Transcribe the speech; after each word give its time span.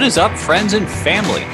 What 0.00 0.06
is 0.06 0.16
up, 0.16 0.34
friends 0.34 0.72
and 0.72 0.88
family? 0.88 1.44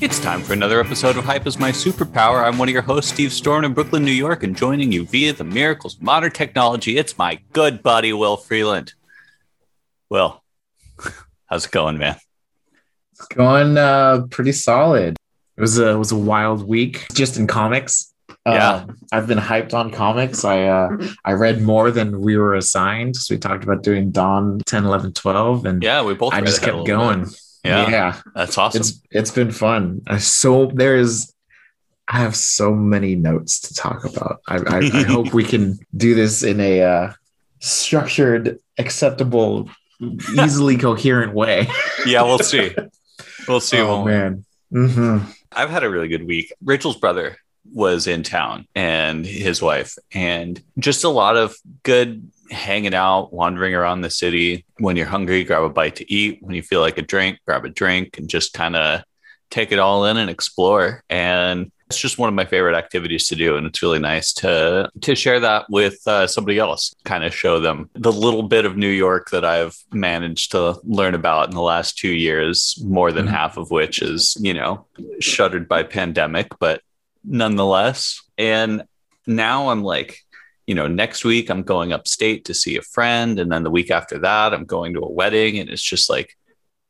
It's 0.00 0.18
time 0.18 0.40
for 0.40 0.54
another 0.54 0.80
episode 0.80 1.18
of 1.18 1.26
Hype 1.26 1.46
is 1.46 1.58
My 1.58 1.70
Superpower. 1.70 2.42
I'm 2.42 2.56
one 2.56 2.68
of 2.68 2.72
your 2.72 2.80
hosts, 2.80 3.12
Steve 3.12 3.34
Storm 3.34 3.66
in 3.66 3.74
Brooklyn, 3.74 4.02
New 4.02 4.12
York, 4.12 4.44
and 4.44 4.56
joining 4.56 4.92
you 4.92 5.04
via 5.04 5.34
the 5.34 5.44
miracles 5.44 5.96
of 5.96 6.02
modern 6.02 6.30
technology, 6.30 6.96
it's 6.96 7.18
my 7.18 7.38
good 7.52 7.82
buddy, 7.82 8.14
Will 8.14 8.38
Freeland. 8.38 8.94
Will, 10.08 10.42
how's 11.50 11.66
it 11.66 11.70
going, 11.70 11.98
man? 11.98 12.16
It's 13.12 13.26
going 13.26 13.76
uh, 13.76 14.22
pretty 14.30 14.52
solid. 14.52 15.18
It 15.58 15.60
was 15.60 15.78
a 15.78 15.90
it 15.90 15.98
was 15.98 16.12
a 16.12 16.16
wild 16.16 16.66
week 16.66 17.08
just 17.12 17.36
in 17.36 17.46
comics. 17.46 18.07
Yeah. 18.52 18.70
Uh, 18.70 18.86
I've 19.12 19.26
been 19.26 19.38
hyped 19.38 19.74
on 19.74 19.90
comics. 19.90 20.44
I 20.44 20.64
uh, 20.64 20.88
I 21.24 21.32
read 21.32 21.62
more 21.62 21.90
than 21.90 22.20
we 22.20 22.36
were 22.36 22.54
assigned. 22.54 23.16
So 23.16 23.34
we 23.34 23.38
talked 23.38 23.64
about 23.64 23.82
doing 23.82 24.10
Dawn 24.10 24.60
10, 24.66 24.84
11, 24.84 25.12
12. 25.12 25.64
And 25.64 25.82
Yeah, 25.82 26.02
we 26.02 26.14
both 26.14 26.34
I 26.34 26.40
just 26.40 26.62
kept 26.62 26.86
going. 26.86 27.24
bit. 27.24 27.40
Yeah, 27.64 27.90
yeah. 27.90 28.20
that's 28.34 28.56
awesome. 28.56 28.80
It's 28.80 29.00
it's 29.10 29.30
been 29.30 29.50
fun. 29.50 30.02
I 30.06 30.18
so 30.18 30.70
there 30.74 30.96
is 30.96 31.32
I 32.06 32.18
have 32.18 32.36
so 32.36 32.72
many 32.74 33.14
notes 33.16 33.60
to 33.60 33.74
talk 33.74 34.04
about. 34.04 34.40
I, 34.48 34.56
I, 34.56 34.78
I 34.78 35.02
hope 35.08 35.34
we 35.34 35.44
can 35.44 35.78
do 35.96 36.14
this 36.14 36.42
in 36.42 36.60
a 36.60 36.82
uh, 36.82 37.12
structured, 37.60 38.58
acceptable, 38.78 39.68
easily 40.00 40.76
coherent 40.86 41.34
way. 41.34 41.68
yeah, 42.06 42.22
we'll 42.22 42.38
see. 42.38 42.74
We'll 43.46 43.60
see. 43.60 43.78
oh 43.80 44.04
man. 44.04 44.44
hmm 44.70 45.18
I've 45.50 45.70
had 45.70 45.82
a 45.82 45.90
really 45.90 46.08
good 46.08 46.26
week. 46.26 46.52
Rachel's 46.62 46.96
brother 46.96 47.36
was 47.72 48.06
in 48.06 48.22
town 48.22 48.66
and 48.74 49.24
his 49.26 49.60
wife, 49.60 49.96
and 50.12 50.62
just 50.78 51.04
a 51.04 51.08
lot 51.08 51.36
of 51.36 51.56
good 51.82 52.30
hanging 52.50 52.94
out, 52.94 53.32
wandering 53.32 53.74
around 53.74 54.00
the 54.00 54.10
city. 54.10 54.64
When 54.78 54.96
you're 54.96 55.06
hungry, 55.06 55.44
grab 55.44 55.62
a 55.64 55.68
bite 55.68 55.96
to 55.96 56.10
eat. 56.12 56.38
When 56.40 56.54
you 56.54 56.62
feel 56.62 56.80
like 56.80 56.96
a 56.98 57.02
drink, 57.02 57.38
grab 57.46 57.64
a 57.64 57.68
drink 57.68 58.16
and 58.18 58.28
just 58.28 58.54
kind 58.54 58.74
of 58.74 59.02
take 59.50 59.70
it 59.72 59.78
all 59.78 60.06
in 60.06 60.16
and 60.16 60.30
explore. 60.30 61.02
And 61.10 61.70
it's 61.88 61.98
just 61.98 62.18
one 62.18 62.28
of 62.28 62.34
my 62.34 62.44
favorite 62.44 62.74
activities 62.76 63.28
to 63.28 63.34
do, 63.34 63.56
and 63.56 63.66
it's 63.66 63.80
really 63.82 63.98
nice 63.98 64.34
to 64.34 64.90
to 65.00 65.14
share 65.14 65.40
that 65.40 65.64
with 65.70 66.06
uh, 66.06 66.26
somebody 66.26 66.58
else. 66.58 66.94
Kind 67.04 67.24
of 67.24 67.34
show 67.34 67.60
them 67.60 67.88
the 67.94 68.12
little 68.12 68.42
bit 68.42 68.66
of 68.66 68.76
New 68.76 68.90
York 68.90 69.30
that 69.30 69.42
I've 69.44 69.74
managed 69.90 70.50
to 70.50 70.78
learn 70.84 71.14
about 71.14 71.48
in 71.48 71.54
the 71.54 71.62
last 71.62 71.96
two 71.96 72.12
years, 72.12 72.78
more 72.84 73.10
than 73.10 73.26
Mhm. 73.26 73.30
half 73.30 73.56
of 73.56 73.70
which 73.70 74.02
is 74.02 74.36
you 74.38 74.52
know 74.52 74.84
shuttered 75.20 75.66
by 75.66 75.82
pandemic, 75.82 76.48
but 76.58 76.82
nonetheless. 77.24 78.22
And 78.36 78.84
now 79.26 79.70
I'm 79.70 79.82
like, 79.82 80.20
you 80.66 80.74
know, 80.74 80.86
next 80.86 81.24
week 81.24 81.50
I'm 81.50 81.62
going 81.62 81.92
upstate 81.92 82.44
to 82.46 82.54
see 82.54 82.76
a 82.76 82.82
friend, 82.82 83.38
and 83.38 83.50
then 83.50 83.62
the 83.62 83.70
week 83.70 83.90
after 83.90 84.18
that 84.18 84.52
I'm 84.52 84.64
going 84.64 84.94
to 84.94 85.00
a 85.00 85.10
wedding, 85.10 85.58
and 85.58 85.70
it's 85.70 85.82
just 85.82 86.10
like, 86.10 86.36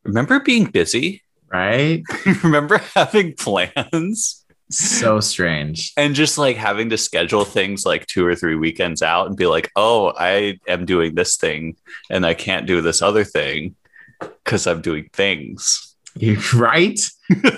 remember 0.03 0.41
being 0.41 0.65
busy? 0.65 1.23
Right? 1.51 2.03
remember 2.43 2.79
having 2.95 3.35
plans? 3.35 4.45
So 4.71 5.21
strange. 5.21 5.93
and 5.97 6.15
just 6.15 6.37
like 6.37 6.57
having 6.57 6.91
to 6.91 6.99
schedule 6.99 7.45
things 7.45 7.87
like 7.87 8.07
two 8.07 8.27
or 8.27 8.35
three 8.35 8.55
weekends 8.55 9.01
out 9.01 9.27
and 9.27 9.37
be 9.37 9.47
like, 9.47 9.71
oh, 9.77 10.13
I 10.15 10.59
am 10.69 10.85
doing 10.85 11.15
this 11.15 11.37
thing 11.37 11.77
and 12.11 12.27
I 12.27 12.35
can't 12.35 12.67
do 12.67 12.83
this 12.83 13.01
other 13.01 13.25
thing 13.25 13.77
because 14.21 14.67
I'm 14.67 14.83
doing 14.83 15.09
things. 15.13 15.88
You 16.19 16.39
right? 16.55 16.99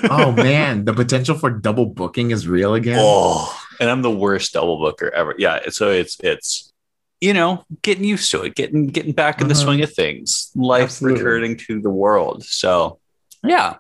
Oh 0.05 0.33
man, 0.33 0.85
the 0.85 0.93
potential 0.93 1.37
for 1.39 1.51
double 1.51 1.87
booking 1.87 2.31
is 2.31 2.47
real 2.49 2.75
again. 2.75 2.99
Oh, 3.01 3.57
and 3.81 3.89
I'm 3.91 4.03
the 4.03 4.11
worst 4.11 4.53
double 4.53 4.79
booker 4.79 5.11
ever. 5.11 5.35
Yeah. 5.39 5.61
So 5.71 5.91
it's, 5.91 6.19
it's, 6.21 6.73
you 7.21 7.33
know, 7.35 7.65
getting 7.83 8.05
used 8.05 8.31
to 8.33 8.43
it, 8.43 8.55
getting, 8.55 8.89
getting 8.89 9.13
back 9.13 9.41
in 9.41 9.49
the 9.49 9.55
Uh-huh. 9.55 9.65
swing 9.65 9.83
of 9.83 9.93
things, 9.93 10.51
life 10.55 10.85
Absolutely. 10.85 11.23
returning 11.23 11.57
to 11.59 11.81
the 11.81 11.91
world. 11.91 12.45
So, 12.45 12.99
yeah. 13.45 13.77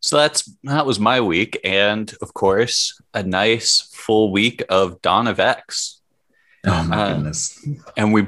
So 0.00 0.16
that's, 0.16 0.50
that 0.64 0.84
was 0.86 0.98
my 0.98 1.20
week. 1.20 1.58
And 1.64 2.12
of 2.20 2.34
course, 2.34 3.00
a 3.14 3.22
nice 3.22 3.80
full 3.92 4.32
week 4.32 4.62
of 4.68 5.00
Dawn 5.00 5.26
of 5.28 5.38
X. 5.40 6.00
Oh 6.66 6.82
my 6.84 6.96
Uh, 6.96 7.14
goodness. 7.14 7.66
and 7.96 8.12
we 8.12 8.26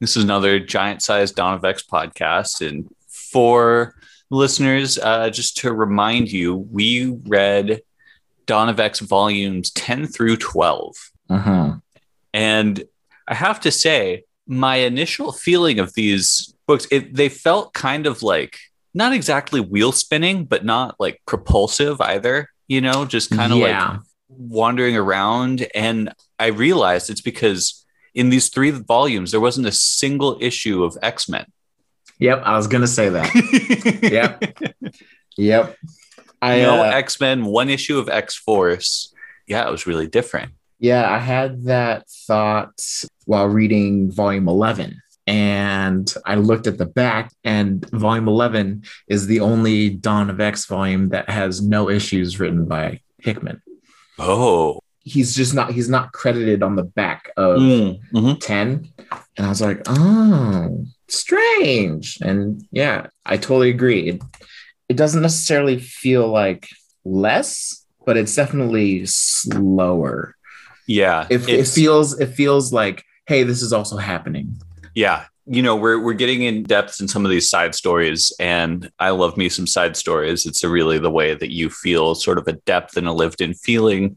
this 0.00 0.16
is 0.16 0.24
another 0.24 0.60
giant 0.60 1.02
sized 1.02 1.36
Dawn 1.36 1.54
of 1.54 1.64
X 1.64 1.82
podcast. 1.82 2.66
And 2.66 2.88
for 3.08 3.94
listeners, 4.30 4.98
uh, 4.98 5.30
just 5.30 5.58
to 5.58 5.72
remind 5.72 6.30
you, 6.30 6.56
we 6.56 7.18
read 7.26 7.82
Dawn 8.46 8.68
of 8.68 8.80
X 8.80 9.00
volumes 9.00 9.70
10 9.70 10.06
through 10.06 10.36
12. 10.36 10.94
Uh-huh. 11.30 11.74
And 12.32 12.84
I 13.28 13.34
have 13.34 13.60
to 13.60 13.70
say, 13.70 14.24
my 14.46 14.76
initial 14.76 15.32
feeling 15.32 15.78
of 15.78 15.94
these 15.94 16.54
books, 16.66 16.86
it, 16.90 17.14
they 17.14 17.28
felt 17.28 17.74
kind 17.74 18.06
of 18.06 18.22
like 18.22 18.58
not 18.94 19.12
exactly 19.12 19.60
wheel 19.60 19.92
spinning, 19.92 20.44
but 20.44 20.64
not 20.64 20.96
like 20.98 21.20
propulsive 21.26 22.00
either, 22.00 22.48
you 22.68 22.80
know, 22.80 23.04
just 23.04 23.30
kind 23.30 23.52
of 23.52 23.58
like 23.58 24.00
wandering 24.28 24.96
around 24.96 25.66
and 25.74 26.12
I 26.38 26.46
realized 26.46 27.10
it's 27.10 27.20
because 27.20 27.84
in 28.14 28.30
these 28.30 28.48
three 28.48 28.70
volumes 28.70 29.30
there 29.30 29.40
wasn't 29.40 29.66
a 29.66 29.72
single 29.72 30.38
issue 30.40 30.84
of 30.84 30.98
X-Men. 31.02 31.46
Yep, 32.18 32.42
I 32.44 32.56
was 32.56 32.66
gonna 32.66 32.86
say 32.86 33.08
that. 33.10 33.30
Yep. 34.02 34.92
Yep. 35.36 35.76
I 36.42 36.60
no 36.60 36.82
uh, 36.82 36.88
X-Men, 36.88 37.44
one 37.44 37.68
issue 37.68 37.98
of 37.98 38.08
X-Force. 38.08 39.12
Yeah, 39.46 39.66
it 39.68 39.70
was 39.70 39.86
really 39.86 40.06
different. 40.06 40.52
yeah, 40.78 41.10
I 41.10 41.18
had 41.18 41.64
that 41.64 42.08
thought 42.26 42.78
while 43.26 43.46
reading 43.46 44.10
volume 44.10 44.48
11. 44.48 45.00
And 45.28 46.14
I 46.24 46.36
looked 46.36 46.66
at 46.68 46.78
the 46.78 46.86
back, 46.86 47.32
and 47.42 47.84
volume 47.90 48.28
11 48.28 48.84
is 49.08 49.26
the 49.26 49.40
only 49.40 49.90
Dawn 49.90 50.30
of 50.30 50.40
X 50.40 50.66
volume 50.66 51.08
that 51.08 51.28
has 51.28 51.60
no 51.60 51.90
issues 51.90 52.38
written 52.38 52.64
by 52.66 53.00
Hickman. 53.18 53.60
Oh. 54.20 54.80
He's 55.00 55.34
just 55.34 55.52
not, 55.52 55.72
he's 55.72 55.88
not 55.88 56.12
credited 56.12 56.62
on 56.62 56.76
the 56.76 56.84
back 56.84 57.30
of 57.36 57.58
Mm, 57.58 57.98
mhm. 58.12 58.40
10 58.40 58.88
and 59.36 59.46
i 59.46 59.48
was 59.48 59.60
like 59.60 59.82
oh 59.86 60.84
strange 61.08 62.18
and 62.20 62.66
yeah 62.72 63.06
i 63.24 63.36
totally 63.36 63.70
agree 63.70 64.08
it, 64.08 64.22
it 64.88 64.96
doesn't 64.96 65.22
necessarily 65.22 65.78
feel 65.78 66.28
like 66.28 66.68
less 67.04 67.84
but 68.04 68.16
it's 68.16 68.34
definitely 68.34 69.04
slower 69.06 70.34
Yeah. 70.86 71.26
it, 71.30 71.48
it 71.48 71.66
feels 71.66 72.18
it 72.20 72.28
feels 72.34 72.72
like 72.72 73.04
hey 73.26 73.42
this 73.42 73.62
is 73.62 73.72
also 73.72 73.96
happening 73.96 74.58
yeah. 74.94 75.26
You 75.48 75.62
know, 75.62 75.76
we're 75.76 76.00
we're 76.00 76.14
getting 76.14 76.42
in 76.42 76.62
depth 76.64 77.00
in 77.02 77.06
some 77.06 77.24
of 77.24 77.30
these 77.30 77.48
side 77.48 77.74
stories, 77.74 78.32
and 78.40 78.90
I 78.98 79.10
love 79.10 79.36
me 79.36 79.48
some 79.50 79.66
side 79.66 79.94
stories. 79.96 80.44
It's 80.46 80.64
really 80.64 80.98
the 80.98 81.10
way 81.10 81.34
that 81.34 81.52
you 81.52 81.68
feel 81.70 82.14
sort 82.16 82.38
of 82.38 82.48
a 82.48 82.54
depth 82.54 82.96
and 82.96 83.06
a 83.06 83.12
lived-in 83.12 83.54
feeling 83.54 84.16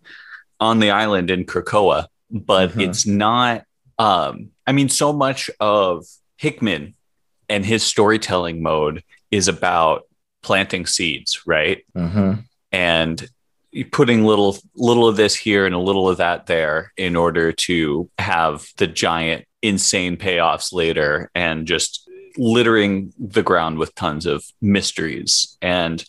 on 0.60 0.80
the 0.80 0.90
island 0.90 1.30
in 1.30 1.46
Krakoa, 1.46 2.08
but 2.32 2.72
Mhm. 2.72 2.82
it's 2.90 3.06
not. 3.06 3.64
Um, 4.00 4.50
I 4.66 4.72
mean, 4.72 4.90
so 4.90 5.12
much 5.14 5.52
of 5.60 6.06
Hickman 6.40 6.96
and 7.50 7.66
his 7.66 7.84
storytelling 7.84 8.64
mode 8.64 9.04
is 9.30 9.48
about 9.50 10.04
planting 10.42 10.86
seeds, 10.86 11.42
right? 11.46 11.84
Mhm. 11.96 12.46
and 12.72 13.28
putting 13.92 14.26
little 14.26 14.58
little 14.76 15.08
of 15.08 15.16
this 15.16 15.36
here 15.36 15.66
and 15.66 15.76
a 15.76 15.80
little 15.80 16.08
of 16.10 16.18
that 16.18 16.46
there 16.48 16.92
in 16.98 17.16
order 17.16 17.52
to 17.52 18.10
have 18.18 18.68
the 18.78 18.88
giant 18.88 19.46
insane 19.62 20.18
payoffs 20.18 20.72
later 20.74 21.30
and 21.36 21.68
just 21.68 22.10
littering 22.38 23.14
the 23.20 23.44
ground 23.44 23.78
with 23.78 23.94
tons 23.96 24.26
of 24.26 24.44
mysteries 24.62 25.58
and 25.62 26.06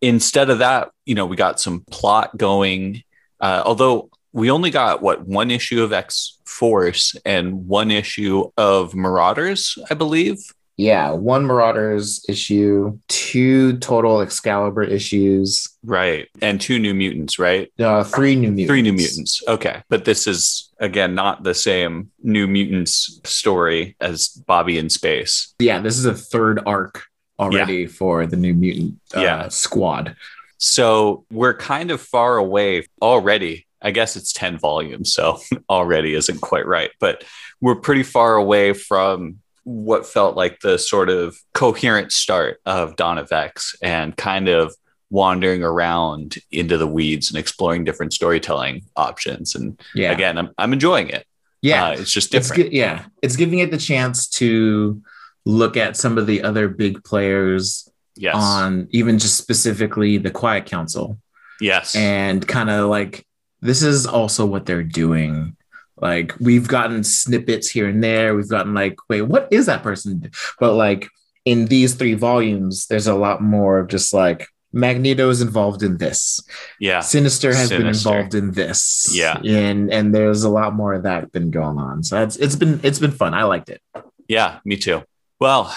instead 0.00 0.48
of 0.50 0.58
that 0.58 0.90
you 1.04 1.14
know 1.14 1.26
we 1.26 1.36
got 1.36 1.60
some 1.60 1.84
plot 1.90 2.36
going 2.36 3.02
uh, 3.40 3.62
although 3.64 4.08
we 4.32 4.50
only 4.50 4.70
got 4.70 5.02
what 5.02 5.26
one 5.26 5.50
issue 5.50 5.82
of 5.82 5.92
x 5.92 6.38
force 6.44 7.14
and 7.24 7.66
one 7.66 7.90
issue 7.90 8.50
of 8.56 8.94
marauders 8.94 9.76
i 9.90 9.94
believe 9.94 10.38
yeah 10.76 11.10
one 11.10 11.44
marauders 11.46 12.24
issue 12.28 12.98
two 13.08 13.76
total 13.78 14.20
excalibur 14.20 14.82
issues 14.82 15.68
right 15.84 16.28
and 16.40 16.60
two 16.60 16.78
new 16.78 16.94
mutants 16.94 17.38
right 17.38 17.70
uh, 17.80 18.02
three 18.04 18.34
new 18.36 18.50
mutants 18.50 18.70
Three 18.70 18.82
New 18.82 18.92
Mutants. 18.92 19.42
Okay. 19.48 19.82
But 19.88 20.04
this 20.04 20.26
is, 20.26 20.70
again, 20.78 21.14
not 21.14 21.42
the 21.42 21.54
same 21.54 22.10
New 22.22 22.46
Mutants 22.46 23.20
story 23.24 23.96
as 24.00 24.28
Bobby 24.28 24.78
in 24.78 24.88
Space. 24.88 25.54
yeah 25.58 25.80
this 25.80 25.98
is 25.98 26.04
a 26.06 26.14
third 26.14 26.60
arc 26.66 27.04
already 27.38 27.86
for 27.86 28.26
the 28.26 28.36
new 28.36 28.54
mutant 28.54 28.98
uh, 29.16 29.20
Yeah. 29.20 29.48
squad 29.48 30.14
So 30.58 31.24
we're 31.30 31.54
kind 31.56 31.90
of 31.90 32.00
far 32.00 32.36
away 32.36 32.86
already. 33.02 33.66
I 33.82 33.90
guess 33.90 34.16
it's 34.16 34.32
10 34.32 34.58
volumes. 34.58 35.12
So 35.14 35.38
already 35.70 36.14
isn't 36.14 36.40
quite 36.40 36.66
right. 36.66 36.90
But 37.00 37.24
we're 37.60 37.76
pretty 37.76 38.02
far 38.02 38.36
away 38.36 38.72
from 38.72 39.38
what 39.64 40.06
felt 40.06 40.36
like 40.36 40.60
the 40.60 40.78
sort 40.78 41.08
of 41.10 41.36
coherent 41.54 42.12
start 42.12 42.60
of 42.66 42.96
Dawn 42.96 43.18
of 43.18 43.30
X 43.32 43.76
and 43.82 44.16
kind 44.16 44.48
of 44.48 44.74
wandering 45.10 45.62
around 45.62 46.36
into 46.50 46.78
the 46.78 46.86
weeds 46.86 47.30
and 47.30 47.38
exploring 47.38 47.84
different 47.84 48.12
storytelling 48.12 48.82
options. 48.96 49.54
And 49.54 49.78
yeah 49.94 50.12
again, 50.12 50.38
I'm, 50.38 50.50
I'm 50.56 50.72
enjoying 50.72 51.08
it. 51.10 51.26
yeah 51.62 51.88
Uh, 51.88 51.92
it's 51.92 52.12
just 52.12 52.34
it's 52.34 52.48
different. 52.48 52.70
good 52.70 52.76
yeah 52.76 53.04
it's 53.22 53.36
giving 53.36 53.58
it 53.58 53.70
the 53.70 53.76
chance 53.76 54.28
to 54.28 55.02
look 55.44 55.76
at 55.76 55.96
some 55.96 56.16
of 56.16 56.26
the 56.26 56.42
other 56.42 56.68
big 56.68 57.02
players 57.04 57.86
Yes. 58.16 58.34
on 58.36 58.86
even 58.90 59.18
just 59.18 59.36
specifically 59.36 60.18
the 60.18 60.30
Quiet 60.30 60.66
Council 60.66 61.18
yes. 61.60 61.94
and 61.94 62.46
kind 62.46 62.68
of 62.70 62.88
like 62.90 63.24
this 63.60 63.82
is 63.82 64.06
also 64.06 64.46
what 64.46 64.66
they're 64.66 64.82
doing. 64.82 65.56
Like 65.96 66.34
we've 66.40 66.66
gotten 66.66 67.04
snippets 67.04 67.68
here 67.68 67.88
and 67.88 68.02
there. 68.02 68.34
We've 68.34 68.48
gotten 68.48 68.74
like, 68.74 68.96
wait, 69.08 69.22
what 69.22 69.48
is 69.50 69.66
that 69.66 69.82
person? 69.82 70.30
But 70.58 70.74
like 70.74 71.08
in 71.44 71.66
these 71.66 71.94
three 71.94 72.14
volumes, 72.14 72.86
there's 72.86 73.06
a 73.06 73.14
lot 73.14 73.42
more 73.42 73.78
of 73.78 73.88
just 73.88 74.12
like 74.14 74.46
Magneto 74.72 75.28
is 75.30 75.42
involved 75.42 75.82
in 75.82 75.98
this. 75.98 76.40
yeah. 76.78 77.00
Sinister 77.00 77.52
has 77.52 77.70
been 77.70 77.86
involved 77.86 78.34
in 78.34 78.52
this. 78.52 79.08
Yeah. 79.12 79.38
And 79.44 79.92
and 79.92 80.14
there's 80.14 80.44
a 80.44 80.48
lot 80.48 80.74
more 80.74 80.94
of 80.94 81.02
that 81.02 81.32
been 81.32 81.50
going 81.50 81.78
on. 81.78 82.02
So 82.02 82.22
it's 82.22 82.36
it's 82.36 82.56
been 82.56 82.80
it's 82.82 82.98
been 82.98 83.10
fun. 83.10 83.34
I 83.34 83.44
liked 83.44 83.68
it. 83.68 83.82
Yeah. 84.28 84.60
Me 84.64 84.76
too. 84.76 85.02
Well, 85.40 85.74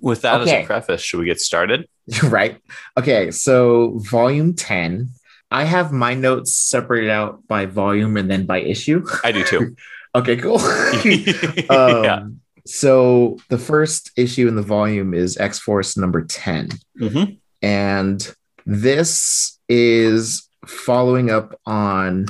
with 0.00 0.22
that 0.22 0.42
as 0.42 0.48
a 0.48 0.64
preface, 0.64 1.00
should 1.00 1.20
we 1.20 1.26
get 1.26 1.40
started? 1.40 1.88
right. 2.24 2.60
Okay. 2.96 3.30
So 3.30 3.98
volume 4.10 4.54
10. 4.54 5.08
I 5.50 5.64
have 5.64 5.92
my 5.92 6.14
notes 6.14 6.54
separated 6.54 7.10
out 7.10 7.46
by 7.46 7.66
volume 7.66 8.16
and 8.16 8.30
then 8.30 8.46
by 8.46 8.60
issue. 8.60 9.06
I 9.24 9.32
do 9.32 9.44
too. 9.44 9.76
okay, 10.14 10.36
cool. 10.36 10.58
um, 11.70 12.04
yeah. 12.04 12.26
So 12.66 13.38
the 13.48 13.58
first 13.58 14.10
issue 14.16 14.46
in 14.46 14.56
the 14.56 14.62
volume 14.62 15.14
is 15.14 15.38
X 15.38 15.58
Force 15.58 15.96
number 15.96 16.22
10. 16.22 16.68
Mhm. 17.00 17.38
And 17.62 18.34
this 18.66 19.58
is 19.68 20.48
following 20.66 21.30
up 21.30 21.58
on 21.64 22.26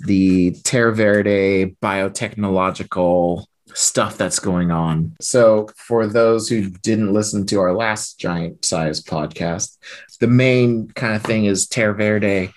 the 0.00 0.52
Terra 0.64 0.94
Verde 0.94 1.76
biotechnological 1.82 3.44
stuff 3.74 4.16
that's 4.18 4.38
going 4.38 4.70
on. 4.70 5.14
So, 5.20 5.68
for 5.76 6.06
those 6.06 6.48
who 6.48 6.70
didn't 6.70 7.12
listen 7.12 7.46
to 7.46 7.60
our 7.60 7.74
last 7.74 8.18
giant 8.18 8.64
size 8.64 9.02
podcast, 9.02 9.78
the 10.22 10.28
main 10.28 10.86
kind 10.92 11.16
of 11.16 11.22
thing 11.22 11.46
is 11.46 11.66
Terra 11.66 11.94
Verde 11.94 12.52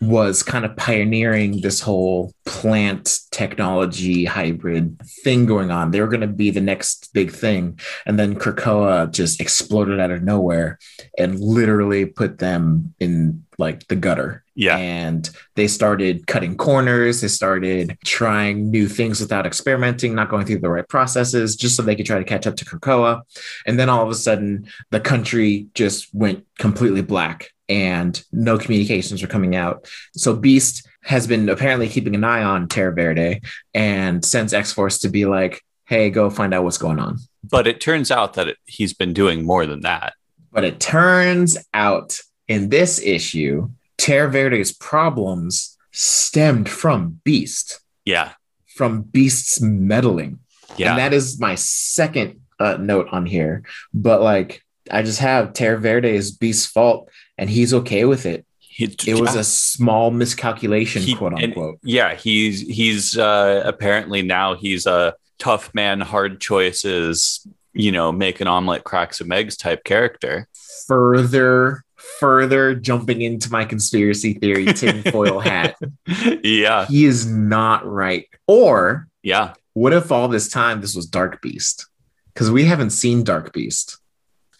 was 0.00 0.42
kind 0.42 0.64
of 0.64 0.76
pioneering 0.76 1.60
this 1.60 1.80
whole 1.80 2.34
plant 2.44 3.20
technology 3.30 4.24
hybrid 4.24 5.00
thing 5.22 5.46
going 5.46 5.70
on. 5.70 5.92
They 5.92 6.00
were 6.00 6.08
going 6.08 6.22
to 6.22 6.26
be 6.26 6.50
the 6.50 6.60
next 6.60 7.12
big 7.14 7.30
thing. 7.30 7.78
And 8.06 8.18
then 8.18 8.34
Krakoa 8.34 9.10
just 9.12 9.40
exploded 9.40 10.00
out 10.00 10.10
of 10.10 10.24
nowhere 10.24 10.80
and 11.16 11.38
literally 11.38 12.06
put 12.06 12.38
them 12.38 12.92
in 12.98 13.44
like 13.56 13.86
the 13.86 13.94
gutter. 13.94 14.44
Yeah. 14.56 14.78
And 14.78 15.28
they 15.54 15.68
started 15.68 16.26
cutting 16.26 16.56
corners. 16.56 17.20
They 17.20 17.28
started 17.28 17.96
trying 18.04 18.70
new 18.70 18.88
things 18.88 19.20
without 19.20 19.46
experimenting, 19.46 20.14
not 20.14 20.30
going 20.30 20.46
through 20.46 20.60
the 20.60 20.70
right 20.70 20.88
processes, 20.88 21.56
just 21.56 21.76
so 21.76 21.82
they 21.82 21.94
could 21.94 22.06
try 22.06 22.18
to 22.18 22.24
catch 22.24 22.46
up 22.46 22.56
to 22.56 22.64
Krakoa. 22.64 23.20
And 23.66 23.78
then 23.78 23.90
all 23.90 24.02
of 24.02 24.10
a 24.10 24.14
sudden, 24.14 24.66
the 24.90 24.98
country 24.98 25.68
just 25.74 26.12
went 26.14 26.46
completely 26.58 27.02
black 27.02 27.50
and 27.68 28.22
no 28.32 28.58
communications 28.58 29.20
were 29.20 29.28
coming 29.28 29.54
out. 29.54 29.88
So 30.14 30.34
Beast 30.34 30.88
has 31.02 31.26
been 31.26 31.48
apparently 31.48 31.88
keeping 31.88 32.14
an 32.14 32.24
eye 32.24 32.42
on 32.42 32.66
Terra 32.66 32.94
Verde 32.94 33.42
and 33.74 34.24
sends 34.24 34.54
X 34.54 34.72
Force 34.72 35.00
to 35.00 35.10
be 35.10 35.26
like, 35.26 35.62
hey, 35.84 36.10
go 36.10 36.30
find 36.30 36.54
out 36.54 36.64
what's 36.64 36.78
going 36.78 36.98
on. 36.98 37.18
But 37.44 37.66
it 37.66 37.80
turns 37.80 38.10
out 38.10 38.34
that 38.34 38.48
it, 38.48 38.56
he's 38.64 38.94
been 38.94 39.12
doing 39.12 39.44
more 39.44 39.66
than 39.66 39.80
that. 39.80 40.14
But 40.50 40.64
it 40.64 40.80
turns 40.80 41.58
out 41.74 42.18
in 42.48 42.70
this 42.70 43.00
issue, 43.00 43.70
Terra 43.98 44.30
Verde's 44.30 44.72
problems 44.72 45.76
stemmed 45.92 46.68
from 46.68 47.20
Beast, 47.24 47.80
Yeah. 48.04 48.32
from 48.66 49.02
Beast's 49.02 49.60
meddling. 49.60 50.38
Yeah. 50.76 50.90
And 50.90 50.98
that 50.98 51.12
is 51.14 51.40
my 51.40 51.54
second 51.54 52.40
uh, 52.60 52.76
note 52.78 53.08
on 53.12 53.24
here. 53.26 53.62
But 53.94 54.20
like, 54.20 54.62
I 54.90 55.02
just 55.02 55.20
have 55.20 55.52
Terra 55.52 55.78
Verde 55.78 56.08
is 56.14 56.30
Beast's 56.30 56.66
fault, 56.66 57.10
and 57.38 57.48
he's 57.50 57.72
okay 57.74 58.04
with 58.04 58.26
it. 58.26 58.44
He- 58.60 58.84
It 59.06 59.18
was 59.18 59.34
yeah. 59.34 59.40
a 59.40 59.44
small 59.44 60.10
miscalculation, 60.10 61.02
He- 61.02 61.14
quote 61.14 61.32
and- 61.32 61.44
unquote. 61.44 61.78
yeah 61.82 62.14
he's 62.14 62.60
he's 62.60 63.16
uh 63.16 63.62
apparently 63.64 64.20
now 64.20 64.54
he's 64.54 64.84
a 64.86 65.14
tough 65.38 65.70
man 65.74 66.00
hard 66.02 66.40
choices 66.42 67.46
you 67.72 67.90
know 67.92 68.12
make 68.12 68.40
an 68.42 68.46
omelet 68.48 68.84
crack 68.84 69.14
some 69.14 69.32
eggs 69.32 69.56
type 69.56 69.82
character 69.84 70.46
Further, 70.86 71.82
further 72.18 72.74
jumping 72.74 73.22
into 73.22 73.50
my 73.50 73.64
conspiracy 73.64 74.34
theory 74.34 74.66
tinfoil 74.66 75.40
hat. 75.40 75.76
yeah 76.42 76.86
He 76.86 77.04
is 77.04 77.26
not 77.26 77.86
right. 77.86 78.28
Or 78.46 79.08
yeah 79.22 79.54
what 79.74 79.92
if 79.92 80.10
all 80.10 80.28
this 80.28 80.48
time 80.48 80.80
this 80.80 80.96
was 80.96 81.06
Dark 81.06 81.42
Beast? 81.42 81.86
Because 82.32 82.50
we 82.50 82.64
haven't 82.64 82.90
seen 82.90 83.24
Dark 83.24 83.52
Beast, 83.52 83.98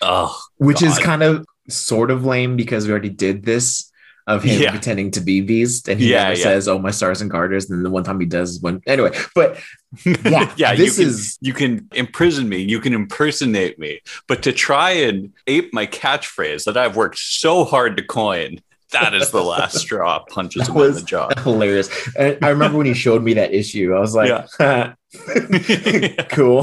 oh 0.00 0.38
which 0.56 0.82
is 0.82 0.98
kind 0.98 1.22
of 1.22 1.46
sort 1.68 2.10
of 2.10 2.24
lame 2.24 2.56
because 2.56 2.86
we 2.86 2.92
already 2.92 3.10
did 3.10 3.44
this 3.44 3.90
of 4.26 4.42
him 4.42 4.60
Yeah. 4.60 4.70
pretending 4.70 5.10
to 5.12 5.20
be 5.20 5.40
Beast, 5.40 5.88
and 5.88 6.00
he 6.00 6.10
Yeah, 6.10 6.24
never 6.24 6.36
yeah. 6.38 6.42
says, 6.42 6.66
"Oh, 6.68 6.78
my 6.78 6.90
stars 6.90 7.20
and 7.20 7.30
garters." 7.30 7.70
And 7.70 7.78
then 7.78 7.84
the 7.84 7.90
one 7.90 8.02
time 8.04 8.18
he 8.18 8.26
does 8.26 8.50
is 8.52 8.60
when 8.60 8.82
anyway. 8.86 9.12
But 9.34 9.58
yeah, 10.04 10.52
yeah 10.56 10.74
this 10.74 10.98
you 10.98 11.04
can, 11.04 11.10
is 11.12 11.38
you 11.40 11.52
can 11.54 11.88
imprison 11.94 12.48
me 12.48 12.58
you 12.58 12.80
can 12.80 12.92
impersonate 12.92 13.78
me 13.78 14.00
but 14.28 14.42
to 14.42 14.52
try 14.52 14.90
and 14.90 15.32
ape 15.46 15.72
my 15.72 15.86
catchphrase 15.86 16.64
that 16.64 16.76
i've 16.76 16.96
worked 16.96 17.16
so 17.18 17.64
hard 17.64 17.96
to 17.96 18.02
coin 18.02 18.60
that 18.90 19.14
is 19.14 19.30
the 19.30 19.42
last 19.42 19.78
straw 19.84 20.18
punches 20.28 20.68
him 20.68 20.76
in 20.76 20.92
the 20.94 21.02
jaw 21.02 21.28
hilarious. 21.42 21.88
And 22.16 22.36
I 22.42 22.50
remember 22.50 22.78
when 22.78 22.86
he 22.86 22.94
showed 22.94 23.22
me 23.22 23.34
that 23.34 23.52
issue, 23.54 23.94
I 23.94 23.98
was 24.00 24.14
like, 24.14 24.28
cool. 26.28 26.62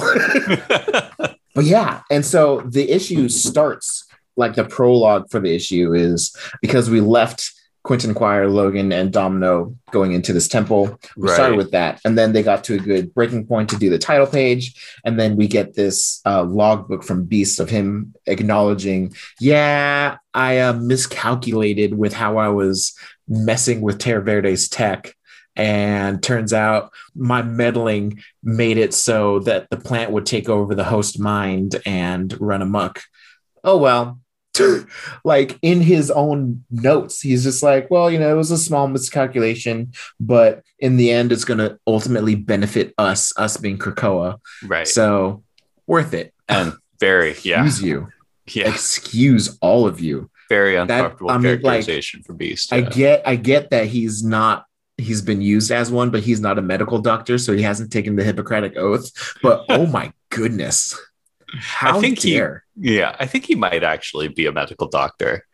But 1.55 1.65
yeah, 1.65 2.01
and 2.09 2.25
so 2.25 2.61
the 2.61 2.89
issue 2.91 3.29
starts 3.29 4.05
like 4.35 4.55
the 4.55 4.65
prologue 4.65 5.29
for 5.29 5.39
the 5.39 5.53
issue 5.53 5.93
is 5.93 6.35
because 6.61 6.89
we 6.89 7.01
left 7.01 7.51
Quentin 7.83 8.13
Quire, 8.13 8.47
Logan, 8.47 8.93
and 8.93 9.11
Domino 9.11 9.75
going 9.91 10.13
into 10.13 10.31
this 10.31 10.47
temple. 10.47 10.97
We 11.17 11.27
started 11.29 11.57
with 11.57 11.71
that, 11.71 11.99
and 12.05 12.17
then 12.17 12.31
they 12.31 12.41
got 12.41 12.63
to 12.65 12.75
a 12.75 12.79
good 12.79 13.13
breaking 13.13 13.45
point 13.45 13.69
to 13.69 13.77
do 13.77 13.89
the 13.89 13.99
title 13.99 14.25
page, 14.25 14.73
and 15.03 15.19
then 15.19 15.35
we 15.35 15.47
get 15.47 15.75
this 15.75 16.21
uh, 16.25 16.43
logbook 16.43 17.03
from 17.03 17.25
Beast 17.25 17.59
of 17.59 17.69
him 17.69 18.13
acknowledging, 18.25 19.13
"Yeah, 19.39 20.17
I 20.33 20.59
uh, 20.59 20.73
miscalculated 20.73 21.97
with 21.97 22.13
how 22.13 22.37
I 22.37 22.47
was 22.47 22.97
messing 23.27 23.81
with 23.81 23.99
Terra 23.99 24.23
Verde's 24.23 24.69
tech." 24.69 25.13
And 25.55 26.23
turns 26.23 26.51
out 26.51 26.91
my 27.13 27.43
meddling 27.43 28.23
made 28.41 28.77
it 28.77 28.91
so 28.91 29.39
that 29.41 29.69
the 29.69 29.77
plant 29.77 30.09
would 30.09 30.25
take 30.25 30.49
over 30.49 30.73
the 30.73 30.83
host 30.83 31.19
mind 31.19 31.79
and 31.85 32.35
run 32.41 32.63
amok. 32.63 33.01
Oh 33.63 33.77
well. 33.77 34.22
Like 35.23 35.57
in 35.61 35.81
his 35.81 36.11
own 36.11 36.63
notes, 36.69 37.21
he's 37.21 37.43
just 37.43 37.63
like, 37.63 37.89
well, 37.89 38.09
you 38.11 38.19
know, 38.19 38.31
it 38.31 38.37
was 38.37 38.51
a 38.51 38.57
small 38.57 38.87
miscalculation, 38.87 39.91
but 40.19 40.63
in 40.79 40.97
the 40.97 41.11
end, 41.11 41.31
it's 41.31 41.45
going 41.45 41.57
to 41.59 41.77
ultimately 41.87 42.35
benefit 42.35 42.93
us, 42.97 43.33
us 43.37 43.57
being 43.57 43.77
Krakoa. 43.77 44.39
right 44.63 44.87
So 44.87 45.43
worth 45.87 46.13
it. 46.13 46.33
and 46.47 46.73
very 46.99 47.35
yeah 47.43 47.65
Excuse 47.65 47.81
you. 47.83 48.07
yeah 48.53 48.69
Excuse 48.69 49.57
all 49.61 49.85
of 49.87 49.99
you. 49.99 50.29
very 50.49 50.75
uncomfortable 50.75 51.31
I 51.31 51.37
mean, 51.37 51.53
like, 51.53 51.61
characterization 51.85 52.23
for 52.23 52.33
beast 52.33 52.71
I 52.71 52.81
get, 52.81 53.23
I 53.27 53.35
get 53.35 53.69
that 53.71 53.87
he's 53.87 54.23
not. 54.23 54.65
He's 54.97 55.23
been 55.23 55.41
used 55.41 55.71
as 55.71 55.89
one, 55.91 56.11
but 56.11 56.21
he's 56.21 56.39
not 56.39 56.59
a 56.59 56.61
medical 56.61 56.99
doctor, 56.99 57.39
so 57.39 57.51
he 57.53 57.63
hasn't 57.63 57.91
taken 57.91 58.15
the 58.15 58.23
Hippocratic 58.23 58.77
oath. 58.77 59.09
But 59.41 59.65
oh 59.69 59.87
my 59.87 60.13
goodness, 60.29 60.97
how 61.57 61.99
think 62.01 62.19
he- 62.19 62.33
dare! 62.33 62.63
Yeah, 62.79 63.15
I 63.19 63.25
think 63.25 63.45
he 63.45 63.55
might 63.55 63.83
actually 63.83 64.27
be 64.27 64.45
a 64.45 64.51
medical 64.51 64.87
doctor. 64.87 65.45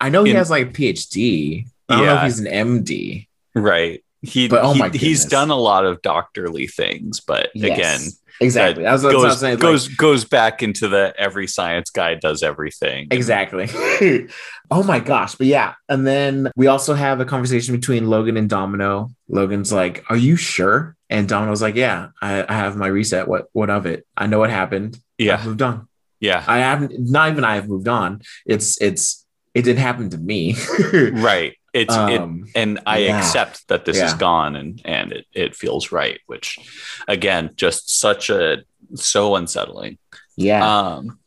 I 0.00 0.08
know 0.10 0.24
he 0.24 0.30
in- 0.30 0.36
has 0.36 0.50
like 0.50 0.68
a 0.68 0.70
PhD. 0.70 1.66
I 1.88 1.96
don't 1.96 2.06
know 2.06 2.12
if 2.12 2.18
Yeah. 2.18 2.24
he's 2.24 2.38
an 2.40 2.46
MD. 2.46 3.28
Right. 3.54 4.04
He, 4.22 4.48
But, 4.48 4.62
oh 4.64 4.72
he- 4.72 4.78
my 4.80 4.88
he's 4.90 5.24
done 5.24 5.50
a 5.50 5.56
lot 5.56 5.84
of 5.84 6.02
doctorly 6.02 6.66
things, 6.66 7.20
but 7.20 7.50
Yes, 7.54 7.78
again, 7.78 8.00
exactly. 8.40 8.82
That's 8.82 9.02
what 9.04 9.10
I 9.14 9.18
goes 9.18 9.40
saying. 9.40 9.54
like- 9.54 9.60
goes 9.62 9.88
goes 9.88 10.24
back 10.24 10.62
into 10.62 10.88
the 10.88 11.14
every 11.16 11.46
science 11.46 11.90
guy 11.90 12.14
does 12.14 12.42
everything. 12.42 13.06
Exactly. 13.12 13.68
oh 14.70 14.82
my 14.82 14.98
gosh. 15.00 15.34
But 15.36 15.46
yeah. 15.46 15.74
And 15.88 16.06
then 16.06 16.50
we 16.56 16.66
also 16.66 16.94
have 16.94 17.20
a 17.20 17.24
conversation 17.24 17.74
between 17.76 18.08
Logan 18.08 18.36
and 18.36 18.48
Domino. 18.48 19.10
Logan's 19.28 19.72
like, 19.72 20.04
Are 20.10 20.16
you 20.16 20.34
sure? 20.36 20.96
And 21.08 21.28
Domino's 21.28 21.62
like, 21.62 21.76
Yeah, 21.76 22.08
I, 22.20 22.44
I 22.48 22.54
have 22.54 22.76
my 22.76 22.88
reset. 22.88 23.28
What 23.28 23.46
what 23.52 23.70
of 23.70 23.86
it? 23.86 24.04
I 24.16 24.26
know 24.26 24.40
what 24.40 24.50
happened. 24.50 24.98
I've 25.20 25.26
Yeah, 25.26 25.44
moved 25.44 25.62
on. 25.62 25.88
yeah, 26.20 26.44
I 26.46 26.58
haven't 26.58 26.92
not 26.98 27.30
even 27.30 27.44
I 27.44 27.54
have 27.56 27.68
moved 27.68 27.88
on. 27.88 28.22
It's 28.46 28.80
it's 28.80 29.24
it 29.54 29.62
didn't 29.62 29.80
happen 29.80 30.10
to 30.10 30.18
me. 30.18 30.54
right. 31.12 31.54
It's 31.74 31.94
it, 31.94 32.20
um, 32.20 32.46
and 32.54 32.80
I 32.86 32.98
yeah. 32.98 33.18
accept 33.18 33.68
that 33.68 33.84
this 33.84 33.98
is 34.00 34.14
gone 34.14 34.56
and 34.56 34.80
and 34.84 35.12
it 35.12 35.26
it 35.32 35.54
feels 35.54 35.92
right, 35.92 36.18
which 36.26 36.58
again, 37.06 37.50
just 37.56 37.90
such 37.90 38.30
a 38.30 38.64
so 38.94 39.36
unsettling. 39.36 39.98
yeah. 40.36 40.62
Um, 40.96 41.18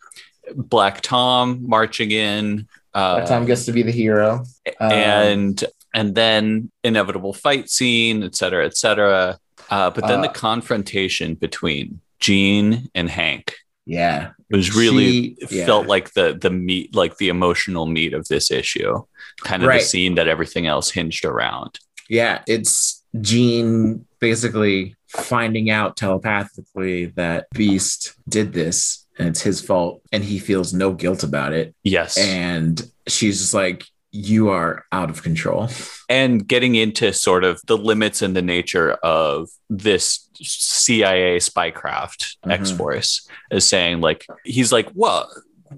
Black 0.56 1.02
Tom 1.02 1.68
marching 1.68 2.12
in. 2.12 2.68
Uh, 2.94 3.26
time 3.26 3.46
gets 3.46 3.66
to 3.66 3.72
be 3.72 3.84
the 3.84 3.92
hero. 3.92 4.44
Um, 4.80 4.92
and 4.92 5.64
and 5.94 6.16
then 6.16 6.72
inevitable 6.84 7.34
fight 7.34 7.70
scene, 7.70 8.24
et 8.24 8.36
cetera, 8.36 8.66
et 8.66 8.76
cetera. 8.76 9.38
Uh, 9.70 9.90
but 9.92 10.08
then 10.08 10.22
the 10.22 10.30
Uh, 10.30 10.34
confrontation 10.34 11.36
between 11.36 12.02
Jean 12.20 12.90
and 12.96 13.10
Hank 13.10 13.56
Yeah. 13.86 14.32
It 14.50 14.56
was 14.56 14.76
really 14.76 15.36
She- 15.50 15.58
yeah. 15.58 15.66
felt 15.66 15.88
like 15.88 16.14
the 16.14 16.38
the 16.40 16.52
meat, 16.52 16.96
like 16.96 17.18
the 17.18 17.30
emotional 17.30 17.86
meat 17.86 18.14
of 18.14 18.28
this 18.28 18.52
issue, 18.52 19.04
kind 19.44 19.64
of 19.64 19.70
Right. 19.70 19.80
the 19.82 19.86
scene 19.86 20.16
that 20.16 20.28
everything 20.28 20.68
else 20.68 20.92
hinged 20.92 21.26
around. 21.26 21.80
Yeah. 22.10 22.44
It's 22.48 23.04
Jean 23.22 24.06
basically 24.20 24.96
finding 25.08 25.70
out 25.70 25.98
telepathically 25.98 27.08
that 27.16 27.48
Beast 27.54 28.14
did 28.30 28.54
this 28.54 29.06
and 29.18 29.28
it's 29.30 29.42
his 29.42 29.62
fault 29.62 30.02
and 30.12 30.24
he 30.24 30.40
feels 30.40 30.74
no 30.74 30.94
guilt 30.94 31.24
about 31.24 31.52
it. 31.54 31.76
Yes, 31.84 32.18
And 32.18 32.82
she's 33.08 33.40
just 33.40 33.54
like, 33.54 33.86
You 34.12 34.50
are 34.50 34.86
out 34.92 35.10
of 35.10 35.24
control. 35.24 35.70
and 36.10 36.46
getting 36.46 36.76
into 36.76 37.14
sort 37.14 37.44
of 37.46 37.62
the 37.68 37.78
limits 37.78 38.22
and 38.22 38.36
the 38.36 38.42
nature 38.42 38.92
of 39.04 39.50
this 39.70 40.28
CIA 40.42 41.38
spycraft 41.38 42.36
Mhm. 42.46 42.52
X 42.52 42.72
Force 42.72 43.28
is 43.52 43.68
saying 43.68 44.02
like 44.02 44.26
he's 44.44 44.72
like, 44.74 44.90
well, 44.94 45.30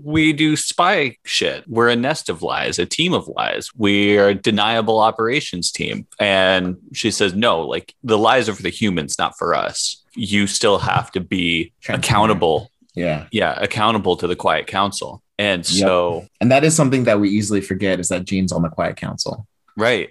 we 0.02 0.34
do 0.34 0.56
spy 0.56 1.18
shit. 1.24 1.64
We're 1.68 1.90
a 1.90 1.96
nest 1.96 2.28
of 2.28 2.42
lies, 2.42 2.80
a 2.80 2.86
team 2.88 3.14
of 3.14 3.28
lies. 3.28 3.70
We 3.78 4.18
are 4.18 4.30
a 4.30 4.34
deniable 4.36 4.98
operations 5.00 5.72
team. 5.72 6.08
And 6.20 6.78
she 6.94 7.12
says, 7.12 7.36
no, 7.36 7.62
like 7.62 7.94
the 8.04 8.18
lies 8.18 8.50
are 8.50 8.56
for 8.56 8.64
the 8.64 8.70
humans, 8.72 9.20
not 9.20 9.38
for 9.38 9.54
us. 9.54 10.02
You 10.16 10.48
still 10.48 10.80
have 10.80 11.12
to 11.12 11.20
be 11.20 11.74
accountable. 11.88 12.72
Yeah. 12.96 13.28
Yeah, 13.32 13.54
accountable 13.60 14.16
to 14.18 14.28
the 14.28 14.36
Quiet 14.36 14.68
Council. 14.68 15.22
And 15.40 15.60
Yep. 15.70 15.88
so, 15.88 16.28
And 16.40 16.52
that 16.52 16.64
is 16.64 16.76
something 16.76 17.06
that 17.06 17.20
we 17.20 17.30
easily 17.30 17.62
forget 17.62 18.00
is 18.00 18.10
that 18.10 18.26
Jean's 18.26 18.52
on 18.52 18.62
the 18.62 18.70
Quiet 18.70 18.96
Council. 18.98 19.48
right. 19.78 20.10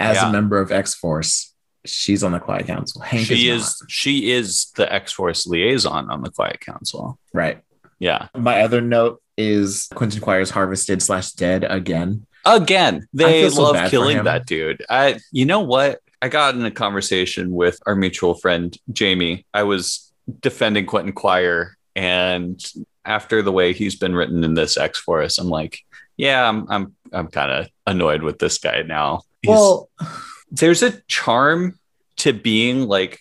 As 0.00 0.16
Yeah. 0.16 0.28
a 0.28 0.32
member 0.32 0.60
of 0.60 0.70
X 0.70 0.94
Force, 0.94 1.52
she's 1.84 2.22
on 2.22 2.30
the 2.32 2.38
Quiet 2.38 2.66
Council. 2.66 3.00
Hank 3.00 3.26
she 3.26 3.48
is, 3.48 3.62
is 3.64 3.82
she 3.88 4.30
is 4.30 4.70
the 4.76 4.92
X 4.92 5.10
Force 5.12 5.46
liaison 5.46 6.10
on 6.10 6.22
the 6.22 6.30
Quiet 6.30 6.60
Council. 6.60 7.18
right. 7.32 7.60
Yeah. 7.98 8.28
My 8.36 8.60
other 8.62 8.80
note 8.80 9.20
is 9.36 9.88
Quentin 9.94 10.20
Quires 10.20 10.50
harvested 10.50 11.02
slash 11.02 11.32
dead 11.32 11.64
again. 11.64 12.26
Again, 12.44 13.08
they 13.12 13.48
so 13.50 13.62
love 13.62 13.90
killing 13.90 14.22
that 14.24 14.46
dude. 14.46 14.84
I 14.88 15.18
you 15.32 15.46
know 15.46 15.60
what? 15.60 16.00
I 16.22 16.28
got 16.28 16.54
in 16.54 16.64
a 16.64 16.70
conversation 16.70 17.50
with 17.52 17.78
our 17.86 17.96
mutual 17.96 18.34
friend 18.34 18.76
Jamie. 18.92 19.46
I 19.54 19.62
was 19.64 20.12
defending 20.40 20.84
Quentin 20.86 21.12
Quire 21.12 21.76
and 21.98 22.64
after 23.04 23.42
the 23.42 23.52
way 23.52 23.72
he's 23.72 23.96
been 23.96 24.14
written 24.14 24.44
in 24.44 24.54
this 24.54 24.76
X 24.76 24.98
Force, 24.98 25.38
I'm 25.38 25.48
like, 25.48 25.80
yeah, 26.16 26.48
I'm 26.48 26.66
I'm 26.70 26.94
I'm 27.12 27.28
kind 27.28 27.50
of 27.50 27.68
annoyed 27.86 28.22
with 28.22 28.38
this 28.38 28.58
guy 28.58 28.82
now. 28.82 29.22
He's- 29.42 29.50
Well, 29.56 29.88
there's 30.50 30.82
a 30.82 30.92
charm 31.08 31.78
to 32.18 32.32
being 32.32 32.88
like 32.88 33.20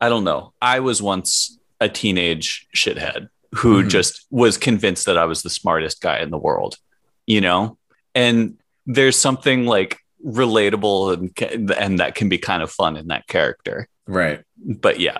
i 0.00 0.08
don't 0.08 0.22
know 0.22 0.52
i 0.62 0.78
was 0.80 1.02
once 1.02 1.58
a 1.80 1.88
teenage 1.88 2.68
shithead 2.76 3.28
who 3.56 3.82
Mhm. 3.82 3.88
just 3.88 4.26
was 4.30 4.56
convinced 4.58 5.06
that 5.06 5.18
i 5.18 5.24
was 5.24 5.42
the 5.42 5.50
smartest 5.50 6.00
guy 6.00 6.18
in 6.20 6.30
the 6.30 6.38
world 6.38 6.76
you 7.26 7.40
know 7.40 7.78
and 8.14 8.58
there's 8.86 9.16
something 9.16 9.64
like 9.66 9.98
relatable 10.24 11.14
and 11.14 11.72
and 11.72 11.98
that 11.98 12.14
can 12.14 12.28
be 12.28 12.38
kind 12.38 12.62
of 12.62 12.70
fun 12.70 12.96
in 12.96 13.08
that 13.08 13.26
character 13.26 13.88
right. 14.06 14.44
but 14.64 15.00
yeah 15.00 15.18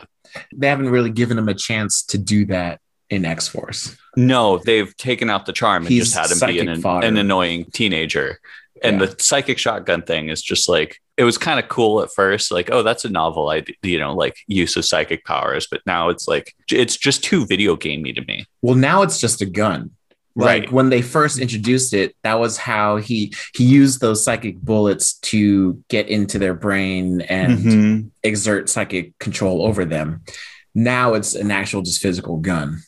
They 0.55 0.69
haven't 0.69 0.91
really 0.91 1.11
given 1.11 1.39
him 1.39 1.49
a 1.49 1.55
chance 1.55 2.03
to 2.13 2.19
do 2.19 2.45
that 2.47 2.81
in 3.11 3.25
X 3.25 3.49
Force. 3.49 3.97
no 4.17 4.59
they've 4.59 4.97
taken 4.97 5.31
out 5.31 5.47
the 5.47 5.53
charm 5.53 5.83
and 5.85 5.89
He's 5.93 6.13
just 6.13 6.17
had 6.17 6.31
him 6.31 6.55
be 6.55 6.61
an, 6.61 6.85
an 7.05 7.17
annoying 7.17 7.65
teenager 7.73 8.39
and 8.83 9.01
Yeah. 9.01 9.07
the 9.07 9.17
psychic 9.23 9.59
shotgun 9.59 10.03
thing 10.03 10.29
is 10.29 10.43
just 10.43 10.69
like 10.69 11.01
it 11.17 11.25
was 11.25 11.37
kind 11.39 11.59
of 11.59 11.69
cool 11.69 12.01
at 12.03 12.11
first 12.15 12.51
like 12.53 12.71
oh 12.71 12.83
that's 12.83 13.05
a 13.05 13.09
novel 13.11 13.49
idea 13.51 13.75
you 13.83 13.99
know 13.99 14.15
like 14.15 14.37
use 14.47 14.77
of 14.77 14.85
psychic 14.85 15.25
powers 15.25 15.67
but 15.71 15.81
now 15.87 16.09
it's 16.11 16.29
like 16.29 16.55
it's 16.71 16.97
just 16.97 17.25
too 17.25 17.47
video 17.47 17.77
gamey 17.77 18.13
to 18.13 18.23
me 18.27 18.45
Well, 18.63 18.77
now 18.77 19.03
it's 19.03 19.21
just 19.21 19.41
a 19.43 19.47
gun. 19.47 19.91
Like 20.37 20.63
Right. 20.65 20.73
when 20.73 20.89
they 20.91 21.03
first 21.03 21.41
introduced 21.41 21.93
it, 21.93 22.15
that 22.23 22.39
was 22.39 22.57
how 22.59 22.99
he 22.99 23.33
he 23.57 23.65
used 23.65 24.01
those 24.01 24.23
psychic 24.23 24.61
bullets 24.61 25.15
to 25.31 25.83
get 25.89 26.07
into 26.09 26.39
their 26.39 26.55
brain 26.55 27.23
and 27.23 27.59
Mhm. 27.59 28.11
exert 28.23 28.69
psychic 28.69 29.19
control 29.19 29.63
over 29.67 29.85
them. 29.85 30.23
Now 30.77 31.15
it's 31.15 31.35
an 31.35 31.51
actual 31.51 31.83
just 31.83 32.01
physical 32.01 32.37
gun, 32.37 32.83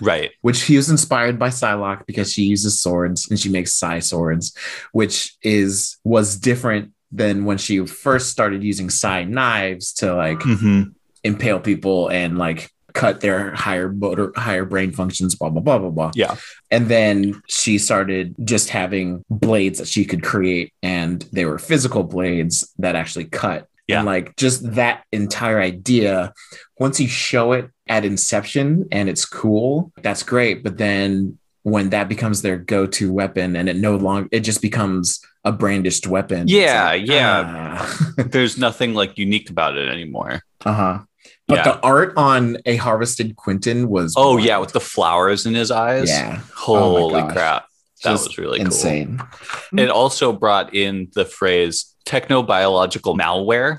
right 0.00 0.30
which 0.42 0.62
he 0.62 0.76
was 0.76 0.90
inspired 0.90 1.38
by 1.38 1.48
Psylocke 1.48 2.04
because 2.06 2.32
she 2.32 2.42
uses 2.42 2.80
swords 2.80 3.28
and 3.30 3.38
she 3.38 3.48
makes 3.48 3.74
Psy 3.74 4.00
swords, 4.00 4.56
which 4.92 5.34
is 5.42 5.96
was 6.04 6.36
different 6.36 6.92
than 7.10 7.44
when 7.44 7.58
she 7.58 7.84
first 7.86 8.30
started 8.30 8.62
using 8.62 8.90
Psy 8.90 9.24
knives 9.24 9.92
to 9.94 10.14
like 10.14 10.38
Mhm. 10.40 10.92
impale 11.24 11.60
people 11.60 12.08
and 12.08 12.38
like 12.38 12.70
cut 12.94 13.20
their 13.22 13.52
higher 13.54 13.90
motor 13.90 14.32
higher 14.36 14.66
brain 14.66 14.92
functions 14.92 15.34
blah 15.34 15.48
blah 15.48 15.62
blah 15.62 15.78
blah 15.78 15.88
blah 15.90 16.10
Yeah. 16.14 16.36
and 16.70 16.88
then 16.88 17.40
she 17.48 17.78
started 17.78 18.34
just 18.44 18.68
having 18.68 19.24
blades 19.30 19.78
that 19.78 19.88
she 19.88 20.04
could 20.04 20.22
create 20.22 20.74
and 20.82 21.24
they 21.32 21.46
were 21.46 21.58
physical 21.58 22.02
blades 22.04 22.70
that 22.78 22.94
actually 22.94 23.24
cut 23.26 23.66
Yeah. 23.88 24.00
and 24.00 24.06
like 24.06 24.36
just 24.36 24.74
that 24.74 25.04
entire 25.10 25.58
idea 25.58 26.34
once 26.78 27.00
you 27.00 27.08
show 27.08 27.52
it 27.52 27.70
at 27.88 28.04
inception 28.04 28.86
and 28.92 29.08
it's 29.08 29.24
cool 29.24 29.92
that's 30.02 30.22
great 30.22 30.62
but 30.62 30.78
then 30.78 31.36
when 31.64 31.90
that 31.90 32.08
becomes 32.08 32.42
their 32.42 32.56
go-to 32.56 33.12
weapon 33.12 33.56
and 33.56 33.68
it 33.68 33.76
no 33.76 33.96
longer 33.96 34.28
it 34.32 34.40
just 34.40 34.62
becomes 34.62 35.20
a 35.44 35.50
brandished 35.52 36.06
weapon 36.06 36.46
Yeah, 36.48 36.84
like, 36.90 37.06
yeah. 37.06 37.76
ah. 37.80 38.12
there's 38.16 38.56
nothing 38.58 38.94
like 38.94 39.18
unique 39.18 39.50
about 39.50 39.76
it 39.76 39.88
anymore 39.88 40.42
Uh-huh. 40.64 41.00
But 41.48 41.54
Yeah. 41.58 41.62
the 41.64 41.80
art 41.80 42.14
on 42.16 42.58
a 42.66 42.76
harvested 42.76 43.34
Quentin 43.36 43.88
was 43.88 44.14
oh 44.16 44.34
wild. 44.34 44.44
yeah 44.44 44.58
with 44.58 44.72
the 44.72 44.80
flowers 44.80 45.44
in 45.46 45.54
his 45.54 45.70
eyes 45.72 46.08
yeah 46.08 46.40
holy 46.54 47.20
gosh. 47.22 47.32
crap 47.32 47.64
that 48.04 48.10
Just 48.12 48.28
was 48.28 48.38
really 48.38 48.60
insane. 48.60 49.18
cool 49.18 49.78
it 49.80 49.90
also 49.90 50.32
brought 50.32 50.72
in 50.74 51.08
the 51.14 51.24
phrase 51.24 51.94
technobiological 52.06 53.16
malware 53.16 53.78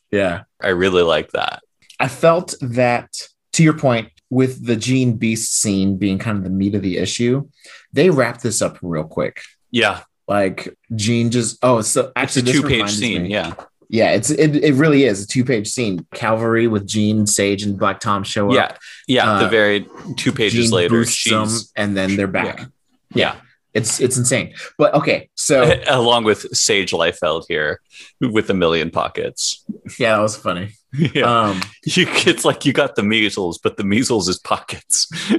yeah. 0.10 0.42
i 0.62 0.68
really 0.68 1.02
like 1.02 1.30
that 1.32 1.62
I 2.00 2.08
felt 2.08 2.54
that 2.60 3.28
to 3.54 3.62
your 3.62 3.76
point 3.76 4.10
with 4.30 4.66
the 4.66 4.76
Jean 4.76 5.16
Beast 5.16 5.54
scene 5.56 5.96
being 5.96 6.18
kind 6.18 6.38
of 6.38 6.44
the 6.44 6.50
meat 6.50 6.74
of 6.74 6.82
the 6.82 6.98
issue, 6.98 7.48
they 7.92 8.10
wrapped 8.10 8.42
this 8.42 8.60
up 8.62 8.78
real 8.82 9.04
quick. 9.04 9.42
yeah. 9.70 10.02
Like 10.28 10.76
Jean 10.94 11.30
just 11.30 11.56
oh 11.62 11.80
so 11.80 12.12
actually 12.14 12.42
it's 12.42 12.50
a 12.50 12.60
two-page 12.60 12.90
scene 12.90 13.22
me- 13.22 13.30
yeah. 13.30 13.54
Yeah 13.88 14.10
it's 14.10 14.28
it, 14.28 14.56
it 14.56 14.74
really 14.74 15.04
is 15.04 15.24
a 15.24 15.26
two-page 15.26 15.66
scene. 15.68 16.06
Calvary 16.12 16.66
with 16.66 16.86
Jean 16.86 17.26
Sage 17.26 17.62
and 17.62 17.78
Black 17.78 17.98
Tom 17.98 18.24
show 18.24 18.52
yeah 18.52 18.64
up. 18.64 18.78
yeah 19.06 19.38
the 19.38 19.46
Uh, 19.46 19.48
very 19.48 19.86
two 20.18 20.30
pages 20.32 20.66
Jean 20.66 20.74
later 20.74 21.02
them, 21.30 21.48
and 21.76 21.96
then 21.96 22.16
they're 22.16 22.26
back. 22.26 22.66
Yeah. 23.14 23.36
It's 23.72 24.00
it's 24.00 24.18
insane. 24.18 24.52
But 24.76 24.92
okay 24.92 25.30
so 25.34 25.72
along 25.88 26.24
with 26.24 26.40
sage 26.54 26.90
Liefeld 26.92 27.44
here 27.48 27.80
with 28.20 28.50
a 28.50 28.54
million 28.54 28.90
pockets. 28.90 29.64
Yeah 29.98 30.16
that 30.16 30.22
was 30.22 30.36
funny 30.36 30.74
yeah 31.14 31.48
um 31.50 31.60
you, 31.84 32.06
it's 32.26 32.44
like 32.44 32.64
you 32.64 32.72
got 32.72 32.96
the 32.96 33.02
measles 33.02 33.58
but 33.58 33.76
the 33.76 33.84
measles 33.84 34.28
is 34.28 34.38
pockets 34.38 35.08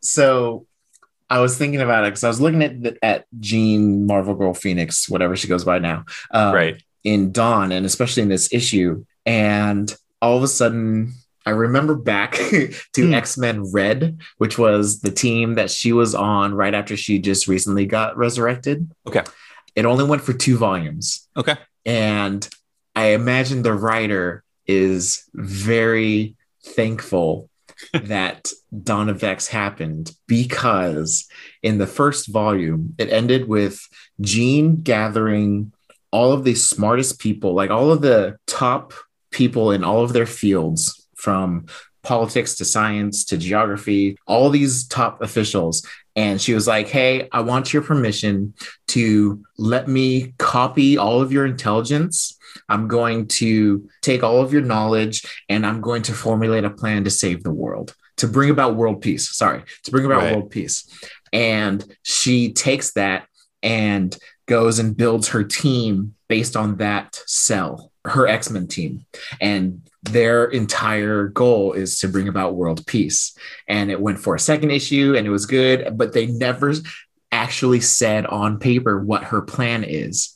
so 0.00 0.66
I 1.30 1.40
was 1.40 1.56
thinking 1.56 1.80
about 1.80 2.04
it 2.04 2.08
because 2.08 2.24
I 2.24 2.28
was 2.28 2.40
looking 2.40 2.62
at 2.62 2.82
the, 2.82 3.04
at 3.04 3.26
Jean 3.40 4.06
Marvel 4.06 4.34
Girl 4.34 4.54
Phoenix, 4.54 5.08
whatever 5.08 5.36
she 5.36 5.48
goes 5.48 5.64
by 5.64 5.78
now, 5.78 6.04
um, 6.30 6.54
right 6.54 6.82
in 7.02 7.32
Dawn, 7.32 7.72
and 7.72 7.86
especially 7.86 8.22
in 8.22 8.28
this 8.28 8.52
issue, 8.52 9.04
and 9.26 9.94
all 10.20 10.36
of 10.36 10.42
a 10.42 10.48
sudden. 10.48 11.14
I 11.46 11.50
remember 11.50 11.94
back 11.94 12.32
to 12.34 12.72
Hmm. 12.96 13.14
X 13.14 13.36
Men 13.36 13.70
Red, 13.70 14.18
which 14.38 14.58
was 14.58 15.00
the 15.00 15.10
team 15.10 15.56
that 15.56 15.70
she 15.70 15.92
was 15.92 16.14
on 16.14 16.54
right 16.54 16.72
after 16.72 16.96
she 16.96 17.18
just 17.18 17.48
recently 17.48 17.84
got 17.84 18.16
resurrected. 18.16 18.90
Okay. 19.06 19.22
It 19.76 19.84
only 19.84 20.04
went 20.04 20.22
for 20.22 20.32
two 20.32 20.56
volumes. 20.56 21.28
okay 21.36 21.56
And 21.84 22.48
I 22.94 23.06
imagine 23.08 23.62
the 23.62 23.74
writer 23.74 24.44
is 24.66 25.28
very 25.34 26.36
thankful 26.62 27.50
that 27.92 28.50
Dawn 28.82 29.08
of 29.08 29.22
X 29.22 29.48
happened 29.48 30.12
because 30.26 31.26
in 31.62 31.78
the 31.78 31.86
first 31.86 32.28
volume, 32.28 32.94
it 32.98 33.10
ended 33.10 33.48
with 33.48 33.80
Jean 34.20 34.82
gathering 34.82 35.72
all 36.10 36.32
of 36.32 36.44
the 36.44 36.54
smartest 36.54 37.18
people, 37.18 37.54
like 37.54 37.70
all 37.70 37.90
of 37.90 38.00
the 38.00 38.36
top 38.46 38.92
people 39.32 39.72
in 39.72 39.82
all 39.82 40.04
of 40.04 40.12
their 40.12 40.26
fields, 40.26 41.04
from 41.16 41.66
politics 42.04 42.54
to 42.56 42.64
science 42.64 43.24
to 43.24 43.36
geography, 43.36 44.16
all 44.26 44.50
these 44.50 44.86
top 44.86 45.20
officials. 45.22 45.84
And 46.14 46.40
she 46.40 46.54
was 46.54 46.68
like, 46.68 46.88
Hey, 46.88 47.28
I 47.32 47.40
want 47.40 47.72
your 47.72 47.82
permission 47.82 48.54
to 48.88 49.42
let 49.58 49.88
me 49.88 50.34
copy 50.38 50.96
all 50.96 51.20
of 51.20 51.32
your 51.32 51.46
intelligence. 51.46 52.38
I'm 52.68 52.88
going 52.88 53.28
to 53.28 53.88
take 54.02 54.22
all 54.22 54.40
of 54.40 54.52
your 54.52 54.62
knowledge 54.62 55.24
and 55.48 55.66
I'm 55.66 55.80
going 55.80 56.02
to 56.02 56.12
formulate 56.12 56.64
a 56.64 56.70
plan 56.70 57.04
to 57.04 57.10
save 57.10 57.42
the 57.42 57.52
world, 57.52 57.94
to 58.18 58.26
bring 58.28 58.50
about 58.50 58.76
world 58.76 59.00
peace. 59.00 59.34
Sorry, 59.34 59.62
to 59.84 59.90
bring 59.90 60.04
about 60.04 60.22
Right. 60.22 60.36
world 60.36 60.50
peace. 60.50 60.84
And 61.32 61.84
she 62.02 62.52
takes 62.52 62.92
that 62.92 63.26
and 63.62 64.16
goes 64.46 64.78
and 64.78 64.96
builds 64.96 65.28
her 65.28 65.42
team 65.42 66.14
based 66.28 66.56
on 66.56 66.76
that 66.76 67.18
cell, 67.26 67.90
her 68.04 68.26
X 68.26 68.50
Men 68.50 68.66
team. 68.66 69.06
And 69.40 69.82
their 70.02 70.44
entire 70.44 71.28
goal 71.28 71.72
is 71.72 71.98
to 72.00 72.08
bring 72.08 72.28
about 72.28 72.56
world 72.56 72.86
peace. 72.86 73.36
And 73.68 73.90
it 73.90 74.00
went 74.00 74.18
for 74.18 74.34
a 74.34 74.40
second 74.40 74.70
issue 74.70 75.14
and 75.16 75.26
it 75.26 75.30
was 75.30 75.46
good, 75.46 75.96
but 75.96 76.12
they 76.12 76.26
never 76.26 76.74
actually 77.32 77.80
said 77.80 78.26
on 78.26 78.58
paper 78.58 79.02
what 79.02 79.24
her 79.24 79.40
plan 79.40 79.82
is. 79.82 80.33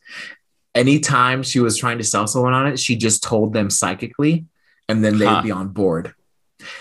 Anytime 0.79 1.43
she 1.43 1.61
was 1.61 1.77
trying 1.77 1.99
to 1.99 2.05
sell 2.05 2.27
someone 2.27 2.55
on 2.55 2.67
it, 2.69 2.79
she 2.79 2.95
just 2.97 3.23
told 3.23 3.53
them 3.53 3.69
psychically 3.69 4.47
and 4.89 5.05
then 5.05 5.19
they'd 5.19 5.27
Huh. 5.27 5.43
be 5.43 5.51
on 5.51 5.69
board. 5.69 6.15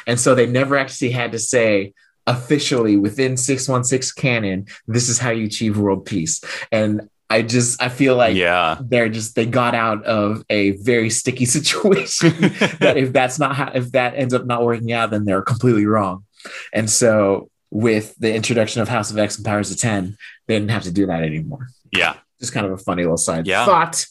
And 0.05 0.19
so 0.19 0.35
they 0.35 0.45
never 0.45 0.77
actually 0.77 1.11
had 1.11 1.31
to 1.31 1.39
say 1.39 1.93
officially 2.27 2.95
within 2.97 3.37
616 3.37 4.21
canon, 4.21 4.67
this 4.87 5.09
is 5.09 5.17
how 5.17 5.31
you 5.31 5.45
achieve 5.45 5.77
world 5.77 6.05
peace. 6.05 6.41
And 6.71 7.09
I 7.29 7.41
just, 7.41 7.81
I 7.81 7.89
feel 7.89 8.15
like 8.15 8.35
yeah. 8.35 8.77
they're 8.79 9.09
just 9.09 9.35
they 9.35 9.45
got 9.45 9.75
out 9.75 10.05
of 10.05 10.43
a 10.49 10.71
very 10.71 11.09
sticky 11.09 11.45
situation 11.57 12.31
that 12.79 12.95
if 12.97 13.11
that's 13.13 13.39
not 13.39 13.55
how 13.55 13.71
if 13.73 13.91
that 13.91 14.15
ends 14.15 14.33
up 14.33 14.45
not 14.45 14.63
working 14.63 14.93
out 14.93 15.09
then 15.11 15.25
they're 15.25 15.41
completely 15.41 15.85
wrong 15.85 16.23
and 16.71 16.89
so 16.89 17.49
with 17.69 18.15
the 18.17 18.33
introduction 18.33 18.81
of 18.81 18.87
house 18.87 19.11
of 19.11 19.17
x 19.17 19.35
and 19.35 19.45
powers 19.45 19.69
of 19.71 19.77
10 19.77 20.15
they 20.47 20.55
didn't 20.55 20.71
have 20.71 20.83
to 20.83 20.91
do 20.91 21.05
that 21.07 21.21
anymore 21.21 21.67
yeah. 21.91 22.15
Just 22.39 22.53
kind 22.53 22.65
of 22.65 22.71
a 22.71 22.77
funny 22.77 23.03
little 23.03 23.17
side 23.17 23.47
Yeah. 23.47 23.65
thought 23.65 24.05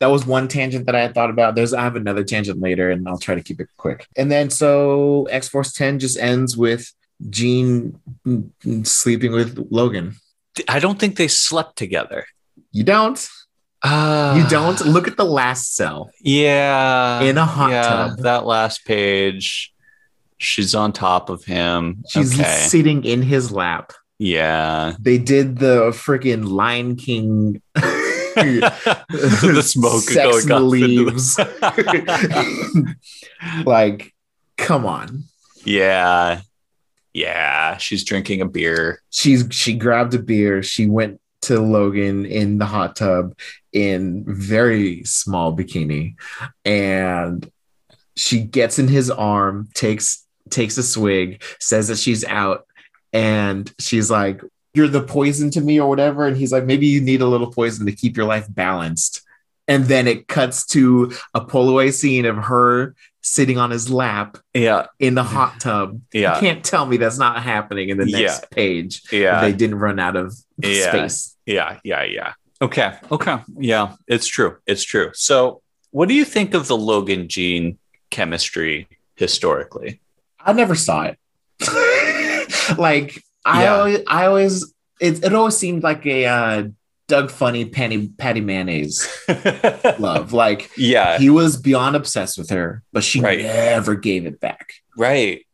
that 0.00 0.08
was 0.10 0.26
one 0.26 0.48
tangent 0.48 0.86
that 0.86 0.96
I 0.96 1.00
had 1.00 1.14
thought 1.14 1.30
about. 1.30 1.54
There's 1.54 1.72
I 1.72 1.82
have 1.82 1.94
another 1.94 2.24
tangent 2.24 2.60
later, 2.60 2.90
and 2.90 3.08
I'll 3.08 3.18
try 3.18 3.36
to 3.36 3.42
keep 3.42 3.60
it 3.60 3.68
quick. 3.76 4.08
And 4.16 4.32
then 4.32 4.50
so 4.50 5.28
X 5.30 5.48
Force 5.48 5.72
10 5.72 6.00
just 6.00 6.18
ends 6.18 6.56
with 6.56 6.92
Jean 7.30 8.00
sleeping 8.82 9.30
with 9.32 9.68
Logan. 9.70 10.16
I 10.68 10.80
don't 10.80 10.98
think 10.98 11.16
they 11.16 11.28
slept 11.28 11.76
together. 11.76 12.26
You 12.72 12.82
don't. 12.82 13.28
Uh, 13.82 14.34
You 14.36 14.48
don't. 14.48 14.80
Look 14.84 15.06
at 15.06 15.16
the 15.16 15.24
last 15.24 15.76
cell. 15.76 16.10
Yeah. 16.20 17.20
In 17.20 17.38
a 17.38 17.44
hot 17.46 17.70
yeah, 17.70 17.82
tub. 17.82 18.18
That 18.18 18.44
last 18.44 18.84
page. 18.84 19.72
She's 20.38 20.74
on 20.74 20.92
top 20.92 21.30
of 21.30 21.44
him. 21.44 22.02
She's 22.08 22.34
okay. 22.34 22.66
sitting 22.66 23.04
in 23.04 23.22
his 23.22 23.52
lap. 23.52 23.92
Yeah. 24.22 24.94
They 25.00 25.18
did 25.18 25.58
the 25.58 25.90
freaking 25.90 26.48
Lion 26.48 26.94
King. 26.94 27.60
the 27.74 29.62
smoke 29.64 30.02
Sex 30.02 30.44
going 30.44 30.44
in 30.44 30.48
the 30.48 30.54
up 30.54 30.60
into 30.60 30.68
leaves. 30.68 31.38
like, 33.66 34.14
come 34.56 34.86
on. 34.86 35.24
yeah. 35.64 36.40
Yeah. 37.12 37.76
She's 37.78 38.04
drinking 38.04 38.42
a 38.42 38.46
beer. 38.46 39.02
She's 39.10 39.44
she 39.50 39.74
grabbed 39.74 40.14
a 40.14 40.20
beer. 40.20 40.62
She 40.62 40.86
went 40.86 41.20
to 41.42 41.60
Logan 41.60 42.24
in 42.24 42.58
the 42.58 42.66
hot 42.66 42.94
tub 42.94 43.36
in 43.72 44.24
very 44.24 45.02
small 45.02 45.56
bikini, 45.56 46.14
and 46.64 47.50
she 48.14 48.38
gets 48.38 48.78
in 48.78 48.86
his 48.86 49.10
arm, 49.10 49.68
takes 49.74 50.24
takes 50.48 50.78
a 50.78 50.82
swig, 50.82 51.42
says 51.58 51.88
that 51.88 51.98
she's 51.98 52.24
out, 52.24 52.66
and 53.12 53.72
she's 53.78 54.10
like, 54.10 54.40
"You're 54.74 54.88
the 54.88 55.02
poison 55.02 55.50
to 55.52 55.60
me," 55.60 55.80
or 55.80 55.88
whatever. 55.88 56.26
And 56.26 56.36
he's 56.36 56.52
like, 56.52 56.64
"Maybe 56.64 56.86
you 56.86 57.00
need 57.00 57.20
a 57.20 57.26
little 57.26 57.50
poison 57.50 57.86
to 57.86 57.92
keep 57.92 58.16
your 58.16 58.26
life 58.26 58.46
balanced." 58.48 59.22
And 59.68 59.84
then 59.84 60.08
it 60.08 60.26
cuts 60.28 60.66
to 60.68 61.12
a 61.34 61.40
Polaroid 61.40 61.92
scene 61.94 62.24
of 62.26 62.36
her 62.36 62.94
sitting 63.20 63.56
on 63.58 63.70
his 63.70 63.88
lap 63.88 64.36
Yeah. 64.52 64.86
in 64.98 65.14
the 65.14 65.22
hot 65.22 65.60
tub. 65.60 66.00
You 66.12 66.22
Yeah. 66.22 66.40
can't 66.40 66.64
tell 66.64 66.84
me 66.86 66.96
that's 66.96 67.18
not 67.18 67.40
happening 67.42 67.88
in 67.88 67.96
the 67.98 68.04
next 68.06 68.40
Yeah. 68.42 68.46
page. 68.50 69.02
Yeah. 69.12 69.40
They 69.40 69.52
didn't 69.52 69.76
run 69.78 70.00
out 70.00 70.16
of 70.16 70.34
Yeah. 70.58 70.88
space. 70.88 71.36
Yeah, 71.46 71.78
yeah, 71.84 72.02
yeah. 72.02 72.32
Okay, 72.60 72.94
okay. 73.12 73.38
Yeah, 73.58 73.94
it's 74.08 74.26
true. 74.26 74.56
It's 74.66 74.82
true. 74.82 75.10
So, 75.14 75.62
what 75.92 76.08
do 76.08 76.14
you 76.14 76.24
think 76.24 76.54
of 76.54 76.66
the 76.66 76.76
Logan 76.76 77.28
Jean 77.28 77.78
chemistry 78.10 78.88
historically? 79.14 80.00
I 80.40 80.52
never 80.52 80.74
saw 80.74 81.02
it. 81.04 81.18
Like 82.78 83.22
I 83.44 83.64
Yeah. 83.64 83.74
always, 83.76 83.98
I 84.06 84.26
always, 84.26 84.74
it, 85.00 85.24
it 85.24 85.34
always 85.34 85.56
seemed 85.56 85.82
like 85.82 86.06
a 86.06 86.26
uh, 86.26 86.64
Doug 87.08 87.30
Funnie 87.30 87.64
Patty 87.66 88.08
Patty 88.08 88.40
Mayonnaise 88.40 89.06
love. 89.98 90.32
Like 90.32 90.70
yeah, 90.76 91.18
he 91.18 91.30
was 91.30 91.56
beyond 91.56 91.96
obsessed 91.96 92.38
with 92.38 92.50
her, 92.50 92.82
but 92.92 93.04
she 93.04 93.20
Right. 93.20 93.40
never 93.42 93.94
gave 93.94 94.26
it 94.26 94.40
back. 94.40 94.74
right. 94.96 95.44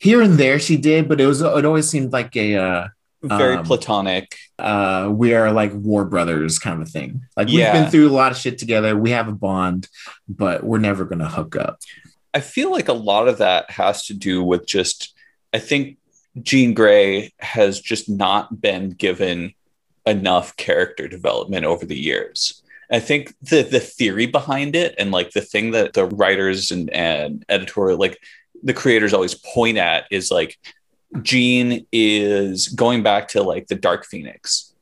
Here 0.00 0.22
and 0.22 0.34
there 0.34 0.60
she 0.60 0.76
did, 0.76 1.08
but 1.08 1.20
it 1.20 1.26
was 1.26 1.40
it 1.42 1.64
always 1.64 1.88
seemed 1.88 2.12
like 2.12 2.36
a 2.36 2.54
uh, 2.56 2.88
Very 3.24 3.56
Um, 3.56 3.64
platonic. 3.64 4.36
uh, 4.60 5.08
we 5.12 5.34
are 5.34 5.50
like 5.50 5.72
war 5.74 6.04
brothers 6.04 6.60
kind 6.60 6.80
of 6.80 6.88
thing. 6.88 7.22
Like 7.36 7.48
Yeah. 7.50 7.72
we've 7.72 7.82
been 7.82 7.90
through 7.90 8.08
a 8.08 8.14
lot 8.14 8.30
of 8.30 8.38
shit 8.38 8.58
together. 8.58 8.96
We 8.96 9.10
have 9.10 9.26
a 9.26 9.32
bond, 9.32 9.88
but 10.28 10.62
we're 10.62 10.78
never 10.78 11.04
gonna 11.04 11.28
hook 11.28 11.56
up. 11.56 11.80
I 12.32 12.38
feel 12.40 12.70
like 12.70 12.86
a 12.88 12.92
lot 12.92 13.26
of 13.26 13.38
that 13.38 13.72
has 13.72 14.06
to 14.06 14.14
do 14.14 14.44
with 14.44 14.66
just, 14.68 15.12
I 15.52 15.58
think 15.58 15.97
Jean 16.42 16.74
Grey 16.74 17.32
has 17.38 17.80
just 17.80 18.08
not 18.08 18.60
been 18.60 18.90
given 18.90 19.54
enough 20.06 20.56
character 20.56 21.08
development 21.08 21.64
over 21.64 21.84
the 21.84 21.98
years. 21.98 22.62
I 22.90 23.00
think 23.00 23.34
the 23.42 23.62
the 23.62 23.80
theory 23.80 24.26
behind 24.26 24.74
it 24.74 24.94
and 24.98 25.10
like 25.10 25.32
the 25.32 25.42
thing 25.42 25.72
that 25.72 25.92
the 25.92 26.06
writers 26.06 26.70
and, 26.70 26.88
and 26.90 27.44
editorial 27.48 27.98
like 27.98 28.18
the 28.62 28.72
creators 28.72 29.12
always 29.12 29.34
point 29.34 29.76
at 29.76 30.06
is 30.10 30.30
like 30.30 30.58
Jean 31.22 31.86
is 31.92 32.68
going 32.68 33.02
back 33.02 33.28
to 33.28 33.42
like 33.42 33.66
the 33.66 33.74
Dark 33.74 34.06
Phoenix. 34.06 34.72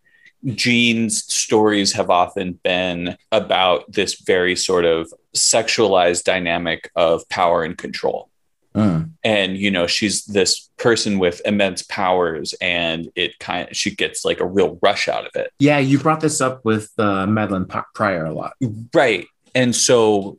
Jean's 0.45 1.25
stories 1.33 1.93
have 1.95 2.11
often 2.11 2.61
been 2.63 3.17
about 3.33 3.91
this 3.91 4.21
very 4.21 4.55
sort 4.55 4.85
of 4.85 5.13
sexualized 5.35 6.23
dynamic 6.23 6.91
of 6.95 7.29
power 7.29 7.65
and 7.65 7.77
control 7.77 8.31
Mm. 8.77 9.11
and 9.25 9.57
you 9.57 9.71
know 9.71 9.87
she's 9.87 10.25
this 10.27 10.69
person 10.77 11.19
with 11.19 11.41
immense 11.47 11.83
powers 11.83 12.55
and 12.61 13.09
it 13.17 13.39
kind 13.39 13.71
of 13.71 13.77
she 13.77 13.95
gets 13.95 14.25
like 14.25 14.39
a 14.39 14.47
real 14.47 14.79
rush 14.83 15.09
out 15.09 15.25
of 15.27 15.33
it 15.35 15.51
Yeah, 15.59 15.79
you 15.79 15.99
brought 15.99 16.21
this 16.21 16.41
up 16.43 16.63
with 16.65 16.91
uh, 16.99 17.25
Madelyne 17.27 17.67
Pryor 17.95 18.27
a 18.27 18.35
lot. 18.35 18.53
right 18.95 19.27
and 19.55 19.75
so 19.75 20.39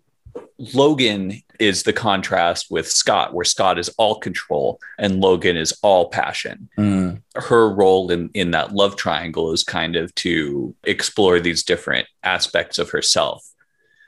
logan 0.60 1.42
is 1.60 1.84
the 1.84 1.94
contrast 1.94 2.68
with 2.70 2.88
scott 2.88 3.34
where 3.34 3.46
scott 3.46 3.78
is 3.80 3.90
all 3.98 4.20
control 4.20 4.80
and 4.98 5.20
logan 5.20 5.56
is 5.58 5.78
all 5.82 6.10
passion 6.10 6.70
Mm. 6.78 7.22
her 7.36 7.70
role 7.74 8.12
in 8.12 8.30
in 8.34 8.52
that 8.52 8.74
love 8.74 8.96
triangle 8.96 9.52
is 9.54 9.64
kind 9.64 9.96
of 9.96 10.14
to 10.16 10.76
explore 10.84 11.40
these 11.40 11.64
different 11.64 12.08
aspects 12.24 12.78
of 12.80 12.90
herself 12.92 13.44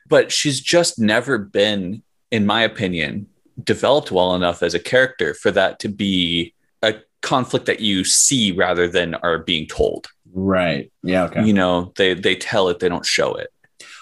but 0.08 0.32
she's 0.32 0.60
just 0.60 1.00
never 1.00 1.38
been 1.38 2.02
in 2.32 2.46
my 2.46 2.62
opinion 2.64 3.28
developed 3.64 4.12
well 4.12 4.36
enough 4.36 4.62
as 4.64 4.74
a 4.74 4.80
character 4.80 5.34
for 5.34 5.52
that 5.52 5.80
to 5.80 5.90
be 5.90 6.54
a 6.82 6.96
conflict 7.22 7.66
that 7.66 7.80
you 7.80 8.04
see 8.04 8.52
rather 8.52 8.88
than 8.88 9.16
are 9.16 9.40
being 9.40 9.68
told 9.68 10.08
Right. 10.34 10.92
Yeah. 11.04 11.24
Okay. 11.26 11.46
you 11.46 11.54
know 11.54 11.92
they 11.98 12.14
they 12.14 12.36
tell 12.36 12.70
it 12.70 12.80
they 12.80 12.90
don't 12.90 13.06
show 13.06 13.34
it 13.36 13.52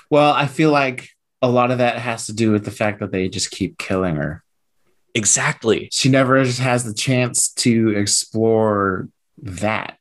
Well, 0.09 0.33
I 0.33 0.47
feel 0.47 0.71
like 0.71 1.09
a 1.41 1.49
lot 1.49 1.71
of 1.71 1.77
that 1.77 1.97
has 1.99 2.25
to 2.27 2.33
do 2.33 2.51
with 2.51 2.65
the 2.65 2.71
fact 2.71 2.99
that 2.99 3.11
they 3.11 3.29
just 3.29 3.51
keep 3.51 3.77
killing 3.77 4.15
her. 4.17 4.43
exactly 5.15 5.89
She 5.91 6.09
never 6.09 6.43
just 6.43 6.59
has 6.59 6.83
the 6.83 6.93
chance 6.93 7.53
to 7.55 7.89
explore 7.95 9.07
that. 9.43 9.97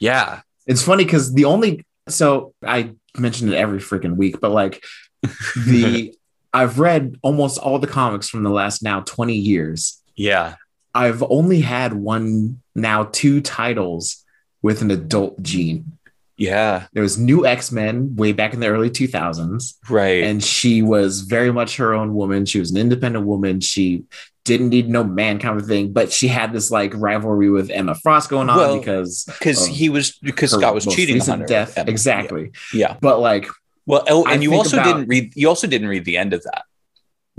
yeah 0.00 0.40
It's 0.66 0.82
funny 0.82 1.04
because 1.04 1.32
the 1.34 1.44
only 1.44 1.84
so 2.08 2.54
I 2.64 2.94
mentioned 3.18 3.52
it 3.52 3.56
every 3.56 3.80
freaking 3.80 4.16
week, 4.16 4.40
but 4.40 4.50
like 4.50 4.82
the 5.66 6.14
I've 6.52 6.78
read 6.78 7.16
almost 7.22 7.58
all 7.58 7.78
the 7.78 7.86
comics 7.86 8.28
from 8.28 8.42
the 8.42 8.50
last 8.50 8.82
now 8.82 9.00
20 9.00 9.34
years. 9.34 10.00
yeah 10.16 10.54
I've 10.94 11.22
only 11.28 11.60
had 11.60 11.92
one 11.92 12.60
now 12.74 13.04
two 13.04 13.40
titles 13.40 14.24
with 14.62 14.82
an 14.82 14.90
adult 14.90 15.40
Jean. 15.42 15.98
yeah 16.36 16.86
There 16.92 17.02
was 17.02 17.18
New 17.18 17.46
X-Men 17.46 18.16
way 18.16 18.32
back 18.32 18.54
in 18.54 18.60
the 18.60 18.68
early 18.68 18.90
2000s. 18.90 19.74
right 19.88 20.24
and 20.24 20.42
she 20.42 20.82
was 20.82 21.20
very 21.20 21.52
much 21.52 21.76
her 21.76 21.94
own 21.94 22.14
woman. 22.14 22.46
She 22.46 22.58
was 22.58 22.70
an 22.70 22.76
independent 22.78 23.26
woman. 23.26 23.60
She 23.60 24.04
didn't 24.44 24.70
need 24.70 24.88
no 24.88 25.04
man 25.04 25.38
kind 25.38 25.60
of 25.60 25.66
thing, 25.66 25.92
but 25.92 26.10
she 26.10 26.26
had 26.26 26.54
this 26.54 26.70
like 26.70 26.92
rivalry 26.94 27.50
with 27.50 27.70
Emma 27.70 27.94
Frost 27.94 28.30
going 28.30 28.48
on 28.48 28.56
Well, 28.56 28.78
because 28.78 29.24
because 29.38 29.66
he 29.66 29.90
was 29.90 30.16
because 30.22 30.52
scott 30.52 30.74
was 30.74 30.86
cheating 30.86 31.20
on 31.30 31.40
her 31.40 31.46
death. 31.46 31.76
Exactly. 31.86 32.52
yeah 32.72 32.96
But 33.02 33.20
like, 33.20 33.46
well 33.88 34.04
oh, 34.08 34.24
I 34.24 34.34
and 34.34 34.42
you 34.44 34.54
also 34.54 34.76
about- 34.76 34.84
didn't 34.84 35.08
read 35.08 35.32
you 35.34 35.48
also 35.48 35.66
didn't 35.66 35.88
read 35.88 36.04
the 36.04 36.16
end 36.16 36.32
of 36.32 36.44
that 36.44 36.62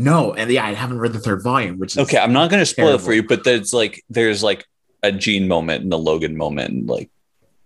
no, 0.02 0.34
and 0.34 0.50
yeah, 0.50 0.66
I 0.66 0.74
haven't 0.74 1.00
read 1.00 1.12
the 1.12 1.20
third 1.20 1.44
volume, 1.44 1.78
which 1.78 1.92
is 1.92 1.98
Okay, 2.04 2.18
I'm 2.18 2.32
not 2.32 2.50
going 2.50 2.62
to 2.62 2.66
spoil 2.66 2.96
it 2.96 3.02
for 3.02 3.12
you, 3.12 3.22
but 3.22 3.44
there's 3.44 3.74
like 3.74 4.02
there's 4.10 4.42
like 4.42 4.66
a 5.04 5.12
Jean 5.12 5.46
moment 5.50 5.84
and 5.84 5.92
the 5.92 5.98
Logan 5.98 6.38
moment, 6.38 6.70
and 6.72 6.88
like 6.88 7.12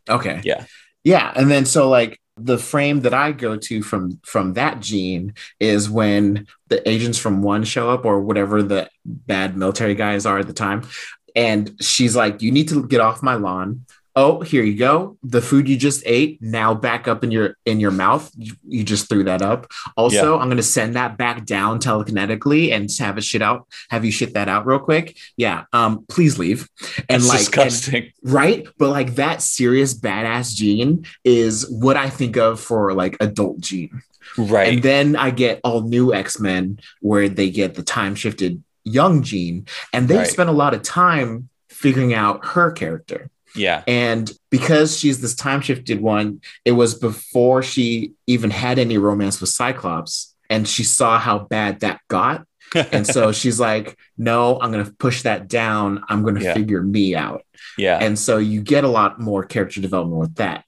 okay. 0.09 0.41
Yeah. 0.43 0.65
Yeah. 1.03 1.31
And 1.35 1.51
then 1.51 1.65
so 1.65 1.89
like 1.89 2.19
the 2.35 2.57
frame 2.57 3.01
that 3.01 3.13
I 3.13 3.33
go 3.33 3.55
to 3.55 3.83
from 3.83 4.19
from 4.25 4.53
that 4.53 4.79
Jean 4.79 5.35
is 5.59 5.91
when 5.91 6.47
the 6.69 6.89
agents 6.89 7.19
from 7.19 7.43
one 7.43 7.63
show 7.65 7.91
up 7.91 8.03
or 8.03 8.19
whatever 8.19 8.63
the 8.63 8.89
bad 9.05 9.55
military 9.55 9.93
guys 9.93 10.25
are 10.25 10.39
at 10.39 10.47
the 10.47 10.53
time. 10.53 10.87
And 11.35 11.75
she's 11.81 12.15
like, 12.15 12.41
You 12.41 12.51
need 12.51 12.69
to 12.69 12.87
get 12.87 12.99
off 12.99 13.21
my 13.21 13.35
lawn. 13.35 13.85
Oh 14.15 14.41
here 14.41 14.63
you 14.63 14.77
go 14.77 15.17
the 15.23 15.41
food 15.41 15.67
you 15.67 15.75
just 15.75 16.03
ate 16.05 16.39
now 16.41 16.73
back 16.73 17.07
up 17.07 17.23
in 17.23 17.31
your 17.31 17.57
in 17.65 17.79
your 17.79 17.89
mouth 17.91 18.31
you, 18.37 18.53
you 18.67 18.83
just 18.83 19.09
threw 19.09 19.23
that 19.23 19.41
up 19.41 19.65
also 19.97 20.37
i'm 20.37 20.47
going 20.47 20.57
to 20.57 20.63
send 20.63 20.95
that 20.95 21.17
back 21.17 21.45
down 21.45 21.79
telekinetically 21.79 22.71
and 22.71 22.89
have 22.99 23.17
it 23.17 23.23
shit 23.23 23.41
out 23.41 23.65
have 23.89 24.05
you 24.05 24.11
shit 24.11 24.33
that 24.35 24.47
out 24.47 24.65
real 24.67 24.77
quick 24.79 25.17
yeah 25.35 25.63
um 25.73 26.05
please 26.09 26.37
leave 26.37 26.69
and 27.09 27.23
That's 27.23 27.27
like 27.27 27.39
and- 27.57 27.69
disgusting. 27.71 28.11
right 28.21 28.67
but 28.77 28.89
like 28.89 29.15
that 29.15 29.41
serious 29.41 29.93
badass 29.95 30.53
Jean 30.53 31.05
is 31.23 31.67
what 31.71 31.97
i 31.97 32.07
think 32.09 32.37
of 32.37 32.59
for 32.59 32.93
like 32.93 33.17
adult 33.19 33.61
Jean 33.61 34.01
right. 34.37 34.73
and 34.73 34.83
then 34.83 35.15
I 35.15 35.31
get 35.31 35.59
all 35.63 35.81
new 35.81 36.13
X 36.13 36.39
Men 36.39 36.79
where 37.01 37.29
they 37.29 37.49
get 37.49 37.73
the 37.75 37.83
time 37.83 38.15
shifted 38.15 38.63
young 38.85 39.23
Jean, 39.23 39.65
and 39.93 40.07
they 40.07 40.17
Right. 40.17 40.27
spent 40.27 40.49
a 40.49 40.53
lot 40.53 40.73
of 40.73 40.81
time 40.83 41.49
figuring 41.69 42.13
out 42.13 42.45
her 42.45 42.71
character. 42.71 43.29
Yeah. 43.55 43.83
And 43.87 44.31
because 44.49 44.97
she's 44.97 45.21
this 45.21 45.35
time 45.35 45.61
shifted 45.61 46.01
one, 46.01 46.41
it 46.65 46.71
was 46.71 46.95
before 46.95 47.63
she 47.63 48.13
even 48.27 48.49
had 48.49 48.79
any 48.79 48.97
romance 48.97 49.39
with 49.41 49.49
Cyclops, 49.49 50.33
and 50.49 50.67
she 50.67 50.83
saw 50.83 51.19
how 51.19 51.39
bad 51.39 51.81
that 51.81 52.01
got. 52.07 52.45
And 52.91 53.05
so 53.05 53.31
she's 53.31 53.59
like, 53.59 53.95
No, 54.17 54.59
I'm 54.59 54.71
going 54.71 54.83
to 54.83 54.91
push 54.93 55.21
that 55.23 55.47
down. 55.47 56.03
I'm 56.09 56.23
going 56.23 56.35
to 56.35 56.41
Yeah. 56.41 56.55
figure 56.55 56.81
me 56.81 57.15
out. 57.15 57.43
yeah. 57.77 57.99
And 58.01 58.17
so 58.17 58.37
you 58.39 58.61
get 58.61 58.83
a 58.83 58.87
lot 58.87 59.19
more 59.19 59.43
character 59.43 59.79
development 59.79 60.19
with 60.19 60.35
that. 60.35 60.65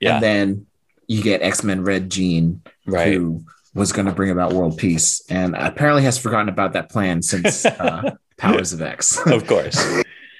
Yeah. 0.00 0.14
And 0.14 0.22
then 0.22 0.66
you 1.06 1.22
get 1.22 1.40
X 1.42 1.62
Men 1.62 1.84
Red 1.84 2.10
Jean, 2.10 2.62
right. 2.86 3.12
who 3.12 3.44
was 3.72 3.92
going 3.92 4.06
to 4.06 4.12
bring 4.12 4.30
about 4.30 4.52
world 4.52 4.78
peace 4.78 5.22
and 5.30 5.54
apparently 5.54 6.02
has 6.02 6.18
forgotten 6.18 6.48
about 6.48 6.72
that 6.72 6.90
plan 6.90 7.22
since 7.22 7.64
uh, 7.84 8.16
Powers 8.36 8.72
of 8.72 8.82
X. 8.82 9.18
of 9.24 9.46
course. 9.46 9.78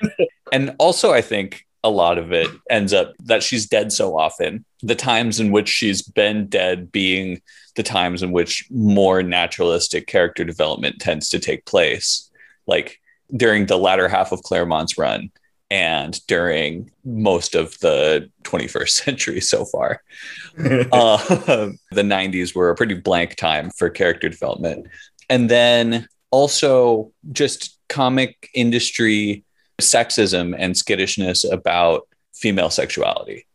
and 0.52 0.74
also, 0.78 1.12
I 1.12 1.20
think 1.20 1.64
a 1.84 1.90
lot 1.90 2.18
of 2.18 2.32
it 2.32 2.48
ends 2.70 2.92
up 2.92 3.12
that 3.24 3.42
she's 3.42 3.66
dead 3.66 3.92
so 3.92 4.18
often. 4.18 4.64
The 4.82 4.94
times 4.94 5.40
in 5.40 5.52
which 5.52 5.68
she's 5.68 6.02
been 6.02 6.48
dead 6.48 6.90
being 6.90 7.40
the 7.76 7.82
times 7.82 8.22
in 8.22 8.32
which 8.32 8.66
more 8.70 9.22
naturalistic 9.22 10.06
character 10.06 10.44
development 10.44 11.00
tends 11.00 11.30
to 11.30 11.38
take 11.38 11.64
place, 11.64 12.30
like 12.66 13.00
during 13.34 13.66
the 13.66 13.78
latter 13.78 14.08
half 14.08 14.32
of 14.32 14.42
Claremont's 14.42 14.98
run 14.98 15.30
and 15.70 16.18
during 16.26 16.90
most 17.04 17.54
of 17.54 17.78
the 17.80 18.30
21st 18.42 18.88
century 19.04 19.40
so 19.40 19.64
far. 19.64 20.02
uh, 20.58 21.16
the 21.92 22.02
90s 22.02 22.54
were 22.54 22.70
a 22.70 22.74
pretty 22.74 22.94
blank 22.94 23.36
time 23.36 23.70
for 23.70 23.90
character 23.90 24.28
development. 24.28 24.86
And 25.28 25.48
then 25.48 26.08
also 26.30 27.12
just 27.32 27.78
comic 27.88 28.50
industry 28.54 29.44
sexism 29.80 30.54
and 30.58 30.76
skittishness 30.76 31.44
about 31.44 32.06
female 32.34 32.70
sexuality. 32.70 33.46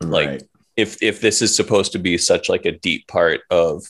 like. 0.00 0.42
If 0.74 1.02
if 1.02 1.20
this 1.20 1.42
is 1.42 1.54
supposed 1.54 1.92
to 1.92 1.98
be 1.98 2.16
such 2.16 2.48
like 2.48 2.64
a 2.64 2.72
deep 2.72 3.06
part 3.06 3.42
of 3.50 3.84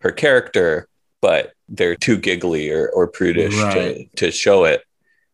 her 0.00 0.12
character, 0.12 0.86
but 1.22 1.52
they're 1.66 1.96
too 1.96 2.18
giggly 2.18 2.68
or, 2.70 2.90
or 2.90 3.06
prudish 3.06 3.56
Right. 3.56 4.10
to, 4.16 4.26
to 4.26 4.30
show 4.30 4.64
it 4.64 4.82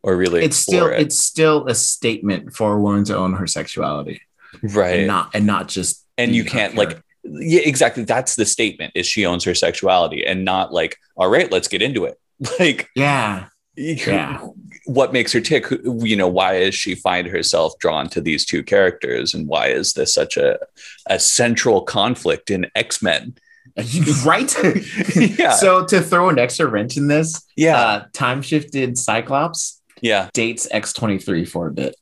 or 0.04 0.16
really 0.16 0.44
it's 0.44 0.56
still 0.56 0.86
it. 0.86 1.00
it's 1.00 1.18
still 1.18 1.66
a 1.66 1.74
statement 1.74 2.54
for 2.54 2.74
a 2.74 2.80
woman 2.80 3.02
to 3.06 3.16
own 3.16 3.32
her 3.34 3.48
sexuality 3.48 4.22
right. 4.62 5.00
and 5.00 5.06
not 5.08 5.30
and 5.34 5.44
not 5.44 5.66
just 5.68 6.06
and 6.16 6.34
you 6.36 6.44
can't 6.44 6.76
like 6.76 7.02
yeah 7.24 7.60
exactly 7.64 8.04
that's 8.04 8.36
the 8.36 8.46
statement 8.46 8.92
is 8.94 9.04
she 9.06 9.26
owns 9.26 9.42
her 9.44 9.54
sexuality 9.54 10.24
and 10.24 10.44
not 10.44 10.72
like 10.72 10.96
all 11.16 11.28
right 11.28 11.50
let's 11.52 11.68
get 11.68 11.82
into 11.82 12.04
it 12.04 12.18
like 12.60 12.88
yeah 12.94 13.46
Yeah. 13.76 14.46
What 14.86 15.12
makes 15.12 15.32
her 15.32 15.40
tick? 15.40 15.66
You 15.70 16.16
know 16.16 16.28
why 16.28 16.54
is 16.54 16.74
she 16.74 16.94
find 16.94 17.26
herself 17.26 17.78
drawn 17.78 18.08
to 18.10 18.20
these 18.20 18.44
two 18.44 18.62
characters? 18.62 19.34
And 19.34 19.46
why 19.46 19.68
is 19.68 19.92
this 19.94 20.14
such 20.14 20.36
a 20.36 20.58
a 21.06 21.18
central 21.18 21.82
conflict 21.82 22.50
in 22.50 22.66
x-men? 22.74 23.34
Right? 24.24 24.54
Yeah. 25.38 25.52
So 25.52 25.86
to 25.86 26.00
throw 26.00 26.28
an 26.28 26.38
extra 26.38 26.66
wrench 26.66 26.96
in 26.96 27.08
this 27.08 27.42
yeah. 27.56 27.78
uh, 27.78 28.04
time 28.12 28.42
shifted 28.42 28.98
cyclops 28.98 29.80
yeah. 30.02 30.28
dates 30.34 30.68
x23 30.72 31.48
for 31.48 31.68
a 31.68 31.72
bit. 31.72 31.96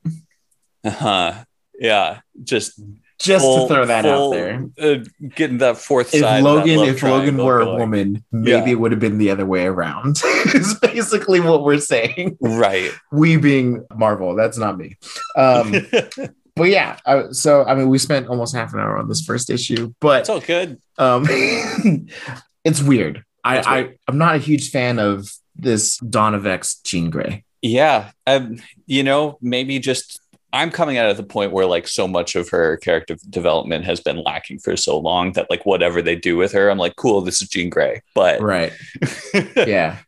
Uh-huh. 0.83 1.45
Yeah. 1.79 2.21
Just 2.43 2.81
just 3.21 3.45
full- 3.45 3.69
to 3.69 3.75
throw 3.75 3.85
that 3.87 4.05
full, 4.05 4.29
out 4.29 4.35
there 4.35 4.67
uh, 4.81 5.05
getting 5.35 5.59
that 5.59 5.77
fourth 5.77 6.15
if 6.15 6.21
side 6.21 6.43
Logan, 6.43 6.81
if 6.81 7.03
Logan 7.03 7.37
were 7.37 7.61
a 7.61 7.77
woman, 7.77 8.25
maybe 8.33 8.51
Yeah. 8.51 8.73
it 8.73 8.81
would 8.81 8.91
have 8.93 9.01
been 9.01 9.19
the 9.19 9.31
other 9.31 9.47
way 9.47 9.67
around. 9.67 10.21
is 10.55 10.75
basically 10.81 11.41
what 11.41 11.63
we're 11.63 11.79
saying. 11.81 12.39
right 12.41 12.91
We 13.13 13.37
being 13.37 13.87
Marvel, 13.95 14.35
that's 14.35 14.59
not 14.59 14.79
me. 14.79 14.97
Um, 15.37 15.75
but 16.57 16.65
yeah, 16.71 16.99
I, 17.07 17.31
so 17.31 17.65
I 17.65 17.75
mean, 17.75 17.89
we 17.89 17.99
spent 17.99 18.29
almost 18.29 18.55
half 18.55 18.73
an 18.75 18.81
hour 18.81 18.97
on 18.99 19.09
this 19.09 19.21
first 19.25 19.51
issue, 19.51 19.93
but 20.01 20.21
it's 20.21 20.29
all 20.29 20.41
good 20.41 20.79
um, 20.99 21.27
it's 22.65 22.83
weird. 22.83 23.25
I, 23.45 23.59
It's 23.59 23.67
weird. 23.69 23.87
I 23.87 23.95
I'm 24.09 24.19
not 24.19 24.35
a 24.35 24.39
huge 24.39 24.71
fan 24.71 24.99
of 24.99 25.31
this 25.57 25.97
Dawn 25.99 26.35
of 26.35 26.47
X 26.47 26.77
Jean 26.85 27.11
Grey. 27.11 27.45
Yeah, 27.63 28.11
um, 28.27 28.57
you 28.87 29.03
know, 29.03 29.37
maybe 29.43 29.79
just 29.79 30.21
I'm 30.53 30.71
coming 30.71 30.99
out 30.99 31.09
at 31.09 31.17
the 31.17 31.23
point 31.23 31.53
where 31.53 31.67
like 31.67 31.87
so 31.87 32.09
much 32.09 32.35
of 32.35 32.49
her 32.51 32.77
character 32.79 33.17
development 33.29 33.85
has 33.85 34.01
been 34.01 34.23
lacking 34.23 34.59
for 34.59 34.77
so 34.77 34.99
long 34.99 35.33
that 35.33 35.49
like 35.51 35.65
whatever 35.65 36.03
they 36.03 36.17
do 36.17 36.37
with 36.37 36.53
her, 36.53 36.69
I'm 36.71 36.79
like, 36.79 36.97
cool, 36.97 37.21
this 37.21 37.41
is 37.41 37.49
Jean 37.49 37.71
Grey. 37.71 38.03
But 38.15 38.41
Right. 38.41 38.73
yeah. 39.57 39.99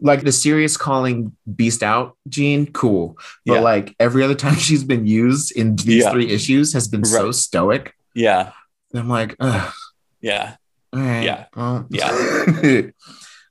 Like 0.00 0.22
the 0.24 0.32
serious 0.32 0.76
calling 0.76 1.36
Beast 1.54 1.82
out 1.82 2.16
Jean, 2.28 2.66
cool. 2.72 3.18
But 3.46 3.54
Yeah. 3.54 3.60
like 3.60 3.94
every 4.00 4.22
other 4.24 4.34
time 4.34 4.54
she's 4.66 4.82
been 4.84 5.06
used 5.06 5.52
in 5.52 5.76
these 5.76 6.02
Yeah. 6.04 6.10
three 6.10 6.30
issues 6.30 6.72
has 6.72 6.88
been 6.88 7.04
so 7.04 7.30
stoic. 7.30 7.94
yeah, 8.14 8.52
And 8.92 9.00
I'm 9.00 9.08
like, 9.08 9.36
ugh. 9.40 9.72
yeah. 10.20 10.56
All 10.94 11.00
right. 11.00 11.22
Yeah. 11.24 11.44
Well, 11.54 11.86
Yeah. 11.90 12.10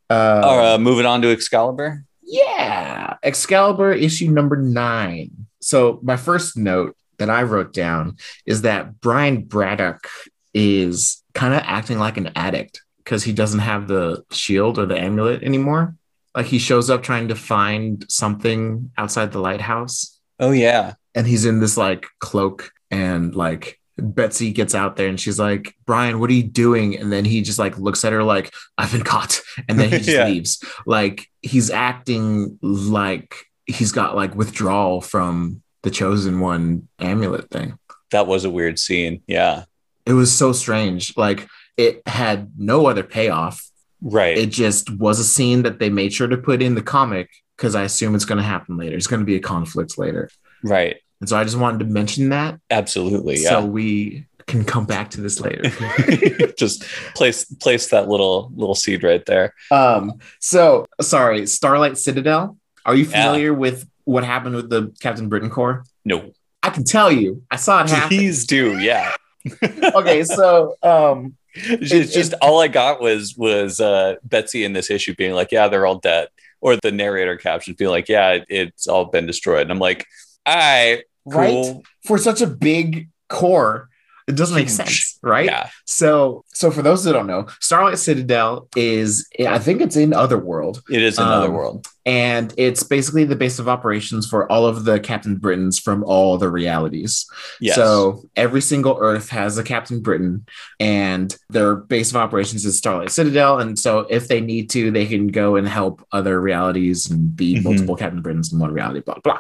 uh, 0.09 0.13
uh, 0.13 0.77
moving 0.79 1.05
on 1.05 1.21
to 1.21 1.31
Excalibur. 1.31 2.03
yeah. 2.23 3.15
Excalibur 3.23 3.91
issue 3.93 4.29
number 4.31 4.57
nine. 4.57 5.47
So 5.61 5.99
my 6.03 6.17
first 6.17 6.57
note 6.57 6.95
that 7.17 7.29
I 7.29 7.43
wrote 7.43 7.73
down 7.73 8.17
is 8.45 8.63
that 8.63 8.99
Brian 8.99 9.43
Braddock 9.43 10.07
is 10.53 11.23
kind 11.33 11.53
of 11.53 11.61
acting 11.65 11.99
like 11.99 12.17
an 12.17 12.31
addict 12.35 12.81
because 13.03 13.23
he 13.23 13.31
doesn't 13.33 13.59
have 13.59 13.87
the 13.87 14.23
shield 14.31 14.77
or 14.79 14.85
the 14.85 14.99
amulet 14.99 15.43
anymore. 15.43 15.95
Like 16.35 16.45
he 16.47 16.59
shows 16.59 16.89
up 16.89 17.03
trying 17.03 17.27
to 17.29 17.35
find 17.35 18.05
something 18.09 18.91
outside 18.97 19.31
the 19.31 19.39
lighthouse 19.39 20.17
Oh 20.39 20.51
yeah, 20.51 20.95
and 21.13 21.27
he's 21.27 21.45
in 21.45 21.59
this 21.59 21.77
like 21.77 22.07
cloak 22.19 22.71
and 22.89 23.35
like 23.35 23.79
Betsy 23.97 24.51
gets 24.51 24.73
out 24.73 24.95
there 24.95 25.07
and 25.07 25.19
she's 25.19 25.37
like, 25.37 25.75
Brian, 25.85 26.19
what 26.19 26.31
are 26.31 26.33
you 26.33 26.41
doing? 26.43 26.97
And 26.97 27.11
then 27.13 27.25
he 27.25 27.43
just 27.43 27.59
like 27.59 27.77
looks 27.77 28.03
at 28.03 28.13
her 28.13 28.23
like, 28.23 28.51
I've 28.75 28.91
been 28.91 29.03
caught. 29.03 29.39
And 29.69 29.79
then 29.79 29.89
he 29.89 29.97
just 29.99 30.09
Yeah. 30.09 30.25
leaves. 30.25 30.63
Like 30.87 31.27
he's 31.43 31.69
acting 31.69 32.57
like 32.63 33.35
he's 33.71 33.91
got 33.91 34.15
like 34.15 34.35
withdrawal 34.35 35.01
from 35.01 35.61
the 35.83 35.89
chosen 35.91 36.39
one 36.39 36.87
amulet 36.99 37.49
thing. 37.49 37.77
that 38.11 38.27
was 38.27 38.45
a 38.45 38.49
weird 38.49 38.77
scene. 38.77 39.21
Yeah, 39.27 39.63
It 40.05 40.13
was 40.13 40.31
so 40.31 40.51
strange. 40.53 41.15
Like 41.17 41.47
it 41.77 42.01
had 42.07 42.51
no 42.57 42.85
other 42.87 43.03
payoff. 43.03 43.67
right. 44.01 44.37
It 44.37 44.47
just 44.51 44.89
was 44.97 45.19
a 45.19 45.23
scene 45.23 45.63
that 45.63 45.79
they 45.79 45.89
made 45.89 46.13
sure 46.13 46.27
to 46.27 46.37
put 46.37 46.61
in 46.61 46.75
the 46.75 46.81
comic 46.81 47.29
because 47.57 47.75
I 47.75 47.83
assume 47.83 48.13
it's 48.15 48.25
going 48.25 48.37
to 48.39 48.43
happen 48.43 48.77
later. 48.77 48.95
It's 48.97 49.07
going 49.07 49.21
to 49.21 49.25
be 49.25 49.35
a 49.35 49.39
conflict 49.39 49.97
later. 49.97 50.29
right. 50.63 50.97
And 51.19 51.29
so 51.29 51.37
I 51.37 51.43
just 51.43 51.57
wanted 51.57 51.79
to 51.81 51.85
mention 51.85 52.29
that 52.29 52.59
Absolutely. 52.71 53.35
so 53.37 53.59
Yeah. 53.59 53.65
we 53.65 54.25
can 54.47 54.65
come 54.65 54.85
back 54.85 55.11
to 55.11 55.21
this 55.21 55.39
later. 55.39 55.61
just 56.57 56.83
place 57.15 57.45
place 57.45 57.89
that 57.89 58.09
little 58.09 58.51
little 58.55 58.73
seed 58.75 59.03
right 59.03 59.23
there. 59.27 59.53
um, 59.69 60.13
so 60.39 60.87
sorry, 60.99 61.45
Starlight 61.47 61.97
Citadel. 61.99 62.57
Are 62.85 62.95
you 62.95 63.05
Yeah. 63.05 63.23
familiar 63.23 63.53
with 63.53 63.87
what 64.05 64.23
happened 64.23 64.55
with 64.55 64.69
the 64.69 64.93
Captain 65.01 65.29
Britain 65.29 65.49
Corps? 65.49 65.83
No, 66.05 66.31
I 66.63 66.69
can 66.69 66.83
tell 66.83 67.11
you. 67.11 67.43
I 67.51 67.55
saw 67.57 67.83
it 67.83 67.89
happen. 67.89 68.07
please 68.09 68.45
do. 68.45 68.79
Yeah. 68.79 69.11
okay, 69.95 70.23
so 70.23 70.75
um, 70.83 71.35
it's 71.55 71.91
It- 71.91 72.11
just 72.11 72.33
all 72.41 72.61
I 72.61 72.67
got 72.67 73.01
was 73.01 73.35
was 73.37 73.79
uh, 73.79 74.15
Betsy 74.23 74.63
in 74.63 74.73
this 74.73 74.89
issue 74.91 75.15
being 75.15 75.33
like, 75.33 75.51
"Yeah, 75.51 75.67
they're 75.67 75.85
all 75.85 75.97
dead," 75.99 76.27
or 76.61 76.75
the 76.77 76.91
narrator 76.91 77.37
captions 77.37 77.77
being 77.77 77.89
like, 77.91 78.07
"Yeah, 78.07 78.31
it, 78.33 78.45
it's 78.49 78.87
all 78.87 79.05
been 79.05 79.25
destroyed." 79.25 79.61
And 79.63 79.71
I'm 79.71 79.79
like, 79.79 80.05
"I 80.45 81.03
right 81.25 81.49
cool, 81.49 81.83
for 82.05 82.17
such 82.19 82.41
a 82.41 82.47
big 82.47 83.09
core, 83.29 83.89
it 84.27 84.35
doesn't 84.35 84.55
make 84.55 84.69
sense, 84.69 85.10
right? 85.21 85.45
yeah, 85.45 85.69
So, 85.85 86.43
so 86.53 86.71
for 86.71 86.81
those 86.81 87.03
that 87.03 87.13
don't 87.13 87.27
know, 87.27 87.47
Starlight 87.59 87.97
Citadel 87.99 88.67
is 88.75 89.27
I 89.47 89.59
think 89.59 89.81
it's 89.81 89.95
in 89.95 90.13
Otherworld, 90.13 90.81
it 90.89 91.01
is 91.01 91.17
another 91.17 91.47
Um, 91.47 91.53
world." 91.53 91.87
and 92.03 92.51
it's 92.57 92.81
basically 92.81 93.25
the 93.25 93.35
base 93.35 93.59
of 93.59 93.69
operations 93.69 94.27
for 94.27 94.51
all 94.51 94.65
of 94.65 94.85
the 94.85 94.99
Captain 94.99 95.35
Britains 95.35 95.77
from 95.77 96.03
all 96.03 96.37
the 96.39 96.49
realities. 96.49 97.27
Yes. 97.59 97.75
So 97.75 98.23
every 98.35 98.61
single 98.61 98.97
Earth 98.99 99.29
has 99.29 99.59
a 99.59 99.63
Captain 99.63 100.01
Britain, 100.01 100.45
and 100.79 101.35
their 101.51 101.75
base 101.75 102.09
of 102.09 102.15
operations 102.15 102.65
is 102.65 102.77
Starlight 102.79 103.11
Citadel. 103.11 103.59
And 103.59 103.77
so 103.77 103.99
if 104.09 104.27
they 104.27 104.41
need 104.41 104.71
to, 104.71 104.89
they 104.89 105.05
can 105.05 105.27
go 105.27 105.55
and 105.57 105.67
help 105.67 106.03
other 106.11 106.41
realities 106.41 107.07
and 107.11 107.35
be 107.35 107.57
Mhm. 107.57 107.63
multiple 107.65 107.95
Captain 107.95 108.21
Britains 108.23 108.51
in 108.51 108.57
one 108.57 108.73
reality. 108.73 109.01
Blah 109.01 109.19
blah. 109.23 109.39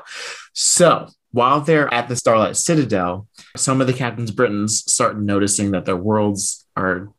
So 0.53 1.07
while 1.31 1.61
they're 1.61 1.93
at 1.93 2.07
the 2.07 2.15
Starlight 2.15 2.57
Citadel, 2.57 3.27
some 3.55 3.81
of 3.81 3.87
the 3.87 3.93
Captain's 3.93 4.31
Britons 4.31 4.83
start 4.91 5.19
noticing 5.19 5.71
that 5.71 5.85
their 5.85 5.95
worlds 5.95 6.65
are 6.75 7.11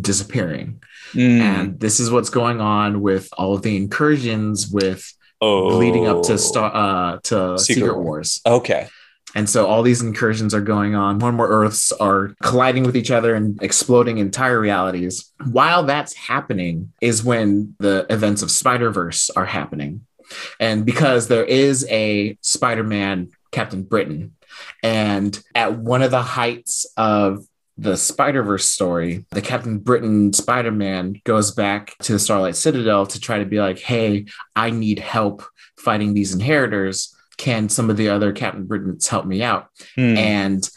disappearing. 0.00 0.82
Mm. 1.12 1.40
And 1.40 1.80
this 1.80 2.00
is 2.00 2.10
what's 2.10 2.30
going 2.30 2.60
on 2.60 3.00
with 3.00 3.28
all 3.36 3.54
of 3.54 3.62
the 3.62 3.76
incursions 3.76 4.68
with 4.68 5.12
oh, 5.40 5.76
leading 5.76 6.06
up 6.06 6.22
to 6.24 6.38
Star 6.38 6.74
uh 6.74 7.18
to 7.24 7.58
Secret 7.58 7.80
Secret, 7.82 7.98
Wars. 7.98 8.40
Okay. 8.46 8.88
And 9.36 9.50
so 9.50 9.66
all 9.66 9.82
these 9.82 10.00
incursions 10.00 10.54
are 10.54 10.60
going 10.60 10.94
on. 10.94 11.18
More 11.18 11.28
and 11.28 11.36
more 11.36 11.48
Earths 11.48 11.90
are 11.92 12.34
colliding 12.42 12.84
with 12.84 12.96
each 12.96 13.10
other 13.10 13.34
and 13.34 13.60
exploding 13.62 14.18
entire 14.18 14.60
realities. 14.60 15.32
While 15.50 15.82
that's 15.82 16.14
happening, 16.14 16.92
is 17.00 17.24
when 17.24 17.74
the 17.80 18.06
events 18.10 18.42
of 18.42 18.50
Spider 18.50 18.90
Verse 18.90 19.30
are 19.30 19.44
happening. 19.44 20.06
And 20.60 20.86
because 20.86 21.28
there 21.28 21.44
is 21.44 21.86
a 21.90 22.38
Spider 22.42 22.84
Man 22.84 23.30
Captain 23.54 23.82
Britain, 23.82 24.34
and 24.82 25.40
at 25.54 25.78
one 25.78 26.02
of 26.02 26.10
the 26.10 26.22
heights 26.22 26.86
of 26.96 27.46
the 27.78 27.96
Spider 27.96 28.42
Verse 28.42 28.66
story, 28.66 29.24
the 29.30 29.42
Captain 29.42 29.78
Britain 29.78 30.32
Spider 30.32 30.70
Man 30.70 31.20
goes 31.24 31.50
back 31.52 31.96
to 32.02 32.12
the 32.12 32.18
Starlight 32.18 32.56
Citadel 32.56 33.06
to 33.06 33.18
try 33.18 33.38
to 33.38 33.46
be 33.46 33.58
like, 33.58 33.78
hey, 33.78 34.26
I 34.54 34.70
need 34.70 34.98
help 34.98 35.42
fighting 35.78 36.14
these 36.14 36.32
inheritors. 36.34 37.16
Can 37.36 37.68
some 37.68 37.90
of 37.90 37.96
the 37.96 38.10
other 38.10 38.32
Captain 38.32 38.64
Britains 38.64 39.08
help 39.08 39.26
me 39.26 39.42
out? 39.42 39.68
Hmm. 39.96 40.16
And 40.16 40.70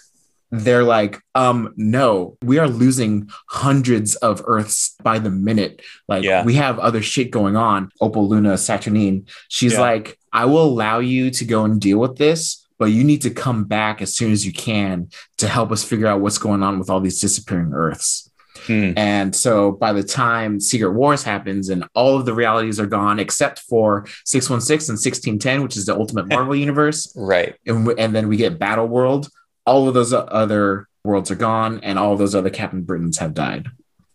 they're 0.50 0.84
like, 0.84 1.20
um, 1.36 1.74
no, 1.76 2.38
we 2.42 2.58
are 2.58 2.68
losing 2.70 3.30
hundreds 3.50 4.16
of 4.16 4.42
Earths 4.46 4.96
by 5.04 5.20
the 5.20 5.30
minute. 5.30 5.82
Like, 6.08 6.24
Yeah. 6.24 6.44
we 6.46 6.56
have 6.56 6.80
other 6.80 7.02
shit 7.04 7.32
going 7.32 7.56
on. 7.56 7.92
Opal 8.02 8.28
Luna 8.28 8.58
Saturnine, 8.58 9.26
she's 9.50 9.74
Yeah. 9.74 9.82
like, 9.82 10.18
I 10.34 10.46
will 10.46 10.64
allow 10.64 11.00
you 11.00 11.30
to 11.32 11.46
go 11.46 11.66
and 11.66 11.80
deal 11.82 12.00
with 12.00 12.16
this, 12.18 12.66
but 12.80 12.86
you 12.86 13.04
need 13.04 13.22
to 13.24 13.30
come 13.30 13.64
back 13.66 14.02
as 14.02 14.16
soon 14.16 14.32
as 14.32 14.46
you 14.46 14.54
can 14.54 15.10
to 15.38 15.48
help 15.48 15.72
us 15.72 15.84
figure 15.84 16.08
out 16.08 16.22
what's 16.22 16.38
going 16.38 16.64
on 16.64 16.80
with 16.80 16.90
all 16.90 17.00
these 17.00 17.20
disappearing 17.20 17.72
Earths. 17.74 18.30
Hmm. 18.66 18.94
And 18.98 19.36
so 19.36 19.72
by 19.72 19.94
the 19.94 20.04
time 20.04 20.60
Secret 20.60 20.92
Wars 20.94 21.24
happens 21.24 21.70
and 21.70 21.86
all 21.94 22.18
of 22.18 22.26
the 22.26 22.34
realities 22.34 22.80
are 22.80 22.88
gone 22.88 23.20
except 23.20 23.60
for 23.60 24.06
616 24.26 24.92
and 24.92 24.98
1610, 24.98 25.62
which 25.64 25.78
is 25.78 25.86
the 25.86 25.96
Ultimate 25.96 26.28
Marvel 26.34 26.56
universe, 26.56 27.14
Right. 27.16 27.56
and, 27.66 27.88
and 28.00 28.16
then 28.16 28.28
we 28.28 28.36
get 28.38 28.58
Battle 28.60 28.88
World, 28.88 29.30
all 29.66 29.88
of 29.88 29.94
those 29.94 30.12
other 30.14 30.88
worlds 31.04 31.30
are 31.32 31.36
gone 31.36 31.80
and 31.84 32.00
all 32.00 32.14
of 32.14 32.20
those 32.20 32.36
other 32.36 32.50
Captain 32.50 32.82
Britains 32.82 33.20
have 33.20 33.34
died. 33.34 33.68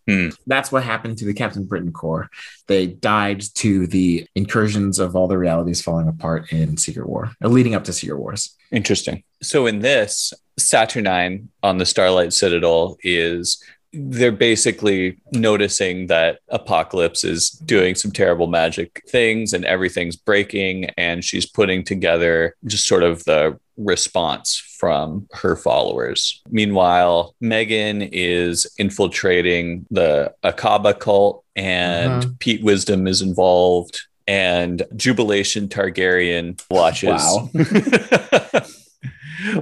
Hmm. 0.08 0.30
That's 0.46 0.72
what 0.72 0.82
happened 0.82 1.18
to 1.18 1.24
the 1.24 1.34
Captain 1.34 1.64
Britain 1.64 1.92
Corps. 1.92 2.28
They 2.66 2.86
died 2.86 3.42
to 3.54 3.86
the 3.86 4.26
incursions 4.34 4.98
of 4.98 5.14
all 5.14 5.28
the 5.28 5.38
realities 5.38 5.80
falling 5.80 6.08
apart 6.08 6.52
in 6.52 6.76
Secret 6.76 7.08
War, 7.08 7.30
leading 7.40 7.74
up 7.74 7.84
to 7.84 7.92
Secret 7.92 8.18
Wars. 8.18 8.56
Interesting. 8.72 9.22
So 9.42 9.66
in 9.66 9.80
this, 9.80 10.32
Saturnine 10.58 11.48
on 11.62 11.78
the 11.78 11.86
Starlight 11.86 12.32
Citadel 12.32 12.96
is 13.02 13.62
they're 13.92 14.32
basically 14.32 15.18
noticing 15.32 16.06
that 16.06 16.38
Apocalypse 16.48 17.24
is 17.24 17.50
doing 17.50 17.94
some 17.94 18.10
terrible 18.10 18.46
magic 18.46 19.02
things 19.08 19.52
and 19.52 19.64
everything's 19.66 20.16
breaking 20.16 20.86
and 20.96 21.22
she's 21.22 21.44
putting 21.44 21.84
together 21.84 22.56
just 22.64 22.86
sort 22.86 23.02
of 23.02 23.22
the 23.24 23.58
response 23.76 24.56
from 24.78 25.26
her 25.32 25.56
followers. 25.56 26.40
Meanwhile, 26.50 27.34
Meggan 27.40 28.02
is 28.12 28.66
infiltrating 28.78 29.86
the 29.90 30.32
Akkaba 30.44 30.98
cult 30.98 31.44
and 31.56 32.22
Mhm. 32.24 32.38
Pete 32.38 32.62
Wisdom 32.62 33.06
is 33.06 33.22
involved 33.22 34.00
and 34.26 34.82
Jubilation 34.96 35.68
Targaryen 35.68 36.60
watches 36.70 37.10
Wow. 37.10 37.50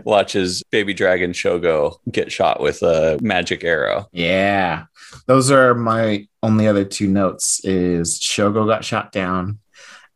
watches 0.05 0.63
baby 0.71 0.95
dragon 0.95 1.33
Shogo 1.33 1.97
get 2.11 2.31
shot 2.31 2.61
with 2.61 2.83
a 2.83 3.19
magic 3.23 3.65
arrow. 3.65 4.07
Yeah. 4.13 4.85
Those 5.27 5.51
are 5.51 5.75
my 5.75 6.27
only 6.43 6.67
other 6.67 6.85
two 6.85 7.09
notes 7.09 7.65
is 7.65 8.19
Shogo 8.21 8.67
got 8.67 8.85
shot 8.85 9.13
down. 9.13 9.59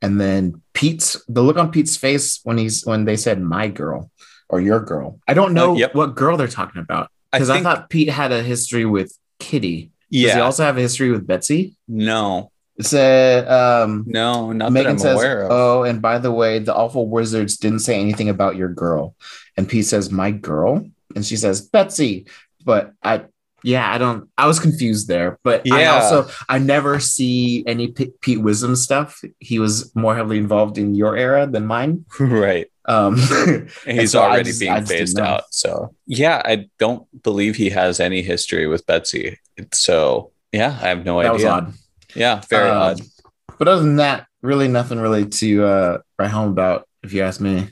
And 0.04 0.20
then 0.20 0.60
Pete's 0.74 1.10
the 1.28 1.42
look 1.42 1.56
on 1.56 1.70
Pete's 1.70 1.96
face 1.96 2.40
when 2.44 2.58
he's 2.58 2.84
when 2.84 3.04
they 3.04 3.16
said 3.16 3.40
my 3.40 3.68
girl 3.68 4.10
or 4.48 4.60
your 4.60 4.80
girl. 4.80 5.18
I 5.26 5.34
don't 5.34 5.54
know 5.54 5.72
Uh, 5.72 5.78
yep. 5.82 5.94
what 5.94 6.14
girl 6.14 6.36
they're 6.36 6.48
talking 6.60 6.80
about. 6.86 7.10
Because 7.32 7.48
I, 7.50 7.54
think 7.54 7.64
thought 7.64 7.90
Pete 7.90 8.10
had 8.10 8.30
a 8.32 8.42
history 8.42 8.84
with 8.84 9.16
Kitty. 9.38 9.90
Yeah. 10.10 10.28
Does 10.28 10.34
he 10.36 10.40
also 10.42 10.62
have 10.64 10.76
a 10.76 10.80
history 10.80 11.10
with 11.10 11.26
Betsy? 11.26 11.76
no. 11.88 12.50
Said 12.80 13.46
um 13.48 14.04
No, 14.06 14.52
not 14.52 14.66
that 14.66 14.72
Meggan 14.72 14.90
I'm 14.92 14.98
says, 14.98 15.14
aware 15.14 15.42
of. 15.44 15.50
Oh, 15.52 15.82
and 15.84 16.02
by 16.02 16.18
the 16.18 16.32
way, 16.32 16.58
the 16.58 16.74
awful 16.74 17.06
wizards 17.08 17.56
didn't 17.56 17.78
say 17.86 18.00
anything 18.00 18.28
about 18.28 18.56
your 18.56 18.68
girl. 18.68 19.14
And 19.56 19.68
Pete 19.68 19.86
says, 19.86 20.10
My 20.10 20.30
girl? 20.32 20.72
And 21.14 21.24
she 21.24 21.36
says, 21.36 21.60
Betsy. 21.62 22.26
But 22.64 22.92
I, 23.02 23.24
yeah, 23.64 23.90
I 23.92 23.98
don't, 23.98 24.28
I 24.38 24.46
was 24.46 24.60
confused 24.60 25.08
there. 25.08 25.38
But 25.42 25.62
I 25.72 25.80
Yeah. 25.80 25.94
also, 25.94 26.30
I 26.48 26.58
never 26.58 27.00
see 27.00 27.64
any 27.66 27.88
P- 27.88 28.12
Pete 28.20 28.40
Wisdom 28.42 28.76
stuff. 28.76 29.20
He 29.40 29.58
was 29.58 29.90
more 29.96 30.14
heavily 30.14 30.38
involved 30.38 30.76
in 30.78 30.94
your 30.94 31.16
era 31.16 31.46
than 31.46 31.66
mine. 31.66 32.04
right. 32.20 32.66
Um, 32.86 33.16
And 33.46 33.70
he's 34.00 34.12
so 34.12 34.20
already 34.22 34.44
just- 34.50 34.60
being 34.60 34.72
I 34.72 34.82
phased 34.82 35.18
out. 35.18 35.44
So 35.50 35.94
yeah, 36.06 36.42
I 36.44 36.66
don't 36.78 37.06
believe 37.22 37.56
he 37.56 37.70
has 37.70 37.98
any 37.98 38.20
history 38.22 38.66
with 38.66 38.86
Betsy. 38.86 39.38
So 39.72 40.30
yeah, 40.52 40.78
I 40.82 40.88
have 40.88 41.04
no 41.04 41.18
idea. 41.20 41.28
that 41.30 41.32
was 41.34 41.44
idea. 41.44 41.52
odd. 41.52 41.72
Yeah, 42.14 42.40
very 42.50 42.70
Um, 42.70 42.76
odd. 42.82 43.00
But 43.58 43.68
other 43.68 43.82
than 43.82 43.96
that, 43.96 44.26
really 44.42 44.68
nothing 44.68 44.98
really 45.00 45.24
to 45.26 45.64
uh, 45.64 45.98
write 46.18 46.30
home 46.30 46.50
about, 46.50 46.86
if 47.02 47.12
you 47.14 47.22
ask 47.22 47.40
me. 47.40 47.68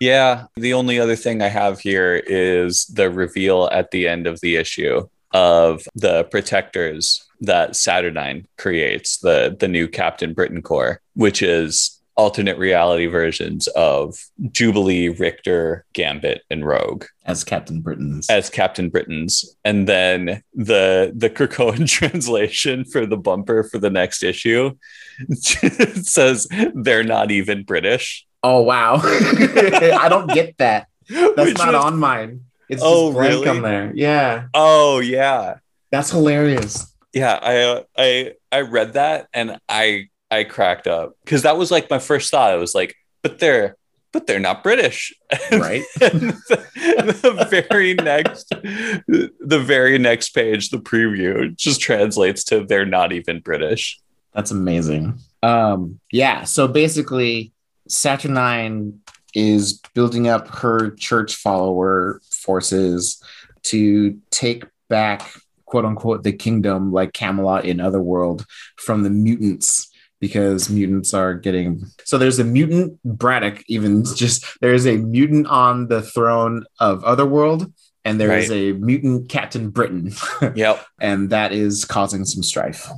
Yeah. 0.00 0.46
The 0.56 0.72
only 0.74 0.98
other 0.98 1.16
thing 1.16 1.42
I 1.42 1.48
have 1.48 1.80
here 1.80 2.16
is 2.26 2.86
the 2.86 3.10
reveal 3.10 3.68
at 3.72 3.90
the 3.90 4.08
end 4.08 4.26
of 4.26 4.40
the 4.40 4.56
issue 4.56 5.06
of 5.34 5.82
the 5.94 6.24
protectors 6.24 7.22
that 7.40 7.76
Saturnine 7.76 8.46
creates, 8.56 9.18
the 9.18 9.54
the 9.58 9.68
new 9.68 9.88
Captain 9.88 10.32
Britain 10.32 10.62
Corps, 10.62 11.00
which 11.14 11.42
is 11.42 12.00
alternate 12.16 12.56
reality 12.58 13.06
versions 13.06 13.66
of 13.68 14.16
Jubilee, 14.52 15.08
Rictor, 15.08 15.84
Gambit, 15.94 16.42
and 16.48 16.64
Rogue 16.64 17.06
As 17.26 17.42
Captain 17.42 17.80
Britain's. 17.80 18.30
as 18.30 18.48
Captain 18.50 18.88
Britain's. 18.88 19.56
And 19.64 19.88
then 19.88 20.42
the 20.54 21.12
the 21.14 21.28
Krakoan 21.28 21.88
translation 21.98 22.84
for 22.84 23.04
the 23.04 23.16
bumper 23.16 23.64
for 23.64 23.78
the 23.78 23.90
next 23.90 24.22
issue 24.22 24.76
says 25.32 26.46
they're 26.74 27.04
not 27.04 27.30
even 27.30 27.64
British. 27.64 28.24
oh, 28.42 28.62
wow. 28.62 28.94
I 29.02 30.06
don't 30.08 30.30
get 30.30 30.56
that. 30.58 30.86
That's 31.08 31.36
Which 31.36 31.58
not 31.58 31.74
on 31.74 31.98
mine. 31.98 32.44
It's 32.68 32.82
Oh, 32.84 33.08
just 33.08 33.14
blank 33.16 33.30
really? 33.32 33.48
on 33.48 33.62
there. 33.62 33.92
Yeah. 33.94 34.46
Oh 34.54 35.00
yeah. 35.00 35.56
That's 35.90 36.10
hilarious. 36.10 36.92
yeah 37.12 37.38
i 37.40 37.58
uh, 37.60 37.82
i 37.96 38.32
i 38.50 38.60
read 38.62 38.94
that 38.94 39.28
and 39.32 39.58
i 39.68 40.08
i 40.32 40.42
cracked 40.42 40.88
up 40.88 41.12
because 41.24 41.42
that 41.42 41.56
was 41.56 41.70
like 41.70 41.88
my 41.88 42.00
first 42.00 42.28
thought 42.32 42.50
i 42.50 42.56
was 42.56 42.74
like 42.74 42.96
but 43.22 43.38
they're 43.38 43.76
but 44.12 44.26
they're 44.26 44.40
not 44.40 44.64
british 44.64 45.14
Right. 45.52 45.84
the, 46.00 47.14
the 47.22 47.62
very 47.68 47.94
next 47.94 48.48
the 48.50 49.62
very 49.64 49.98
next 49.98 50.30
page 50.30 50.70
the 50.70 50.78
preview 50.78 51.54
just 51.56 51.80
translates 51.80 52.42
to 52.44 52.64
they're 52.64 52.84
not 52.86 53.12
even 53.12 53.38
british 53.40 54.00
That's 54.34 54.50
amazing. 54.50 55.20
Um, 55.44 56.00
yeah. 56.10 56.42
So 56.42 56.66
basically, 56.66 57.52
Saturnine 57.86 59.00
is 59.34 59.80
building 59.94 60.28
up 60.28 60.48
her 60.48 60.90
church 60.92 61.34
follower 61.36 62.20
forces 62.30 63.22
to 63.64 64.18
take 64.30 64.64
back, 64.88 65.30
quote 65.64 65.84
unquote, 65.84 66.22
the 66.22 66.32
kingdom 66.32 66.92
like 66.92 67.12
Camelot 67.12 67.64
in 67.64 67.80
Otherworld 67.80 68.46
from 68.76 69.02
the 69.02 69.10
mutants 69.10 69.90
because 70.20 70.70
mutants 70.70 71.12
are 71.12 71.34
getting 71.34 71.84
so 72.04 72.16
there's 72.16 72.38
a 72.38 72.44
mutant 72.44 72.98
Braddock 73.04 73.62
even 73.68 74.04
just 74.16 74.58
there's 74.60 74.86
a 74.86 74.96
mutant 74.96 75.46
on 75.48 75.88
the 75.88 76.00
throne 76.00 76.64
of 76.80 77.04
Otherworld 77.04 77.70
and 78.04 78.20
there 78.20 78.36
is 78.36 78.50
a 78.50 78.72
mutant 78.72 79.28
Captain 79.28 79.70
Britain. 79.70 80.12
Yep. 80.54 80.84
And 81.00 81.30
that 81.30 81.52
is 81.52 81.84
causing 81.84 82.24
some 82.24 82.42
strife. 82.42 82.90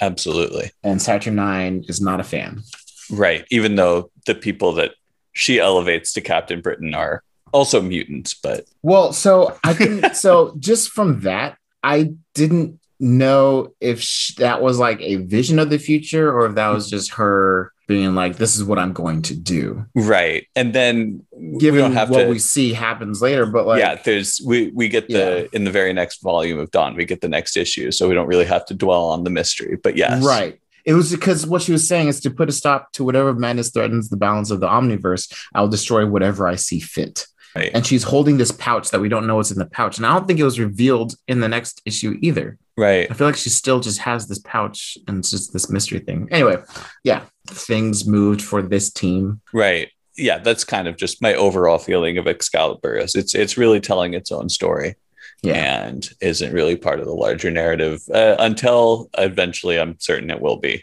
Absolutely. 0.00 0.70
And 0.82 1.00
Saturnine 1.00 1.84
is 1.88 2.00
not 2.00 2.20
a 2.20 2.24
fan. 2.24 2.62
right. 3.10 3.44
Even 3.50 3.76
though 3.76 4.10
the 4.24 4.34
people 4.34 4.72
that 4.72 4.92
she 5.36 5.60
elevates 5.60 6.12
to 6.12 6.20
captain 6.20 6.60
britain 6.60 6.94
are 6.94 7.22
also 7.52 7.80
mutants 7.80 8.34
but 8.34 8.66
Well, 8.82 9.12
so 9.12 9.56
I 9.64 9.72
didn't. 9.72 10.14
so 10.24 10.54
just 10.58 10.90
from 10.90 11.20
that, 11.20 11.56
I 11.82 12.12
didn't 12.34 12.80
know 12.98 13.74
if 13.80 14.00
sh- 14.00 14.34
that 14.36 14.62
was 14.62 14.78
like 14.78 15.00
a 15.00 15.16
vision 15.16 15.58
of 15.58 15.70
the 15.70 15.78
future 15.78 16.32
or 16.32 16.46
if 16.46 16.54
that 16.54 16.68
was 16.68 16.88
just 16.88 17.14
her 17.14 17.72
being 17.88 18.14
like, 18.14 18.36
"This 18.36 18.56
is 18.56 18.64
what 18.64 18.78
I'm 18.78 18.92
going 18.92 19.22
to 19.22 19.34
do." 19.34 19.86
right 19.94 20.46
and 20.56 20.74
then 20.74 21.24
we 21.32 21.58
Given 21.58 21.92
have 21.92 22.10
what 22.10 22.24
to 22.24 22.28
we 22.28 22.38
see 22.38 22.72
happens 22.72 23.22
later, 23.22 23.46
but 23.46 23.66
like, 23.66 23.80
yeah 23.80 23.94
there's 23.94 24.40
we 24.44 24.68
we 24.74 24.88
get 24.88 25.08
the 25.08 25.48
in 25.54 25.64
the 25.64 25.70
very 25.70 25.92
next 25.92 26.22
volume 26.22 26.58
of 26.58 26.70
dawn 26.70 26.96
we 26.96 27.04
get 27.04 27.20
the 27.20 27.28
next 27.28 27.56
issue 27.56 27.90
so 27.90 28.08
we 28.08 28.14
don't 28.14 28.26
really 28.26 28.44
have 28.44 28.66
to 28.66 28.74
dwell 28.74 29.04
on 29.04 29.24
the 29.24 29.30
mystery 29.30 29.78
but 29.82 29.96
yes 29.96 30.24
right. 30.24 30.60
It 30.86 30.94
was 30.94 31.10
because 31.10 31.46
what 31.46 31.62
she 31.62 31.72
was 31.72 31.86
saying 31.86 32.08
is 32.08 32.20
to 32.20 32.30
put 32.30 32.48
a 32.48 32.52
stop 32.52 32.92
to 32.92 33.04
whatever 33.04 33.34
madness 33.34 33.70
threatens 33.70 34.08
the 34.08 34.16
balance 34.16 34.52
of 34.52 34.60
the 34.60 34.68
omniverse. 34.68 35.32
I'll 35.52 35.68
destroy 35.68 36.06
whatever 36.06 36.46
I 36.46 36.54
see 36.54 36.78
fit. 36.78 37.26
Right. 37.56 37.70
And 37.74 37.84
she's 37.84 38.04
holding 38.04 38.36
this 38.36 38.52
pouch 38.52 38.90
that 38.90 39.00
we 39.00 39.08
don't 39.08 39.26
know 39.26 39.36
what's 39.36 39.50
in 39.50 39.58
the 39.58 39.66
pouch. 39.66 39.96
And 39.96 40.06
I 40.06 40.12
don't 40.12 40.26
think 40.26 40.38
it 40.38 40.44
was 40.44 40.60
revealed 40.60 41.14
in 41.26 41.40
the 41.40 41.48
next 41.48 41.82
issue 41.84 42.18
either. 42.20 42.58
right. 42.76 43.10
I 43.10 43.14
feel 43.14 43.26
like 43.26 43.36
she 43.36 43.48
still 43.48 43.80
just 43.80 43.98
has 44.00 44.28
this 44.28 44.38
pouch 44.40 44.96
and 45.08 45.18
it's 45.18 45.30
just 45.30 45.52
this 45.52 45.70
mystery 45.70 46.00
thing. 46.00 46.28
Anyway, 46.30 46.58
yeah, 47.02 47.24
things 47.48 48.06
moved 48.06 48.42
for 48.42 48.62
this 48.62 48.92
team. 48.92 49.40
Right. 49.52 49.90
Yeah, 50.16 50.38
that's 50.38 50.64
kind 50.64 50.86
of 50.86 50.96
just 50.96 51.20
my 51.20 51.34
overall 51.34 51.78
feeling 51.78 52.16
of 52.18 52.26
Excalibur. 52.26 52.96
Is 52.96 53.14
it's 53.14 53.34
it's 53.34 53.58
really 53.58 53.80
telling 53.80 54.14
its 54.14 54.30
own 54.30 54.48
story 54.48 54.96
Yeah. 55.42 55.86
and 55.86 56.08
isn't 56.20 56.52
really 56.52 56.76
part 56.76 56.98
of 57.00 57.06
the 57.06 57.12
larger 57.14 57.50
narrative 57.50 58.00
uh, 58.12 58.36
until 58.38 59.08
eventually 59.16 59.78
I'm 59.78 59.96
certain 60.00 60.30
it 60.30 60.40
will 60.40 60.56
be. 60.58 60.82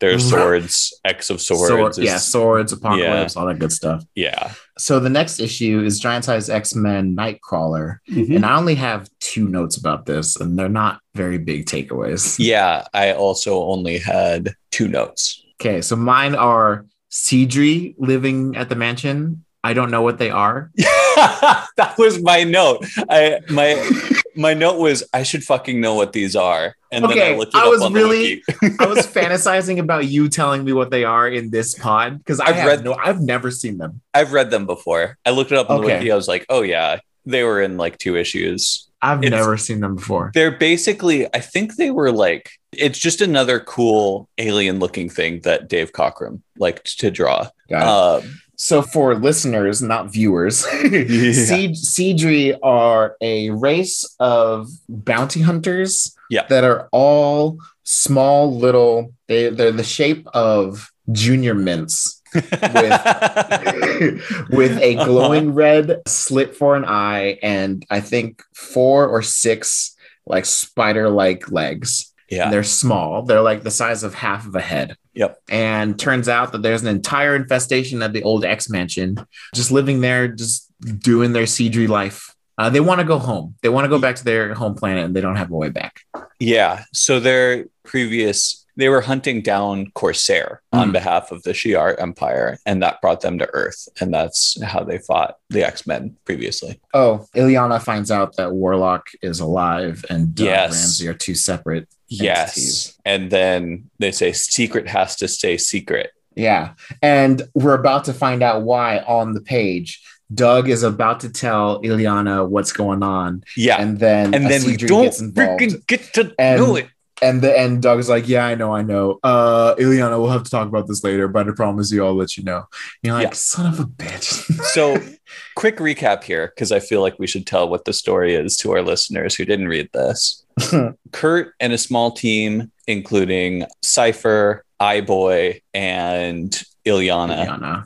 There's 0.00 0.24
Right. 0.32 0.40
swords, 0.40 1.00
X 1.04 1.30
of 1.30 1.40
swords. 1.40 1.68
Sword- 1.68 1.92
is- 1.92 1.98
yeah, 1.98 2.18
swords, 2.18 2.72
apocalypse, 2.72 3.36
all 3.36 3.46
that 3.46 3.58
good 3.60 3.72
stuff. 3.72 4.04
yeah. 4.14 4.52
So 4.76 4.98
the 5.00 5.08
next 5.08 5.38
issue 5.40 5.82
is 5.84 6.00
Giant 6.00 6.24
Size 6.24 6.50
X 6.50 6.74
Men 6.74 7.14
Nightcrawler. 7.16 7.98
Mm-hmm. 8.10 8.34
And 8.36 8.44
I 8.46 8.56
only 8.56 8.74
have 8.74 9.08
two 9.20 9.48
notes 9.48 9.76
about 9.76 10.04
this, 10.04 10.36
and 10.36 10.58
they're 10.58 10.68
not 10.68 11.00
very 11.14 11.38
big 11.38 11.66
takeaways. 11.66 12.36
Yeah, 12.38 12.84
I 12.92 13.12
also 13.12 13.62
only 13.64 13.98
had 13.98 14.54
two 14.72 14.88
notes. 14.88 15.40
Okay, 15.60 15.80
so 15.80 15.94
mine 15.96 16.34
are 16.34 16.86
Sidri 17.10 17.94
living 17.96 18.56
at 18.56 18.68
the 18.68 18.74
mansion. 18.74 19.44
I 19.62 19.72
don't 19.74 19.90
know 19.92 20.02
what 20.02 20.18
they 20.18 20.30
are. 20.30 20.72
that 21.76 21.94
was 21.98 22.20
my 22.22 22.44
note. 22.44 22.84
I 23.08 23.40
my 23.50 23.90
my 24.36 24.54
note 24.54 24.78
was 24.78 25.04
I 25.12 25.22
should 25.22 25.44
fucking 25.44 25.80
know 25.80 25.94
what 25.94 26.12
these 26.12 26.34
are. 26.36 26.74
And 26.90 27.04
then 27.04 27.10
Okay, 27.12 27.34
I 27.34 27.36
looked 27.36 27.54
it 27.54 27.58
I 27.58 27.64
up 27.64 27.70
was 27.70 27.82
on 27.82 27.92
really- 27.92 28.42
the 28.46 28.54
wiki. 28.62 28.76
I 28.80 28.86
was 28.86 29.06
fantasizing 29.06 29.78
about 29.78 30.06
you 30.06 30.28
telling 30.28 30.64
me 30.64 30.72
what 30.72 30.90
they 30.90 31.04
are 31.04 31.28
in 31.28 31.50
this 31.50 31.74
pod 31.76 32.18
because 32.18 32.40
I've 32.40 32.64
read- 32.64 32.84
no, 32.84 32.94
I've 32.94 33.20
never 33.20 33.50
seen 33.50 33.78
them. 33.78 34.00
I've 34.12 34.32
read 34.32 34.50
them 34.50 34.66
before. 34.66 35.18
I 35.26 35.30
looked 35.30 35.52
it 35.52 35.58
up 35.58 35.70
on 35.70 35.80
the 35.80 35.86
wiki. 35.86 36.10
I 36.12 36.16
was 36.16 36.28
like, 36.28 36.46
oh 36.48 36.62
yeah, 36.62 36.98
they 37.26 37.42
were 37.42 37.60
in 37.62 37.76
like 37.76 37.98
two 37.98 38.16
issues. 38.16 38.88
I've 39.02 39.22
It's- 39.22 39.38
never 39.38 39.56
seen 39.56 39.80
them 39.80 39.96
before. 39.96 40.30
They're 40.34 40.50
basically, 40.56 41.26
I 41.34 41.40
think 41.40 41.76
they 41.76 41.90
were 41.90 42.10
like, 42.12 42.50
it's 42.72 42.98
just 42.98 43.20
another 43.20 43.60
cool 43.60 44.28
alien 44.38 44.78
looking 44.78 45.08
thing 45.08 45.40
that 45.40 45.68
Dave 45.68 45.92
Cockrum 45.92 46.40
liked 46.58 46.98
to 47.00 47.10
draw. 47.10 47.48
Got 47.68 48.22
it. 48.22 48.24
Um, 48.26 48.40
So 48.56 48.82
for 48.82 49.14
listeners, 49.14 49.82
not 49.82 50.12
viewers, 50.12 50.66
Yeah. 50.84 51.32
Seed- 51.32 51.74
Sidri 51.76 52.56
are 52.62 53.16
a 53.20 53.50
race 53.50 54.04
of 54.20 54.68
bounty 54.88 55.40
hunters 55.42 56.14
Yeah. 56.30 56.46
that 56.48 56.64
are 56.64 56.88
all 56.92 57.58
small 57.84 58.56
little 58.56 59.12
they, 59.28 59.50
they're 59.50 59.72
the 59.72 59.84
shape 59.84 60.26
of 60.28 60.90
junior 61.12 61.54
mints 61.54 62.22
with 62.34 62.52
a 64.82 64.94
glowing 65.04 65.54
red 65.54 66.02
slit 66.08 66.56
for 66.56 66.74
an 66.76 66.84
eye 66.84 67.38
and 67.42 67.84
I 67.90 68.00
think 68.00 68.42
four 68.54 69.06
or 69.06 69.22
six 69.22 69.94
like 70.26 70.46
spider-like 70.46 71.50
legs. 71.50 72.12
Yeah. 72.30 72.44
And 72.44 72.52
they're 72.52 72.62
small. 72.62 73.22
They're 73.22 73.40
like 73.40 73.62
the 73.62 73.70
size 73.70 74.02
of 74.02 74.14
half 74.14 74.46
of 74.46 74.54
a 74.54 74.60
head. 74.60 74.96
Yep. 75.14 75.40
And 75.48 75.98
turns 75.98 76.28
out 76.28 76.52
that 76.52 76.62
there's 76.62 76.82
an 76.82 76.88
entire 76.88 77.36
infestation 77.36 78.02
at 78.02 78.12
the 78.12 78.22
old 78.22 78.44
X 78.44 78.68
mansion, 78.68 79.16
just 79.54 79.70
living 79.70 80.00
there, 80.00 80.28
just 80.28 80.70
doing 80.98 81.32
their 81.32 81.44
Sidri 81.44 81.88
life. 81.88 82.34
Uh, 82.56 82.70
they 82.70 82.80
want 82.80 83.00
to 83.00 83.06
go 83.06 83.18
home. 83.18 83.56
They 83.62 83.68
want 83.68 83.84
to 83.84 83.88
go 83.88 83.98
back 83.98 84.16
to 84.16 84.24
their 84.24 84.54
home 84.54 84.74
planet, 84.74 85.04
and 85.04 85.14
they 85.14 85.20
don't 85.20 85.36
have 85.36 85.50
a 85.50 85.56
way 85.56 85.70
back. 85.70 86.00
Yeah. 86.38 86.84
So 86.92 87.18
their 87.18 87.66
previous, 87.82 88.63
they 88.76 88.88
were 88.88 89.00
hunting 89.02 89.40
down 89.40 89.90
Corsair 89.94 90.60
on 90.72 90.88
Mm. 90.90 90.92
behalf 90.92 91.30
of 91.32 91.42
the 91.44 91.52
Shi'ar 91.52 91.94
Empire, 92.00 92.58
and 92.66 92.82
that 92.82 93.00
brought 93.00 93.20
them 93.20 93.38
to 93.38 93.48
Earth. 93.54 93.88
And 94.00 94.12
that's 94.12 94.60
how 94.62 94.82
they 94.84 94.98
fought 94.98 95.36
the 95.50 95.64
X 95.64 95.86
Men 95.86 96.16
previously. 96.24 96.80
Oh, 96.92 97.26
Illyana 97.36 97.80
finds 97.82 98.10
out 98.10 98.36
that 98.36 98.52
Warlock 98.52 99.08
is 99.22 99.40
alive, 99.40 100.04
and 100.10 100.34
Doug 100.34 100.46
Yes. 100.46 100.72
Ramsey 100.72 101.08
are 101.08 101.14
two 101.14 101.34
separate. 101.34 101.88
Yes. 102.08 102.48
Entities. 102.56 102.98
And 103.04 103.30
then 103.30 103.90
they 103.98 104.12
say 104.12 104.32
secret 104.32 104.88
has 104.88 105.16
to 105.16 105.28
stay 105.28 105.56
secret. 105.56 106.10
Yeah, 106.36 106.70
and 107.00 107.42
we're 107.54 107.74
about 107.78 108.04
to 108.06 108.12
find 108.12 108.42
out 108.42 108.62
why 108.62 108.98
on 109.06 109.34
the 109.34 109.40
page. 109.40 110.02
Doug 110.32 110.68
is 110.68 110.82
about 110.82 111.20
to 111.20 111.28
tell 111.28 111.80
Illyana 111.82 112.48
what's 112.48 112.72
going 112.72 113.02
on, 113.04 113.44
Yeah. 113.56 113.80
and 113.80 114.00
then 114.00 114.34
and 114.34 114.46
then 114.50 114.64
we 114.64 114.76
don't 114.76 115.12
freaking 115.12 115.86
get 115.86 116.12
to 116.14 116.34
And- 116.38 116.60
know 116.60 116.76
it. 116.76 116.88
And 117.22 117.42
the 117.42 117.56
and 117.56 117.80
Doug's 117.80 118.08
like, 118.08 118.28
yeah, 118.28 118.44
I 118.44 118.54
know, 118.56 118.74
I 118.74 118.82
know. 118.82 119.18
Uh, 119.22 119.74
Illyana, 119.76 120.20
we'll 120.20 120.30
have 120.30 120.42
to 120.42 120.50
talk 120.50 120.66
about 120.68 120.88
this 120.88 121.04
later, 121.04 121.28
but 121.28 121.48
I 121.48 121.52
promise 121.52 121.92
you, 121.92 122.04
I'll 122.04 122.14
let 122.14 122.36
you 122.36 122.42
know. 122.42 122.56
And 122.56 122.66
you're 123.02 123.14
like, 123.14 123.28
Yeah. 123.28 123.32
son 123.34 123.72
of 123.72 123.78
a 123.80 123.84
bitch. 123.84 124.24
So, 124.72 125.00
quick 125.54 125.76
recap 125.76 126.24
here, 126.24 126.48
because 126.54 126.72
I 126.72 126.80
feel 126.80 127.00
like 127.02 127.18
we 127.18 127.26
should 127.28 127.46
tell 127.46 127.68
what 127.68 127.84
the 127.84 127.92
story 127.92 128.34
is 128.34 128.56
to 128.58 128.72
our 128.72 128.82
listeners 128.82 129.34
who 129.36 129.44
didn't 129.44 129.68
read 129.68 129.88
this. 129.92 130.44
Kurt 131.12 131.54
and 131.60 131.72
a 131.72 131.78
small 131.78 132.10
team, 132.10 132.72
including 132.88 133.64
Cypher, 133.82 134.64
Eyeboy, 134.80 135.62
and 135.72 136.50
Illyana, 136.84 137.46
Illyana, 137.46 137.84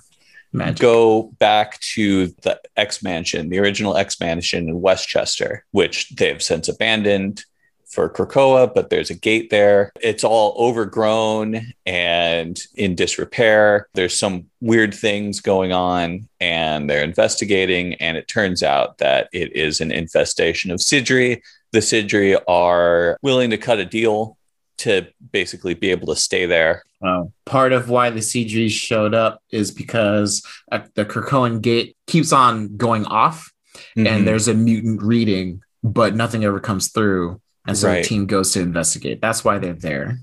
magic. 0.53 0.81
go 0.81 1.25
back 1.39 1.79
to 1.81 2.29
the 2.43 2.59
X 2.77 3.03
Mansion, 3.03 3.51
the 3.51 3.59
original 3.59 3.97
X 3.97 4.21
Mansion 4.21 4.69
in 4.71 4.81
Westchester, 4.81 5.65
which 5.73 6.09
they've 6.17 6.43
since 6.43 6.67
abandoned 6.69 7.45
for 7.89 8.09
Krakoa, 8.11 8.73
but 8.75 8.91
there's 8.91 9.11
a 9.11 9.15
gate 9.15 9.51
there. 9.51 9.93
It's 10.03 10.25
all 10.25 10.55
overgrown 10.59 11.73
and 11.87 12.61
in 12.75 12.95
disrepair. 12.95 13.89
There's 13.95 14.19
some 14.19 14.47
weird 14.61 14.95
things 14.95 15.41
going 15.41 15.73
on, 15.73 16.29
and 16.41 16.89
they're 16.89 17.03
investigating. 17.05 17.95
And 17.95 18.17
it 18.17 18.29
turns 18.29 18.63
out 18.63 18.99
that 18.99 19.29
it 19.33 19.57
is 19.57 19.81
an 19.81 19.91
infestation 19.91 20.71
of 20.71 20.81
Sidri. 20.81 21.41
The 21.73 21.81
Sidri 21.81 22.39
are 22.47 23.19
willing 23.23 23.51
to 23.51 23.59
cut 23.59 23.79
a 23.79 23.85
deal 23.85 24.37
to 24.79 25.07
basically 25.33 25.75
be 25.75 25.91
able 25.91 26.07
to 26.09 26.17
stay 26.17 26.47
there. 26.47 26.85
Oh. 27.03 27.33
Part 27.47 27.73
of 27.73 27.89
why 27.91 28.11
the 28.11 28.21
CG 28.21 28.71
showed 28.71 29.13
up 29.15 29.43
is 29.51 29.71
because 29.71 30.43
uh, 30.71 30.81
the 30.95 31.05
Krakoan 31.05 31.61
gate 31.63 31.97
keeps 32.07 32.33
on 32.33 32.77
going 32.77 33.05
off, 33.07 33.53
Mhm. 33.97 34.09
and 34.09 34.27
there's 34.27 34.47
a 34.49 34.55
mutant 34.55 35.03
reading, 35.03 35.63
but 35.83 36.15
nothing 36.15 36.45
ever 36.45 36.61
comes 36.61 36.89
through. 36.89 37.41
And 37.69 37.77
so 37.77 37.87
Right. 37.89 38.03
the 38.03 38.09
team 38.09 38.27
goes 38.27 38.53
to 38.55 38.61
investigate. 38.61 39.21
That's 39.21 39.45
why 39.45 39.59
they're 39.59 39.75
there. 39.75 40.19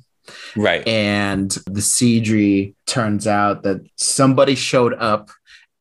right. 0.55 0.85
And 0.87 1.51
the 1.67 1.81
Sidri 1.81 2.73
turns 2.87 3.27
out 3.27 3.61
that 3.63 3.81
somebody 3.95 4.55
showed 4.55 4.95
up 4.95 5.29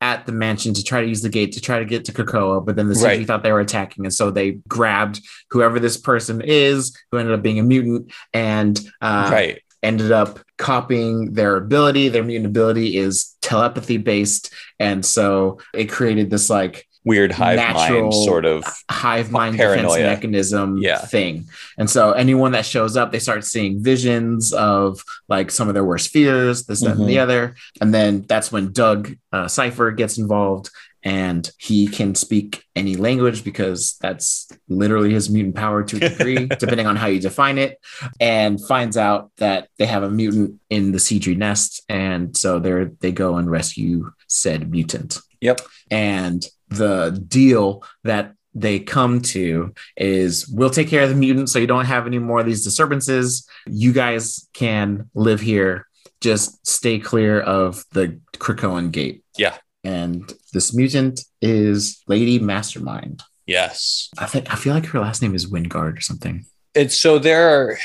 at 0.01 0.27
the 0.27 0.31
mansion 0.31 0.71
to 0.75 0.83
try 0.83 1.01
to 1.01 1.07
use 1.07 1.23
the 1.23 1.29
gate 1.29 1.51
to 1.53 1.61
try 1.61 1.79
to 1.79 1.85
get 1.85 2.05
to 2.05 2.11
Krakoa, 2.11 2.63
but 2.63 2.75
then 2.75 2.87
the 2.87 2.93
Sidri 2.93 3.03
Right. 3.17 3.25
thought 3.27 3.41
they 3.41 3.51
were 3.51 3.59
attacking, 3.61 4.05
and 4.05 4.13
so 4.13 4.29
they 4.29 4.59
grabbed 4.67 5.19
whoever 5.49 5.79
this 5.79 5.97
person 5.97 6.41
is, 6.45 6.95
who 7.11 7.17
ended 7.17 7.33
up 7.33 7.41
being 7.41 7.57
a 7.57 7.63
mutant, 7.63 8.11
and 8.33 8.79
uh, 9.01 9.29
right. 9.31 9.61
ended 9.81 10.11
up 10.11 10.39
copying 10.59 11.33
their 11.33 11.55
ability. 11.55 12.09
Their 12.09 12.23
mutant 12.23 12.45
ability 12.47 12.97
is 12.97 13.35
telepathy 13.41 13.97
based, 13.97 14.53
and 14.79 15.03
so 15.03 15.57
it 15.73 15.85
created 15.85 16.29
this 16.29 16.51
like 16.51 16.85
Weird 17.05 17.31
hive 17.31 17.59
mind 17.75 18.13
sort 18.13 18.45
of. 18.45 18.63
hive 18.89 19.31
mind 19.31 19.57
defense 19.57 19.93
mechanism 19.95 20.77
Yeah. 20.79 20.97
thing. 20.97 21.47
And 21.77 21.89
so 21.89 22.11
anyone 22.13 22.51
that 22.53 22.65
shows 22.65 22.97
up, 22.97 23.11
they 23.11 23.19
start 23.19 23.45
seeing 23.45 23.83
visions 23.83 24.51
of 24.53 25.03
like 25.29 25.51
some 25.51 25.67
of 25.67 25.75
their 25.75 25.85
worst 25.85 26.09
fears, 26.09 26.65
this, 26.65 26.81
that, 26.81 26.97
and 26.97 27.07
the 27.07 27.19
other. 27.19 27.55
And 27.79 27.93
then 27.93 28.23
that's 28.27 28.51
when 28.51 28.73
Doug 28.73 29.15
uh, 29.31 29.47
Cypher 29.47 29.91
gets 29.91 30.17
involved 30.17 30.69
and 31.03 31.51
he 31.59 31.85
can 31.85 32.15
speak 32.15 32.63
any 32.75 32.95
language 32.95 33.43
because 33.43 33.95
that's 34.01 34.49
literally 34.67 35.13
his 35.13 35.29
mutant 35.29 35.53
power 35.55 35.83
to 35.83 35.97
a 35.97 36.09
degree, 36.09 36.47
depending 36.59 36.87
on 36.87 36.95
how 36.95 37.05
you 37.05 37.19
define 37.19 37.59
it, 37.59 37.77
and 38.19 38.59
finds 38.67 38.97
out 38.97 39.29
that 39.37 39.67
they 39.77 39.85
have 39.85 40.01
a 40.01 40.09
mutant 40.09 40.59
in 40.71 40.91
the 40.91 40.97
Sidri 40.97 41.37
nest. 41.37 41.83
And 41.89 42.35
so 42.35 42.57
they 42.57 42.85
they 43.01 43.11
go 43.11 43.37
and 43.37 43.51
rescue 43.51 44.11
said 44.27 44.71
mutant. 44.71 45.19
Yep. 45.41 45.61
And 45.91 46.43
the 46.69 47.23
deal 47.27 47.83
that 48.03 48.33
they 48.55 48.79
come 48.79 49.21
to 49.21 49.73
is 49.97 50.47
we'll 50.47 50.69
take 50.69 50.87
care 50.87 51.03
of 51.03 51.09
the 51.09 51.15
mutant 51.15 51.49
so 51.49 51.59
you 51.59 51.67
don't 51.67 51.85
have 51.85 52.07
any 52.07 52.19
more 52.19 52.39
of 52.39 52.45
these 52.45 52.63
disturbances. 52.63 53.47
You 53.67 53.91
guys 53.91 54.47
can 54.53 55.09
live 55.13 55.41
here. 55.41 55.87
Just 56.21 56.65
stay 56.65 56.97
clear 56.97 57.41
of 57.41 57.83
the 57.91 58.19
Krakoan 58.37 58.91
gate. 58.91 59.23
Yeah. 59.37 59.57
And 59.83 60.33
this 60.53 60.73
mutant 60.73 61.21
is 61.41 62.01
Lady 62.07 62.39
Mastermind. 62.39 63.21
Yes. 63.45 64.09
I 64.17 64.25
think 64.25 64.51
I 64.51 64.55
feel 64.55 64.73
like 64.73 64.87
her 64.87 64.99
last 64.99 65.21
name 65.21 65.35
is 65.35 65.51
Wyngarde 65.51 65.97
or 65.97 66.01
something. 66.01 66.45
It's 66.73 66.97
so 66.97 67.19
there 67.19 67.49
are. 67.49 67.77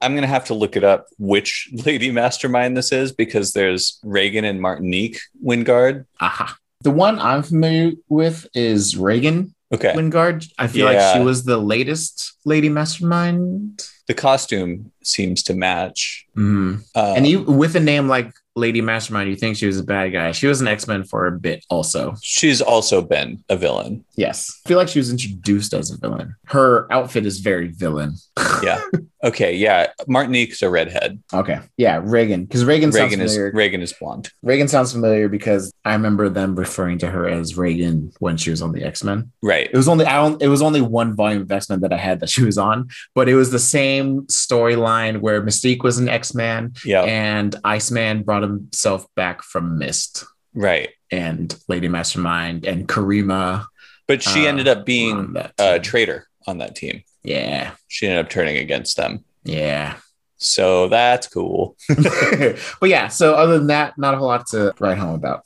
I'm 0.00 0.12
going 0.12 0.22
to 0.22 0.28
have 0.28 0.46
to 0.46 0.54
look 0.54 0.76
it 0.76 0.84
up 0.84 1.06
which 1.18 1.70
lady 1.86 2.10
mastermind 2.10 2.76
this 2.76 2.92
is 2.92 3.12
because 3.12 3.52
there's 3.52 3.98
Reagan 4.04 4.44
and 4.44 4.60
Martinique 4.60 5.18
Wyngarde. 5.42 6.06
Aha. 6.20 6.56
The 6.84 6.90
one 6.90 7.18
I'm 7.18 7.42
familiar 7.42 7.92
with 8.08 8.46
is 8.54 8.96
Reagan 8.96 9.54
Okay. 9.74 9.92
Wyngarde. 9.96 10.46
I 10.58 10.68
feel 10.68 10.86
Yeah. 10.90 10.98
like 11.08 11.16
she 11.16 11.22
was 11.24 11.44
the 11.44 11.56
latest 11.58 12.34
Lady 12.44 12.68
Mastermind. 12.68 13.82
The 14.06 14.14
costume 14.14 14.92
seems 15.02 15.42
to 15.44 15.54
match. 15.54 16.26
Mhm. 16.36 16.84
Uh, 16.94 17.14
and 17.16 17.26
you, 17.26 17.40
with 17.42 17.74
a 17.74 17.80
name 17.80 18.06
like 18.06 18.32
Lady 18.54 18.80
Mastermind, 18.82 19.28
you 19.30 19.34
think 19.36 19.56
she 19.56 19.66
was 19.66 19.78
a 19.80 19.82
bad 19.82 20.12
guy. 20.12 20.30
She 20.32 20.46
was 20.46 20.60
an 20.60 20.68
X 20.68 20.86
Men 20.86 21.02
for 21.04 21.26
a 21.26 21.32
bit, 21.32 21.64
also. 21.70 22.14
she's 22.22 22.60
also 22.60 23.00
been 23.02 23.42
a 23.48 23.56
villain. 23.56 24.04
Yes, 24.16 24.60
I 24.64 24.68
feel 24.68 24.78
like 24.78 24.88
she 24.88 24.98
was 25.00 25.10
introduced 25.10 25.72
as 25.74 25.90
a 25.90 25.96
villain. 25.96 26.34
Her 26.46 26.86
outfit 26.92 27.24
is 27.26 27.38
very 27.40 27.68
villain. 27.68 28.14
Yeah. 28.62 28.80
okay. 29.24 29.56
Yeah. 29.56 29.88
Martinique's 30.06 30.62
a 30.62 30.70
redhead. 30.70 31.20
Okay, 31.32 31.58
yeah, 31.76 32.00
Reagan, 32.02 32.44
because 32.44 32.64
Reagan, 32.64 32.90
Reagan 32.90 33.18
sounds 33.18 33.30
is 33.30 33.34
familiar. 33.36 33.52
Reagan 33.54 33.82
is 33.82 33.92
blonde. 33.92 34.30
Reagan 34.42 34.68
sounds 34.68 34.92
familiar 34.92 35.28
because 35.28 35.72
I 35.84 35.92
remember 35.94 36.28
them 36.28 36.54
referring 36.54 36.98
to 36.98 37.08
her 37.10 37.26
as 37.28 37.56
Reagan 37.56 38.12
when 38.20 38.36
she 38.36 38.50
was 38.50 38.62
on 38.62 38.72
the 38.72 38.84
X 38.84 39.02
Men. 39.02 39.32
Right. 39.42 39.68
It 39.72 39.76
was 39.76 39.88
only 39.88 40.04
I 40.06 40.16
don't, 40.22 40.40
it 40.42 40.48
was 40.48 40.62
only 40.62 40.80
one 40.80 41.16
volume 41.16 41.42
of 41.42 41.50
X 41.50 41.68
Men 41.70 41.80
that 41.80 41.92
I 41.92 41.96
had 41.96 42.20
that 42.20 42.28
she 42.30 42.44
was 42.44 42.58
on, 42.58 42.88
but 43.14 43.28
it 43.28 43.34
was 43.34 43.50
the 43.50 43.58
same 43.58 44.22
storyline 44.26 45.20
where 45.20 45.42
Mystique 45.42 45.82
was 45.82 45.98
an 45.98 46.08
X 46.08 46.34
Man 46.34 46.74
Yeah. 46.84 47.02
and 47.02 47.56
Iceman 47.64 48.22
brought 48.22 48.42
himself 48.42 49.06
back 49.16 49.42
from 49.42 49.78
Mist, 49.78 50.24
right. 50.54 50.90
and 51.10 51.56
Lady 51.68 51.88
Mastermind 51.88 52.66
and 52.66 52.86
Karima 52.88 53.64
But 54.06 54.22
she 54.22 54.44
Uh, 54.46 54.50
ended 54.50 54.68
up 54.68 54.84
being 54.84 55.34
a 55.58 55.80
traitor 55.80 56.26
on 56.46 56.58
that 56.58 56.76
team. 56.76 57.02
Yeah, 57.24 57.72
She 57.88 58.06
ended 58.06 58.24
up 58.24 58.30
turning 58.30 58.58
against 58.58 58.96
them. 58.96 59.24
yeah. 59.44 59.96
So 60.36 60.88
that's 60.88 61.26
cool. 61.28 61.74
but 61.88 62.90
yeah, 62.90 63.08
so 63.08 63.34
other 63.34 63.56
than 63.58 63.68
that, 63.68 63.96
not 63.96 64.12
a 64.14 64.18
whole 64.18 64.26
lot 64.26 64.46
to 64.48 64.74
write 64.78 64.98
home 64.98 65.14
about. 65.14 65.44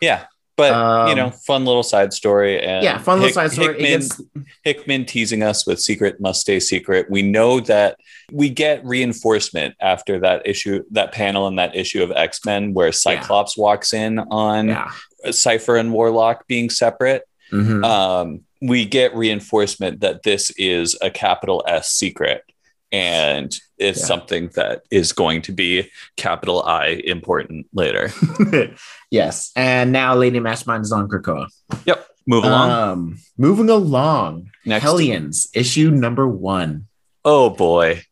Yeah. 0.00 0.24
But 0.56 0.72
you 0.72 1.12
Um, 1.12 1.16
know, 1.16 1.30
fun 1.30 1.64
little 1.64 1.84
side 1.84 2.12
story. 2.12 2.60
And 2.60 2.82
yeah, 2.82 2.98
fun 2.98 3.20
little 3.20 3.28
Hick- 3.28 3.34
side 3.34 3.52
story. 3.52 3.74
Hickman, 3.80 4.00
gets- 4.00 4.20
Hickman 4.64 5.04
teasing 5.06 5.42
us 5.44 5.66
with 5.66 5.78
secret 5.80 6.20
must 6.20 6.40
stay 6.40 6.58
secret. 6.58 7.08
We 7.08 7.22
know 7.22 7.60
that 7.60 7.96
we 8.32 8.50
get 8.50 8.84
reinforcement 8.84 9.74
after 9.80 10.18
that 10.20 10.42
issue, 10.46 10.82
that 10.90 11.12
panel 11.12 11.46
in 11.46 11.56
that 11.56 11.76
issue 11.76 12.02
of 12.02 12.10
X 12.10 12.44
Men 12.44 12.74
where 12.74 12.90
Cyclops 12.92 13.56
walks 13.56 13.94
in 13.94 14.18
on 14.18 14.68
yeah. 14.68 14.90
Cypher 15.30 15.76
and 15.76 15.92
Warlock 15.92 16.46
being 16.48 16.70
separate. 16.70 17.22
Mhm. 17.50 17.84
Um, 17.84 18.40
we 18.62 18.84
get 18.84 19.14
reinforcement 19.14 20.00
that 20.00 20.22
this 20.22 20.50
is 20.58 20.96
a 21.00 21.10
capital 21.10 21.64
S 21.66 21.90
secret. 21.90 22.42
And 22.92 23.56
it's 23.78 24.00
Yeah. 24.00 24.04
something 24.06 24.48
that 24.54 24.82
is 24.90 25.12
going 25.12 25.42
to 25.42 25.52
be 25.52 25.88
capital 26.16 26.62
I 26.64 27.00
important 27.04 27.66
later. 27.72 28.10
yes. 29.10 29.52
And 29.54 29.92
now 29.92 30.14
Lady 30.16 30.40
Mastermind 30.40 30.84
is 30.84 30.90
on 30.92 31.08
Krakoa. 31.08 31.46
Yep. 31.86 32.06
Move 32.26 32.44
along. 32.44 32.70
Um, 32.70 33.18
moving 33.38 33.70
along. 33.70 34.50
Next. 34.66 34.82
Hellions, 34.82 35.48
issue 35.54 35.90
number 35.90 36.28
one. 36.28 36.86
oh 37.24 37.50
boy. 37.50 38.02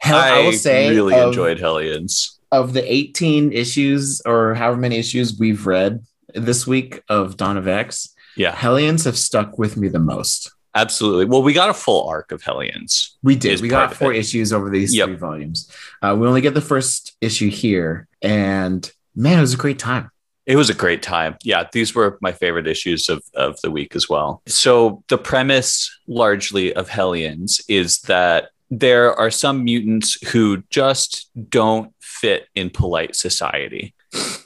Hell, 0.00 0.16
I, 0.18 0.28
I, 0.38 0.42
will 0.44 0.52
say 0.52 0.90
really 0.90 1.14
of, 1.14 1.28
enjoyed 1.28 1.58
Hellions. 1.58 2.38
of 2.52 2.72
the 2.72 2.92
18 2.92 3.52
issues 3.52 4.22
or 4.24 4.54
however 4.54 4.76
many 4.78 4.96
issues 4.96 5.36
we've 5.38 5.66
read 5.66 6.04
this 6.34 6.66
week 6.66 7.02
of 7.08 7.36
Dawn 7.36 7.56
of 7.56 7.66
X, 7.66 8.14
Yeah, 8.38 8.54
Hellions 8.54 9.04
have 9.04 9.18
stuck 9.18 9.58
with 9.58 9.76
me 9.76 9.88
the 9.88 9.98
most. 9.98 10.50
absolutely. 10.74 11.24
Well, 11.24 11.42
we 11.42 11.52
got 11.52 11.70
a 11.70 11.74
full 11.74 12.06
arc 12.08 12.30
of 12.30 12.42
Hellions. 12.42 13.18
We 13.22 13.34
did. 13.34 13.60
We 13.60 13.68
got 13.68 13.94
four 13.96 14.12
issues 14.12 14.52
over 14.52 14.70
these 14.70 14.94
Yep. 14.94 15.06
three 15.08 15.16
volumes. 15.16 15.70
Uh, 16.02 16.14
we 16.18 16.26
only 16.26 16.40
get 16.40 16.54
the 16.54 16.60
first 16.60 17.16
issue 17.20 17.50
here, 17.50 18.06
and 18.22 18.90
man, 19.16 19.38
it 19.38 19.40
was 19.40 19.54
a 19.54 19.56
great 19.56 19.78
time. 19.80 20.10
It 20.46 20.56
was 20.56 20.70
a 20.70 20.74
great 20.74 21.02
time. 21.02 21.36
Yeah, 21.42 21.64
these 21.72 21.94
were 21.94 22.16
my 22.22 22.32
favorite 22.32 22.66
issues 22.68 23.08
of, 23.08 23.22
of 23.34 23.60
the 23.62 23.70
week 23.70 23.94
as 23.96 24.08
well. 24.08 24.40
So, 24.46 25.02
the 25.08 25.18
premise 25.18 25.90
largely 26.06 26.72
of 26.72 26.88
Hellions 26.88 27.60
is 27.68 27.98
that 28.02 28.50
there 28.70 29.14
are 29.14 29.30
some 29.30 29.64
mutants 29.64 30.16
who 30.30 30.62
just 30.70 31.28
don't 31.50 31.92
fit 32.00 32.46
in 32.54 32.70
polite 32.70 33.16
society. 33.16 33.94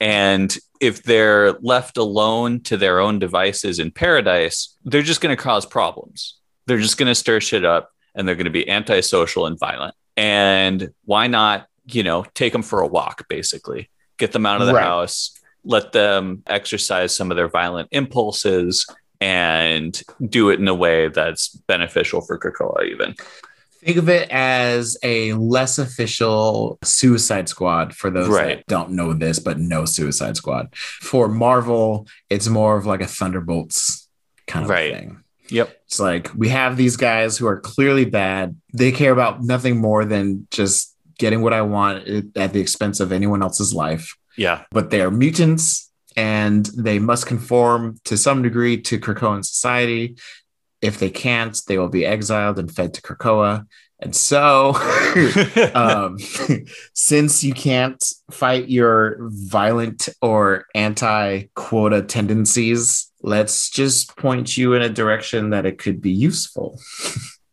And 0.00 0.56
if 0.82 1.04
they're 1.04 1.52
left 1.60 1.96
alone 1.96 2.60
to 2.60 2.76
their 2.76 2.98
own 2.98 3.20
devices 3.20 3.78
in 3.78 3.92
paradise, 3.92 4.76
they're 4.84 5.00
just 5.00 5.20
going 5.20 5.34
to 5.34 5.40
cause 5.40 5.64
problems. 5.64 6.40
They're 6.66 6.80
just 6.80 6.98
going 6.98 7.06
to 7.06 7.14
stir 7.14 7.40
shit 7.40 7.64
up 7.64 7.90
and 8.16 8.26
they're 8.26 8.34
going 8.34 8.46
to 8.46 8.50
be 8.50 8.68
antisocial 8.68 9.46
and 9.46 9.56
violent. 9.56 9.94
And 10.16 10.90
why 11.04 11.28
not, 11.28 11.68
you 11.86 12.02
know, 12.02 12.26
take 12.34 12.52
them 12.52 12.64
for 12.64 12.80
a 12.80 12.86
walk, 12.88 13.26
basically, 13.28 13.90
get 14.18 14.32
them 14.32 14.44
out 14.44 14.60
of 14.60 14.66
the 14.66 14.74
Right. 14.74 14.82
house, 14.82 15.38
let 15.64 15.92
them 15.92 16.42
exercise 16.48 17.14
some 17.14 17.30
of 17.30 17.36
their 17.36 17.48
violent 17.48 17.88
impulses 17.92 18.84
and 19.20 20.02
do 20.28 20.50
it 20.50 20.58
in 20.58 20.66
a 20.66 20.74
way 20.74 21.06
that's 21.08 21.50
beneficial 21.68 22.22
for 22.22 22.36
Krakoa, 22.40 22.86
even. 22.90 23.14
Think 23.84 23.96
of 23.96 24.08
it 24.08 24.28
as 24.30 24.96
a 25.02 25.32
less 25.34 25.78
official 25.78 26.78
Suicide 26.84 27.48
Squad 27.48 27.94
for 27.94 28.10
those 28.10 28.28
Right. 28.28 28.58
that 28.58 28.66
don't 28.68 28.90
know 28.92 29.12
this, 29.12 29.38
but 29.40 29.58
know 29.58 29.84
Suicide 29.84 30.36
Squad. 30.36 30.68
For 30.76 31.26
Marvel, 31.28 32.06
it's 32.30 32.46
more 32.48 32.76
of 32.76 32.86
like 32.86 33.00
a 33.00 33.06
Thunderbolts 33.08 34.08
kind 34.46 34.64
of 34.64 34.70
Right. 34.70 34.94
thing. 34.94 35.18
Yep. 35.50 35.76
It's 35.86 35.98
like 36.00 36.30
we 36.36 36.48
have 36.50 36.76
these 36.76 36.96
guys 36.96 37.36
who 37.36 37.46
are 37.46 37.58
clearly 37.60 38.04
bad. 38.04 38.56
They 38.72 38.92
care 38.92 39.12
about 39.12 39.42
nothing 39.42 39.78
more 39.80 40.04
than 40.04 40.46
just 40.50 40.94
getting 41.18 41.42
what 41.42 41.52
I 41.52 41.62
want 41.62 42.06
at 42.36 42.52
the 42.52 42.60
expense 42.60 43.00
of 43.00 43.12
anyone 43.12 43.42
else's 43.42 43.74
life. 43.74 44.14
Yeah. 44.36 44.62
But 44.70 44.90
they 44.90 45.02
are 45.02 45.10
mutants 45.10 45.90
and 46.16 46.66
they 46.76 46.98
must 46.98 47.26
conform 47.26 47.96
to 48.04 48.16
some 48.16 48.42
degree 48.42 48.80
to 48.82 48.98
Krakoan 48.98 49.44
society. 49.44 50.16
If 50.82 50.98
they 50.98 51.10
can't, 51.10 51.58
they 51.68 51.78
will 51.78 51.88
be 51.88 52.04
exiled 52.04 52.58
and 52.58 52.70
fed 52.74 52.94
to 52.94 53.02
Krakoa. 53.02 53.66
And 54.00 54.16
so, 54.16 54.74
um, 55.74 56.18
since 56.92 57.44
you 57.44 57.54
can't 57.54 58.02
fight 58.32 58.68
your 58.68 59.16
violent 59.20 60.08
or 60.20 60.66
anti 60.74 61.44
quota 61.54 62.02
tendencies, 62.02 63.12
let's 63.22 63.70
just 63.70 64.16
point 64.16 64.56
you 64.56 64.74
in 64.74 64.82
a 64.82 64.88
direction 64.88 65.50
that 65.50 65.66
it 65.66 65.78
could 65.78 66.00
be 66.00 66.10
useful. 66.10 66.80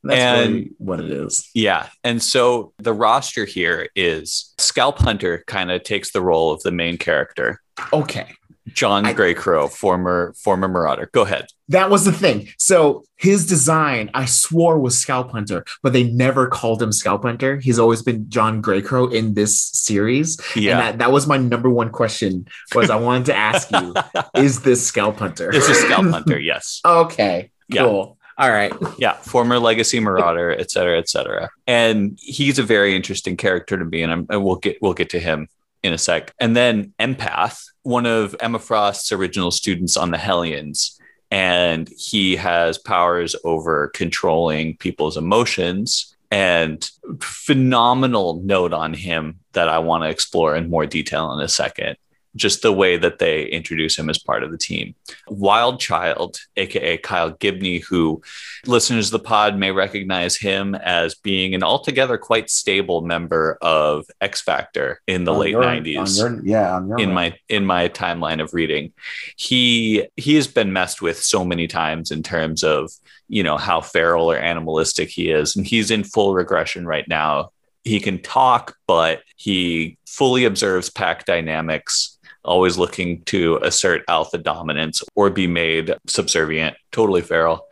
That's 0.04 0.20
And- 0.20 0.54
really 0.54 0.72
what 0.78 1.00
it 1.02 1.12
is. 1.12 1.48
Yeah. 1.54 1.90
And 2.04 2.24
so 2.24 2.74
the 2.80 2.94
roster 2.94 3.46
here 3.46 3.90
is 3.96 4.54
Scalp 4.58 4.98
Hunter 4.98 5.44
kind 5.46 5.70
of 5.72 5.84
takes 5.84 6.12
the 6.12 6.22
role 6.22 6.52
of 6.52 6.64
the 6.64 6.72
main 6.72 6.98
character. 6.98 7.62
Okay. 7.94 8.34
John 8.74 9.06
I- 9.06 9.14
Greycrow, 9.14 9.72
former 9.72 10.34
former 10.38 10.68
Marauder. 10.68 11.10
Go 11.14 11.24
ahead. 11.24 11.48
That 11.70 11.90
was 11.92 12.04
the 12.04 12.12
thing. 12.12 12.50
So 12.58 13.04
his 13.16 13.46
design, 13.46 14.10
I 14.16 14.26
swore 14.26 14.80
was 14.80 14.98
Scalp 14.98 15.32
Hunter, 15.32 15.66
but 15.84 15.94
they 15.94 16.04
never 16.04 16.48
called 16.48 16.82
him 16.82 16.92
Scalp 16.92 17.22
Hunter. 17.24 17.58
He's 17.58 17.78
always 17.78 18.02
been 18.02 18.28
John 18.30 18.62
Greycrow 18.62 19.14
in 19.14 19.36
this 19.36 19.60
series. 19.62 20.40
Yeah. 20.56 20.72
And 20.72 20.80
that, 20.80 20.98
that 21.00 21.12
was 21.12 21.28
my 21.28 21.38
number 21.38 21.70
one 21.70 21.92
question 21.92 22.48
was 22.74 22.90
I 22.90 22.96
wanted 22.96 23.26
to 23.26 23.36
ask 23.36 23.70
you, 23.72 23.94
is 24.36 24.62
this 24.62 24.86
Scalp 24.86 25.18
Hunter? 25.18 25.52
this 25.52 25.70
is 25.70 25.78
Scalp 25.78 26.08
Hunter, 26.08 26.40
yes. 26.52 26.82
okay. 26.84 27.52
Yeah. 27.68 27.84
Cool. 27.84 28.18
All 28.40 28.50
right. 28.50 28.74
Yeah, 28.98 29.14
former 29.14 29.60
Legacy 29.60 30.00
Marauder, 30.00 30.52
et 30.58 30.72
cetera, 30.72 30.98
et 30.98 31.10
cetera. 31.10 31.50
And 31.68 32.18
he's 32.22 32.58
a 32.58 32.64
very 32.64 32.96
interesting 32.96 33.36
character 33.36 33.78
to 33.78 33.84
me, 33.84 34.02
and, 34.02 34.12
I'm, 34.12 34.26
and 34.30 34.44
we'll 34.44 34.56
get 34.56 34.78
we'll 34.82 34.94
get 34.94 35.10
to 35.10 35.20
him 35.20 35.50
in 35.84 35.92
a 35.92 35.98
sec. 35.98 36.34
And 36.40 36.56
then 36.56 36.94
Empath, 37.00 37.66
one 37.90 38.06
of 38.06 38.36
Emma 38.40 38.60
Frost's 38.60 39.12
original 39.12 39.52
students 39.52 39.98
on 39.98 40.12
the 40.12 40.18
Hellions, 40.18 41.00
and 41.32 41.90
he 41.98 42.36
has 42.36 42.78
powers 42.78 43.36
over 43.44 43.90
controlling 43.90 44.78
people's 44.78 45.18
emotions. 45.18 46.16
And 46.32 46.88
phenomenal 47.22 48.40
note 48.44 48.72
on 48.72 48.94
him 48.94 49.40
that 49.54 49.68
I 49.68 49.80
want 49.80 50.04
to 50.04 50.10
explore 50.10 50.56
in 50.56 50.70
more 50.70 50.86
detail 50.86 51.34
in 51.34 51.44
a 51.44 51.48
second. 51.48 51.98
Just 52.40 52.62
the 52.62 52.72
way 52.74 52.96
that 52.98 53.20
they 53.20 53.44
introduce 53.46 54.00
him 54.00 54.10
as 54.10 54.18
part 54.18 54.44
of 54.44 54.52
the 54.52 54.58
team. 54.58 54.96
Wild 55.28 55.80
Child, 55.80 56.40
aka 56.56 56.98
Kyle 56.98 57.32
Gibney, 57.32 57.80
who 57.80 58.22
listeners 58.66 59.08
of 59.08 59.12
the 59.12 59.20
pod 59.28 59.58
may 59.58 59.72
recognize 59.72 60.38
him 60.38 60.74
as 60.74 61.16
being 61.16 61.54
an 61.54 61.64
altogether 61.64 62.18
quite 62.18 62.50
stable 62.50 63.02
member 63.02 63.58
of 63.62 64.06
X 64.22 64.42
Factor 64.42 65.02
in 65.06 65.26
the 65.26 65.34
On 65.34 65.40
late 65.40 65.52
your- 65.52 65.64
90s 65.64 66.18
your- 66.18 66.42
yeah. 66.46 66.76
On 66.76 66.88
your 66.88 67.00
in 67.00 67.14
my 67.14 67.38
in 67.50 67.66
my 67.66 67.90
timeline 67.90 68.42
of 68.42 68.54
reading 68.54 68.94
he 69.36 70.06
he 70.16 70.36
has 70.36 70.48
been 70.48 70.72
messed 70.74 71.02
with 71.02 71.22
so 71.22 71.44
many 71.44 71.68
times 71.68 72.12
in 72.12 72.24
terms 72.24 72.64
of 72.64 72.92
you 73.28 73.44
know 73.44 73.58
how 73.58 73.82
feral 73.82 74.32
or 74.32 74.38
animalistic 74.38 75.10
he 75.10 75.30
is 75.30 75.56
and 75.56 75.68
he's 75.68 75.92
in 75.92 76.04
full 76.04 76.34
regression 76.34 76.86
right 76.86 77.08
now 77.08 77.50
he 77.84 78.00
can 78.00 78.20
talk 78.22 78.76
but 78.88 79.22
he 79.36 79.98
fully 80.06 80.46
observes 80.46 80.90
pack 80.90 81.26
dynamics 81.26 82.18
always 82.44 82.78
looking 82.78 83.22
to 83.24 83.58
assert 83.64 84.04
alpha 84.08 84.38
dominance 84.38 85.04
or 85.16 85.30
be 85.30 85.48
made 85.48 85.94
subservient 86.08 86.76
totally 86.92 87.22
feral 87.22 87.68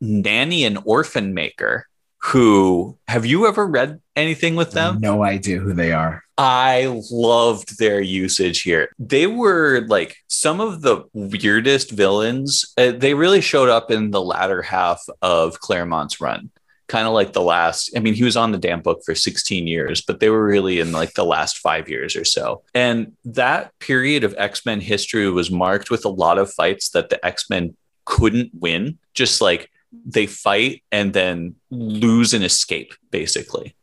nanny 0.00 0.64
and 0.64 0.78
orphan 0.84 1.34
maker 1.34 1.86
who 2.22 2.98
have 3.08 3.24
you 3.24 3.46
ever 3.46 3.66
read 3.66 4.00
anything 4.16 4.54
with 4.54 4.72
them 4.72 5.00
no 5.00 5.22
idea 5.24 5.58
who 5.58 5.72
they 5.72 5.92
are. 5.92 6.22
I 6.40 7.02
loved 7.10 7.78
their 7.78 8.00
usage 8.00 8.62
here. 8.62 8.88
They 8.98 9.26
were 9.26 9.84
like 9.88 10.16
some 10.28 10.58
of 10.58 10.80
the 10.80 11.04
weirdest 11.12 11.90
villains. 11.90 12.64
Uh, 12.78 12.92
they 12.92 13.12
really 13.12 13.42
showed 13.42 13.68
up 13.68 13.90
in 13.90 14.10
the 14.10 14.22
latter 14.22 14.62
half 14.62 15.02
of 15.20 15.60
Claremont's 15.60 16.18
run 16.18 16.50
kind 16.90 17.06
of 17.06 17.14
like 17.14 17.32
the 17.32 17.40
last. 17.40 17.96
I 17.96 18.00
mean, 18.00 18.14
he 18.14 18.24
was 18.24 18.36
on 18.36 18.50
the 18.50 18.58
damn 18.58 18.82
book 18.82 19.02
for 19.06 19.14
16 19.14 19.68
years, 19.68 20.02
but 20.02 20.18
they 20.18 20.28
were 20.28 20.44
really 20.44 20.80
in 20.80 20.90
like 20.90 21.14
the 21.14 21.24
last 21.24 21.58
five 21.58 21.88
years 21.88 22.16
or 22.16 22.24
so. 22.24 22.64
And 22.74 23.12
that 23.24 23.72
period 23.78 24.24
of 24.24 24.34
X 24.36 24.66
Men 24.66 24.80
history 24.80 25.30
was 25.30 25.52
marked 25.52 25.88
with 25.88 26.04
a 26.04 26.08
lot 26.08 26.36
of 26.36 26.52
fights 26.52 26.90
that 26.90 27.08
the 27.08 27.24
X 27.24 27.48
Men 27.48 27.76
couldn't 28.04 28.50
win. 28.52 28.98
Just 29.14 29.40
like 29.40 29.70
they 30.04 30.26
fight 30.26 30.82
and 30.90 31.12
then 31.12 31.54
lose 31.70 32.34
and 32.34 32.42
escape, 32.42 32.92
basically. 33.12 33.76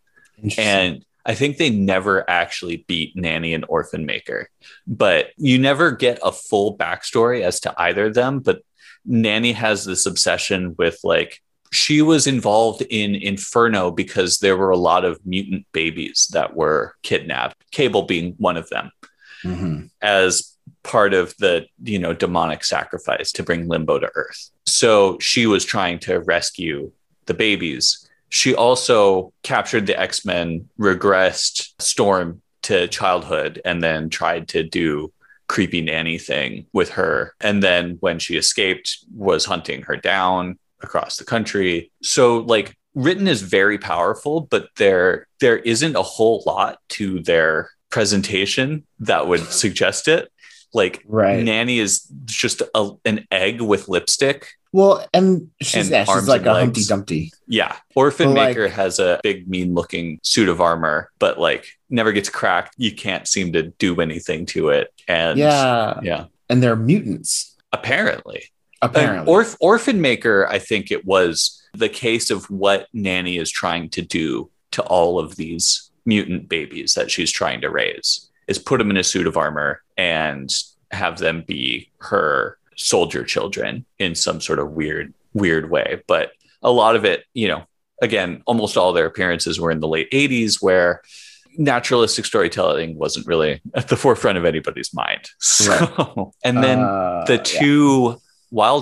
And 0.57 1.05
I 1.25 1.33
think 1.33 1.57
they 1.57 1.69
never 1.69 2.29
actually 2.29 2.85
beat 2.87 3.15
Nanny 3.15 3.53
and 3.53 3.65
Orphan 3.69 4.05
Maker, 4.05 4.49
but 4.85 5.31
you 5.37 5.59
never 5.59 5.91
get 5.91 6.19
a 6.23 6.31
full 6.33 6.77
backstory 6.77 7.41
as 7.41 7.61
to 7.61 7.73
either 7.77 8.07
of 8.07 8.15
them. 8.15 8.39
But 8.39 8.63
Nanny 9.05 9.53
has 9.53 9.85
this 9.85 10.05
obsession 10.05 10.75
with 10.77 10.99
like, 11.03 11.41
she 11.71 12.01
was 12.01 12.27
involved 12.27 12.81
in 12.89 13.15
Inferno 13.15 13.91
because 13.91 14.39
there 14.39 14.57
were 14.57 14.69
a 14.69 14.77
lot 14.77 15.05
of 15.05 15.19
mutant 15.25 15.65
babies 15.71 16.27
that 16.33 16.55
were 16.55 16.95
kidnapped, 17.03 17.57
Cable 17.71 18.03
being 18.03 18.35
one 18.37 18.57
of 18.57 18.69
them, 18.69 18.91
Mhm. 19.43 19.89
as 20.01 20.53
part 20.83 21.13
of 21.13 21.35
the 21.37 21.65
you 21.83 21.99
know 21.99 22.13
demonic 22.13 22.63
sacrifice 22.63 23.31
to 23.33 23.43
bring 23.43 23.67
limbo 23.67 23.99
to 23.99 24.09
earth. 24.15 24.49
So 24.65 25.17
she 25.19 25.45
was 25.45 25.65
trying 25.65 25.99
to 25.99 26.19
rescue 26.21 26.91
the 27.25 27.33
babies. 27.33 28.07
She 28.29 28.55
also 28.55 29.33
captured 29.43 29.85
the 29.87 29.99
x-men 29.99 30.69
regressed 30.79 31.69
storm 31.79 32.41
to 32.63 32.87
childhood 32.87 33.61
and 33.63 33.81
then 33.83 34.09
tried 34.09 34.47
to 34.49 34.63
do 34.63 35.11
creepy 35.47 35.81
nanny 35.81 36.17
thing 36.17 36.65
with 36.73 36.89
her. 36.91 37.33
And 37.39 37.63
then 37.63 37.97
when 38.01 38.19
she 38.19 38.35
escaped 38.35 38.97
was 39.15 39.45
hunting 39.45 39.83
her 39.83 39.95
down 39.95 40.59
across 40.81 41.17
the 41.17 41.25
country. 41.25 41.91
So 42.03 42.39
like 42.39 42.75
written 42.95 43.27
is 43.27 43.41
very 43.43 43.77
powerful 43.77 44.41
but 44.41 44.69
there 44.77 45.27
there 45.39 45.57
isn't 45.57 45.95
a 45.95 46.01
whole 46.01 46.41
lot 46.47 46.79
to 46.89 47.19
their 47.21 47.69
presentation 47.89 48.83
that 48.99 49.27
would 49.27 49.41
suggest 49.51 50.07
it. 50.07 50.31
Like 50.73 51.03
Right. 51.07 51.43
nanny 51.43 51.79
is 51.79 52.01
just 52.25 52.61
a, 52.75 52.91
an 53.05 53.25
egg 53.31 53.61
with 53.61 53.87
lipstick 53.87 54.47
Well, 54.73 55.07
and 55.13 55.49
she's 55.61 55.85
And 55.85 55.89
yeah, 55.91 56.03
she's 56.05 56.27
like 56.27 56.41
a 56.45 56.51
legs. 56.51 56.63
Humpty 56.63 56.83
Dumpty. 56.85 57.31
yeah. 57.47 57.75
Orphan 57.95 58.29
But, 58.29 58.35
like- 58.35 58.49
maker 58.49 58.67
has 58.67 58.99
a 58.99 59.19
big 59.23 59.47
mean 59.47 59.73
looking 59.73 60.19
suit 60.23 60.49
of 60.49 60.59
armor 60.61 61.09
but 61.19 61.39
like 61.39 61.65
never 61.89 62.11
gets 62.11 62.29
cracked. 62.29 62.73
You 62.77 62.91
can't 62.93 63.27
seem 63.27 63.53
to 63.53 63.63
do 63.79 64.01
anything 64.01 64.45
to 64.47 64.69
it. 64.69 64.91
And 65.07 65.37
Yeah, 65.39 65.99
yeah. 66.03 66.25
And 66.49 66.61
they're 66.63 66.75
mutants. 66.75 67.55
Apparently 67.71 68.49
apparently. 68.81 69.19
An 69.19 69.25
orph- 69.25 69.57
orphan 69.59 70.01
maker 70.01 70.47
i 70.49 70.59
think 70.59 70.91
it 70.91 71.05
was 71.05 71.61
the 71.73 71.89
case 71.89 72.29
of 72.31 72.49
what 72.49 72.87
nanny 72.93 73.37
is 73.37 73.49
trying 73.51 73.89
to 73.89 74.01
do 74.01 74.49
to 74.71 74.81
all 74.83 75.19
of 75.19 75.35
these 75.35 75.89
mutant 76.05 76.47
babies 76.49 76.93
that 76.93 77.11
she's 77.11 77.31
trying 77.31 77.61
to 77.61 77.69
raise 77.69 78.29
is 78.47 78.57
put 78.59 78.77
them 78.77 78.89
in 78.89 78.97
a 78.97 79.03
suit 79.03 79.27
of 79.27 79.37
armor 79.37 79.81
and 79.97 80.53
have 80.91 81.17
them 81.17 81.43
be 81.45 81.91
her 81.99 82.57
soldier 82.77 83.23
children 83.23 83.85
in 83.99 84.15
some 84.15 84.39
sort 84.39 84.59
of 84.59 84.71
weird 84.71 85.13
weird 85.33 85.69
way. 85.69 86.01
But 86.07 86.31
a 86.63 86.71
lot 86.71 86.95
of 86.95 87.03
it 87.05 87.25
you 87.33 87.47
know 87.47 87.63
again 88.01 88.41
almost 88.45 88.77
all 88.77 88.93
their 88.93 89.05
appearances 89.05 89.59
were 89.59 89.71
in 89.71 89.79
the 89.81 89.87
late 89.87 90.09
80s 90.11 90.61
where 90.61 91.01
naturalistic 91.57 92.23
storytelling 92.25 92.97
wasn't 92.97 93.25
really 93.27 93.61
at 93.73 93.87
the 93.87 93.97
forefront 93.97 94.37
of 94.37 94.45
anybody's 94.45 94.93
mind. 94.93 95.29
So 95.39 96.31
and 96.43 96.63
then 96.63 96.79
Uh, 96.79 97.25
the 97.27 97.37
two 97.39 98.01
wild 98.03 98.21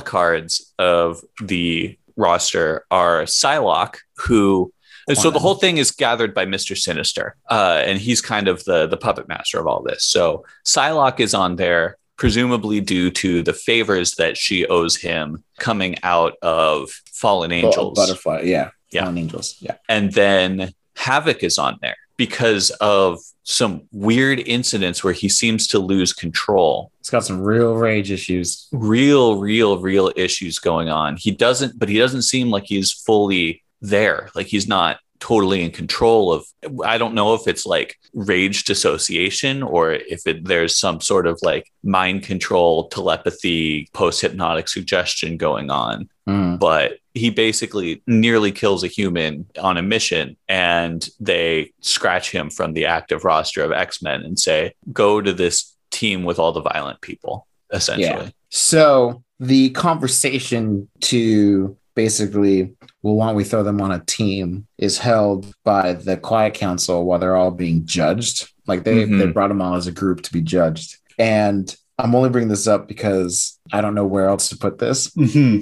cards 0.06 0.74
of 0.80 1.22
the 1.44 1.98
roster 2.16 2.86
are 2.92 3.24
Psylocke, 3.24 3.98
who 4.18 4.72
and 5.08 5.18
so 5.18 5.30
the 5.30 5.40
whole 5.40 5.56
thing 5.56 5.78
is 5.78 5.92
gathered 5.92 6.34
by 6.34 6.48
Mr. 6.48 6.76
Sinister, 6.76 7.36
uh, 7.52 7.84
and 7.86 8.00
he's 8.00 8.22
kind 8.22 8.48
of 8.48 8.64
the 8.66 8.88
the 8.88 8.98
puppet 8.98 9.28
master 9.28 9.60
of 9.60 9.68
all 9.68 9.84
this. 9.84 10.04
So 10.04 10.46
Psylocke 10.66 11.20
is 11.20 11.34
on 11.34 11.58
there, 11.58 11.98
presumably 12.18 12.82
due 12.82 13.12
to 13.12 13.44
the 13.44 13.54
favors 13.54 14.16
that 14.16 14.36
she 14.36 14.66
owes 14.66 14.96
him 14.96 15.44
coming 15.60 15.98
out 16.02 16.34
of 16.42 16.90
fallen 17.14 17.52
angels, 17.52 17.96
butterfly. 17.96 18.42
Yeah, 18.46 18.72
Yeah. 18.92 19.02
Fallen 19.02 19.18
angels. 19.20 19.58
Yeah, 19.60 19.76
and 19.88 20.12
then 20.14 20.74
Havoc 20.96 21.44
is 21.44 21.60
on 21.60 21.78
there 21.82 21.98
because 22.18 22.70
of 22.82 23.20
some 23.44 23.84
weird 23.92 24.40
incidents 24.40 25.04
where 25.04 25.14
he 25.14 25.30
seems 25.30 25.68
to 25.68 25.80
lose 25.80 26.14
control. 26.14 26.92
He's 27.00 27.10
got 27.10 27.26
some 27.26 27.42
real 27.42 27.76
rage 27.76 28.12
issues. 28.12 28.68
real 28.72 29.38
real 29.38 29.80
real 29.80 30.12
issues 30.16 30.60
going 30.60 30.90
on. 30.90 31.18
He 31.18 31.32
doesn't 31.32 31.78
but 31.78 31.90
he 31.90 31.98
doesn't 31.98 32.24
seem 32.24 32.50
like 32.50 32.66
he's 32.66 32.92
fully 32.92 33.64
there. 33.82 34.30
Like 34.36 34.48
he's 34.48 34.68
not 34.68 35.00
totally 35.20 35.64
in 35.64 35.72
control 35.72 36.32
of 36.32 36.46
i 36.84 36.98
don't 36.98 37.14
know 37.14 37.34
if 37.34 37.48
it's 37.48 37.66
like 37.66 37.98
rage 38.14 38.66
dissociation 38.66 39.64
or 39.64 39.94
if 39.94 40.28
it, 40.28 40.44
there's 40.44 40.78
some 40.78 41.00
sort 41.00 41.26
of 41.26 41.40
like 41.42 41.72
mind 41.84 42.22
control 42.22 42.90
telepathy 42.90 43.90
post 43.94 44.22
hypnotic 44.22 44.68
suggestion 44.68 45.38
going 45.38 45.72
on 45.72 46.10
Mm. 46.28 46.60
but 46.60 46.94
he 47.14 47.30
basically 47.30 48.02
nearly 48.08 48.52
kills 48.52 48.84
a 48.84 48.88
human 48.88 49.46
on 49.62 49.78
a 49.78 49.84
mission 49.84 50.36
and 50.48 51.08
they 51.20 51.72
scratch 51.82 52.32
him 52.32 52.50
from 52.50 52.74
the 52.74 52.86
active 52.86 53.24
roster 53.24 53.64
of 53.64 53.72
x-men 53.72 54.24
and 54.24 54.40
say 54.40 54.74
go 54.92 55.22
to 55.22 55.32
this 55.32 55.76
team 55.92 56.24
with 56.24 56.40
all 56.40 56.52
the 56.52 56.62
violent 56.62 57.00
people 57.02 57.46
essentially 57.72 58.34
So 58.50 59.24
the 59.40 59.70
conversation 59.72 60.88
to 61.02 61.78
basically, 61.96 62.74
well, 63.04 63.16
why 63.16 63.28
don't 63.28 63.36
we 63.36 63.44
throw 63.44 63.64
them 63.64 63.82
on 63.82 63.92
a 63.92 64.00
team 64.06 64.68
is 64.78 64.98
held 64.98 65.54
by 65.64 65.94
the 65.94 66.18
Quiet 66.18 66.54
Council 66.56 67.06
while 67.06 67.20
they're 67.20 67.36
all 67.36 67.52
being 67.52 67.86
judged. 67.86 68.52
Like 68.68 68.84
they, 68.84 69.06
Mhm. 69.06 69.20
they 69.20 69.28
brought 69.28 69.48
them 69.50 69.62
all 69.62 69.76
as 69.76 69.88
a 69.88 69.92
group 69.92 70.22
to 70.24 70.34
be 70.34 70.42
judged. 70.42 70.98
And 71.18 71.74
I'm 71.98 72.14
only 72.14 72.30
bringing 72.30 72.50
this 72.50 72.68
up 72.68 72.88
because 72.88 73.58
I 73.72 73.80
don't 73.82 73.96
know 73.96 74.06
where 74.06 74.28
else 74.28 74.50
to 74.50 74.58
put 74.58 74.80
this, 74.80 75.12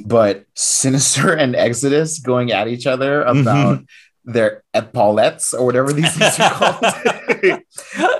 but 0.05 0.45
Sinister 0.55 1.33
and 1.33 1.55
Exodus 1.55 2.19
going 2.19 2.51
at 2.51 2.67
each 2.67 2.87
other 2.87 3.21
about 3.23 3.83
their 4.25 4.63
epaulettes 4.73 5.53
or 5.53 5.65
whatever 5.65 5.91
these 5.91 6.11
things 6.15 6.39
are 6.39 6.49
called. 6.51 7.59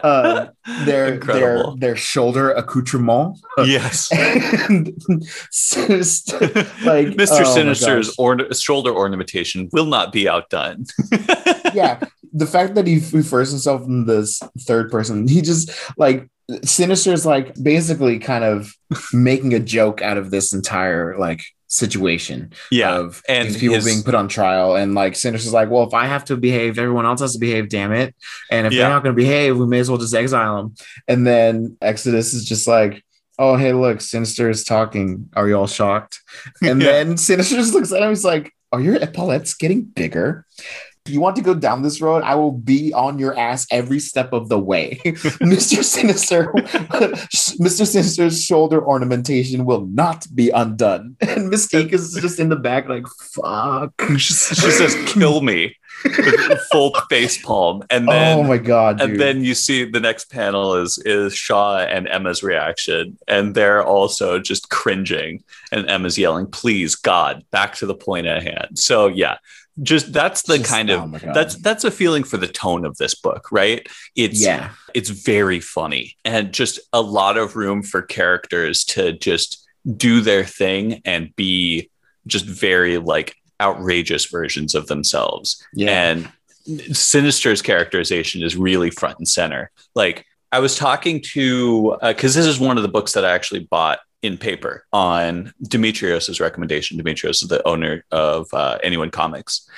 uh, 0.04 0.48
their 0.86 1.12
their 1.12 1.14
Incredible. 1.16 1.78
their 1.78 1.96
shoulder 1.96 2.52
accoutrement. 2.52 3.38
yes 3.66 4.10
Sinister, 5.52 6.40
like 6.86 7.08
Mr. 7.16 7.42
oh 7.42 7.54
Sinister's 7.56 8.08
gosh. 8.10 8.16
orna- 8.18 8.54
shoulder 8.56 8.92
ornamentation 8.94 9.70
will 9.72 9.86
not 9.86 10.12
be 10.12 10.28
outdone. 10.28 10.86
yeah, 11.74 12.00
the 12.34 12.46
fact 12.48 12.76
that 12.76 12.88
he 12.88 13.00
refers 13.12 13.50
himself 13.52 13.84
in 13.84 14.06
this 14.06 14.40
third 14.62 14.92
person, 14.92 15.28
he 15.28 15.42
just 15.42 15.72
like 15.98 16.30
Sinister's 16.64 17.26
like 17.26 17.54
basically 17.62 18.20
kind 18.20 18.44
of 18.44 18.74
making 19.14 19.54
a 19.54 19.60
joke 19.60 20.02
out 20.02 20.18
of 20.18 20.32
this 20.32 20.54
entire 20.54 21.18
like 21.18 21.44
situation 21.68 22.52
yeah. 22.70 22.96
of 22.98 23.24
and 23.28 23.48
these 23.50 23.58
people 23.58 23.76
his- 23.76 23.86
being 23.86 24.04
put 24.04 24.14
on 24.14 24.28
trial 24.28 24.76
and 24.76 24.94
like 24.94 25.16
Sinister's 25.16 25.54
like, 25.54 25.70
well, 25.72 25.84
if 25.88 25.94
I 25.94 26.06
have 26.06 26.24
to 26.26 26.38
behave, 26.38 26.78
everyone 26.78 27.06
else 27.06 27.22
has 27.22 27.34
to 27.34 27.40
behave, 27.40 27.70
damn 27.70 27.92
it. 27.92 28.16
And 28.52 28.68
if 28.68 28.74
Yeah. 28.74 28.82
they're 28.84 28.90
not 28.90 29.04
gonna 29.04 29.16
behave, 29.16 29.58
we 29.58 29.66
may 29.66 29.80
as 29.80 29.90
well 29.90 29.98
just 29.98 30.14
exile 30.14 30.58
them. 30.58 30.76
And 31.08 31.26
then 31.26 31.78
Exodus 31.82 32.34
is 32.34 32.46
just 32.46 32.68
like, 32.68 33.04
oh 33.40 33.56
hey, 33.56 33.74
look, 33.74 34.02
Sinister 34.02 34.50
is 34.50 34.64
talking. 34.64 35.30
Are 35.36 35.48
you 35.48 35.56
all 35.58 35.68
shocked? 35.68 36.22
And 36.62 36.80
Yeah. 36.82 36.92
then 36.92 37.18
Sinister 37.18 37.56
just 37.56 37.74
looks 37.74 37.92
at 37.92 38.04
him, 38.04 38.10
he's 38.10 38.24
like, 38.26 38.54
Are 38.72 38.80
your 38.82 38.96
epaulettes 38.98 39.56
getting 39.56 39.82
bigger? 39.84 40.46
You 41.06 41.20
want 41.20 41.36
to 41.36 41.42
go 41.42 41.54
down 41.54 41.82
this 41.82 42.00
road? 42.00 42.24
I 42.24 42.36
will 42.36 42.54
be 42.54 42.94
on 42.94 43.20
your 43.20 43.38
ass 43.38 43.68
every 43.70 44.00
step 44.00 44.32
of 44.32 44.48
the 44.48 44.58
way. 44.58 45.02
Mr. 45.04 45.84
Sinister, 45.84 46.46
Mr. 46.54 47.86
Sinister's 47.86 48.42
shoulder 48.42 48.82
ornamentation 48.82 49.66
will 49.66 49.86
not 49.86 50.26
be 50.34 50.50
undone. 50.50 51.18
And 51.34 51.52
Mystique 51.52 51.92
is 51.92 52.14
just 52.14 52.40
in 52.40 52.48
the 52.48 52.56
back, 52.56 52.88
like, 52.88 53.06
fuck. 53.08 53.92
she 54.18 54.32
says, 54.32 54.96
kill 55.12 55.42
me 55.42 55.76
with 56.06 56.62
full 56.72 56.94
face 57.10 57.42
palm. 57.44 57.84
And 57.90 58.08
oh 58.08 58.12
then 58.12 58.40
oh 58.40 58.44
my 58.44 58.58
god. 58.58 59.02
and 59.02 59.12
dude. 59.12 59.20
then 59.20 59.44
you 59.44 59.56
see 59.56 59.84
the 59.84 60.00
next 60.00 60.32
panel 60.32 60.76
is 60.76 60.98
is 61.00 61.36
Shaw 61.36 61.80
and 61.80 62.08
Emma's 62.08 62.44
reaction, 62.44 63.18
and 63.28 63.56
they're 63.56 63.84
also 63.84 64.40
just 64.40 64.70
cringing, 64.70 65.44
and 65.72 65.90
Emma's 65.90 66.18
yelling, 66.18 66.48
"Please, 66.48 66.96
God, 66.96 67.44
back 67.52 67.76
to 67.76 67.86
the 67.86 67.96
point 67.96 68.28
at 68.28 68.44
hand." 68.44 68.78
So 68.78 69.08
yeah, 69.08 69.38
just 69.82 70.14
that's 70.14 70.44
the 70.44 70.58
Just- 70.60 70.70
kind 70.70 70.92
oh 70.92 71.04
of 71.04 71.12
God. 71.22 71.34
that's 71.34 71.56
that's 71.56 71.84
a 71.84 71.90
feeling 71.92 72.24
for 72.24 72.38
the 72.38 72.48
tone 72.48 72.86
of 72.86 72.98
this 72.98 73.16
book, 73.16 73.52
right? 73.52 73.88
It's 74.16 74.42
yeah. 74.42 74.72
it's 74.94 75.10
very 75.10 75.60
funny 75.60 76.16
and 76.24 76.54
just 76.54 76.80
a 76.94 77.02
lot 77.02 77.38
of 77.38 77.56
room 77.56 77.82
for 77.82 78.02
characters 78.04 78.84
to 78.86 79.14
just 79.14 79.68
do 79.98 80.22
their 80.22 80.44
thing 80.46 81.02
and 81.06 81.36
be 81.36 81.90
just 82.28 82.46
very 82.46 82.98
like 83.00 83.36
outrageous 83.60 84.26
versions 84.26 84.76
of 84.76 84.88
themselves 84.88 85.64
Yeah. 85.74 85.92
and 86.12 86.32
sinister's 86.96 87.62
characterization 87.62 88.42
is 88.44 88.56
really 88.56 88.90
front 88.90 89.18
and 89.18 89.28
center 89.28 89.72
like 89.96 90.26
i 90.52 90.60
was 90.60 90.78
talking 90.78 91.22
to 91.34 91.98
uh, 92.02 92.14
because 92.14 92.34
this 92.36 92.46
is 92.46 92.60
one 92.60 92.78
of 92.78 92.84
the 92.84 92.90
books 92.90 93.14
that 93.14 93.26
i 93.26 93.32
actually 93.34 93.62
bought 93.70 94.00
in 94.24 94.38
paper 94.38 94.86
on 94.92 95.54
demetrios's 95.62 96.40
recommendation 96.40 96.98
demetrios 96.98 97.44
is 97.44 97.50
the 97.50 97.66
owner 97.68 98.04
of 98.12 98.48
uh, 98.54 98.80
anyone 98.82 99.12
comics 99.12 99.70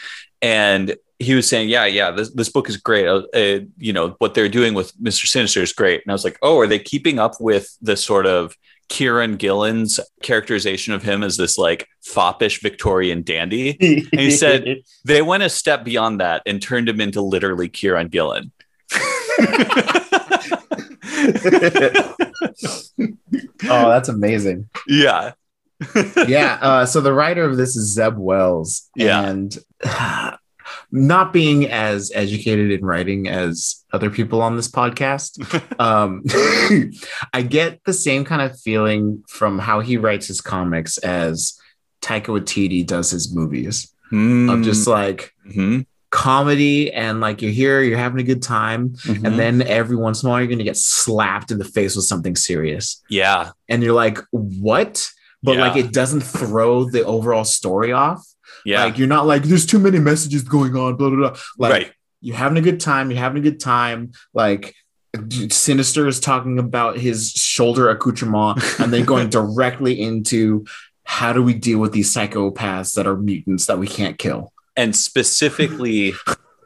and 0.41 0.95
he 1.19 1.33
was 1.33 1.47
saying, 1.47 1.69
"Yeah, 1.69 1.85
yeah, 1.85 2.11
this 2.11 2.29
this 2.31 2.49
book 2.49 2.69
is 2.69 2.77
great. 2.77 3.07
Uh, 3.07 3.23
uh, 3.33 3.59
you 3.77 3.93
know 3.93 4.15
what 4.19 4.33
they're 4.33 4.49
doing 4.49 4.73
with 4.73 4.93
Mister 4.99 5.27
Sinister 5.27 5.61
is 5.61 5.73
great." 5.73 6.03
And 6.03 6.11
I 6.11 6.13
was 6.13 6.23
like, 6.23 6.37
"Oh, 6.41 6.59
are 6.59 6.67
they 6.67 6.79
keeping 6.79 7.19
up 7.19 7.39
with 7.39 7.75
the 7.81 7.95
sort 7.95 8.25
of 8.25 8.55
Kieron 8.89 9.37
Gillen's 9.37 9.99
characterization 10.21 10.93
of 10.93 11.03
him 11.03 11.23
as 11.23 11.37
this 11.37 11.57
like 11.57 11.87
foppish 12.03 12.61
Victorian 12.61 13.23
dandy?" 13.23 13.77
And 13.79 14.19
he 14.19 14.31
said 14.31 14.81
they 15.05 15.21
went 15.21 15.43
a 15.43 15.49
step 15.49 15.85
beyond 15.85 16.19
that 16.19 16.41
and 16.45 16.61
turned 16.61 16.89
him 16.89 16.99
into 16.99 17.21
literally 17.21 17.69
Kieran 17.69 18.09
Gillen. 18.09 18.51
oh, 23.69 23.89
that's 23.89 24.09
amazing. 24.09 24.69
Yeah. 24.87 25.33
yeah. 26.27 26.57
Uh, 26.61 26.85
so 26.85 27.01
the 27.01 27.13
writer 27.13 27.43
of 27.43 27.57
this 27.57 27.75
is 27.75 27.93
Zeb 27.93 28.17
Wells. 28.17 28.89
Yeah. 28.95 29.21
And 29.21 29.57
not 30.91 31.33
being 31.33 31.69
as 31.69 32.11
educated 32.13 32.71
in 32.71 32.85
writing 32.85 33.27
as 33.27 33.83
other 33.91 34.09
people 34.09 34.41
on 34.41 34.55
this 34.55 34.69
podcast, 34.69 35.39
um, 35.79 36.23
I 37.33 37.41
get 37.41 37.83
the 37.85 37.93
same 37.93 38.25
kind 38.25 38.41
of 38.41 38.59
feeling 38.59 39.23
from 39.27 39.59
how 39.59 39.81
he 39.81 39.97
writes 39.97 40.27
his 40.27 40.41
comics 40.41 40.97
as 40.99 41.57
Taika 42.01 42.27
Waititi 42.27 42.85
does 42.85 43.11
his 43.11 43.33
movies. 43.33 43.91
Mm. 44.11 44.53
Of 44.53 44.63
just 44.63 44.87
like 44.87 45.33
Mhm. 45.49 45.85
Comedy 46.15 46.91
and 46.93 47.19
like 47.19 47.41
you're 47.41 47.51
here, 47.51 47.81
you're 47.81 47.97
having 47.97 48.19
a 48.21 48.23
good 48.31 48.41
time, 48.41 48.89
Mhm. 49.05 49.25
and 49.25 49.37
then 49.37 49.61
every 49.61 49.97
once 49.97 50.23
in 50.23 50.27
a 50.27 50.29
while 50.29 50.39
you're 50.39 50.47
gonna 50.49 50.63
get 50.63 50.77
slapped 50.77 51.51
in 51.51 51.57
the 51.57 51.65
face 51.77 51.95
with 51.95 52.05
something 52.05 52.35
serious, 52.35 53.01
yeah. 53.09 53.51
and 53.67 53.83
you're 53.83 53.93
like, 54.05 54.19
what? 54.31 55.09
But 55.43 55.57
like 55.57 55.75
it 55.75 55.91
doesn't 55.91 56.21
throw 56.21 56.85
the 56.89 57.03
overall 57.05 57.43
story 57.45 57.91
off. 57.91 58.25
Yeah. 58.65 58.85
Like 58.85 58.97
you're 58.97 59.07
not 59.07 59.27
like 59.27 59.43
there's 59.43 59.65
too 59.67 59.77
many 59.77 59.99
messages 59.99 60.41
going 60.43 60.75
on, 60.75 60.95
blah 60.95 61.09
blah 61.09 61.17
blah. 61.29 61.35
Like 61.59 61.73
right. 61.73 61.91
you're 62.21 62.35
having 62.37 62.57
a 62.57 62.61
good 62.61 62.79
time, 62.79 63.11
you're 63.11 63.19
having 63.19 63.37
a 63.45 63.49
good 63.49 63.59
time. 63.59 64.11
Like 64.33 64.73
Sinister 65.49 66.07
is 66.07 66.19
talking 66.19 66.57
about 66.59 66.97
his 66.97 67.31
shoulder 67.31 67.89
accoutrement 67.89 68.59
and 68.79 68.91
then 68.91 69.05
going 69.05 69.29
directly 69.29 70.01
into 70.01 70.65
how 71.03 71.31
do 71.33 71.43
we 71.43 71.53
deal 71.53 71.79
with 71.79 71.91
these 71.91 72.11
psychopaths 72.13 72.95
that 72.95 73.05
are 73.07 73.15
mutants 73.17 73.67
that 73.67 73.77
we 73.77 73.87
can't 73.87 74.17
kill? 74.17 74.51
And 74.77 74.95
specifically 74.95 76.13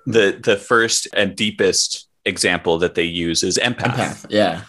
the 0.05 0.39
the 0.43 0.57
first 0.57 1.07
and 1.13 1.35
deepest 1.35 2.07
example 2.25 2.77
that 2.79 2.95
they 2.95 3.03
use 3.03 3.43
is 3.43 3.57
empath. 3.57 3.95
Empath. 3.95 4.25
Yeah. 4.29 4.61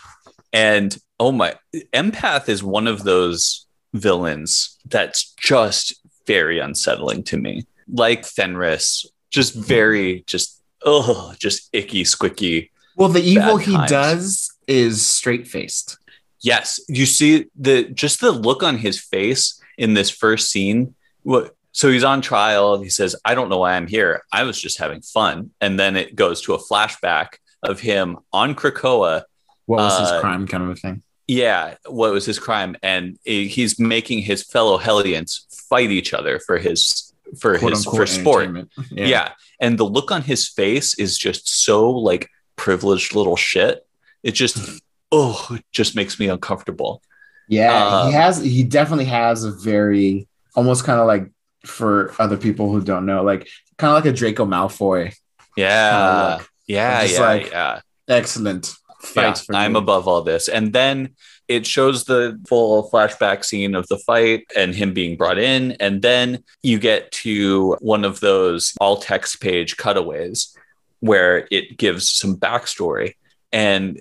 and 0.53 0.97
oh 1.19 1.33
my 1.33 1.55
empath 1.93 2.49
is 2.49 2.63
one 2.63 2.87
of 2.87 3.05
those 3.05 3.67
villains 3.93 4.79
that's 4.87 5.33
just 5.35 5.95
very 6.27 6.59
unsettling 6.59 7.23
to 7.25 7.37
me 7.37 7.67
like 7.93 8.25
fenris 8.25 9.05
just 9.31 9.55
very 9.55 10.23
just 10.27 10.63
oh 10.85 11.35
just 11.39 11.69
icky 11.73 12.05
squicky 12.05 12.71
Well, 12.97 13.09
the 13.09 13.21
evil 13.23 13.57
he 13.57 13.73
times. 13.75 13.91
does 13.91 14.51
is 14.69 15.05
straight 15.07 15.47
faced. 15.49 15.99
yes 16.41 16.79
you 16.89 17.05
see 17.07 17.47
the 17.59 17.85
just 17.85 18.21
the 18.21 18.31
look 18.31 18.63
on 18.63 18.79
his 18.79 19.01
face 19.01 19.61
in 19.77 19.95
this 19.95 20.11
first 20.11 20.51
scene 20.51 20.95
what 21.25 21.55
so 21.73 21.89
he's 21.91 22.05
on 22.05 22.21
trial 22.21 22.75
and 22.75 22.83
he 22.85 22.91
says 22.91 23.15
i 23.25 23.35
don't 23.35 23.49
know 23.49 23.59
why 23.59 23.75
i'm 23.75 23.87
here 23.87 24.23
i 24.33 24.43
was 24.43 24.61
just 24.61 24.79
having 24.79 25.01
fun 25.03 25.51
and 25.61 25.79
then 25.79 25.97
it 25.97 26.15
goes 26.17 26.41
to 26.43 26.55
a 26.55 26.59
flashback 26.59 27.29
of 27.63 27.81
him 27.81 28.17
on 28.33 28.55
krakoa 28.55 29.23
What 29.67 29.79
was 29.79 29.99
his 29.99 30.09
Uh, 30.11 30.21
crime 30.21 30.47
kind 30.47 30.63
of 30.65 30.71
a 30.71 30.75
thing? 30.75 31.03
yeah 31.29 31.75
what 31.87 32.13
was 32.13 32.27
his 32.27 32.39
crime 32.39 32.77
and 32.83 33.19
he's 33.25 33.79
making 33.79 34.21
his 34.23 34.43
fellow 34.43 34.79
hellions 34.79 35.47
fight 35.69 35.91
each 35.91 36.13
other 36.13 36.39
for 36.47 36.59
his 36.59 37.13
for 37.39 37.57
Quote, 37.59 37.73
his 37.73 37.85
for 37.85 38.05
sport 38.07 38.45
entertainment. 38.49 38.71
yeah. 38.91 39.33
and 39.61 39.79
the 39.79 39.85
look 39.85 40.11
on 40.11 40.23
his 40.23 40.49
face 40.49 40.95
is 40.99 41.17
just 41.17 41.49
so 41.49 41.89
like 41.91 42.29
privileged 42.57 43.15
little 43.15 43.37
shit 43.37 43.87
it 44.25 44.33
just 44.33 44.57
oh 45.13 45.47
it 45.53 45.65
just 45.73 45.95
makes 45.95 46.19
me 46.19 46.27
uncomfortable 46.29 47.01
Yeah, 47.49 47.75
Um, 47.87 48.07
he 48.09 48.13
has. 48.15 48.35
He 48.43 48.63
definitely 48.63 49.07
has 49.07 49.43
a 49.45 49.51
very 49.51 50.29
almost 50.55 50.85
kind 50.85 51.01
of 51.01 51.07
like 51.13 51.25
for 51.65 52.15
other 52.19 52.37
people 52.37 52.71
who 52.73 52.81
don't 52.81 53.07
know, 53.07 53.23
like 53.23 53.49
kind 53.79 53.97
of 53.97 54.05
like 54.05 54.13
a 54.13 54.17
Draco 54.17 54.47
Malfoy. 54.47 55.15
yeah 55.57 56.41
yeah 56.67 57.03
yeah 57.03 57.21
like, 57.21 57.51
yeah 57.51 57.81
Excellent 58.09 58.73
yeah, 59.03 59.07
fights 59.07 59.45
for 59.45 59.55
I'm 59.55 59.73
me. 59.75 59.79
above 59.79 60.09
all 60.09 60.23
this. 60.23 60.49
And 60.49 60.73
then 60.73 61.15
it 61.49 61.67
shows 61.67 62.05
the 62.05 62.41
full 62.49 62.91
flashback 62.91 63.45
scene 63.45 63.75
of 63.75 63.87
the 63.89 63.99
fight 63.99 64.47
and 64.57 64.75
him 64.75 64.93
being 64.93 65.17
brought 65.17 65.39
in. 65.39 65.73
And 65.81 66.03
then 66.03 66.45
you 66.63 66.79
get 66.79 67.11
to 67.13 67.77
one 67.81 68.05
of 68.05 68.21
those 68.21 68.75
all 68.81 68.97
text 68.97 69.41
page 69.41 69.77
cutaways 69.77 70.57
where 71.01 71.49
it 71.51 71.77
gives 71.79 72.11
some 72.11 72.37
backstory. 72.37 73.15
And 73.53 74.01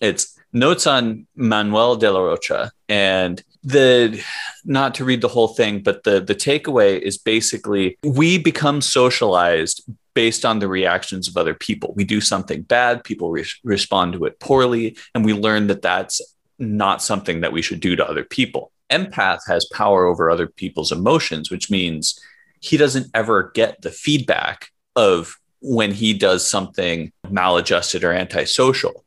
it's 0.00 0.38
notes 0.52 0.86
on 0.86 1.26
Manuel 1.34 1.96
de 1.96 2.10
la 2.10 2.20
Rocha. 2.20 2.70
And 2.88 3.42
the 3.62 4.22
not 4.64 4.94
to 4.96 5.04
read 5.04 5.20
the 5.20 5.28
whole 5.28 5.48
thing, 5.48 5.82
but 5.82 6.04
the 6.04 6.20
the 6.20 6.34
takeaway 6.34 6.98
is 6.98 7.18
basically 7.18 7.98
we 8.02 8.38
become 8.38 8.80
socialized 8.80 9.82
based 10.14 10.44
on 10.44 10.58
the 10.58 10.68
reactions 10.68 11.28
of 11.28 11.36
other 11.36 11.54
people. 11.54 11.92
We 11.96 12.04
do 12.04 12.20
something 12.20 12.62
bad, 12.62 13.04
people 13.04 13.30
re- 13.30 13.44
respond 13.64 14.14
to 14.14 14.24
it 14.24 14.40
poorly, 14.40 14.96
and 15.14 15.24
we 15.24 15.34
learn 15.34 15.68
that 15.68 15.82
that's 15.82 16.20
not 16.58 17.02
something 17.02 17.40
that 17.42 17.52
we 17.52 17.62
should 17.62 17.80
do 17.80 17.96
to 17.96 18.06
other 18.08 18.24
people. 18.24 18.72
Empath 18.90 19.40
has 19.46 19.66
power 19.66 20.04
over 20.06 20.28
other 20.30 20.46
people's 20.48 20.90
emotions, 20.92 21.50
which 21.50 21.70
means 21.70 22.18
he 22.60 22.76
doesn't 22.76 23.06
ever 23.14 23.50
get 23.54 23.80
the 23.82 23.90
feedback 23.90 24.70
of 24.96 25.36
when 25.60 25.92
he 25.92 26.12
does 26.12 26.44
something 26.46 27.12
maladjusted 27.30 28.02
or 28.02 28.12
antisocial 28.12 29.04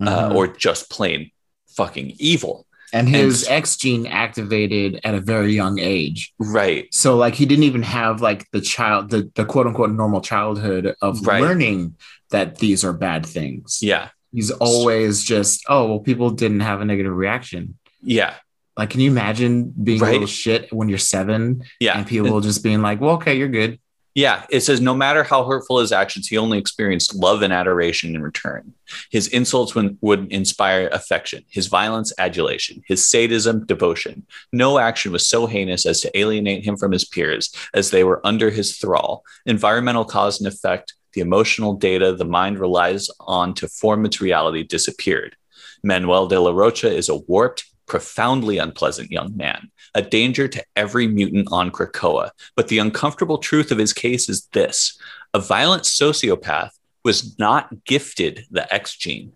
uh, 0.00 0.28
Mhm. 0.30 0.34
or 0.34 0.46
just 0.48 0.90
plain 0.90 1.30
fucking 1.76 2.14
evil. 2.18 2.65
And 2.92 3.08
his 3.08 3.44
and- 3.44 3.52
X 3.54 3.76
gene 3.76 4.06
activated 4.06 5.00
at 5.04 5.14
a 5.14 5.20
very 5.20 5.52
young 5.54 5.78
age. 5.78 6.32
Right. 6.38 6.92
So 6.92 7.16
like 7.16 7.34
he 7.34 7.46
didn't 7.46 7.64
even 7.64 7.82
have 7.82 8.20
like 8.20 8.50
the 8.52 8.60
child, 8.60 9.10
the, 9.10 9.30
the 9.34 9.44
quote 9.44 9.66
unquote 9.66 9.90
normal 9.90 10.20
childhood 10.20 10.94
of 11.02 11.26
Right. 11.26 11.40
learning 11.42 11.96
that 12.30 12.58
these 12.58 12.84
are 12.84 12.92
bad 12.92 13.24
things. 13.26 13.80
Yeah. 13.82 14.08
He's 14.32 14.50
always 14.50 15.24
just, 15.24 15.64
oh 15.68 15.86
well, 15.88 16.00
people 16.00 16.30
didn't 16.30 16.60
have 16.60 16.80
a 16.80 16.84
negative 16.84 17.14
reaction. 17.14 17.78
Yeah. 18.02 18.34
Like, 18.76 18.90
can 18.90 19.00
you 19.00 19.10
imagine 19.10 19.72
being 19.82 20.02
a 20.02 20.04
little 20.04 20.26
shit 20.26 20.70
when 20.72 20.88
you're 20.90 20.98
seven 20.98 21.64
Yeah. 21.80 21.96
and 21.96 22.06
people 22.06 22.40
just 22.42 22.62
being 22.62 22.82
like, 22.82 23.00
well, 23.00 23.14
okay, 23.14 23.34
you're 23.38 23.48
good. 23.48 23.80
Yeah, 24.16 24.46
it 24.48 24.60
says 24.60 24.80
no 24.80 24.94
matter 24.94 25.24
how 25.24 25.44
hurtful 25.44 25.78
his 25.78 25.92
actions, 25.92 26.26
he 26.26 26.38
only 26.38 26.56
experienced 26.56 27.14
love 27.14 27.42
and 27.42 27.52
adoration 27.52 28.16
in 28.16 28.22
return. 28.22 28.72
His 29.10 29.28
insults 29.28 29.74
would, 29.74 29.98
would 30.00 30.32
inspire 30.32 30.88
affection, 30.90 31.44
his 31.50 31.66
violence, 31.66 32.14
adulation, 32.16 32.82
his 32.86 33.06
sadism, 33.06 33.66
devotion. 33.66 34.26
No 34.54 34.78
action 34.78 35.12
was 35.12 35.28
so 35.28 35.44
heinous 35.44 35.84
as 35.84 36.00
to 36.00 36.18
alienate 36.18 36.64
him 36.64 36.78
from 36.78 36.92
his 36.92 37.04
peers, 37.04 37.54
as 37.74 37.90
they 37.90 38.04
were 38.04 38.26
under 38.26 38.48
his 38.48 38.78
thrall. 38.78 39.22
Environmental 39.44 40.06
cause 40.06 40.40
and 40.40 40.48
effect, 40.48 40.94
the 41.12 41.20
emotional 41.20 41.74
data 41.74 42.14
the 42.14 42.24
mind 42.24 42.58
relies 42.58 43.10
on 43.20 43.52
to 43.52 43.68
form 43.68 44.06
its 44.06 44.22
reality 44.22 44.62
disappeared. 44.62 45.36
Manuel 45.82 46.26
de 46.26 46.40
la 46.40 46.52
Rocha 46.52 46.90
is 46.90 47.10
a 47.10 47.16
warped, 47.16 47.66
profoundly 47.86 48.58
unpleasant 48.58 49.10
young 49.10 49.36
man, 49.36 49.70
a 49.94 50.02
danger 50.02 50.48
to 50.48 50.64
every 50.74 51.06
mutant 51.06 51.48
on 51.50 51.70
Krakoa. 51.70 52.30
But 52.54 52.68
the 52.68 52.78
uncomfortable 52.78 53.38
truth 53.38 53.70
of 53.70 53.78
his 53.78 53.92
case 53.92 54.28
is 54.28 54.46
this 54.52 54.98
a 55.34 55.40
violent 55.40 55.84
sociopath 55.84 56.70
was 57.04 57.38
not 57.38 57.84
gifted 57.84 58.44
the 58.50 58.72
X 58.74 58.96
gene. 58.96 59.32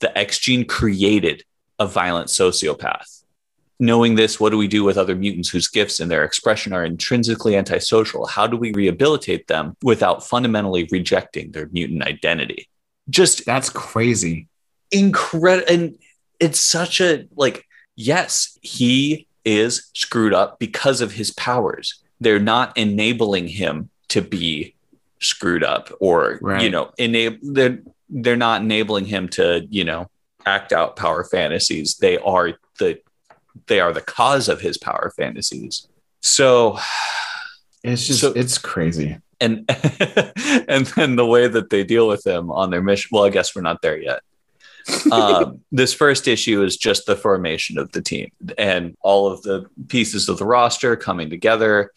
The 0.00 0.16
X 0.16 0.38
gene 0.38 0.66
created 0.66 1.44
a 1.78 1.86
violent 1.86 2.28
sociopath. 2.28 3.22
Knowing 3.80 4.14
this, 4.14 4.38
what 4.38 4.50
do 4.50 4.58
we 4.58 4.68
do 4.68 4.84
with 4.84 4.96
other 4.96 5.16
mutants 5.16 5.48
whose 5.48 5.66
gifts 5.66 5.98
and 5.98 6.10
their 6.10 6.22
expression 6.22 6.72
are 6.72 6.84
intrinsically 6.84 7.56
antisocial? 7.56 8.26
How 8.26 8.46
do 8.46 8.56
we 8.56 8.72
rehabilitate 8.72 9.48
them 9.48 9.76
without 9.82 10.24
fundamentally 10.24 10.88
rejecting 10.92 11.50
their 11.50 11.68
mutant 11.72 12.04
identity? 12.04 12.68
Just 13.10 13.44
That's 13.46 13.70
crazy. 13.70 14.48
incredible. 14.90 15.66
And 15.72 15.98
it's 16.38 16.60
such 16.60 17.00
a 17.00 17.26
like, 17.36 17.66
yes, 17.96 18.58
he 18.62 19.26
is 19.44 19.90
screwed 19.94 20.32
up 20.34 20.58
because 20.58 21.00
of 21.00 21.12
his 21.12 21.30
powers. 21.32 22.02
They're 22.20 22.38
not 22.38 22.76
enabling 22.76 23.48
him 23.48 23.90
to 24.08 24.22
be 24.22 24.74
screwed 25.20 25.64
up 25.64 25.90
or, 26.00 26.38
Right. 26.40 26.62
you 26.62 26.70
know, 26.70 26.90
enable 26.98 27.38
they're 27.42 27.78
they're 28.10 28.36
not 28.36 28.60
enabling 28.62 29.06
him 29.06 29.28
to, 29.30 29.66
you 29.70 29.84
know, 29.84 30.08
act 30.46 30.72
out 30.72 30.96
power 30.96 31.24
fantasies. 31.24 31.96
They 31.96 32.18
are 32.18 32.52
the 32.78 33.00
they 33.66 33.80
are 33.80 33.92
the 33.92 34.00
cause 34.00 34.48
of 34.48 34.60
his 34.60 34.76
power 34.78 35.12
fantasies. 35.16 35.88
So 36.22 36.78
It's 37.82 38.06
just, 38.06 38.20
So- 38.20 38.32
it's 38.32 38.58
crazy. 38.58 39.18
and 39.40 39.64
and 40.68 40.86
then 40.96 41.16
the 41.16 41.26
way 41.26 41.48
that 41.48 41.68
they 41.70 41.84
deal 41.84 42.06
with 42.08 42.26
him 42.26 42.50
on 42.50 42.70
their 42.70 42.80
mission 42.80 43.08
well 43.12 43.24
i 43.24 43.30
guess 43.30 43.54
we're 43.54 43.62
not 43.62 43.82
there 43.82 43.98
yet 44.00 44.22
um, 45.10 45.60
this 45.72 45.94
first 45.94 46.28
issue 46.28 46.62
is 46.62 46.76
just 46.76 47.06
the 47.06 47.16
formation 47.16 47.78
of 47.78 47.90
the 47.92 48.02
team 48.02 48.30
and 48.58 48.94
all 49.02 49.26
of 49.26 49.42
the 49.42 49.66
pieces 49.88 50.28
of 50.28 50.38
the 50.38 50.44
roster 50.44 50.96
coming 50.96 51.30
together 51.30 51.90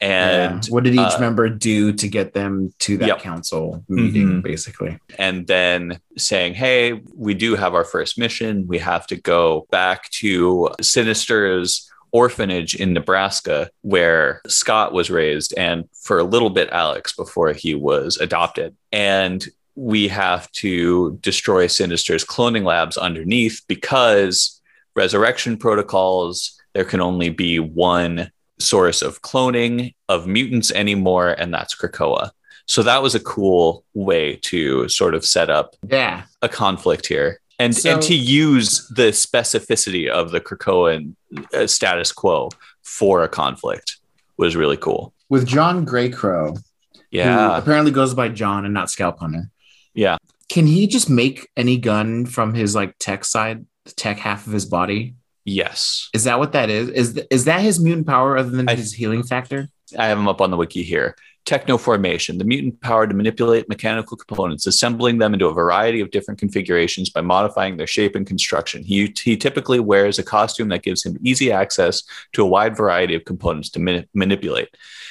And 0.00 0.64
Yeah. 0.64 0.70
what 0.72 0.82
did 0.82 0.94
each 0.94 0.98
uh, 1.16 1.20
member 1.20 1.48
do 1.48 1.92
to 1.92 2.08
get 2.08 2.34
them 2.34 2.74
to 2.80 2.96
that 2.98 3.06
Yep. 3.06 3.20
council 3.22 3.84
meeting, 3.88 4.28
Mhm. 4.28 4.42
basically? 4.42 4.98
and 5.16 5.46
then 5.46 6.00
saying, 6.18 6.54
Hey, 6.54 7.00
we 7.14 7.34
do 7.34 7.54
have 7.54 7.72
our 7.74 7.84
first 7.84 8.18
mission. 8.18 8.66
We 8.66 8.78
have 8.78 9.06
to 9.08 9.16
go 9.16 9.68
back 9.70 10.10
to 10.22 10.70
Sinister's 10.80 11.88
orphanage 12.10 12.74
in 12.74 12.92
Nebraska, 12.92 13.70
where 13.82 14.42
Scott 14.48 14.92
was 14.92 15.08
raised, 15.08 15.54
and 15.56 15.84
for 16.02 16.18
a 16.18 16.24
little 16.24 16.50
bit, 16.50 16.68
Alex, 16.70 17.14
before 17.14 17.52
he 17.52 17.74
was 17.76 18.16
adopted. 18.18 18.74
And 18.90 19.46
we 19.74 20.08
have 20.08 20.50
to 20.52 21.16
destroy 21.22 21.66
Sinister's 21.66 22.24
cloning 22.24 22.64
labs 22.64 22.96
underneath 22.96 23.62
because 23.68 24.60
resurrection 24.94 25.56
protocols, 25.56 26.58
there 26.74 26.84
can 26.84 27.00
only 27.00 27.30
be 27.30 27.58
one 27.58 28.30
source 28.58 29.02
of 29.02 29.22
cloning 29.22 29.94
of 30.08 30.26
mutants 30.26 30.70
anymore, 30.72 31.30
and 31.30 31.52
that's 31.52 31.74
Krakoa. 31.74 32.30
So 32.66 32.82
that 32.82 33.02
was 33.02 33.14
a 33.14 33.20
cool 33.20 33.84
way 33.94 34.36
to 34.42 34.88
sort 34.88 35.14
of 35.14 35.24
set 35.24 35.50
up 35.50 35.74
Yeah. 35.88 36.22
a 36.42 36.48
conflict 36.48 37.06
here 37.06 37.40
and 37.58 37.76
So- 37.76 37.94
and 37.94 38.02
to 38.02 38.14
use 38.14 38.86
the 38.88 39.10
specificity 39.10 40.08
of 40.08 40.30
the 40.30 40.40
Krakoan 40.40 41.16
uh, 41.54 41.66
status 41.66 42.12
quo 42.12 42.50
for 42.82 43.22
a 43.24 43.28
conflict 43.28 43.96
was 44.36 44.54
really 44.54 44.76
cool. 44.76 45.12
With 45.28 45.46
John 45.46 45.84
Greycrow, 45.86 46.56
who 46.56 46.62
Yeah. 47.10 47.56
apparently 47.56 47.90
goes 47.90 48.14
by 48.14 48.28
John 48.28 48.64
and 48.64 48.72
not 48.74 48.90
Scalp 48.90 49.18
Hunter. 49.18 49.50
Yeah. 49.94 50.16
Can 50.48 50.66
he 50.66 50.86
just 50.86 51.08
make 51.08 51.48
any 51.56 51.78
gun 51.78 52.26
from 52.26 52.54
his 52.54 52.74
like 52.74 52.94
tech 52.98 53.24
side, 53.24 53.64
the 53.84 53.92
tech 53.92 54.18
half 54.18 54.46
of 54.46 54.52
his 54.52 54.66
body? 54.66 55.14
Yes. 55.44 56.08
Is 56.14 56.24
that 56.24 56.38
what 56.38 56.52
that 56.52 56.70
is? 56.70 56.88
Is 56.90 57.14
th- 57.14 57.26
is 57.30 57.46
that 57.46 57.60
his 57.62 57.80
mutant 57.80 58.06
power 58.06 58.36
other 58.36 58.50
than 58.50 58.68
I- 58.68 58.74
his 58.74 58.92
healing 58.92 59.22
factor? 59.22 59.68
I 59.98 60.06
have 60.06 60.18
him 60.18 60.28
up 60.28 60.40
on 60.40 60.50
the 60.50 60.56
wiki 60.56 60.82
here. 60.82 61.16
Technoformation, 61.44 62.38
the 62.38 62.44
mutant 62.44 62.80
power 62.80 63.06
to 63.06 63.14
manipulate 63.14 63.68
mechanical 63.68 64.16
components, 64.16 64.66
assembling 64.66 65.18
them 65.18 65.34
into 65.34 65.46
a 65.46 65.52
variety 65.52 66.00
of 66.00 66.10
different 66.10 66.38
configurations 66.38 67.10
by 67.10 67.20
modifying 67.20 67.76
their 67.76 67.86
shape 67.86 68.14
and 68.14 68.26
construction. 68.26 68.84
He, 68.84 69.12
he 69.20 69.36
typically 69.36 69.80
wears 69.80 70.18
a 70.18 70.22
costume 70.22 70.68
that 70.68 70.84
gives 70.84 71.04
him 71.04 71.18
easy 71.24 71.50
access 71.50 72.04
to 72.34 72.42
a 72.42 72.46
wide 72.46 72.76
variety 72.76 73.16
of 73.16 73.24
components 73.24 73.70
to 73.70 73.80
mani- 73.80 74.08
manipulate. 74.14 74.68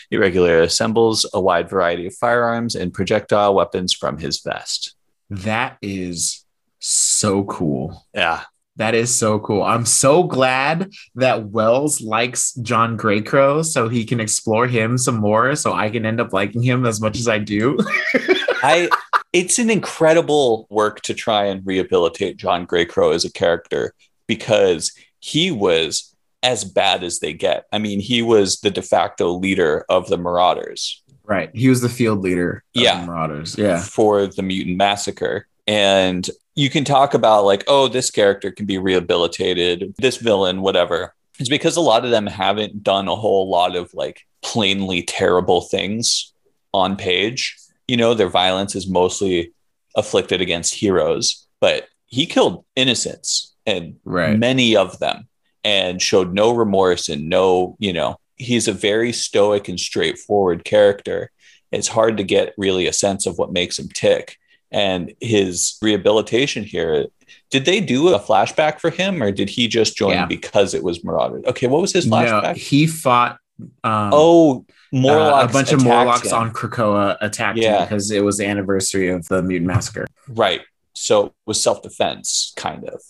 He 0.10 0.18
regularly 0.18 0.66
assembles 0.66 1.26
a 1.34 1.42
wide 1.42 1.70
variety 1.70 2.08
of 2.08 2.16
firearms 2.16 2.76
and 2.76 2.94
projectile 2.94 3.54
weapons 3.54 3.94
from 3.94 4.18
his 4.18 4.40
vest. 4.42 4.96
That 5.30 5.78
is 5.82 6.46
so 6.80 7.44
cool. 7.44 8.06
Yeah. 8.14 8.44
That 8.82 8.96
is 8.96 9.14
so 9.16 9.38
cool. 9.38 9.62
I'm 9.62 9.86
so 9.86 10.24
glad 10.24 10.92
that 11.14 11.50
Wells 11.50 12.02
likes 12.02 12.56
John 12.56 12.98
Greycrow 12.98 13.64
so 13.64 13.88
he 13.90 14.04
can 14.04 14.20
explore 14.20 14.66
him 14.66 14.98
some 14.98 15.18
more 15.18 15.56
so 15.56 15.72
I 15.72 15.92
can 15.92 16.04
end 16.04 16.20
up 16.20 16.34
liking 16.34 16.64
him 16.64 16.88
as 16.88 17.00
much 17.00 17.20
as 17.20 17.28
I 17.28 17.38
do. 17.38 17.78
I 18.64 18.90
it's 19.34 19.60
an 19.60 19.70
incredible 19.70 20.66
work 20.72 21.02
to 21.02 21.14
try 21.14 21.46
and 21.46 21.64
rehabilitate 21.64 22.38
John 22.38 22.66
Greycrow 22.66 23.14
as 23.14 23.24
a 23.24 23.32
character 23.32 23.94
because 24.26 24.92
he 25.20 25.52
was 25.52 26.16
as 26.42 26.64
bad 26.64 27.04
as 27.04 27.20
they 27.20 27.34
get. 27.34 27.66
I 27.72 27.78
mean, 27.78 28.00
he 28.00 28.24
was 28.24 28.62
the 28.62 28.72
de 28.72 28.82
facto 28.82 29.30
leader 29.34 29.86
of 29.90 30.08
the 30.10 30.18
Marauders 30.18 31.04
right. 31.32 31.50
He 31.54 31.70
was 31.70 31.82
the 31.82 31.88
field 31.90 32.20
leader 32.22 32.64
of 32.76 32.82
Yeah. 32.82 33.02
the 33.02 33.08
Marauders. 33.08 33.58
Yeah. 33.58 33.80
for 33.80 34.28
the 34.28 34.42
Mutant 34.42 34.76
Massacre. 34.76 35.48
And 35.68 36.28
you 36.56 36.70
can 36.70 36.84
talk 36.84 37.14
about 37.14 37.46
like, 37.46 37.64
oh, 37.68 37.88
this 37.88 38.12
character 38.12 38.52
can 38.52 38.66
be 38.66 38.78
rehabilitated, 38.78 39.94
this 39.98 40.18
villain, 40.18 40.62
whatever. 40.62 41.14
It's 41.40 41.50
because 41.50 41.78
a 41.78 41.82
lot 41.82 42.06
of 42.06 42.12
them 42.12 42.28
haven't 42.28 42.84
done 42.84 43.08
a 43.08 43.16
whole 43.16 43.50
lot 43.50 43.76
of 43.76 43.94
like 43.94 44.22
plainly 44.42 45.04
terrible 45.04 45.62
things 45.62 46.34
on 46.74 46.96
page. 46.96 47.58
You 47.88 47.98
know, 47.98 48.14
their 48.14 48.30
violence 48.30 48.76
is 48.76 48.88
mostly 48.90 49.54
afflicted 49.96 50.42
against 50.42 50.76
heroes, 50.76 51.48
but 51.60 51.88
he 52.06 52.26
killed 52.26 52.66
innocents 52.76 53.56
and 53.66 53.96
Right. 54.04 54.38
many 54.38 54.76
of 54.76 55.00
them 55.00 55.28
and 55.64 56.02
showed 56.02 56.34
no 56.34 56.52
remorse 56.52 57.10
and 57.10 57.30
no, 57.30 57.76
you 57.80 57.94
know, 57.94 58.18
he's 58.36 58.68
a 58.68 58.74
very 58.74 59.14
stoic 59.14 59.68
and 59.68 59.80
straightforward 59.80 60.64
character. 60.64 61.32
It's 61.72 61.88
hard 61.88 62.18
to 62.18 62.24
get 62.24 62.54
really 62.58 62.88
a 62.88 62.94
sense 62.94 63.26
of 63.26 63.38
what 63.38 63.54
makes 63.54 63.78
him 63.80 63.88
tick. 63.94 64.38
And 64.72 65.14
his 65.20 65.78
rehabilitation 65.82 66.64
here, 66.64 67.08
did 67.50 67.66
they 67.66 67.82
do 67.82 68.10
a 68.14 68.20
flashback 68.20 68.80
for 68.80 68.90
him 68.90 69.22
or 69.22 69.32
did 69.32 69.50
he 69.50 69.68
just 69.68 69.98
join 69.98 70.14
Yeah. 70.14 70.26
because 70.26 70.74
it 70.74 70.84
was 70.84 71.04
Marauders? 71.04 71.44
Okay, 71.46 71.68
what 71.68 71.82
was 71.82 71.92
his 71.92 72.08
No, 72.08 72.16
flashback? 72.18 72.56
he 72.56 72.88
fought 72.88 73.38
um, 73.84 74.10
oh, 74.14 74.66
uh, 74.94 74.98
Morlocks 74.98 75.52
a 75.52 75.54
bunch 75.54 75.72
of 75.74 75.84
Morlocks 75.84 76.32
him. 76.32 76.38
on 76.38 76.52
Krakoa 76.54 77.18
attacked 77.22 77.60
him 77.60 77.82
because 77.84 78.10
it 78.12 78.24
was 78.24 78.38
the 78.38 78.46
anniversary 78.46 79.10
of 79.10 79.28
the 79.28 79.44
Mutant 79.44 79.68
Massacre. 79.68 80.08
Right. 80.30 80.62
So 80.94 81.28
it 81.28 81.34
was 81.46 81.62
self 81.62 81.82
defense, 81.82 82.54
kind 82.56 82.88
of. 82.90 83.02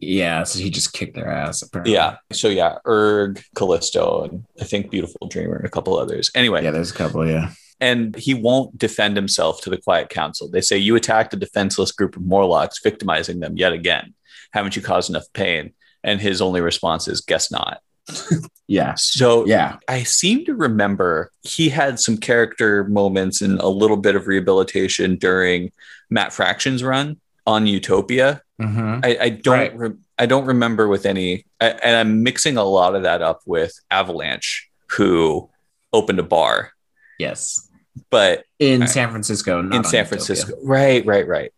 Yeah, 0.00 0.44
so 0.44 0.58
he 0.60 0.70
just 0.70 0.94
kicked 0.94 1.14
their 1.14 1.30
ass. 1.30 1.60
Apparently. 1.62 1.92
Yeah. 1.92 2.16
So 2.32 2.48
yeah, 2.48 2.76
Erg, 2.86 3.42
Callisto, 3.54 4.24
and 4.24 4.44
I 4.60 4.64
think 4.64 4.90
Beautiful 4.90 5.28
Dreamer 5.28 5.56
and 5.56 5.66
a 5.66 5.70
couple 5.70 5.96
others. 5.98 6.30
Anyway, 6.34 6.64
yeah. 6.64 6.70
There's 6.70 6.90
a 6.90 6.94
couple. 6.94 7.28
Yeah, 7.28 7.50
and 7.80 8.14
he 8.16 8.34
won't 8.34 8.78
defend 8.78 9.16
himself 9.16 9.60
to 9.62 9.70
the 9.70 9.78
Quiet 9.78 10.08
Council. 10.08 10.48
They 10.48 10.60
say 10.60 10.78
you 10.78 10.96
attacked 10.96 11.34
a 11.34 11.36
defenseless 11.36 11.92
group 11.92 12.16
of 12.16 12.22
Morlocks, 12.22 12.80
victimizing 12.82 13.40
them 13.40 13.56
yet 13.56 13.72
again. 13.72 14.14
Haven't 14.52 14.76
you 14.76 14.82
caused 14.82 15.10
enough 15.10 15.26
pain? 15.32 15.72
And 16.02 16.20
his 16.20 16.40
only 16.40 16.60
response 16.60 17.08
is, 17.08 17.20
"Guess 17.20 17.50
not." 17.50 17.80
yeah, 18.66 18.94
So 18.94 19.46
yeah. 19.46 19.78
I 19.88 20.02
seem 20.02 20.44
to 20.44 20.54
remember 20.54 21.30
he 21.42 21.70
had 21.70 21.98
some 21.98 22.18
character 22.18 22.84
moments 22.84 23.40
and 23.40 23.58
a 23.60 23.68
little 23.68 23.96
bit 23.96 24.14
of 24.14 24.26
rehabilitation 24.26 25.16
during 25.16 25.72
Matt 26.10 26.32
Fraction's 26.32 26.84
run 26.84 27.18
on 27.46 27.66
Utopia. 27.66 28.42
hmm 28.60 29.00
I, 29.02 29.18
I 29.20 29.28
don't. 29.30 29.58
Right. 29.58 29.78
Re- 29.78 29.96
I 30.16 30.26
don't 30.26 30.44
remember 30.44 30.86
with 30.86 31.06
any, 31.06 31.44
I, 31.60 31.70
and 31.70 31.96
I'm 31.96 32.22
mixing 32.22 32.56
a 32.56 32.62
lot 32.62 32.94
of 32.94 33.02
that 33.02 33.20
up 33.20 33.40
with 33.46 33.74
Avalanche, 33.90 34.68
who 34.90 35.50
opened 35.92 36.20
a 36.20 36.22
bar, 36.22 36.70
Yes, 37.18 37.68
but 38.10 38.44
in 38.58 38.86
San 38.86 39.10
Francisco. 39.10 39.62
not 39.62 39.76
in 39.76 39.84
San 39.84 40.04
Utopia. 40.04 40.04
Francisco. 40.06 40.54
Right, 40.62 41.04
right, 41.06 41.26
right. 41.26 41.52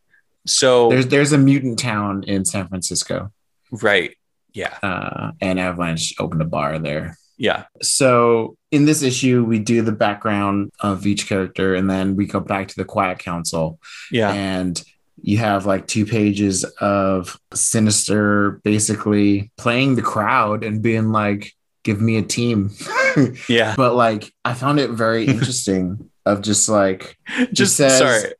So 0.46 0.90
There's 0.90 1.08
there's 1.08 1.32
a 1.32 1.38
mutant 1.38 1.78
town 1.78 2.24
in 2.24 2.44
San 2.44 2.68
Francisco, 2.68 3.32
right, 3.72 4.14
yeah, 4.54 4.78
uh, 4.82 5.32
and 5.40 5.58
Avalanche 5.58 6.14
opened 6.20 6.40
a 6.42 6.44
bar 6.44 6.78
there. 6.78 7.16
yeah, 7.36 7.64
So 7.82 8.56
in 8.70 8.84
this 8.84 9.02
issue, 9.02 9.44
we 9.44 9.58
do 9.58 9.82
the 9.82 9.90
background 9.92 10.70
of 10.80 11.04
each 11.04 11.28
character, 11.28 11.74
and 11.74 11.90
then 11.90 12.14
we 12.14 12.26
go 12.26 12.38
back 12.40 12.68
to 12.68 12.76
the 12.76 12.84
Quiet 12.84 13.18
Council, 13.18 13.80
yeah, 14.12 14.32
and 14.32 14.80
you 15.20 15.38
have 15.38 15.66
like 15.66 15.88
two 15.88 16.06
pages 16.06 16.62
of 16.80 17.40
Sinister 17.52 18.60
basically 18.62 19.50
playing 19.56 19.96
the 19.96 20.02
crowd 20.02 20.62
and 20.62 20.80
being 20.80 21.10
like, 21.10 21.52
"Give 21.86 22.00
me 22.02 22.16
a 22.18 22.22
team." 22.22 22.70
yeah. 23.48 23.74
but 23.76 23.94
like, 23.94 24.32
I 24.44 24.52
found 24.54 24.80
it 24.80 24.90
very 24.90 25.24
interesting. 25.24 26.10
Of 26.26 26.42
just 26.42 26.68
like, 26.68 27.16
Just 27.52 27.76
says- 27.76 27.98
sorry, 27.98 28.32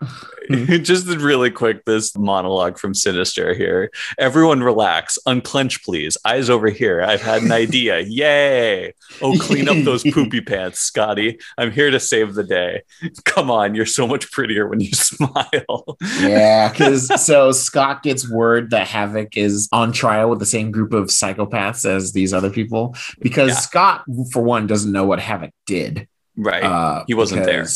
just 0.83 1.07
really 1.09 1.51
quick. 1.51 1.85
This 1.85 2.17
monologue 2.17 2.79
from 2.79 2.95
Sinister 2.95 3.55
here. 3.55 3.91
Everyone, 4.19 4.63
relax, 4.63 5.19
unclench, 5.27 5.83
please. 5.85 6.17
Eyes 6.25 6.49
over 6.51 6.69
here. 6.69 7.03
I've 7.03 7.23
had 7.23 7.43
an 7.43 7.53
idea. 7.53 8.01
Yay! 8.07 8.95
Oh, 9.23 9.37
clean 9.39 9.69
up 9.69 9.77
those 9.85 10.03
poopy 10.13 10.41
pants, 10.41 10.81
Scotty. 10.81 11.39
I'm 11.59 11.71
here 11.71 11.91
to 11.91 12.01
save 12.01 12.35
the 12.35 12.45
day. 12.45 12.83
Come 13.25 13.51
on, 13.51 13.75
you're 13.75 13.87
so 13.87 14.07
much 14.07 14.31
prettier 14.33 14.67
when 14.67 14.81
you 14.81 14.93
smile. 14.93 15.97
yeah, 16.21 16.71
because 16.71 17.25
so 17.25 17.53
Scott 17.53 18.03
gets 18.03 18.29
word 18.31 18.71
that 18.71 18.87
Havoc 18.87 19.37
is 19.37 19.69
on 19.73 19.93
trial 19.93 20.31
with 20.31 20.39
the 20.39 20.47
same 20.47 20.71
group 20.71 20.93
of 20.93 21.07
psychopaths 21.07 21.85
as 21.85 22.13
these 22.13 22.33
other 22.33 22.51
people 22.51 22.95
because 23.21 23.51
Yeah. 23.51 23.55
Scott, 23.57 24.05
for 24.33 24.43
one, 24.43 24.67
doesn't 24.67 24.93
know 24.93 25.05
what 25.05 25.21
Havoc 25.21 25.51
did. 25.67 26.09
Right. 26.37 26.63
Uh, 26.63 27.05
He 27.07 27.15
wasn't 27.15 27.45
there. 27.45 27.67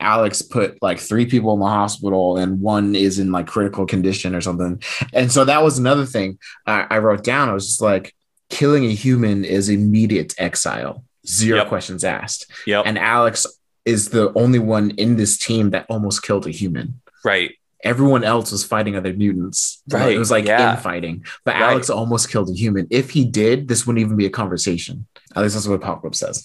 Alex 0.00 0.42
put 0.42 0.80
like 0.82 0.98
three 0.98 1.26
people 1.26 1.52
in 1.54 1.60
the 1.60 1.66
hospital 1.66 2.36
and 2.36 2.60
one 2.60 2.94
is 2.94 3.18
in 3.18 3.30
like 3.32 3.46
critical 3.46 3.86
condition 3.86 4.34
or 4.34 4.40
something. 4.40 4.82
And 5.12 5.30
so 5.30 5.44
that 5.44 5.62
was 5.62 5.78
another 5.78 6.06
thing 6.06 6.38
I, 6.66 6.86
I 6.90 6.98
wrote 6.98 7.22
down. 7.24 7.48
I 7.48 7.52
was 7.52 7.66
just 7.66 7.80
like, 7.80 8.14
killing 8.48 8.84
a 8.84 8.92
human 8.92 9.44
is 9.44 9.68
immediate 9.68 10.34
exile, 10.38 11.04
zero 11.26 11.58
Yep. 11.58 11.68
questions 11.68 12.02
asked. 12.02 12.50
yep. 12.66 12.82
And 12.84 12.98
Alex 12.98 13.46
is 13.84 14.08
the 14.10 14.32
only 14.34 14.58
one 14.58 14.90
in 14.92 15.16
this 15.16 15.38
team 15.38 15.70
that 15.70 15.86
almost 15.88 16.22
killed 16.24 16.46
a 16.46 16.50
human. 16.50 17.00
right. 17.24 17.52
Everyone 17.84 18.24
else 18.24 18.52
was 18.52 18.64
fighting 18.64 18.96
other 18.96 19.12
mutants. 19.12 19.82
Right, 19.88 20.14
It 20.14 20.18
was 20.18 20.30
like 20.30 20.46
yeah. 20.46 20.72
infighting. 20.72 21.24
But 21.44 21.54
Right. 21.54 21.62
Alex 21.62 21.90
almost 21.90 22.30
killed 22.30 22.50
a 22.50 22.54
human. 22.54 22.86
If 22.90 23.10
he 23.10 23.24
did, 23.24 23.68
this 23.68 23.86
wouldn't 23.86 24.04
even 24.04 24.16
be 24.16 24.26
a 24.26 24.30
conversation. 24.30 25.06
At 25.36 25.42
least 25.42 25.54
that's 25.54 25.66
what 25.66 25.76
Apocalypse 25.76 26.18
says. 26.18 26.44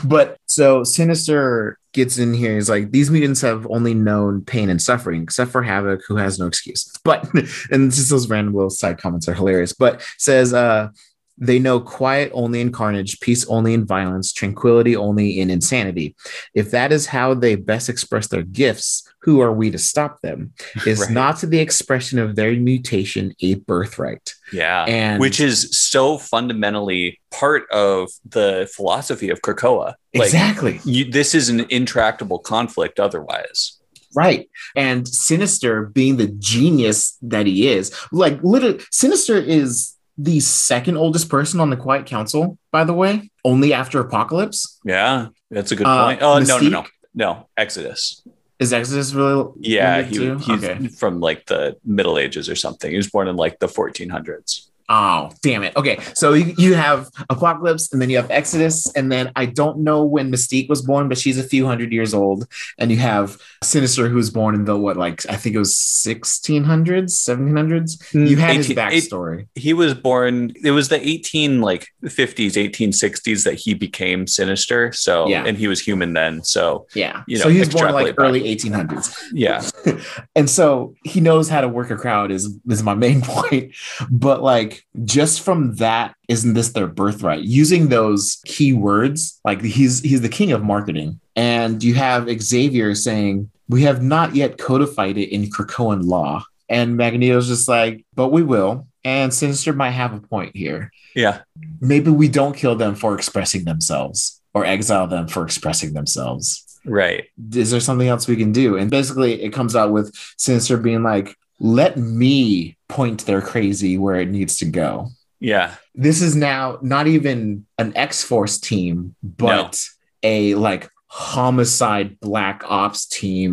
but 0.04 0.38
so 0.46 0.82
Sinister 0.84 1.78
gets 1.92 2.18
in 2.18 2.34
here. 2.34 2.54
He's 2.54 2.68
like, 2.68 2.90
these 2.90 3.10
mutants 3.10 3.40
have 3.42 3.66
only 3.70 3.94
known 3.94 4.42
pain 4.42 4.68
and 4.68 4.82
suffering, 4.82 5.22
except 5.22 5.52
for 5.52 5.62
Havoc, 5.62 6.02
who 6.06 6.16
has 6.16 6.38
no 6.38 6.46
excuse. 6.46 6.90
But 7.04 7.28
and 7.70 7.92
just 7.92 8.08
those 8.08 8.30
random 8.30 8.54
little 8.54 8.70
side 8.70 8.98
comments 8.98 9.28
are 9.28 9.34
hilarious. 9.34 9.74
But 9.74 10.02
says, 10.16 10.54
uh, 10.54 10.88
They 11.36 11.58
know 11.58 11.80
quiet 11.80 12.30
only 12.32 12.60
in 12.60 12.70
carnage, 12.70 13.18
peace 13.20 13.44
only 13.48 13.74
in 13.74 13.84
violence, 13.86 14.32
tranquility 14.32 14.94
only 14.94 15.40
in 15.40 15.50
insanity. 15.50 16.14
If 16.54 16.70
that 16.70 16.92
is 16.92 17.06
how 17.06 17.34
they 17.34 17.56
best 17.56 17.88
express 17.88 18.28
their 18.28 18.42
gifts, 18.42 19.02
who 19.22 19.40
are 19.40 19.52
we 19.52 19.70
to 19.70 19.78
stop 19.78 20.20
them? 20.20 20.52
Is 20.86 21.00
Right. 21.00 21.10
not 21.10 21.40
the 21.40 21.58
expression 21.58 22.18
of 22.18 22.36
their 22.36 22.52
mutation 22.52 23.34
a 23.40 23.54
birthright? 23.56 24.34
Yeah. 24.52 24.84
And 24.84 25.18
Which 25.20 25.40
is 25.40 25.76
so 25.76 26.18
fundamentally 26.18 27.18
part 27.30 27.68
of 27.72 28.10
the 28.28 28.70
philosophy 28.72 29.30
of 29.30 29.40
Krakoa. 29.40 29.94
Like, 30.14 30.26
exactly 30.26 30.80
you, 30.84 31.10
this 31.10 31.34
is 31.34 31.48
an 31.48 31.66
intractable 31.70 32.38
conflict 32.38 33.00
otherwise. 33.00 33.78
right. 34.14 34.48
And 34.76 35.08
Sinister, 35.08 35.86
being 35.86 36.16
the 36.18 36.28
genius 36.28 37.18
that 37.22 37.46
he 37.46 37.66
is, 37.66 37.92
like 38.12 38.40
literally, 38.44 38.80
Sinister 38.92 39.36
is 39.36 39.93
the 40.16 40.40
second 40.40 40.96
oldest 40.96 41.28
person 41.28 41.60
on 41.60 41.70
the 41.70 41.76
Quiet 41.76 42.06
Council, 42.06 42.58
by 42.70 42.84
the 42.84 42.92
way, 42.92 43.30
only 43.44 43.72
after 43.72 44.00
Apocalypse. 44.00 44.78
Yeah, 44.84 45.28
that's 45.50 45.72
a 45.72 45.76
good 45.76 45.86
Uh, 45.86 46.06
point. 46.06 46.22
Oh, 46.22 46.38
no, 46.38 46.58
no, 46.58 46.68
no. 46.68 46.84
No, 47.14 47.48
Exodus. 47.56 48.22
Is 48.58 48.72
Exodus 48.72 49.12
really? 49.12 49.50
Yeah, 49.60 50.02
he, 50.02 50.34
he's 50.36 50.64
okay. 50.64 50.88
from 50.88 51.20
like 51.20 51.46
the 51.46 51.76
Middle 51.84 52.18
Ages 52.18 52.48
or 52.48 52.56
something. 52.56 52.90
He 52.90 52.96
was 52.96 53.10
born 53.10 53.28
in 53.28 53.36
like 53.36 53.58
the 53.58 53.66
1400s. 53.66 54.68
Oh, 54.88 55.30
damn 55.42 55.62
it. 55.62 55.74
Okay. 55.76 55.98
So 56.14 56.34
you, 56.34 56.54
you 56.58 56.74
have 56.74 57.08
Apocalypse 57.30 57.92
and 57.92 58.02
then 58.02 58.10
you 58.10 58.16
have 58.16 58.30
Exodus. 58.30 58.90
And 58.94 59.10
then 59.10 59.32
I 59.34 59.46
don't 59.46 59.78
know 59.78 60.04
when 60.04 60.30
Mystique 60.30 60.68
was 60.68 60.82
born, 60.82 61.08
but 61.08 61.16
she's 61.18 61.38
a 61.38 61.42
few 61.42 61.66
hundred 61.66 61.92
years 61.92 62.12
old. 62.12 62.46
And 62.78 62.90
you 62.90 62.98
have 62.98 63.38
Sinister, 63.62 64.08
who 64.08 64.16
was 64.16 64.30
born 64.30 64.54
in 64.54 64.64
the 64.66 64.76
what, 64.76 64.96
like, 64.96 65.24
I 65.30 65.36
think 65.36 65.56
it 65.56 65.58
was 65.58 65.74
1600s, 65.74 67.10
1700s. 67.10 68.10
Hmm, 68.12 68.26
you 68.26 68.36
had 68.36 68.56
his 68.56 68.70
18 68.70 68.78
eight- 68.78 69.02
backstory. 69.10 69.46
he 69.54 69.72
was 69.72 69.94
born 69.94 70.52
it 70.62 70.70
was 70.72 70.88
the 70.88 71.06
18 71.06 71.60
like 71.60 71.88
50s 72.04 72.52
1860s 72.56 73.44
that 73.44 73.54
he 73.54 73.74
became 73.74 74.26
sinister 74.26 74.92
so 74.92 75.28
Yeah. 75.28 75.44
and 75.46 75.56
he 75.56 75.68
was 75.68 75.80
human 75.80 76.12
then 76.12 76.42
so 76.42 76.86
yeah. 76.94 77.22
you 77.26 77.38
know, 77.38 77.44
so 77.44 77.48
he 77.48 77.58
was 77.60 77.68
born 77.68 77.92
like 77.92 78.14
early 78.18 78.42
1800s. 78.42 79.16
yeah 79.32 79.62
and 80.36 80.48
so 80.48 80.94
he 81.04 81.20
knows 81.20 81.48
how 81.48 81.60
to 81.60 81.68
work 81.68 81.90
a 81.90 81.96
crowd 81.96 82.30
is 82.30 82.56
is 82.68 82.82
my 82.82 82.94
main 82.94 83.20
point 83.24 83.74
but 84.10 84.42
like 84.42 84.73
just 85.04 85.42
from 85.42 85.76
that 85.76 86.14
isn't 86.28 86.54
this 86.54 86.70
their 86.70 86.86
birthright? 86.86 87.42
Using 87.42 87.88
those 87.88 88.36
keywords 88.46 89.38
like 89.44 89.62
he's 89.62 90.00
he's 90.00 90.20
the 90.20 90.28
king 90.28 90.52
of 90.52 90.62
marketing. 90.62 91.20
And 91.36 91.82
you 91.82 91.94
have 91.94 92.28
xavier 92.40 92.94
saying 92.94 93.50
we 93.68 93.82
have 93.82 94.02
not 94.02 94.34
yet 94.34 94.58
codified 94.58 95.18
it 95.18 95.32
in 95.32 95.50
krakoan 95.50 96.04
law. 96.04 96.44
And 96.68 96.96
magneto's 96.96 97.48
just 97.48 97.68
like 97.68 98.04
but 98.14 98.28
we 98.28 98.42
will. 98.42 98.86
And 99.04 99.32
sinister 99.32 99.72
might 99.72 99.90
have 99.90 100.14
a 100.14 100.20
point 100.20 100.56
here. 100.56 100.90
Yeah. 101.14 101.42
Maybe 101.80 102.10
we 102.10 102.28
don't 102.28 102.56
kill 102.56 102.76
them 102.76 102.94
for 102.94 103.14
expressing 103.14 103.64
themselves 103.64 104.40
or 104.54 104.64
exile 104.64 105.06
them 105.06 105.28
for 105.28 105.44
expressing 105.44 105.92
themselves. 105.92 106.80
Right. 106.84 107.28
Is 107.54 107.70
there 107.70 107.80
something 107.80 108.08
else 108.08 108.28
we 108.28 108.36
can 108.36 108.52
do? 108.52 108.76
And 108.76 108.90
basically, 108.90 109.42
it 109.42 109.52
comes 109.52 109.74
out 109.74 109.90
with 109.90 110.14
Sinister 110.36 110.76
being 110.76 111.02
like, 111.02 111.36
let 111.58 111.96
me 111.96 112.73
point 112.94 113.26
their 113.26 113.42
crazy 113.42 113.98
where 113.98 114.18
it 114.20 114.28
needs 114.28 114.56
to 114.58 114.66
go. 114.66 115.08
yeah 115.40 115.74
This 116.06 116.22
is 116.22 116.34
now 116.36 116.78
not 116.80 117.06
even 117.06 117.66
an 117.82 117.90
X 117.96 118.22
Force 118.22 118.56
team, 118.58 119.14
but 119.22 119.82
a 120.22 120.54
like 120.54 120.88
homicide 121.08 122.18
black 122.20 122.62
ops 122.66 123.06
team 123.06 123.52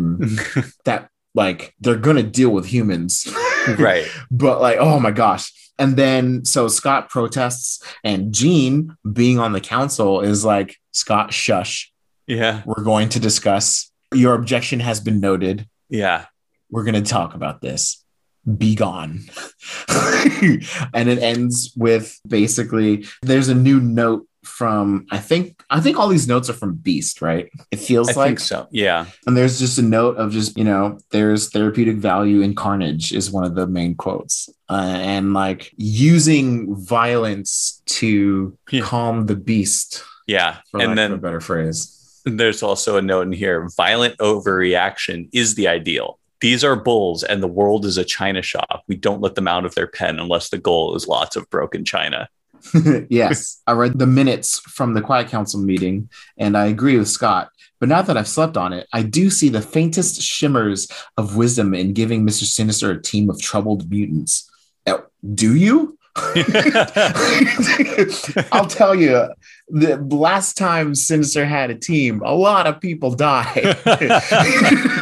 that 0.84 1.08
like 1.34 1.74
they're 1.80 2.04
gonna 2.08 2.22
deal 2.22 2.50
with 2.50 2.66
humans. 2.66 3.26
right 3.78 4.06
but 4.30 4.60
like, 4.60 4.78
oh 4.78 4.98
my 4.98 5.10
gosh. 5.10 5.52
And 5.78 5.96
then 5.96 6.44
so 6.44 6.68
Scott 6.68 7.10
protests, 7.10 7.82
and 8.04 8.32
Jean, 8.32 8.96
being 9.20 9.38
on 9.40 9.52
the 9.52 9.60
council, 9.60 10.20
is 10.20 10.44
like, 10.44 10.76
Scott, 10.92 11.32
shush. 11.32 11.90
yeah 12.26 12.62
We're 12.64 12.84
going 12.84 13.08
to 13.10 13.18
discuss. 13.20 13.90
Your 14.14 14.34
objection 14.34 14.80
has 14.80 15.00
been 15.00 15.18
noted. 15.20 15.66
yeah 15.88 16.26
We're 16.70 16.84
going 16.84 17.02
to 17.02 17.10
talk 17.18 17.34
about 17.34 17.60
this. 17.62 18.04
Be 18.58 18.74
gone. 18.74 19.20
and 19.88 21.08
it 21.08 21.18
ends 21.18 21.72
with 21.76 22.20
basically 22.26 23.04
there's 23.22 23.48
a 23.48 23.54
new 23.54 23.80
note 23.80 24.26
from 24.42 25.06
I 25.10 25.18
think 25.18 25.62
I 25.70 25.80
think 25.80 25.98
all 25.98 26.08
these 26.08 26.26
notes 26.26 26.50
are 26.50 26.54
from 26.54 26.74
Beast, 26.74 27.22
right? 27.22 27.48
It 27.70 27.78
feels 27.78 28.10
i 28.10 28.12
like. 28.14 28.26
think 28.28 28.40
so. 28.40 28.66
Yeah. 28.70 29.06
And 29.26 29.36
there's 29.36 29.58
just 29.58 29.78
a 29.78 29.82
note 29.82 30.16
of 30.16 30.32
just 30.32 30.56
you 30.58 30.64
know 30.64 30.98
there's 31.10 31.50
therapeutic 31.50 31.96
value 31.96 32.40
in 32.40 32.54
carnage 32.54 33.12
is 33.12 33.30
one 33.30 33.44
of 33.44 33.54
the 33.54 33.66
main 33.66 33.94
quotes. 33.94 34.48
Uh, 34.68 34.98
and 35.00 35.32
like 35.34 35.72
using 35.76 36.74
violence 36.74 37.82
to 37.86 38.56
Yeah. 38.70 38.82
calm 38.82 39.26
the 39.26 39.36
beast 39.36 40.02
yeah. 40.26 40.58
and 40.72 40.96
then 40.98 41.12
a 41.12 41.18
better 41.18 41.40
phrase. 41.40 42.20
there's 42.24 42.62
also 42.62 42.96
a 42.96 43.02
note 43.02 43.22
in 43.26 43.32
here 43.32 43.68
violent 43.76 44.16
overreaction 44.18 45.28
is 45.32 45.54
the 45.56 45.68
ideal 45.68 46.18
these 46.42 46.62
are 46.62 46.76
bulls 46.76 47.22
and 47.22 47.42
the 47.42 47.48
world 47.48 47.86
is 47.86 47.96
a 47.96 48.04
china 48.04 48.42
shop 48.42 48.82
we 48.86 48.96
don't 48.96 49.22
let 49.22 49.34
them 49.34 49.48
out 49.48 49.64
of 49.64 49.74
their 49.74 49.86
pen 49.86 50.18
unless 50.18 50.50
the 50.50 50.58
goal 50.58 50.94
is 50.94 51.08
lots 51.08 51.36
of 51.36 51.48
broken 51.48 51.84
china 51.84 52.28
yes, 53.08 53.60
I 53.66 53.72
read 53.72 53.98
the 53.98 54.06
minutes 54.06 54.60
from 54.60 54.94
the 54.94 55.00
Quiet 55.00 55.28
Council 55.28 55.60
meeting, 55.60 56.08
and 56.36 56.56
I 56.56 56.66
agree 56.66 56.96
with 56.96 57.08
Scott. 57.08 57.50
But 57.80 57.88
now 57.88 58.02
that 58.02 58.16
I've 58.16 58.28
slept 58.28 58.56
on 58.56 58.72
it, 58.72 58.86
I 58.92 59.02
do 59.02 59.30
see 59.30 59.48
the 59.48 59.60
faintest 59.60 60.22
shimmers 60.22 60.86
of 61.16 61.36
wisdom 61.36 61.74
in 61.74 61.92
giving 61.92 62.24
Mr. 62.24 62.44
Sinister 62.44 62.92
a 62.92 63.02
team 63.02 63.28
of 63.28 63.40
troubled 63.40 63.90
mutants. 63.90 64.48
Do 65.34 65.54
you? 65.54 65.98
I'll 68.52 68.66
tell 68.66 68.94
you, 68.94 69.28
the 69.68 69.96
last 70.10 70.56
time 70.56 70.94
Sinister 70.94 71.44
had 71.44 71.70
a 71.70 71.74
team, 71.74 72.22
a 72.24 72.34
lot 72.34 72.66
of 72.66 72.80
people 72.80 73.14
died. 73.14 73.78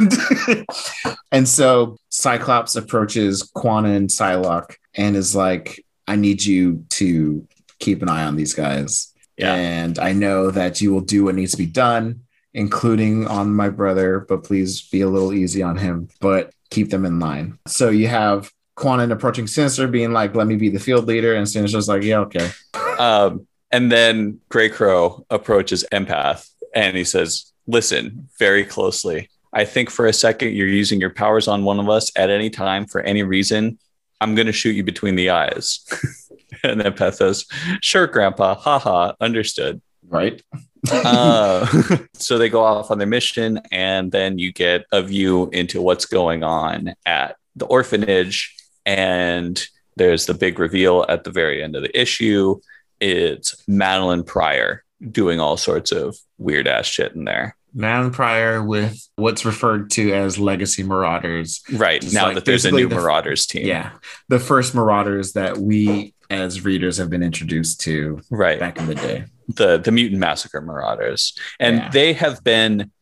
and 1.33 1.49
so 1.49 1.97
Cyclops 2.09 2.77
approaches 2.77 3.51
Kwannon 3.57 3.97
and 3.97 4.09
Psylocke 4.09 4.77
and 4.95 5.17
is 5.17 5.35
like, 5.35 5.85
I 6.07 6.17
need 6.17 6.45
you 6.45 6.85
to 6.91 7.47
keep 7.79 8.03
an 8.03 8.09
eye 8.09 8.25
on 8.25 8.37
these 8.37 8.55
guys. 8.55 9.13
Yeah. 9.37 9.55
And 9.55 9.99
I 9.99 10.13
know 10.13 10.51
that 10.51 10.81
you 10.81 10.93
will 10.93 11.01
do 11.01 11.25
what 11.25 11.35
needs 11.35 11.53
to 11.53 11.59
be 11.59 11.67
done, 11.67 12.25
including 12.53 13.27
on 13.27 13.55
my 13.55 13.71
brother, 13.71 14.21
but 14.21 14.45
please 14.45 14.83
be 14.91 15.01
a 15.01 15.09
little 15.09 15.33
easy 15.33 15.63
on 15.63 15.77
him, 15.77 16.09
but 16.21 16.53
keep 16.71 16.91
them 16.91 17.05
in 17.05 17.19
line. 17.19 17.59
So 17.67 17.89
you 17.89 18.09
have 18.09 18.53
Kwannon 18.77 19.13
approaching 19.13 19.47
Sinister, 19.47 19.87
being 19.89 20.13
like, 20.13 20.35
let 20.35 20.47
me 20.47 20.57
be 20.57 20.69
the 20.69 20.79
field 20.79 21.07
leader. 21.07 21.35
And 21.35 21.49
Sinister's 21.49 21.89
like, 21.89 22.03
yeah, 22.03 22.19
okay. 22.21 22.51
Um, 22.99 23.47
and 23.71 23.91
then 23.91 24.41
Greycrow 24.51 25.25
approaches 25.31 25.85
Empath 25.93 26.49
and 26.75 26.97
he 26.97 27.05
says, 27.05 27.53
Listen 27.67 28.29
very 28.39 28.65
closely. 28.65 29.29
I 29.53 29.65
think 29.65 29.91
for 29.91 30.07
a 30.07 30.13
second 30.13 30.55
you're 30.55 30.69
using 30.69 31.01
your 31.01 31.11
powers 31.11 31.49
on 31.49 31.65
one 31.65 31.81
of 31.81 31.89
us 31.89 32.11
at 32.17 32.31
any 32.31 32.51
time 32.51 32.87
for 32.87 33.01
any 33.01 33.23
reason. 33.23 33.79
I'm 34.21 34.35
going 34.35 34.47
to 34.47 34.53
shoot 34.53 34.73
you 34.77 34.85
between 34.85 35.17
the 35.17 35.31
eyes. 35.31 35.81
and 36.63 36.81
Empath 36.81 37.15
says, 37.15 37.47
Sure, 37.81 38.07
Grandpa. 38.07 38.55
Haha. 38.55 39.13
Understood. 39.21 39.81
Right. 40.07 40.43
Uh, 40.91 41.67
so 42.15 42.39
they 42.39 42.49
go 42.49 42.63
off 42.63 42.91
on 42.91 42.99
their 42.99 43.07
mission, 43.07 43.61
and 43.71 44.13
then 44.13 44.39
you 44.39 44.53
get 44.53 44.85
a 44.93 45.03
view 45.03 45.49
into 45.53 45.81
what's 45.81 46.07
going 46.07 46.43
on 46.43 46.95
at 47.07 47.37
the 47.57 47.67
orphanage. 47.67 48.55
And 48.85 49.63
there's 49.97 50.27
the 50.27 50.35
big 50.35 50.59
reveal 50.59 51.05
at 51.09 51.25
the 51.25 51.31
very 51.31 51.63
end 51.63 51.77
of 51.77 51.83
the 51.83 52.01
issue. 52.01 52.61
It's 53.01 53.63
Madelyne 53.67 54.27
Pryor 54.27 54.85
doing 55.11 55.41
all 55.41 55.57
sorts 55.57 55.93
of 55.93 56.19
weird 56.39 56.69
ass 56.69 56.87
shit 56.87 57.15
in 57.15 57.25
there. 57.25 57.57
Man 57.75 58.11
Pryor 58.11 58.63
with 58.63 59.01
what's 59.17 59.45
referred 59.45 59.91
to 59.93 60.13
as 60.13 60.39
Legacy 60.39 60.83
Marauders. 60.83 61.63
Right. 61.73 62.01
Just 62.01 62.15
now 62.15 62.27
like 62.27 62.35
that 62.37 62.45
there's 62.45 62.65
a 62.65 62.71
new 62.71 62.89
the- 62.89 62.95
Marauders 62.97 63.47
team. 63.47 63.67
Yeah. 63.67 63.91
The 64.29 64.41
first 64.41 64.75
Marauders 64.75 65.33
that 65.35 65.59
we 65.59 66.15
as 66.31 66.65
readers 66.65 66.97
have 66.99 67.11
been 67.11 67.23
introduced 67.23 67.81
to 67.83 68.21
Right. 68.31 68.59
back 68.61 68.79
in 68.79 68.87
the 68.87 68.95
day. 68.95 69.25
the 69.57 69.79
the 69.79 69.91
mutant 69.91 70.21
massacre 70.21 70.61
marauders 70.61 71.37
and 71.59 71.79
Yeah. 71.79 71.89
they 71.91 72.13
have 72.13 72.45
been 72.45 72.93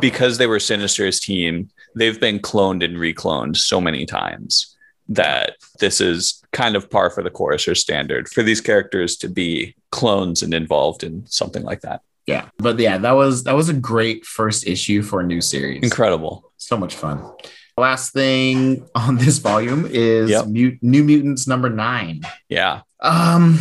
because 0.00 0.36
they 0.36 0.46
were 0.46 0.60
sinister's 0.60 1.18
team 1.18 1.70
they've 1.96 2.20
been 2.20 2.38
cloned 2.40 2.84
and 2.84 2.98
recloned 2.98 3.56
so 3.56 3.80
many 3.80 4.04
times 4.04 4.76
that 5.08 5.56
this 5.80 5.98
is 5.98 6.42
kind 6.52 6.76
of 6.76 6.90
par 6.90 7.08
for 7.08 7.22
the 7.22 7.30
course 7.30 7.66
or 7.66 7.74
standard 7.74 8.28
for 8.28 8.42
these 8.42 8.60
characters 8.60 9.16
to 9.16 9.28
be 9.30 9.74
clones 9.90 10.42
and 10.42 10.52
involved 10.52 11.02
in 11.02 11.24
something 11.26 11.62
like 11.62 11.80
that 11.80 12.02
Yeah. 12.26 12.48
But 12.58 12.78
yeah, 12.78 12.98
that 12.98 13.12
was 13.12 13.44
that 13.44 13.54
was 13.54 13.68
a 13.68 13.74
great 13.74 14.24
first 14.24 14.66
issue 14.66 15.02
for 15.02 15.20
a 15.20 15.24
new 15.24 15.40
series. 15.40 15.82
incredible 15.82 16.52
So 16.56 16.76
much 16.76 16.94
fun. 16.94 17.18
Last 17.76 18.12
thing 18.12 18.86
on 18.94 19.16
this 19.16 19.38
volume 19.38 19.86
is 19.90 20.30
Yep. 20.30 20.46
Mut- 20.46 20.78
New 20.82 21.02
Mutants 21.04 21.46
number 21.46 21.68
nine. 21.70 22.22
yeah 22.48 22.82
Um, 23.00 23.58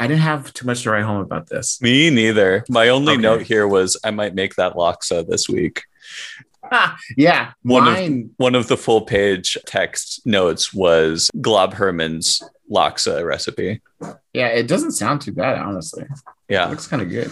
I 0.00 0.06
didn't 0.06 0.22
have 0.22 0.52
too 0.54 0.66
much 0.66 0.82
to 0.84 0.90
write 0.90 1.04
home 1.04 1.20
about 1.20 1.48
this. 1.48 1.80
me 1.82 2.08
neither 2.10 2.64
my 2.70 2.88
only 2.88 3.14
Okay. 3.14 3.22
note 3.22 3.42
here 3.42 3.66
was 3.68 3.98
i 4.04 4.10
might 4.10 4.34
make 4.34 4.54
that 4.54 4.72
laksa 4.74 5.26
this 5.28 5.48
week 5.48 5.82
Ah, 6.72 6.96
yeah, 7.16 7.52
One 7.62 7.88
of- 7.88 8.30
one 8.36 8.54
of 8.54 8.68
the 8.68 8.76
full 8.76 9.00
page 9.02 9.58
text 9.66 10.24
notes 10.24 10.72
was 10.72 11.28
glob 11.40 11.74
herman's 11.74 12.42
laksa 12.70 13.24
recipe. 13.26 13.80
Yeah, 14.32 14.48
it 14.48 14.68
doesn't 14.68 14.92
sound 14.92 15.20
too 15.20 15.32
bad, 15.32 15.58
honestly. 15.58 16.04
It 16.04 16.54
Yeah. 16.54 16.66
looks 16.68 16.86
kind 16.86 17.02
of 17.02 17.08
good. 17.08 17.30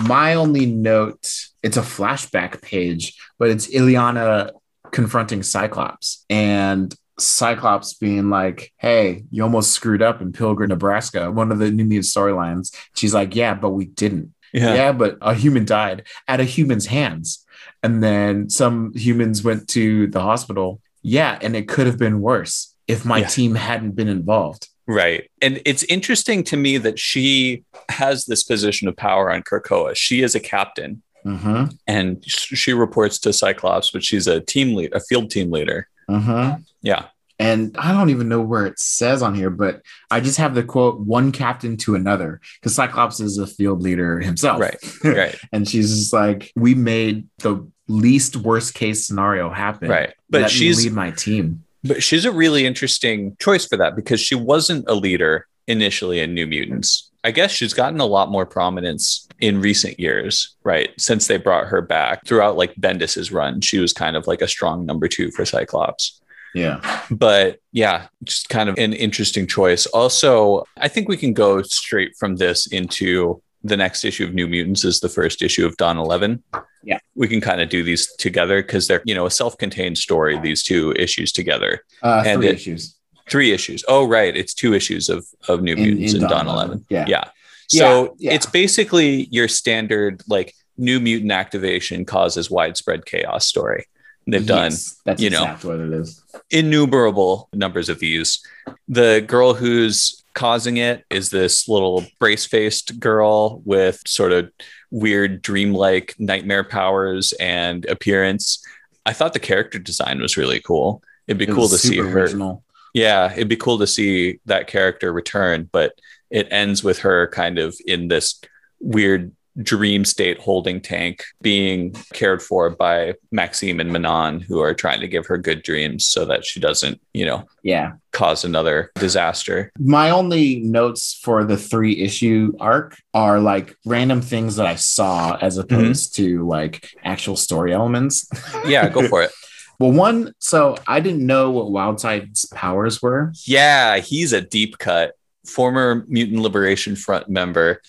My 0.00 0.34
only 0.34 0.66
note, 0.66 1.28
it's 1.62 1.76
a 1.76 1.82
flashback 1.82 2.62
page, 2.62 3.14
but 3.38 3.50
it's 3.50 3.68
Illyana 3.68 4.50
confronting 4.90 5.42
Cyclops 5.42 6.24
and 6.30 6.94
Cyclops 7.18 7.94
being 7.94 8.30
like, 8.30 8.72
Hey, 8.78 9.24
you 9.30 9.42
almost 9.42 9.72
screwed 9.72 10.02
up 10.02 10.20
in 10.22 10.32
Pilgrim, 10.32 10.68
Nebraska, 10.70 11.30
one 11.30 11.52
of 11.52 11.58
the 11.58 11.70
New 11.70 11.84
Mutants 11.84 12.14
storylines. 12.14 12.74
She's 12.94 13.14
like, 13.14 13.34
Yeah, 13.36 13.54
but 13.54 13.70
we 13.70 13.86
didn't. 13.86 14.34
Yeah. 14.52 14.74
Yeah. 14.74 14.92
but 14.92 15.18
a 15.22 15.34
human 15.34 15.64
died 15.64 16.04
at 16.28 16.40
a 16.40 16.44
human's 16.44 16.86
hands. 16.86 17.44
And 17.82 18.02
then 18.02 18.48
some 18.50 18.92
humans 18.94 19.42
went 19.42 19.68
to 19.68 20.06
the 20.08 20.20
hospital. 20.20 20.80
Yeah, 21.02 21.38
and 21.40 21.56
it 21.56 21.68
could 21.68 21.86
have 21.86 21.98
been 21.98 22.20
worse 22.20 22.74
if 22.86 23.04
my 23.04 23.18
Yeah. 23.18 23.26
team 23.26 23.54
hadn't 23.54 23.92
been 23.92 24.08
involved. 24.08 24.68
Right. 24.86 25.30
And 25.40 25.60
it's 25.64 25.84
interesting 25.84 26.42
to 26.44 26.56
me 26.56 26.78
that 26.78 26.98
she 26.98 27.64
has 27.88 28.24
this 28.26 28.42
position 28.42 28.88
of 28.88 28.96
power 28.96 29.30
on 29.30 29.42
Krakoa. 29.42 29.96
She 29.96 30.22
is 30.22 30.34
a 30.34 30.40
captain 30.40 31.02
Mm-hmm. 31.24 31.66
and 31.86 32.20
she 32.26 32.72
reports 32.72 33.20
to 33.20 33.32
Cyclops, 33.32 33.92
but 33.92 34.02
she's 34.02 34.26
a 34.26 34.40
team 34.40 34.74
lead, 34.74 34.92
a 34.92 34.98
field 34.98 35.30
team 35.30 35.52
leader. 35.52 35.86
Mm-hmm. 36.10 36.62
Yeah. 36.80 37.04
And 37.38 37.76
I 37.78 37.92
don't 37.92 38.10
even 38.10 38.28
know 38.28 38.40
where 38.40 38.66
it 38.66 38.80
says 38.80 39.22
on 39.22 39.34
here, 39.36 39.48
but 39.50 39.82
I 40.10 40.18
just 40.18 40.38
have 40.38 40.56
the 40.56 40.64
quote 40.64 40.98
one 40.98 41.30
captain 41.30 41.76
to 41.78 41.94
another 41.94 42.40
because 42.60 42.74
Cyclops 42.74 43.20
is 43.20 43.38
a 43.38 43.46
field 43.46 43.82
leader 43.82 44.18
himself. 44.18 44.60
Right. 44.60 44.76
Right. 45.04 45.38
and 45.52 45.68
she's 45.68 45.90
just 45.96 46.12
like, 46.12 46.50
we 46.56 46.74
made 46.74 47.28
the 47.38 47.68
least 47.86 48.36
worst 48.36 48.74
case 48.74 49.06
scenario 49.06 49.48
happen. 49.48 49.88
Right. 49.90 50.14
But 50.28 50.42
Let 50.42 50.50
she's 50.50 50.84
lead 50.84 50.92
my 50.92 51.12
team. 51.12 51.62
But 51.84 52.02
she's 52.02 52.24
a 52.24 52.32
really 52.32 52.66
interesting 52.66 53.36
choice 53.40 53.66
for 53.66 53.76
that 53.76 53.96
because 53.96 54.20
she 54.20 54.34
wasn't 54.34 54.88
a 54.88 54.94
leader 54.94 55.46
initially 55.66 56.20
in 56.20 56.34
New 56.34 56.46
Mutants. 56.46 57.10
I 57.24 57.30
guess 57.30 57.52
she's 57.52 57.74
gotten 57.74 58.00
a 58.00 58.06
lot 58.06 58.30
more 58.30 58.44
prominence 58.44 59.28
in 59.40 59.60
recent 59.60 60.00
years, 60.00 60.56
right? 60.64 60.90
Since 60.98 61.28
they 61.28 61.36
brought 61.36 61.68
her 61.68 61.80
back 61.80 62.26
throughout 62.26 62.56
like 62.56 62.74
Bendis's 62.74 63.30
run, 63.30 63.60
she 63.60 63.78
was 63.78 63.92
kind 63.92 64.16
of 64.16 64.26
like 64.26 64.42
a 64.42 64.48
strong 64.48 64.84
number 64.86 65.06
two 65.06 65.30
for 65.30 65.44
Cyclops. 65.44 66.20
Yeah. 66.54 66.80
but 67.10 67.60
yeah, 67.72 68.08
just 68.24 68.48
kind 68.48 68.68
of 68.68 68.76
an 68.76 68.92
interesting 68.92 69.46
choice. 69.46 69.86
Also, 69.86 70.64
I 70.76 70.88
think 70.88 71.08
we 71.08 71.16
can 71.16 71.32
go 71.32 71.62
straight 71.62 72.14
from 72.18 72.36
this 72.36 72.66
into 72.66 73.42
the 73.64 73.76
next 73.76 74.04
issue 74.04 74.24
of 74.24 74.34
New 74.34 74.48
Mutants 74.48 74.84
is 74.84 75.00
the 75.00 75.08
first 75.08 75.42
issue 75.42 75.64
of 75.66 75.76
Dawn 75.76 75.98
11. 75.98 76.42
Yeah. 76.82 76.98
We 77.14 77.28
can 77.28 77.40
kind 77.40 77.60
of 77.60 77.68
do 77.68 77.82
these 77.82 78.12
together 78.16 78.60
because 78.62 78.88
they're, 78.88 79.02
you 79.04 79.14
know, 79.14 79.26
a 79.26 79.30
self-contained 79.30 79.96
story, 79.98 80.38
these 80.40 80.62
two 80.64 80.92
issues 80.92 81.30
together. 81.32 81.84
Uh, 82.02 82.24
And 82.26 82.40
three 82.40 82.48
it- 82.50 82.54
issues. 82.56 82.96
Three 83.30 83.52
issues. 83.52 83.84
Oh, 83.86 84.04
right. 84.06 84.36
It's 84.36 84.52
two 84.52 84.74
issues 84.74 85.08
of, 85.08 85.24
of 85.48 85.62
New 85.62 85.74
In- 85.74 85.82
Mutants 85.82 86.14
in 86.14 86.22
and 86.22 86.28
Dawn 86.28 86.46
Dawn 86.46 86.54
11. 86.54 86.86
Yeah. 86.90 87.04
Yeah. 87.08 87.24
So 87.68 88.16
Yeah, 88.18 88.30
yeah. 88.30 88.34
it's 88.34 88.46
basically 88.46 89.28
your 89.30 89.46
standard 89.46 90.22
like 90.26 90.54
new 90.76 90.98
mutant 90.98 91.30
activation 91.30 92.04
causes 92.04 92.50
widespread 92.50 93.06
chaos 93.06 93.46
story. 93.46 93.86
They've 94.26 94.44
done 94.46 94.72
Yes, 94.72 95.00
that's 95.04 95.22
you 95.22 95.30
know. 95.30 95.42
exactly 95.42 95.70
what 95.70 95.80
it 95.80 95.92
is. 95.92 96.22
innumerable 96.50 97.48
numbers 97.52 97.88
of 97.88 97.98
these. 98.00 98.40
The 98.88 99.22
girl 99.26 99.54
who's 99.54 100.21
causing 100.34 100.76
it 100.78 101.04
is 101.10 101.30
this 101.30 101.68
little 101.68 102.04
brace 102.18 102.46
faced 102.46 102.98
girl 102.98 103.60
with 103.64 104.00
sort 104.06 104.32
of 104.32 104.50
weird 104.90 105.42
dreamlike 105.42 106.14
nightmare 106.18 106.64
powers 106.64 107.32
and 107.40 107.84
appearance. 107.86 108.64
I 109.04 109.12
thought 109.12 109.32
the 109.32 109.40
character 109.40 109.78
design 109.78 110.20
was 110.20 110.36
really 110.36 110.60
cool. 110.60 111.02
It'd 111.26 111.38
be 111.38 111.44
It 111.44 111.54
cool 111.54 111.68
to 111.68 111.78
see 111.78 111.98
her. 111.98 112.08
original. 112.18 112.64
Yeah, 112.94 113.32
it'd 113.32 113.48
be 113.48 113.56
cool 113.56 113.78
to 113.78 113.86
see 113.86 114.38
that 114.46 114.66
character 114.66 115.12
return, 115.12 115.68
but 115.72 115.92
it 116.30 116.48
ends 116.50 116.84
with 116.84 117.00
her 117.00 117.28
kind 117.28 117.58
of 117.58 117.74
in 117.86 118.08
this 118.08 118.40
weird 118.80 119.32
dream 119.60 120.04
state 120.04 120.38
holding 120.40 120.80
tank 120.80 121.24
being 121.42 121.92
cared 122.14 122.40
for 122.42 122.70
by 122.70 123.14
Maxime 123.30 123.80
and 123.80 123.92
Manon, 123.92 124.40
who 124.40 124.60
are 124.60 124.72
trying 124.74 125.00
to 125.00 125.08
give 125.08 125.26
her 125.26 125.36
good 125.36 125.62
dreams 125.62 126.06
so 126.06 126.24
that 126.24 126.44
she 126.44 126.58
doesn't, 126.58 127.00
you 127.12 127.26
know, 127.26 127.44
Yeah. 127.62 127.92
cause 128.12 128.44
another 128.44 128.90
disaster. 128.94 129.70
My 129.78 130.10
only 130.10 130.60
notes 130.60 131.18
for 131.22 131.44
the 131.44 131.56
three 131.58 132.00
issue 132.00 132.52
arc 132.60 132.96
are 133.12 133.40
like 133.40 133.76
random 133.84 134.22
things 134.22 134.56
that 134.56 134.66
I 134.66 134.76
saw 134.76 135.36
as 135.40 135.58
Mm-hmm. 135.58 135.74
opposed 135.74 136.16
to 136.16 136.46
like 136.46 136.88
actual 137.04 137.36
story 137.36 137.72
elements. 137.74 138.28
Yeah, 138.66 138.88
go 138.88 139.06
for 139.08 139.22
it. 139.22 139.32
Well, 139.78 139.90
one, 139.92 140.32
so 140.38 140.76
I 140.86 141.00
didn't 141.00 141.26
know 141.26 141.50
what 141.50 141.66
Wildside's 141.72 142.44
powers 142.54 143.02
were. 143.02 143.32
Yeah, 143.44 143.98
he's 143.98 144.32
a 144.32 144.40
deep 144.40 144.78
cut 144.78 145.14
former 145.46 146.04
Mutant 146.08 146.40
Liberation 146.40 146.96
Front 146.96 147.28
member. 147.28 147.80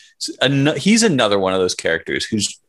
He's 0.78 1.04
another 1.04 1.40
one 1.40 1.54
of 1.54 1.60
those 1.60 1.76
characters 1.76 2.26
who's 2.26 2.60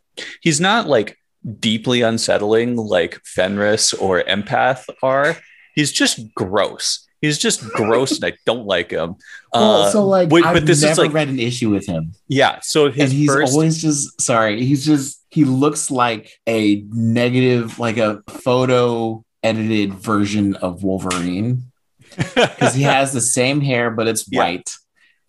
he's 0.41 0.61
not 0.61 0.87
like 0.87 1.19
deeply 1.61 2.03
unsettling 2.03 2.77
like 2.77 3.21
Fenris 3.25 3.93
or 3.93 4.23
Empath 4.23 4.89
are. 5.03 5.37
He's 5.75 5.93
just 5.93 6.21
gross. 6.35 7.07
He's 7.21 7.39
just 7.39 7.63
gross, 7.71 8.17
and 8.17 8.25
I 8.27 8.37
don't 8.47 8.67
like 8.67 8.91
him. 8.91 9.17
Well, 9.53 9.83
Uh, 9.83 9.91
so 9.91 10.07
like 10.07 10.31
wait, 10.31 10.45
I've 10.45 10.55
but 10.55 10.67
this 10.67 10.83
never 10.83 10.93
is 10.93 10.99
like 10.99 11.13
read 11.13 11.29
an 11.29 11.41
issue 11.41 11.71
with 11.71 11.87
him, 11.87 12.13
yeah. 12.29 12.59
So 12.63 12.91
his 12.91 13.11
and 13.11 13.13
he's 13.19 13.29
first, 13.29 13.53
always 13.55 13.81
just 13.81 14.21
sorry. 14.21 14.63
He's 14.65 14.85
just 14.85 15.25
he 15.31 15.45
looks 15.45 15.91
like 15.91 16.39
a 16.47 16.85
negative, 16.91 17.79
like 17.79 17.97
a 17.97 18.23
photo 18.29 19.25
edited 19.43 19.95
version 19.95 20.55
of 20.57 20.85
Wolverine 20.85 21.71
because 22.17 22.75
he 22.75 22.83
has 22.83 23.13
the 23.13 23.21
same 23.21 23.61
hair, 23.61 23.91
but 23.91 24.07
it's 24.09 24.27
Yeah. 24.31 24.39
white. 24.41 24.71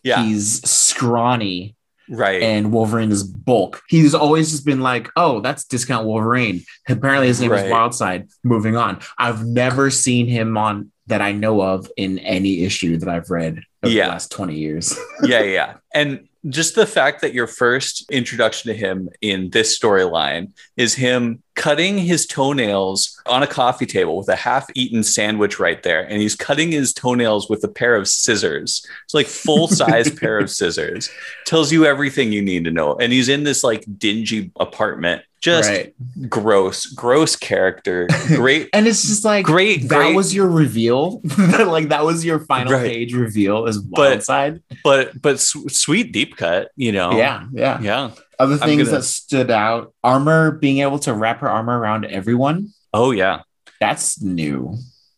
yeah, 0.04 0.24
He's 0.24 0.62
scrawny, 0.70 1.76
right. 2.10 2.42
and 2.42 2.72
Wolverine 2.72 3.12
is 3.12 3.24
bulk. 3.24 3.82
He's 3.88 4.14
always 4.14 4.52
just 4.52 4.66
been 4.66 4.82
like, 4.82 5.10
oh, 5.16 5.42
that's 5.42 5.66
discount 5.66 6.06
Wolverine. 6.06 6.64
Apparently, 6.88 7.28
his 7.28 7.42
name 7.42 7.52
Right. 7.52 7.66
is 7.66 7.72
Wildside. 7.72 8.30
Moving 8.44 8.76
on. 8.76 9.00
I've 9.18 9.46
never 9.46 9.90
seen 9.92 10.28
him 10.28 10.58
on 10.58 10.92
that 11.08 11.22
I 11.22 11.32
know 11.34 11.62
of 11.62 11.88
in 11.98 12.20
any 12.20 12.64
issue 12.64 12.98
that 12.98 13.10
I've 13.10 13.30
read 13.30 13.62
over 13.84 13.94
Yeah. 13.94 14.06
the 14.06 14.10
last 14.12 14.32
20 14.32 14.56
years. 14.56 14.98
yeah, 15.24 15.42
yeah. 15.42 15.74
And 15.94 16.28
just 16.50 16.76
the 16.76 16.86
fact 16.88 17.22
that 17.22 17.34
your 17.34 17.48
first 17.48 18.06
introduction 18.12 18.72
to 18.72 18.78
him 18.78 19.10
in 19.22 19.50
this 19.52 19.78
storyline 19.80 20.52
is 20.78 20.94
him 20.96 21.42
cutting 21.56 21.98
his 21.98 22.26
toenails 22.28 23.20
on 23.26 23.42
a 23.42 23.48
coffee 23.48 23.86
table 23.86 24.18
with 24.18 24.30
a 24.30 24.36
half 24.36 24.68
eaten 24.76 25.04
sandwich 25.04 25.60
right 25.60 25.82
there. 25.84 26.02
And 26.02 26.22
he's 26.22 26.36
cutting 26.36 26.72
his 26.72 26.94
toenails 26.94 27.50
with 27.50 27.64
a 27.64 27.68
pair 27.70 27.96
of 27.96 28.08
scissors. 28.08 28.86
It's 29.06 29.14
like 29.14 29.28
full 29.28 29.68
size 29.68 30.12
pair 30.20 30.38
of 30.38 30.50
scissors. 30.50 31.10
Tells 31.46 31.72
you 31.72 31.86
everything 31.86 32.32
you 32.32 32.42
need 32.42 32.66
to 32.66 32.72
know. 32.72 32.96
And 32.96 33.12
he's 33.14 33.30
in 33.30 33.44
this 33.44 33.64
like 33.64 33.86
dingy 33.98 34.52
apartment. 34.60 35.24
Just 35.42 35.70
right. 35.70 35.94
gross, 36.28 36.88
gross 36.88 37.36
character. 37.36 38.08
Great. 38.28 38.70
And 38.74 38.88
it's 38.88 39.04
just 39.04 39.24
like, 39.24 39.46
Great, 39.46 39.82
that 39.90 39.96
great. 39.96 40.16
was 40.16 40.34
your 40.34 40.48
reveal. 40.50 41.22
like, 41.38 41.90
that 41.90 42.04
was 42.04 42.26
your 42.26 42.40
final 42.40 42.74
Right. 42.74 42.92
page 42.92 43.14
reveal 43.14 43.68
as 43.68 43.78
But- 43.78 44.20
Wildside. 44.20 44.62
but 44.84 45.22
but 45.22 45.40
su- 45.40 45.70
sweet 45.70 46.12
deep 46.12 46.36
cut, 46.36 46.72
you 46.76 46.92
know. 46.92 47.12
Yeah. 47.16 47.46
Yeah. 47.54 47.80
Yeah. 47.80 48.12
Other 48.40 48.58
things 48.58 48.84
gonna- 48.86 48.98
that 48.98 49.04
stood 49.04 49.52
out 49.52 49.94
armor, 50.04 50.52
being 50.52 50.80
able 50.80 51.00
to 51.00 51.14
wrap 51.14 51.40
her 51.42 51.50
armor 51.50 51.78
around 51.80 52.06
everyone. 52.06 52.74
Oh 52.94 53.12
yeah. 53.12 53.42
That's 53.80 54.22
new. 54.22 54.78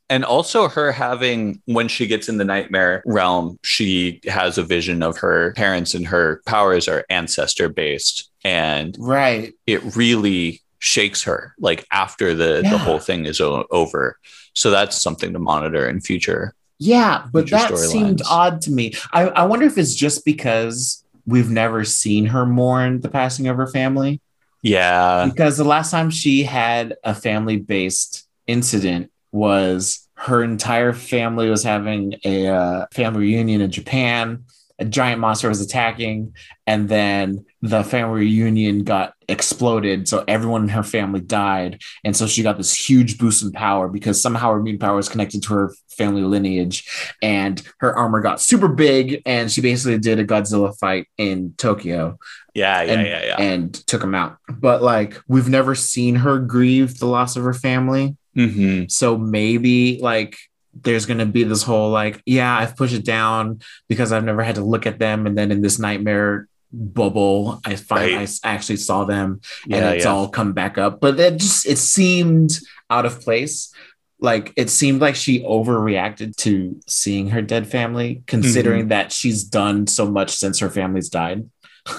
And 0.09 0.23
also, 0.23 0.69
her 0.69 0.93
having, 0.93 1.61
when 1.65 1.89
she 1.89 2.07
gets 2.07 2.29
in 2.29 2.37
the 2.37 2.45
nightmare 2.45 3.03
realm, 3.05 3.59
she 3.63 4.21
has 4.25 4.57
a 4.57 4.63
vision 4.63 5.03
of 5.03 5.17
her 5.17 5.51
parents 5.53 5.93
and 5.93 6.07
her 6.07 6.41
powers 6.45 6.87
are 6.87 7.05
ancestor 7.09 7.67
based. 7.67 8.31
And 8.45 8.95
Right. 8.97 9.53
it 9.67 9.81
really 9.97 10.61
shakes 10.79 11.23
her 11.23 11.53
like 11.59 11.85
after 11.91 12.33
the, 12.33 12.61
Yeah. 12.63 12.71
the 12.71 12.77
whole 12.77 12.99
thing 12.99 13.25
is 13.25 13.41
o- 13.41 13.65
over. 13.69 14.17
So 14.53 14.71
that's 14.71 15.01
something 15.01 15.33
to 15.33 15.39
monitor 15.39 15.87
in 15.89 15.99
future. 16.01 16.53
Yeah, 16.79 17.25
but 17.33 17.49
that 17.49 17.75
seemed 17.77 18.21
odd 18.29 18.61
to 18.61 18.71
me. 18.71 18.93
I, 19.11 19.23
I 19.29 19.45
wonder 19.45 19.65
if 19.65 19.77
it's 19.77 19.95
just 19.95 20.23
because 20.23 21.03
we've 21.27 21.51
never 21.51 21.83
seen 21.83 22.25
her 22.25 22.45
mourn 22.45 23.01
the 23.01 23.09
passing 23.09 23.47
of 23.47 23.57
her 23.57 23.67
family. 23.67 24.21
Yeah. 24.63 25.29
because 25.31 25.55
the 25.57 25.63
last 25.63 25.91
time 25.91 26.09
she 26.09 26.43
had 26.43 26.95
a 27.03 27.13
family 27.13 27.57
based 27.57 28.27
incident 28.47 29.11
was 29.31 30.07
her 30.15 30.43
entire 30.43 30.93
family 30.93 31.49
was 31.49 31.63
having 31.63 32.15
a 32.25 32.47
uh, 32.47 32.85
family 32.91 33.19
reunion 33.19 33.61
in 33.61 33.69
Japan. 33.69 34.45
A 34.79 34.85
giant 34.85 35.19
monster 35.19 35.49
was 35.49 35.61
attacking, 35.61 36.33
and 36.67 36.87
then 36.87 37.45
the 37.61 37.83
family 37.83 38.21
reunion 38.21 38.83
got 38.83 39.13
exploded. 39.27 40.07
So 40.07 40.23
everyone 40.27 40.63
in 40.63 40.69
her 40.69 40.83
family 40.83 41.19
died. 41.19 41.81
And 42.03 42.15
so 42.15 42.27
she 42.27 42.43
got 42.43 42.57
this 42.57 42.73
huge 42.89 43.17
boost 43.17 43.43
in 43.43 43.51
power 43.51 43.87
because 43.89 44.21
somehow 44.21 44.51
her 44.53 44.61
mutant 44.61 44.81
power 44.81 44.99
is 44.99 45.09
connected 45.09 45.43
to 45.43 45.53
her 45.53 45.73
family 45.89 46.21
lineage. 46.21 46.87
And 47.21 47.61
her 47.79 47.95
armor 47.95 48.21
got 48.21 48.39
super 48.39 48.67
big. 48.67 49.21
And 49.25 49.51
she 49.51 49.61
basically 49.61 49.97
did 49.97 50.19
a 50.19 50.25
Godzilla 50.25 50.77
fight 50.77 51.07
in 51.17 51.53
Tokyo 51.57 52.17
Yeah. 52.53 52.81
Yeah. 52.83 52.93
and, 52.93 53.07
yeah. 53.07 53.25
Yeah. 53.25 53.35
and 53.41 53.73
took 53.87 54.03
him 54.03 54.15
out. 54.15 54.37
But 54.47 54.81
like 54.81 55.19
we've 55.27 55.49
never 55.49 55.75
seen 55.75 56.15
her 56.15 56.39
grieve 56.39 56.99
the 56.99 57.07
loss 57.07 57.35
of 57.35 57.43
her 57.43 57.53
family. 57.53 58.15
hmm 58.35 58.83
So 58.87 59.17
maybe 59.17 59.99
like 60.01 60.37
there's 60.83 61.05
going 61.05 61.19
to 61.19 61.25
be 61.25 61.43
this 61.43 61.63
whole 61.63 61.89
like, 61.89 62.21
yeah, 62.25 62.57
I've 62.57 62.75
pushed 62.75 62.93
it 62.93 63.05
down 63.05 63.59
because 63.87 64.11
I've 64.11 64.23
never 64.23 64.43
had 64.43 64.55
to 64.55 64.63
look 64.63 64.85
at 64.85 64.99
them. 64.99 65.25
And 65.27 65.37
then 65.37 65.51
in 65.51 65.61
this 65.61 65.79
nightmare 65.79 66.47
bubble, 66.71 67.59
I 67.65 67.75
find 67.75 68.15
Right. 68.15 68.29
I 68.43 68.49
actually 68.49 68.77
saw 68.77 69.05
them 69.05 69.41
and 69.63 69.71
Yeah, 69.71 69.91
it's 69.91 70.05
yeah. 70.05 70.11
all 70.11 70.29
come 70.29 70.53
back 70.53 70.77
up. 70.77 70.99
But 70.99 71.19
it 71.19 71.37
just, 71.37 71.65
it 71.65 71.77
seemed 71.77 72.59
out 72.89 73.05
of 73.05 73.21
place. 73.21 73.73
Like 74.19 74.51
it 74.57 74.69
seemed 74.69 74.99
like 74.99 75.15
she 75.15 75.43
overreacted 75.43 76.35
to 76.37 76.79
seeing 76.87 77.29
her 77.29 77.41
dead 77.41 77.67
family, 77.67 78.23
considering 78.27 78.81
Mm-hmm. 78.83 78.89
that 78.89 79.11
she's 79.11 79.43
done 79.43 79.87
so 79.87 80.09
much 80.09 80.31
since 80.31 80.59
her 80.59 80.69
family's 80.69 81.09
died. 81.09 81.49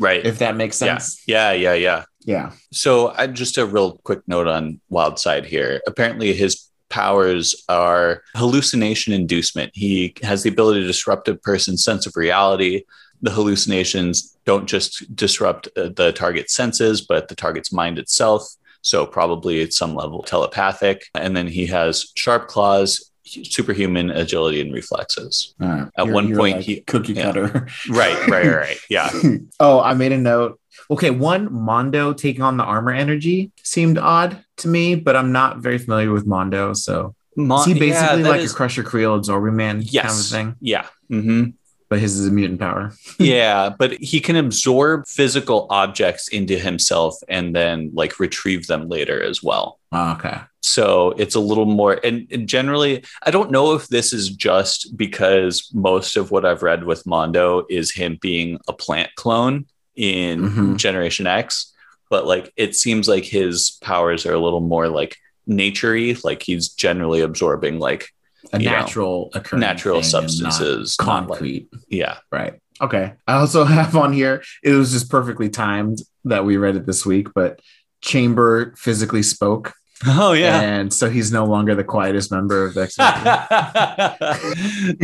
Right. 0.00 0.24
if 0.24 0.38
that 0.38 0.56
makes 0.56 0.80
yeah. 0.80 0.98
sense. 0.98 1.22
Yeah. 1.26 1.52
Yeah. 1.52 1.74
Yeah. 1.74 2.04
Yeah. 2.24 2.52
So, 2.72 3.08
I, 3.16 3.26
just 3.26 3.58
a 3.58 3.66
real 3.66 3.98
quick 4.04 4.20
note 4.26 4.46
on 4.46 4.80
Wildside 4.90 5.44
here. 5.44 5.80
Apparently, 5.86 6.32
his 6.34 6.67
powers 6.88 7.64
are 7.68 8.22
hallucination 8.34 9.12
inducement. 9.12 9.70
He 9.74 10.14
has 10.22 10.42
the 10.42 10.50
ability 10.50 10.80
to 10.80 10.86
disrupt 10.86 11.28
a 11.28 11.34
person's 11.34 11.84
sense 11.84 12.06
of 12.06 12.16
reality. 12.16 12.84
The 13.22 13.30
hallucinations 13.30 14.36
don't 14.44 14.66
just 14.66 15.14
disrupt 15.14 15.68
uh, 15.76 15.90
the 15.94 16.12
target's 16.12 16.54
senses, 16.54 17.00
but 17.02 17.28
the 17.28 17.34
target's 17.34 17.72
mind 17.72 17.98
itself. 17.98 18.42
So, 18.80 19.06
probably 19.06 19.60
at 19.62 19.72
some 19.72 19.94
level 19.94 20.22
telepathic. 20.22 21.06
And 21.14 21.36
then 21.36 21.48
he 21.48 21.66
has 21.66 22.12
sharp 22.14 22.46
claws, 22.46 23.07
superhuman 23.28 24.10
agility, 24.10 24.60
and 24.60 24.72
reflexes. 24.72 25.54
Uh, 25.60 25.86
At 25.96 26.04
you're- 26.06 26.14
one 26.14 26.28
you're 26.28 26.38
point, 26.38 26.56
like 26.56 26.64
he- 26.64 26.80
cookie 26.80 27.12
yeah. 27.14 27.22
cutter. 27.24 27.66
Right, 27.90 28.18
right, 28.28 28.46
right, 28.46 28.54
right. 28.56 28.78
Yeah. 28.88 29.10
oh, 29.60 29.80
I 29.80 29.94
made 29.94 30.12
a 30.12 30.18
note. 30.18 30.60
Okay, 30.90 31.10
one 31.10 31.52
Mondo 31.52 32.12
taking 32.12 32.42
on 32.42 32.56
the 32.56 32.64
armor 32.64 32.92
energy 32.92 33.50
seemed 33.62 33.98
odd 33.98 34.42
to 34.58 34.68
me, 34.68 34.94
but 34.94 35.16
I'm 35.16 35.32
not 35.32 35.58
very 35.58 35.78
familiar 35.78 36.12
with 36.12 36.26
Mondo. 36.26 36.72
So 36.72 37.14
Mon- 37.36 37.60
is 37.60 37.66
he 37.66 37.78
basically 37.78 38.22
that 38.22 38.28
like 38.30 38.40
is- 38.40 38.52
a 38.52 38.54
Crusher 38.56 38.82
Creel 38.82 39.14
absorbing 39.14 39.56
man 39.56 39.76
kind 39.76 39.86
of 39.88 39.92
Yes. 39.94 40.30
thing? 40.30 40.54
Yeah. 40.60 40.86
hmm 41.08 41.44
But 41.90 41.98
his 42.00 42.18
is 42.18 42.26
a 42.28 42.30
mutant 42.30 42.60
power. 42.60 42.92
yeah, 43.18 43.70
but 43.78 43.92
he 43.94 44.20
can 44.20 44.36
absorb 44.36 45.06
physical 45.06 45.66
objects 45.70 46.28
into 46.28 46.58
himself 46.58 47.16
and 47.28 47.54
then 47.56 47.90
like 47.94 48.20
retrieve 48.20 48.66
them 48.66 48.88
later 48.88 49.22
as 49.22 49.42
well. 49.42 49.77
Oh, 49.92 50.12
okay. 50.12 50.38
So 50.62 51.12
it's 51.12 51.34
a 51.34 51.40
little 51.40 51.64
more, 51.64 51.98
and, 52.04 52.26
and 52.30 52.46
generally, 52.48 53.02
I 53.24 53.30
don't 53.30 53.50
know 53.50 53.72
if 53.74 53.88
this 53.88 54.12
is 54.12 54.28
just 54.28 54.96
because 54.96 55.70
most 55.72 56.16
of 56.16 56.30
what 56.30 56.44
I've 56.44 56.62
read 56.62 56.84
with 56.84 57.06
Mondo 57.06 57.64
is 57.70 57.92
him 57.94 58.18
being 58.20 58.58
a 58.68 58.72
plant 58.74 59.10
clone 59.16 59.64
in 59.96 60.40
Mhm. 60.50 60.76
Generation 60.76 61.26
X, 61.26 61.72
but 62.10 62.26
like 62.26 62.52
it 62.56 62.76
seems 62.76 63.08
like 63.08 63.24
his 63.24 63.78
powers 63.82 64.26
are 64.26 64.34
a 64.34 64.38
little 64.40 64.60
more 64.60 64.88
like 64.88 65.16
naturey, 65.48 66.22
like 66.22 66.42
he's 66.42 66.68
generally 66.68 67.20
absorbing 67.22 67.78
like 67.78 68.10
A 68.52 68.58
You 68.60 68.66
know, 68.66 68.70
natural 68.72 69.30
natural 69.52 69.96
not 69.96 70.04
substances, 70.04 70.96
not 71.00 71.06
like- 71.08 71.28
concrete. 71.28 71.68
yeah, 71.88 72.18
Right. 72.30 72.54
Okay. 72.80 73.14
I 73.26 73.32
also 73.34 73.64
have 73.78 73.96
on 73.96 74.12
here, 74.12 74.42
it 74.62 74.72
was 74.72 74.92
just 74.92 75.10
perfectly 75.10 75.48
timed 75.48 75.98
that 76.26 76.44
we 76.44 76.56
read 76.58 76.76
it 76.76 76.86
this 76.86 77.04
week, 77.06 77.28
but 77.34 77.60
Chamber 78.02 78.74
physically 78.76 79.22
spoke. 79.24 79.72
oh 80.06 80.32
yeah. 80.32 80.60
And 80.60 80.92
so 80.92 81.10
he's 81.10 81.32
no 81.32 81.44
longer 81.44 81.74
the 81.74 81.84
quietest 81.84 82.30
member 82.30 82.64
of 82.66 82.74
the 82.74 82.82
X 82.82 82.98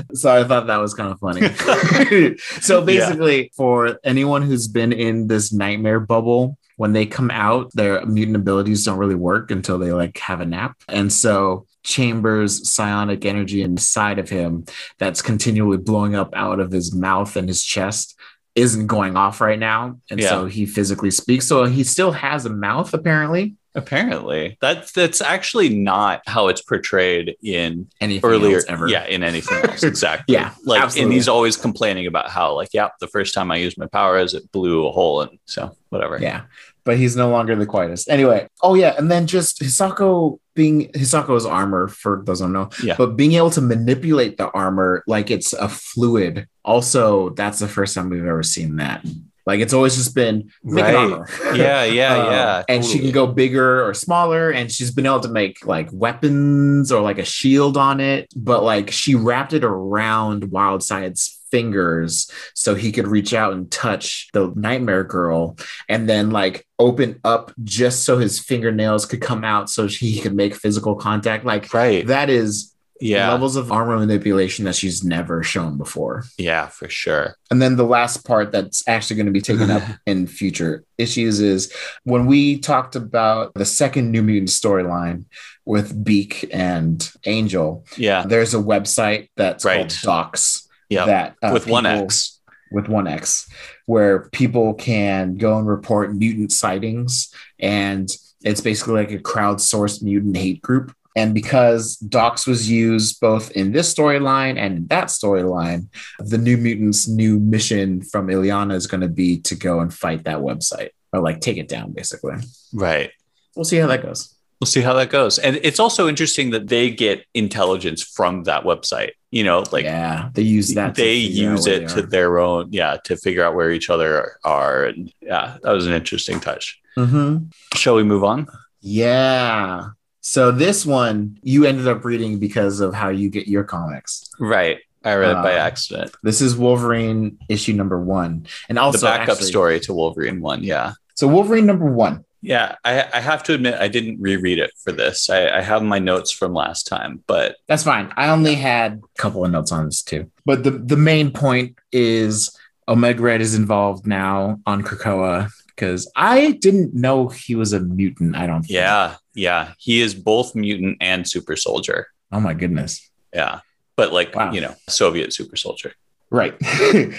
so 0.13 0.35
I 0.35 0.43
thought 0.43 0.67
that 0.67 0.77
was 0.77 0.93
kind 0.93 1.11
of 1.11 1.19
funny. 1.19 1.53
so 2.61 2.83
basically, 2.83 3.51
for 3.55 3.97
anyone 4.03 4.41
who's 4.41 4.67
been 4.67 4.91
in 4.91 5.27
this 5.27 5.53
nightmare 5.53 6.01
bubble, 6.01 6.57
when 6.75 6.91
they 6.91 7.05
come 7.05 7.31
out, 7.31 7.71
their 7.73 8.05
mutant 8.05 8.35
abilities 8.35 8.83
don't 8.83 8.97
really 8.97 9.15
work 9.15 9.51
until 9.51 9.77
they 9.77 9.93
like 9.93 10.17
have 10.17 10.41
a 10.41 10.45
nap. 10.45 10.75
And 10.89 11.13
so 11.13 11.65
Chambers 11.83 12.69
psionic 12.69 13.25
energy 13.25 13.61
inside 13.61 14.17
of 14.17 14.29
him 14.29 14.65
that's 14.99 15.21
continually 15.21 15.77
blowing 15.77 16.15
up 16.15 16.33
out 16.33 16.61
of 16.61 16.71
his 16.71 16.95
mouth 16.95 17.35
and 17.35 17.49
his 17.49 17.61
chest 17.61 18.17
isn't 18.55 18.87
going 18.87 19.15
off 19.17 19.41
right 19.41 19.57
now. 19.59 19.99
And 20.11 20.19
Yeah. 20.19 20.29
so 20.29 20.45
he 20.45 20.65
physically 20.65 21.11
speaks. 21.11 21.47
So 21.47 21.65
he 21.65 21.83
still 21.83 22.11
has 22.11 22.45
a 22.45 22.49
mouth 22.49 22.93
apparently. 22.93 23.55
Apparently, 23.75 24.55
that's 24.61 24.91
that's 24.91 25.19
actually 25.19 25.69
not 25.69 26.21
how 26.27 26.47
it's 26.47 26.61
portrayed 26.61 27.35
in 27.43 27.87
Anything 27.99 28.29
earlier. 28.29 28.61
ever. 28.67 28.87
Yeah, 28.87 29.05
in 29.07 29.23
anything 29.23 29.57
else, 29.67 29.81
exactly. 29.83 30.33
Yeah, 30.35 30.53
like, 30.63 30.79
absolutely. 30.83 31.03
and 31.05 31.13
he's 31.13 31.27
always 31.27 31.57
complaining 31.57 32.05
about 32.05 32.29
how, 32.29 32.53
like, 32.53 32.69
yeah, 32.71 32.89
the 32.99 33.07
first 33.07 33.33
time 33.33 33.49
I 33.49 33.55
used 33.55 33.79
my 33.79 33.87
powers, 33.87 34.35
it 34.35 34.51
blew 34.51 34.85
a 34.85 34.91
hole, 34.91 35.21
and 35.21 35.39
so 35.45 35.75
whatever. 35.89 36.19
Yeah. 36.21 36.41
But 36.85 36.97
he's 36.97 37.15
no 37.15 37.29
longer 37.29 37.55
the 37.55 37.65
quietest. 37.65 38.09
Anyway, 38.09 38.47
oh 38.61 38.75
yeah, 38.75 38.95
and 38.97 39.09
then 39.09 39.25
just 39.27 39.61
Hisako 39.61 40.39
being 40.53 40.91
Hisako's 40.91 41.45
armor 41.45 41.87
for 41.87 42.21
those 42.25 42.39
who 42.39 42.45
don't 42.45 42.53
know. 42.53 42.69
Yeah. 42.83 42.95
But 42.97 43.15
being 43.15 43.33
able 43.33 43.49
to 43.51 43.61
manipulate 43.61 44.37
the 44.37 44.49
armor 44.51 45.03
like 45.07 45.31
it's 45.31 45.53
a 45.53 45.69
fluid. 45.69 46.47
Also, 46.65 47.29
that's 47.31 47.59
the 47.59 47.67
first 47.67 47.95
time 47.95 48.09
we've 48.09 48.25
ever 48.25 48.43
seen 48.43 48.75
that. 48.77 49.05
Like 49.45 49.59
it's 49.59 49.73
always 49.73 49.95
just 49.95 50.15
been 50.15 50.51
Right. 50.63 50.95
armor. 50.95 51.27
yeah, 51.55 51.83
yeah, 51.83 52.13
Um, 52.17 52.25
yeah. 52.31 52.63
And 52.69 52.85
she 52.85 52.99
can 52.99 53.11
go 53.11 53.27
bigger 53.27 53.85
or 53.85 53.93
smaller, 53.93 54.51
and 54.51 54.71
she's 54.71 54.91
been 54.91 55.05
able 55.05 55.19
to 55.21 55.29
make 55.29 55.65
like 55.65 55.89
weapons 55.91 56.91
or 56.91 57.01
like 57.01 57.17
a 57.17 57.25
shield 57.25 57.75
on 57.77 57.99
it. 57.99 58.27
But 58.35 58.63
like 58.63 58.91
she 58.91 59.15
wrapped 59.15 59.53
it 59.53 59.63
around 59.63 60.43
Wildside's 60.51 61.39
fingers 61.53 62.29
so 62.55 62.73
he 62.73 62.91
could 62.91 63.07
reach 63.07 63.31
out 63.33 63.53
and 63.53 63.69
touch 63.71 64.27
the 64.33 64.51
nightmare 64.55 65.03
girl 65.03 65.55
and 65.87 66.09
then 66.09 66.31
like 66.31 66.65
open 66.79 67.19
up 67.23 67.51
just 67.63 68.03
so 68.05 68.17
his 68.17 68.39
fingernails 68.39 69.05
could 69.05 69.21
come 69.21 69.43
out 69.43 69.69
so 69.69 69.85
he 69.87 70.19
could 70.19 70.33
make 70.35 70.55
physical 70.55 70.95
contact. 70.95 71.45
Like 71.45 71.71
right. 71.73 72.05
that 72.07 72.29
is 72.29 72.73
Yeah, 72.99 73.31
levels 73.31 73.55
of 73.55 73.71
armor 73.71 73.97
manipulation 73.99 74.65
that 74.65 74.75
she's 74.75 75.03
never 75.03 75.43
shown 75.43 75.77
before. 75.77 76.23
yeah, 76.37 76.67
for 76.67 76.89
sure. 76.89 77.35
And 77.51 77.61
then 77.61 77.75
the 77.75 77.85
last 77.97 78.25
part 78.25 78.51
that's 78.51 78.81
actually 78.87 79.17
going 79.17 79.25
to 79.27 79.39
be 79.39 79.41
taken 79.41 79.69
up 79.69 79.83
in 80.07 80.25
future 80.27 80.83
issues 80.97 81.39
is 81.39 81.71
when 82.03 82.25
we 82.25 82.57
talked 82.59 82.95
about 82.95 83.53
the 83.53 83.65
second 83.65 84.11
New 84.11 84.23
Mutant 84.23 84.49
storyline 84.49 85.25
with 85.65 86.03
Beak 86.03 86.49
and 86.51 86.97
Angel, 87.25 87.85
Yeah, 87.97 88.25
there's 88.25 88.53
a 88.53 88.57
website 88.73 89.29
that's 89.37 89.63
Right. 89.65 89.77
called 89.79 89.95
Dox 90.03 90.62
yeah. 90.93 91.05
that 91.05 91.35
uh, 91.41 91.51
With 91.53 91.67
one 91.67 91.85
X. 91.85 92.39
with 92.71 92.87
one 92.87 93.07
X, 93.07 93.47
where 93.85 94.29
people 94.29 94.73
can 94.73 95.35
go 95.35 95.57
and 95.57 95.67
report 95.67 96.15
mutant 96.15 96.51
sightings. 96.51 97.33
And 97.59 98.09
it's 98.41 98.61
basically 98.61 98.95
like 98.95 99.11
a 99.11 99.19
crowdsourced 99.19 100.01
mutant 100.01 100.37
hate 100.37 100.61
group. 100.61 100.93
And 101.15 101.33
because 101.33 101.97
Dox 101.97 102.47
was 102.47 102.69
used 102.71 103.19
both 103.19 103.51
in 103.51 103.71
this 103.71 103.93
storyline 103.93 104.57
and 104.57 104.77
in 104.77 104.87
that 104.87 105.09
storyline, 105.09 105.87
the 106.17 106.39
New 106.39 106.57
Mutants' 106.57 107.07
new 107.07 107.39
mission 107.39 108.01
from 108.01 108.27
Illyana 108.27 108.73
is 108.73 108.87
going 108.87 109.01
to 109.01 109.07
be 109.07 109.39
to 109.41 109.53
go 109.53 109.79
and 109.79 109.93
fight 109.93 110.23
that 110.23 110.39
website 110.39 110.89
or 111.11 111.19
like 111.19 111.39
take 111.39 111.57
it 111.57 111.67
down, 111.67 111.91
basically. 111.91 112.37
Right. 112.73 113.11
We'll 113.55 113.65
see 113.65 113.77
how 113.77 113.85
that 113.87 114.01
goes. 114.01 114.33
We'll 114.59 114.65
see 114.65 114.81
how 114.81 114.93
that 114.93 115.11
goes. 115.11 115.37
And 115.37 115.57
it's 115.61 115.79
also 115.79 116.07
interesting 116.07 116.49
that 116.51 116.67
they 116.67 116.89
get 116.89 117.25
intelligence 117.35 118.01
from 118.01 118.45
that 118.45 118.63
website. 118.63 119.11
You 119.33 119.43
know, 119.43 119.63
like 119.71 119.85
yeah, 119.85 120.29
they 120.35 120.43
use 120.43 120.75
that. 120.75 120.93
they 120.93 121.15
use 121.15 121.65
it 121.65 121.87
they 121.87 121.93
to 121.95 122.01
their 122.03 122.37
own, 122.37 122.67
yeah, 122.71 122.97
to 123.05 123.17
figure 123.17 123.43
out 123.43 123.55
where 123.55 123.71
each 123.71 123.89
other 123.89 124.37
are. 124.43 124.85
And 124.85 125.11
yeah, 125.21 125.57
that 125.63 125.71
was 125.71 125.87
an 125.87 125.93
interesting 125.93 126.39
touch. 126.39 126.79
Mhm. 126.95 127.51
Shall 127.73 127.95
we 127.95 128.03
move 128.03 128.23
on? 128.23 128.45
Yeah. 128.81 129.87
So 130.21 130.51
this 130.51 130.85
one 130.85 131.39
you 131.41 131.65
ended 131.65 131.87
up 131.87 132.05
reading 132.05 132.37
because 132.37 132.79
of 132.79 132.93
how 132.93 133.09
you 133.09 133.27
get 133.31 133.47
your 133.47 133.63
comics. 133.63 134.29
Right. 134.39 134.77
I 135.03 135.15
read 135.15 135.31
it 135.31 135.41
by 135.41 135.55
Uh, 135.55 135.57
accident. 135.69 136.11
This 136.21 136.39
is 136.39 136.55
Wolverine 136.55 137.39
issue 137.49 137.73
number 137.73 137.99
one, 137.99 138.45
and 138.69 138.77
also 138.77 138.99
the 138.99 139.05
backup 139.07 139.29
actually- 139.29 139.47
story 139.47 139.79
to 139.81 139.93
Wolverine 139.95 140.41
one. 140.41 140.63
Yeah. 140.63 140.93
So 141.15 141.27
Wolverine 141.27 141.65
number 141.65 141.85
one. 141.91 142.23
Yeah. 142.43 142.75
I, 142.83 143.07
I 143.13 143.19
have 143.21 143.41
to 143.43 143.53
admit, 143.53 143.75
I 143.79 143.87
didn't 143.87 144.21
reread 144.21 144.59
it 144.59 144.71
for 144.83 144.91
this. 144.91 145.29
I, 145.29 145.49
I 145.57 145.61
have 145.61 145.81
my 145.81 145.97
notes 145.99 146.29
from 146.29 146.53
last 146.53 146.85
time, 146.87 147.23
but 147.25 147.55
That's 147.67 147.83
fine. 147.83 148.11
I 148.17 148.29
only 148.29 148.55
had 148.55 149.01
a 149.17 149.21
couple 149.21 149.43
of 149.45 149.51
notes 149.51 149.71
on 149.71 149.85
this 149.85 150.03
too, 150.03 150.29
but 150.45 150.63
the 150.63 150.71
the 150.71 150.97
main 150.97 151.31
point 151.31 151.77
is 151.91 152.55
Omega 152.87 153.21
Red 153.21 153.41
is 153.41 153.55
involved 153.55 154.05
now 154.05 154.59
on 154.65 154.83
Krakoa 154.83 155.49
because 155.67 156.11
I 156.15 156.51
didn't 156.51 156.93
know 156.93 157.29
he 157.29 157.55
was 157.55 157.71
a 157.73 157.79
mutant. 157.79 158.35
I 158.35 158.45
don't. 158.45 158.61
think. 158.61 158.71
yeah. 158.73 159.15
Yeah. 159.33 159.73
He 159.79 160.01
is 160.01 160.13
both 160.13 160.53
mutant 160.53 160.97
and 161.01 161.27
super 161.27 161.55
soldier. 161.55 162.07
Oh 162.31 162.39
my 162.39 162.53
goodness. 162.53 163.09
Yeah. 163.33 163.61
But 163.95 164.11
like, 164.13 164.35
Wow. 164.35 164.51
you 164.51 164.61
know, 164.61 164.75
Soviet 164.89 165.33
super 165.33 165.55
soldier. 165.55 165.93
Right. 166.33 166.55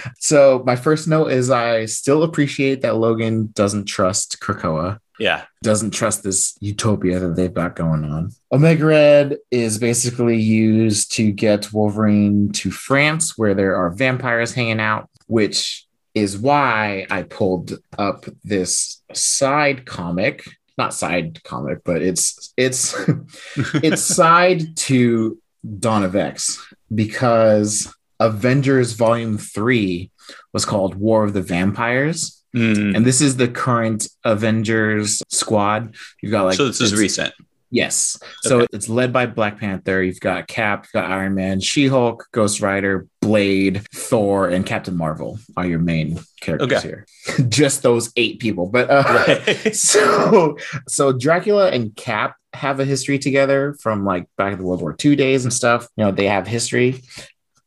so 0.18 0.64
my 0.66 0.74
first 0.74 1.06
note 1.06 1.28
is 1.28 1.48
I 1.48 1.84
still 1.84 2.24
appreciate 2.24 2.82
that 2.82 2.96
Logan 2.96 3.50
doesn't 3.54 3.84
trust 3.86 4.40
Krakoa. 4.40 4.98
Yeah. 5.20 5.44
doesn't 5.62 5.92
trust 5.92 6.24
this 6.24 6.58
utopia 6.60 7.20
that 7.20 7.36
they've 7.36 7.54
got 7.54 7.76
going 7.76 8.04
on. 8.04 8.32
Omega 8.50 8.84
Red 8.84 9.36
is 9.52 9.78
basically 9.78 10.36
used 10.38 11.12
to 11.12 11.30
get 11.30 11.72
Wolverine 11.72 12.50
to 12.50 12.72
France, 12.72 13.38
where 13.38 13.54
there 13.54 13.76
are 13.76 13.90
vampires 13.90 14.52
hanging 14.52 14.80
out, 14.80 15.08
which 15.28 15.86
is 16.14 16.36
why 16.36 17.06
I 17.10 17.22
pulled 17.22 17.78
up 17.96 18.24
this 18.42 19.00
side 19.12 19.86
comic 19.86 20.44
not 20.76 20.92
side 20.92 21.42
comic, 21.44 21.84
but 21.84 22.02
it's 22.02 22.52
it's 22.56 22.96
it's 23.74 24.02
side 24.02 24.76
to 24.76 25.38
Dawn 25.78 26.02
of 26.02 26.16
X 26.16 26.60
because 26.92 27.94
Avengers 28.24 28.92
Volume 28.92 29.38
3 29.38 30.10
was 30.52 30.64
called 30.64 30.94
War 30.94 31.24
of 31.24 31.32
the 31.34 31.42
Vampires. 31.42 32.42
Mm. 32.56 32.96
And 32.96 33.04
this 33.04 33.20
is 33.20 33.36
the 33.36 33.48
current 33.48 34.06
Avengers 34.24 35.22
squad. 35.28 35.94
You've 36.22 36.32
got 36.32 36.44
like 36.44 36.56
so 36.56 36.66
this 36.68 36.80
is 36.80 36.94
recent. 36.94 37.34
Yes. 37.70 38.16
So 38.42 38.58
Okay. 38.60 38.66
it's 38.72 38.88
led 38.88 39.12
by 39.12 39.26
Black 39.26 39.58
Panther. 39.58 40.00
You've 40.00 40.20
got 40.20 40.46
Cap, 40.46 40.84
you've 40.84 40.92
got 41.02 41.10
Iron 41.10 41.34
Man, 41.34 41.58
She 41.58 41.88
Hulk, 41.88 42.28
Ghost 42.30 42.60
Rider, 42.60 43.08
Blade, 43.20 43.82
Thor, 43.92 44.48
and 44.48 44.64
Captain 44.64 44.96
Marvel 44.96 45.40
are 45.56 45.66
your 45.66 45.80
main 45.80 46.20
characters 46.40 46.72
Okay. 46.72 46.86
here. 46.86 47.06
Just 47.48 47.82
those 47.82 48.12
eight 48.16 48.38
people. 48.38 48.66
But 48.68 48.88
uh, 48.88 49.02
Right. 49.26 49.74
so 49.74 50.56
so 50.86 51.12
Dracula 51.12 51.70
and 51.70 51.96
Cap 51.96 52.36
have 52.52 52.78
a 52.78 52.84
history 52.84 53.18
together 53.18 53.74
from 53.82 54.04
like 54.04 54.26
back 54.38 54.52
in 54.52 54.60
the 54.60 54.64
World 54.64 54.80
War 54.80 54.94
II 55.04 55.16
days 55.16 55.42
and 55.44 55.52
stuff. 55.52 55.88
You 55.96 56.04
know, 56.04 56.12
they 56.12 56.28
have 56.28 56.46
history. 56.46 57.02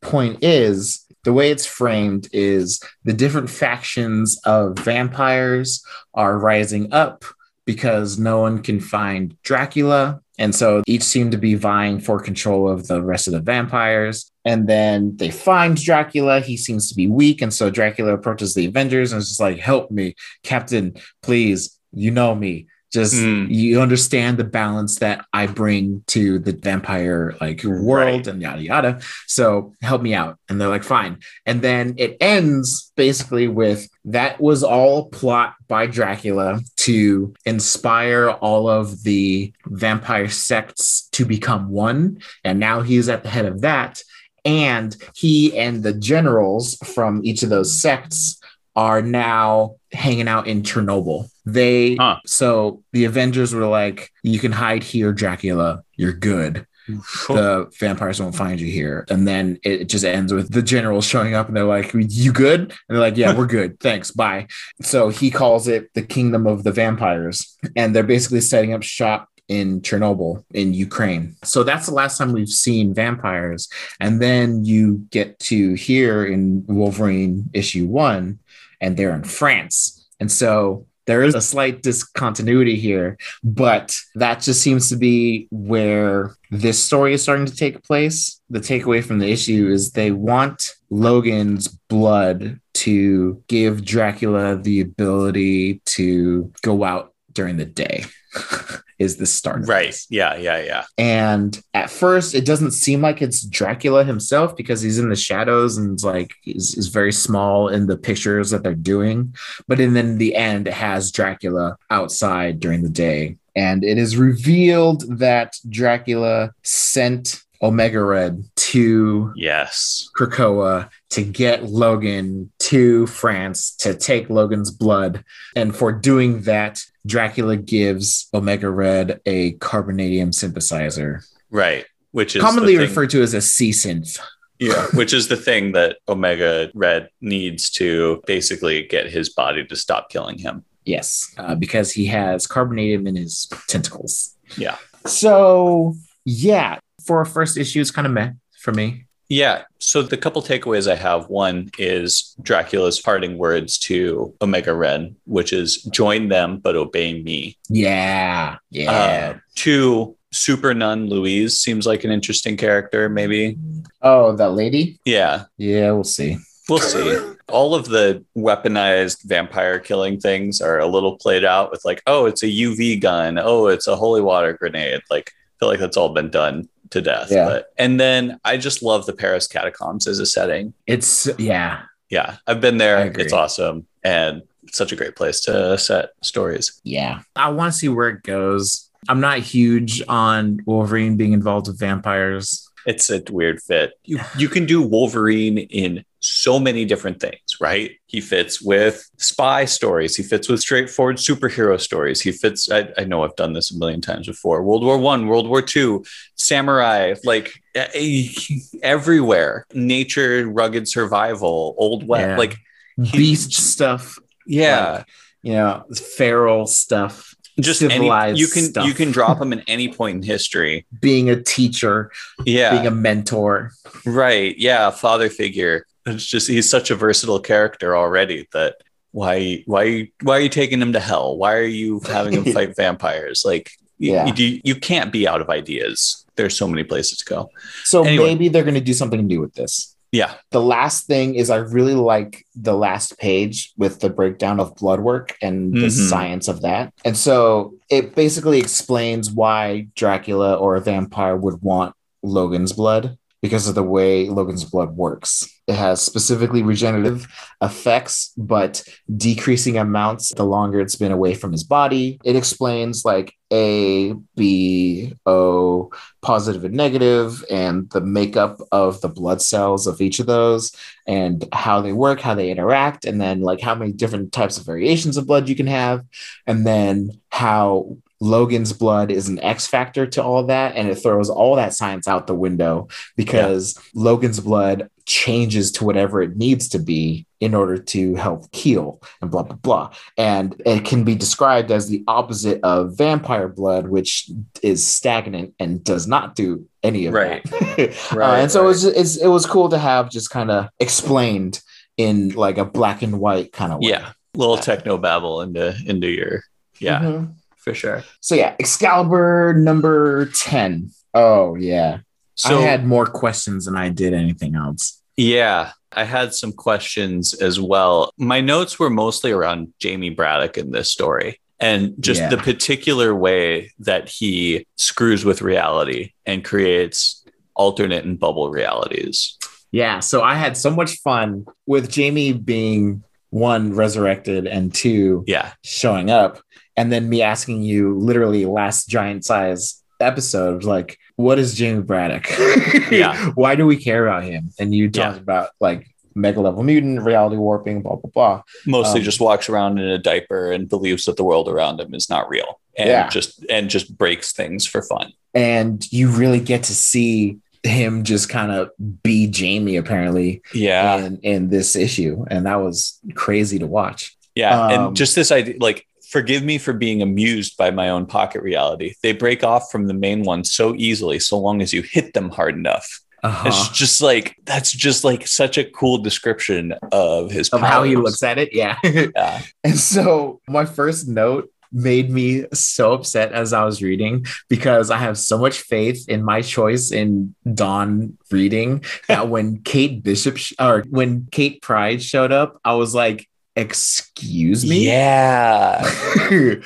Point 0.07 0.41
is, 0.41 1.05
the 1.25 1.33
way 1.33 1.51
it's 1.51 1.65
framed 1.65 2.29
is 2.31 2.81
the 3.03 3.11
different 3.11 3.49
factions 3.49 4.39
of 4.45 4.79
vampires 4.79 5.83
are 6.13 6.39
rising 6.39 6.93
up 6.93 7.25
because 7.65 8.17
no 8.17 8.39
one 8.39 8.63
can 8.63 8.79
find 8.79 9.35
Dracula. 9.43 10.21
And 10.39 10.55
so 10.55 10.81
each 10.87 11.03
seem 11.03 11.31
to 11.31 11.37
be 11.37 11.55
vying 11.55 11.99
for 11.99 12.21
control 12.21 12.69
of 12.69 12.87
the 12.87 13.03
rest 13.03 13.27
of 13.27 13.33
the 13.33 13.41
vampires. 13.41 14.31
And 14.45 14.69
then 14.69 15.17
they 15.17 15.29
find 15.29 15.75
Dracula. 15.75 16.39
He 16.39 16.55
seems 16.55 16.87
to 16.87 16.95
be 16.95 17.07
weak. 17.07 17.41
And 17.41 17.53
so 17.53 17.69
Dracula 17.69 18.13
approaches 18.13 18.53
the 18.53 18.67
Avengers 18.67 19.11
and 19.11 19.19
is 19.19 19.27
just 19.27 19.41
like, 19.41 19.57
help 19.59 19.91
me, 19.91 20.15
Captain, 20.43 20.95
please. 21.21 21.77
You 21.91 22.11
know 22.11 22.33
me. 22.33 22.67
Just 22.93 23.15
Mm. 23.15 23.47
you 23.49 23.81
understand 23.81 24.37
the 24.37 24.43
balance 24.45 24.99
that 24.99 25.25
I 25.33 25.47
bring 25.47 26.03
to 26.07 26.39
the 26.39 26.53
vampire 26.53 27.35
like 27.41 27.63
world 27.63 27.83
Right. 27.85 28.27
and 28.27 28.41
yada 28.41 28.61
yada. 28.63 28.99
So 29.27 29.73
help 29.81 30.01
me 30.01 30.13
out. 30.13 30.37
And 30.47 30.59
they're 30.59 30.69
like, 30.69 30.83
fine. 30.83 31.17
And 31.45 31.61
then 31.61 31.95
it 31.97 32.15
ends 32.21 32.91
basically 32.95 33.47
with 33.49 33.89
that 34.05 34.39
was 34.39 34.63
all 34.63 35.09
plot 35.09 35.55
by 35.67 35.85
Dracula 35.87 36.61
to 36.77 37.33
inspire 37.45 38.29
all 38.29 38.69
of 38.69 39.03
the 39.03 39.51
vampire 39.65 40.29
sects 40.29 41.09
to 41.11 41.25
become 41.25 41.69
one. 41.69 42.19
And 42.45 42.59
now 42.59 42.81
he's 42.81 43.09
at 43.09 43.23
the 43.23 43.29
head 43.29 43.45
of 43.45 43.61
that. 43.61 44.01
And 44.45 44.95
he 45.13 45.57
and 45.57 45.83
the 45.83 45.93
generals 45.93 46.77
from 46.85 47.19
each 47.25 47.43
of 47.43 47.49
those 47.49 47.77
sects 47.77 48.39
are 48.77 49.01
now 49.01 49.75
hanging 49.91 50.27
out 50.29 50.47
in 50.47 50.61
Chernobyl. 50.61 51.29
They 51.53 51.95
Huh. 51.95 52.17
so 52.25 52.83
the 52.93 53.05
Avengers 53.05 53.53
were 53.53 53.67
like, 53.67 54.11
you 54.23 54.39
can 54.39 54.51
hide 54.51 54.83
here, 54.83 55.13
Dracula. 55.13 55.83
You're 55.95 56.13
good 56.13 56.65
the 56.87 57.69
vampires 57.79 58.21
won't 58.21 58.35
find 58.35 58.59
you 58.59 58.71
here. 58.71 59.05
And 59.09 59.27
then 59.27 59.59
it 59.63 59.89
just 59.89 60.05
ends 60.05 60.33
with 60.33 60.51
the 60.51 60.61
generals 60.61 61.05
showing 61.05 61.33
up 61.33 61.47
and 61.47 61.55
they're 61.55 61.65
like, 61.65 61.93
You 61.93 62.31
good? 62.31 62.61
And 62.61 62.71
they're 62.89 62.99
like, 62.99 63.17
Yeah, 63.17 63.35
we're 63.37 63.45
good. 63.45 63.79
Thanks. 63.79 64.11
Bye. 64.11 64.47
So 64.81 65.09
he 65.09 65.29
calls 65.29 65.67
it 65.67 65.93
the 65.93 66.01
kingdom 66.01 66.47
of 66.47 66.63
the 66.63 66.71
vampires. 66.71 67.57
And 67.75 67.95
they're 67.95 68.03
basically 68.03 68.41
setting 68.41 68.73
up 68.73 68.83
shop 68.83 69.29
in 69.47 69.81
Chernobyl 69.81 70.43
in 70.53 70.73
Ukraine. 70.73 71.35
So 71.43 71.63
that's 71.63 71.85
the 71.85 71.93
last 71.93 72.17
time 72.17 72.33
we've 72.33 72.49
seen 72.49 72.93
vampires. 72.93 73.69
And 73.99 74.21
then 74.21 74.65
you 74.65 75.05
get 75.09 75.39
to 75.39 75.73
here 75.73 76.25
in 76.25 76.65
Wolverine 76.67 77.49
issue 77.53 77.85
one, 77.85 78.39
and 78.81 78.97
they're 78.97 79.15
in 79.15 79.23
France. 79.23 80.05
And 80.19 80.29
so 80.31 80.85
there 81.07 81.23
is 81.23 81.33
a 81.35 81.41
slight 81.41 81.81
discontinuity 81.81 82.75
here, 82.75 83.17
but 83.43 83.97
that 84.15 84.41
just 84.41 84.61
seems 84.61 84.89
to 84.89 84.97
be 84.97 85.47
where 85.51 86.35
this 86.51 86.83
story 86.83 87.13
is 87.13 87.23
starting 87.23 87.45
to 87.45 87.55
take 87.55 87.81
place. 87.83 88.39
The 88.49 88.59
takeaway 88.59 89.03
from 89.03 89.19
the 89.19 89.31
issue 89.31 89.69
is 89.69 89.91
they 89.91 90.11
want 90.11 90.75
Logan's 90.89 91.67
blood 91.67 92.59
to 92.75 93.41
give 93.47 93.83
Dracula 93.83 94.57
the 94.57 94.81
ability 94.81 95.81
to 95.85 96.51
go 96.61 96.83
out 96.83 97.13
during 97.33 97.57
the 97.57 97.65
day. 97.65 98.03
is 98.99 99.17
the 99.17 99.25
start 99.25 99.61
of 99.61 99.69
Right. 99.69 99.87
this. 99.87 100.07
Yeah. 100.09 100.35
Yeah. 100.37 100.61
Yeah. 100.63 100.83
And 100.97 101.61
at 101.73 101.89
first, 101.89 102.33
it 102.33 102.45
doesn't 102.45 102.71
seem 102.71 103.01
like 103.01 103.21
it's 103.21 103.43
Dracula 103.45 104.03
himself 104.03 104.55
because 104.57 104.81
he's 104.81 104.97
in 104.99 105.09
the 105.09 105.15
shadows 105.15 105.77
and 105.77 106.01
like 106.03 106.31
is, 106.45 106.75
is 106.75 106.87
very 106.87 107.11
small 107.13 107.67
in 107.67 107.85
the 107.87 107.97
pictures 107.97 108.49
that 108.49 108.63
they're 108.63 108.73
doing. 108.73 109.35
But 109.67 109.79
in, 109.79 109.93
then 109.93 110.17
the 110.17 110.35
end, 110.35 110.67
it 110.67 110.73
has 110.73 111.11
Dracula 111.11 111.77
outside 111.91 112.59
during 112.59 112.81
the 112.81 112.89
day. 112.89 113.37
And 113.55 113.83
it 113.83 113.97
is 113.97 114.17
revealed 114.17 115.19
that 115.19 115.57
Dracula 115.69 116.53
sent 116.63 117.41
Omega 117.61 118.03
Red 118.03 118.43
to 118.55 119.33
Yes. 119.35 120.09
Krakoa 120.15 120.89
to 121.09 121.23
get 121.23 121.63
Logan 121.63 122.51
to 122.59 123.07
France 123.07 123.75
to 123.77 123.95
take 123.95 124.29
Logan's 124.29 124.69
blood. 124.69 125.23
And 125.55 125.75
for 125.75 125.91
doing 125.91 126.41
that, 126.43 126.81
Dracula 127.07 127.57
gives 127.57 128.27
Omega 128.33 128.69
Red 128.69 129.21
a 129.25 129.53
carbonadium 129.53 130.29
synthesizer, 130.29 131.23
Right. 131.49 131.85
Which 132.11 132.35
is 132.35 132.41
commonly 132.41 132.77
referred 132.77 133.09
to 133.11 133.21
as 133.21 133.33
a 133.33 133.41
C 133.41 133.71
synth. 133.71 134.19
Yeah, 134.59 134.87
which 134.93 135.13
is 135.13 135.27
the 135.27 135.37
thing 135.37 135.73
that 135.73 135.97
Omega 136.09 136.71
Red 136.73 137.09
needs 137.21 137.69
to 137.71 138.23
basically 138.25 138.87
get 138.87 139.09
his 139.09 139.29
body 139.29 139.65
to 139.65 139.75
stop 139.75 140.09
killing 140.09 140.39
him. 140.39 140.65
Yes, 140.83 141.33
uh, 141.37 141.53
because 141.53 141.91
he 141.91 142.05
has 142.07 142.47
carbonadium 142.47 143.07
in 143.07 143.15
his 143.15 143.47
tentacles. 143.67 144.35
Yeah. 144.57 144.77
So, 145.05 145.95
yeah, 146.25 146.79
for 147.05 147.21
a 147.21 147.25
first 147.25 147.57
issue, 147.57 147.81
it's 147.81 147.91
kind 147.91 148.07
of 148.07 148.13
meh 148.13 148.31
for 148.59 148.71
me. 148.73 149.05
Yeah. 149.29 149.63
So 149.79 150.01
the 150.01 150.17
couple 150.17 150.41
takeaways 150.41 150.89
I 150.89 150.95
have 150.95 151.29
one 151.29 151.69
is 151.77 152.35
Dracula's 152.41 152.99
parting 152.99 153.37
words 153.37 153.77
to 153.79 154.33
Omega 154.41 154.73
Red, 154.73 155.15
which 155.25 155.53
is 155.53 155.83
join 155.83 156.29
them 156.29 156.59
but 156.59 156.75
obey 156.75 157.21
me. 157.21 157.57
Yeah, 157.69 158.57
yeah. 158.69 158.91
Uh, 158.91 159.37
two, 159.55 160.15
Super 160.31 160.73
Nun 160.73 161.07
Louise 161.07 161.59
seems 161.59 161.85
like 161.85 162.03
an 162.03 162.11
interesting 162.11 162.57
character, 162.57 163.09
maybe. 163.09 163.57
oh, 164.01 164.35
that 164.35 164.51
lady? 164.51 164.99
Yeah. 165.05 165.45
Yeah, 165.57 165.91
we'll 165.91 166.03
see. 166.03 166.37
We'll 166.69 166.79
see. 166.79 167.17
All 167.49 167.73
of 167.73 167.87
the 167.87 168.25
weaponized 168.37 169.23
vampire 169.23 169.79
killing 169.79 170.19
things 170.19 170.59
are 170.59 170.79
a 170.79 170.87
little 170.87 171.17
played 171.17 171.45
out 171.45 171.71
with 171.71 171.85
like, 171.85 172.03
oh, 172.07 172.25
it's 172.25 172.43
a 172.43 172.47
UV 172.47 172.99
gun. 173.01 173.39
Oh, 173.41 173.67
it's 173.67 173.87
a 173.87 173.95
holy 173.95 174.21
water 174.21 174.51
grenade. 174.51 174.99
Like, 175.09 175.31
I 175.31 175.53
feel 175.59 175.69
like 175.69 175.79
that's 175.79 175.95
all 175.95 176.09
been 176.13 176.29
done 176.29 176.67
to 176.91 177.01
death. 177.01 177.29
Yeah. 177.31 177.45
But 177.45 177.73
and 177.77 177.99
then 177.99 178.39
I 178.43 178.57
just 178.57 178.83
love 178.83 179.05
the 179.05 179.13
Paris 179.13 179.47
catacombs 179.47 180.07
as 180.07 180.19
a 180.19 180.25
setting. 180.25 180.73
It's, 180.85 181.29
yeah, 181.37 181.83
Yeah, 182.09 182.37
I've 182.47 182.61
been 182.61 182.77
there. 182.77 183.11
It's 183.17 183.33
awesome 183.33 183.85
and 184.03 184.41
it's 184.63 184.77
such 184.77 184.91
a 184.91 184.95
great 184.95 185.15
place 185.15 185.41
to 185.41 185.77
set 185.77 186.09
stories. 186.21 186.79
Yeah. 186.83 187.21
I 187.35 187.49
want 187.49 187.73
to 187.73 187.77
see 187.77 187.89
where 187.89 188.09
it 188.09 188.23
goes. 188.23 188.89
I'm 189.09 189.19
not 189.19 189.39
huge 189.39 190.01
on 190.07 190.59
Wolverine 190.65 191.17
being 191.17 191.33
involved 191.33 191.67
with 191.67 191.79
vampires. 191.79 192.69
It's 192.85 193.09
a 193.09 193.21
weird 193.29 193.61
fit. 193.61 193.93
You 194.05 194.19
you 194.37 194.47
can 194.47 194.65
do 194.65 194.81
Wolverine 194.81 195.57
in 195.57 196.05
so 196.27 196.59
many 196.59 196.83
different 196.85 197.19
things, 197.19 197.57
right? 197.61 197.91
He 198.07 198.21
fits 198.21 198.61
with 198.61 199.09
spy 199.17 199.65
stories. 199.65 200.15
He 200.15 200.23
fits 200.23 200.49
with 200.49 200.59
straightforward 200.59 201.17
superhero 201.17 201.79
stories. 201.79 202.21
He 202.21 202.31
fits. 202.31 202.69
I, 202.71 202.89
I 202.97 203.03
know 203.05 203.23
I've 203.23 203.35
done 203.35 203.53
this 203.53 203.71
a 203.71 203.77
million 203.77 204.01
times 204.01 204.27
before. 204.27 204.61
World 204.63 204.83
War 204.83 204.97
One, 204.97 205.27
World 205.27 205.47
War 205.47 205.61
Two, 205.61 206.03
samurai, 206.35 207.15
like 207.23 207.53
everywhere. 208.83 209.65
Nature, 209.73 210.47
rugged 210.47 210.87
survival, 210.87 211.75
old 211.77 212.07
west. 212.07 212.27
Yeah. 212.29 212.37
Like 212.37 212.57
He- 213.03 213.17
Beast 213.17 213.53
stuff, 213.53 214.17
yeah, 214.45 215.03
you 215.43 215.53
know, 215.53 215.83
feral 216.17 216.65
stuff, 216.67 217.35
just 217.59 217.81
any, 217.83 218.07
you 218.37 218.47
can 218.47 218.63
stuff. 218.63 218.87
you 218.87 218.93
can 218.93 219.11
drop 219.11 219.39
him 219.41 219.53
in 219.53 219.61
any 219.67 219.87
point 219.93 220.17
in 220.17 220.23
history. 220.23 220.85
being 220.99 221.29
a 221.29 221.41
teacher, 221.41 222.11
Yeah, 222.45 222.71
being 222.71 222.87
a 222.87 222.91
mentor. 222.91 223.71
Right. 224.05 224.57
Yeah. 224.57 224.89
Father 224.91 225.29
figure. 225.29 225.85
It's 226.07 226.25
just 226.25 226.47
he's 226.47 226.69
such 226.69 226.89
a 226.91 226.95
versatile 226.95 227.39
character 227.39 227.95
already 227.95 228.47
that 228.53 228.77
why 229.11 229.63
why 229.65 230.09
why 230.23 230.37
are 230.37 230.41
you 230.41 230.49
taking 230.49 230.81
him 230.81 230.93
to 230.93 230.99
hell? 230.99 231.37
Why 231.37 231.53
are 231.55 231.63
you 231.63 231.99
having 232.07 232.33
him 232.33 232.45
fight 232.53 232.75
vampires? 232.75 233.43
Like 233.45 233.71
you- 233.97 234.13
Yeah. 234.13 234.25
you, 234.27 234.33
do- 234.33 234.61
you 234.63 234.75
can't 234.75 235.11
be 235.11 235.27
out 235.27 235.41
of 235.41 235.49
ideas. 235.49 236.25
There's 236.35 236.55
so 236.57 236.67
many 236.67 236.83
places 236.83 237.17
to 237.19 237.25
go. 237.25 237.49
So 237.83 238.03
Anyway. 238.03 238.25
maybe 238.25 238.47
they're 238.49 238.63
going 238.63 238.75
to 238.75 238.81
do 238.81 238.93
something 238.93 239.25
new 239.25 239.41
with 239.41 239.53
this. 239.55 239.95
Yeah. 240.11 240.35
The 240.51 240.61
last 240.61 241.07
thing 241.07 241.35
is 241.35 241.49
I 241.49 241.57
really 241.57 241.95
like 241.95 242.45
the 242.55 242.75
last 242.77 243.17
page 243.17 243.73
with 243.75 243.99
the 243.99 244.09
breakdown 244.09 244.59
of 244.59 244.75
blood 244.75 244.99
work 245.01 245.35
and 245.41 245.73
the 245.73 245.87
Mhm. 245.87 246.09
science 246.09 246.47
of 246.47 246.61
that. 246.61 246.93
And 247.03 247.17
so 247.17 247.73
it 247.89 248.15
basically 248.15 248.59
explains 248.59 249.31
why 249.31 249.87
Dracula 249.95 250.53
or 250.55 250.75
a 250.75 250.81
vampire 250.81 251.35
would 251.35 251.61
want 251.61 251.93
Logan's 252.23 252.71
blood. 252.73 253.17
Because 253.41 253.67
of 253.67 253.75
the 253.75 253.83
way 253.83 254.29
Logan's 254.29 254.65
blood 254.65 254.95
works. 254.95 255.47
It 255.67 255.75
has 255.75 256.01
specifically 256.01 256.63
regenerative 256.63 257.27
effects, 257.61 258.33
but 258.37 258.83
decreasing 259.15 259.77
amounts 259.77 260.33
the 260.33 260.45
longer 260.45 260.79
it's 260.79 260.95
been 260.95 261.11
away 261.11 261.33
from 261.33 261.51
his 261.51 261.63
body. 261.63 262.19
It 262.23 262.35
explains 262.35 263.03
like 263.05 263.33
A, 263.51 264.13
B, 264.35 265.13
O, 265.25 265.91
positive 266.21 266.63
and 266.63 266.73
negative, 266.73 267.43
and 267.51 267.89
the 267.91 268.01
makeup 268.01 268.59
of 268.71 269.01
the 269.01 269.09
blood 269.09 269.41
cells 269.41 269.87
of 269.87 270.01
each 270.01 270.19
of 270.19 270.25
those, 270.25 270.71
and 271.05 271.47
how 271.51 271.81
they 271.81 271.93
work, 271.93 272.21
how 272.21 272.33
they 272.33 272.49
interact, 272.49 273.05
and 273.05 273.19
then 273.19 273.41
like 273.41 273.61
how 273.61 273.75
many 273.75 273.91
different 273.91 274.31
types 274.31 274.57
of 274.57 274.65
variations 274.65 275.17
of 275.17 275.27
blood 275.27 275.49
you 275.49 275.55
can 275.55 275.67
have, 275.67 276.03
and 276.47 276.65
then 276.65 277.19
how 277.29 277.97
Logan's 278.19 278.73
blood 278.73 279.11
is 279.11 279.29
an 279.29 279.39
X 279.39 279.67
factor 279.67 280.07
to 280.07 280.23
all 280.23 280.43
that, 280.45 280.75
and 280.75 280.89
it 280.89 280.95
throws 280.95 281.29
all 281.29 281.55
that 281.55 281.73
science 281.73 282.07
out 282.07 282.27
the 282.27 282.35
window 282.35 282.87
because 283.15 283.75
yeah. 283.75 284.01
Logan's 284.03 284.39
blood 284.39 284.89
changes 285.05 285.71
to 285.71 285.85
whatever 285.85 286.21
it 286.21 286.35
needs 286.35 286.67
to 286.69 286.79
be 286.79 287.25
in 287.39 287.53
order 287.53 287.77
to 287.77 288.15
help 288.15 288.53
heal 288.53 289.01
and 289.21 289.29
blah 289.29 289.43
blah 289.43 289.55
blah. 289.55 289.93
And 290.17 290.59
it 290.65 290.83
can 290.83 291.03
be 291.03 291.15
described 291.15 291.71
as 291.71 291.87
the 291.87 292.03
opposite 292.07 292.59
of 292.63 292.97
vampire 292.97 293.47
blood, 293.47 293.87
which 293.87 294.29
is 294.63 294.85
stagnant 294.85 295.53
and 295.59 295.83
does 295.83 296.07
not 296.07 296.35
do 296.35 296.67
any 296.81 297.05
of 297.05 297.13
right. 297.13 297.43
that. 297.43 298.11
right, 298.15 298.39
uh, 298.39 298.41
and 298.41 298.51
so 298.51 298.61
right. 298.61 298.65
it 298.65 298.67
was 298.67 298.81
just, 298.83 299.21
it 299.21 299.27
was 299.27 299.45
cool 299.45 299.69
to 299.69 299.77
have 299.77 300.09
just 300.09 300.31
kind 300.31 300.49
of 300.49 300.69
explained 300.79 301.61
in 301.97 302.29
like 302.29 302.57
a 302.57 302.65
black 302.65 303.03
and 303.03 303.19
white 303.19 303.51
kind 303.51 303.71
of 303.71 303.79
way. 303.79 303.89
Yeah, 303.89 304.13
little 304.35 304.57
techno 304.57 304.97
babble 304.97 305.41
into 305.41 305.75
into 305.85 306.07
your 306.07 306.41
yeah. 306.79 306.99
Mm-hmm 306.99 307.33
for 307.67 307.73
sure. 307.73 308.03
So 308.21 308.35
yeah, 308.35 308.55
Excalibur 308.59 309.53
number 309.53 310.27
10. 310.27 310.89
Oh 311.13 311.55
yeah. 311.55 311.99
So 312.35 312.59
I 312.59 312.61
had 312.61 312.85
more 312.85 313.05
questions 313.05 313.65
than 313.65 313.75
I 313.75 313.89
did 313.89 314.13
anything 314.13 314.55
else. 314.55 315.01
Yeah, 315.17 315.71
I 315.91 316.03
had 316.03 316.33
some 316.33 316.53
questions 316.53 317.33
as 317.33 317.59
well. 317.59 318.11
My 318.17 318.39
notes 318.39 318.79
were 318.79 318.89
mostly 318.89 319.31
around 319.31 319.73
Jamie 319.79 320.11
Braddock 320.11 320.57
in 320.57 320.71
this 320.71 320.91
story 320.91 321.41
and 321.59 321.95
just 321.99 322.21
yeah. 322.21 322.29
the 322.29 322.37
particular 322.37 323.15
way 323.15 323.71
that 323.79 324.07
he 324.07 324.65
screws 324.77 325.25
with 325.25 325.41
reality 325.41 326.11
and 326.25 326.45
creates 326.45 327.25
alternate 327.55 328.05
and 328.05 328.19
bubble 328.19 328.51
realities. 328.51 329.35
Yeah, 329.71 329.99
so 329.99 330.21
I 330.21 330.35
had 330.35 330.55
so 330.55 330.69
much 330.69 330.99
fun 330.99 331.47
with 331.65 331.89
Jamie 331.89 332.33
being 332.33 333.03
one 333.29 333.73
resurrected 333.73 334.47
and 334.47 334.73
two 334.73 335.23
yeah 335.27 335.51
showing 335.63 336.09
up 336.09 336.39
and 336.77 336.91
then 336.91 337.09
me 337.09 337.21
asking 337.21 337.63
you 337.63 337.97
literally 337.97 338.45
last 338.45 338.87
giant 338.87 339.25
size 339.25 339.83
episode 339.99 340.63
like 340.63 340.99
what 341.15 341.39
is 341.39 341.55
jamie 341.55 341.81
braddock? 341.81 342.27
Yeah. 342.91 343.31
Why 343.31 343.55
do 343.55 343.65
we 343.65 343.75
care 343.75 344.07
about 344.07 344.23
him? 344.23 344.51
And 344.59 344.73
you 344.73 344.89
talked 344.89 345.17
yeah. 345.17 345.21
about 345.21 345.49
like 345.59 345.87
mega 346.15 346.39
level 346.39 346.63
mutant 346.63 347.01
reality 347.01 347.35
warping 347.35 347.81
blah 347.81 347.95
blah 347.95 348.11
blah. 348.13 348.41
Mostly 348.65 349.01
um, 349.01 349.03
just 349.03 349.19
walks 349.19 349.49
around 349.49 349.77
in 349.79 349.85
a 349.85 349.97
diaper 349.97 350.51
and 350.51 350.69
believes 350.69 351.05
that 351.05 351.17
the 351.17 351.23
world 351.23 351.49
around 351.49 351.81
him 351.81 351.93
is 351.93 352.09
not 352.09 352.29
real 352.29 352.61
and 352.77 352.89
yeah. 352.89 353.09
just 353.09 353.43
and 353.49 353.69
just 353.69 353.97
breaks 353.97 354.31
things 354.31 354.65
for 354.65 354.81
fun. 354.83 355.11
And 355.33 355.91
you 355.91 356.09
really 356.09 356.39
get 356.39 356.63
to 356.63 356.75
see 356.75 357.37
him 357.63 358.03
just 358.03 358.29
kind 358.29 358.51
of 358.51 358.69
be 359.03 359.27
jamie 359.27 359.75
apparently 359.75 360.41
yeah. 360.53 360.97
in, 360.97 361.17
in 361.17 361.49
this 361.49 361.75
issue. 361.75 362.25
And 362.29 362.45
that 362.45 362.61
was 362.61 362.99
crazy 363.15 363.59
to 363.59 363.67
watch. 363.67 364.15
Yeah 364.35 364.61
um, 364.61 364.71
and 364.71 364.95
just 364.95 365.15
this 365.15 365.31
idea 365.31 365.55
like 365.59 365.87
forgive 366.09 366.43
me 366.43 366.57
for 366.57 366.73
being 366.73 367.01
amused 367.01 367.57
by 367.57 367.71
my 367.71 367.89
own 367.89 368.05
pocket 368.05 368.41
reality. 368.41 368.93
They 369.03 369.11
break 369.11 369.43
off 369.43 369.71
from 369.71 369.87
the 369.87 369.93
main 369.93 370.23
one 370.23 370.43
so 370.43 370.75
easily, 370.75 371.19
so 371.19 371.37
long 371.37 371.61
as 371.61 371.73
you 371.73 371.81
hit 371.81 372.13
them 372.13 372.29
hard 372.29 372.55
enough. 372.55 373.01
Uh-huh. 373.23 373.47
It's 373.47 373.69
just 373.69 374.01
like 374.01 374.35
that's 374.45 374.71
just 374.71 375.03
like 375.03 375.27
such 375.27 375.57
a 375.57 375.65
cool 375.65 375.97
description 375.97 376.73
of 376.91 377.31
his 377.31 377.49
of 377.49 377.61
powers. 377.61 377.73
how 377.73 377.83
he 377.83 377.95
looks 377.95 378.23
at 378.23 378.37
it. 378.37 378.53
Yeah. 378.53 378.77
yeah. 378.83 379.41
and 379.63 379.77
so 379.77 380.39
my 380.47 380.65
first 380.65 381.07
note 381.07 381.51
made 381.71 382.09
me 382.09 382.45
so 382.53 382.93
upset 382.93 383.33
as 383.33 383.51
I 383.51 383.65
was 383.65 383.81
reading 383.81 384.25
because 384.47 384.89
I 384.89 384.97
have 384.97 385.17
so 385.17 385.37
much 385.37 385.59
faith 385.59 386.07
in 386.07 386.23
my 386.23 386.41
choice 386.41 386.91
in 386.91 387.35
Dawn 387.53 388.17
reading 388.31 388.85
that 389.07 389.27
when 389.33 389.61
Kate 389.63 390.01
Bishop 390.01 390.37
sh- 390.37 390.53
or 390.59 390.85
when 390.89 391.27
Kate 391.31 391.61
Pryde 391.61 392.01
showed 392.01 392.31
up, 392.31 392.59
I 392.63 392.75
was 392.75 392.95
like, 392.95 393.27
excuse 393.57 394.65
me? 394.65 394.85
Yeah. 394.85 395.83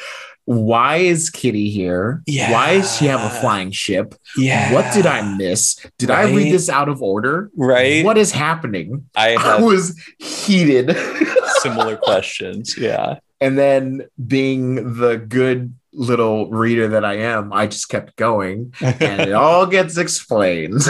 Why 0.45 0.97
is 0.97 1.29
Kitty 1.29 1.69
here? 1.69 2.21
Yeah. 2.25 2.51
Why 2.51 2.79
does 2.79 2.97
she 2.97 3.05
have 3.05 3.21
a 3.21 3.29
flying 3.29 3.71
ship? 3.71 4.15
Yeah. 4.35 4.73
What 4.73 4.93
did 4.93 5.05
I 5.05 5.21
miss? 5.37 5.75
Did 5.97 6.09
right? 6.09 6.27
I 6.27 6.35
read 6.35 6.51
this 6.51 6.67
out 6.67 6.89
of 6.89 7.01
order? 7.01 7.51
Right. 7.55 8.03
What 8.03 8.17
is 8.17 8.31
happening? 8.31 9.07
I, 9.15 9.35
I 9.39 9.61
was 9.61 9.97
heated. 10.19 10.95
similar 11.61 11.95
questions. 11.95 12.77
Yeah. 12.77 13.19
And 13.39 13.57
then 13.57 14.07
being 14.27 14.97
the 14.97 15.17
good 15.17 15.73
little 15.93 16.49
reader 16.49 16.87
that 16.89 17.05
I 17.05 17.15
am, 17.15 17.51
I 17.53 17.67
just 17.67 17.89
kept 17.89 18.15
going 18.15 18.73
and 18.81 19.21
it 19.21 19.33
all 19.33 19.65
gets 19.65 19.97
explained. 19.97 20.81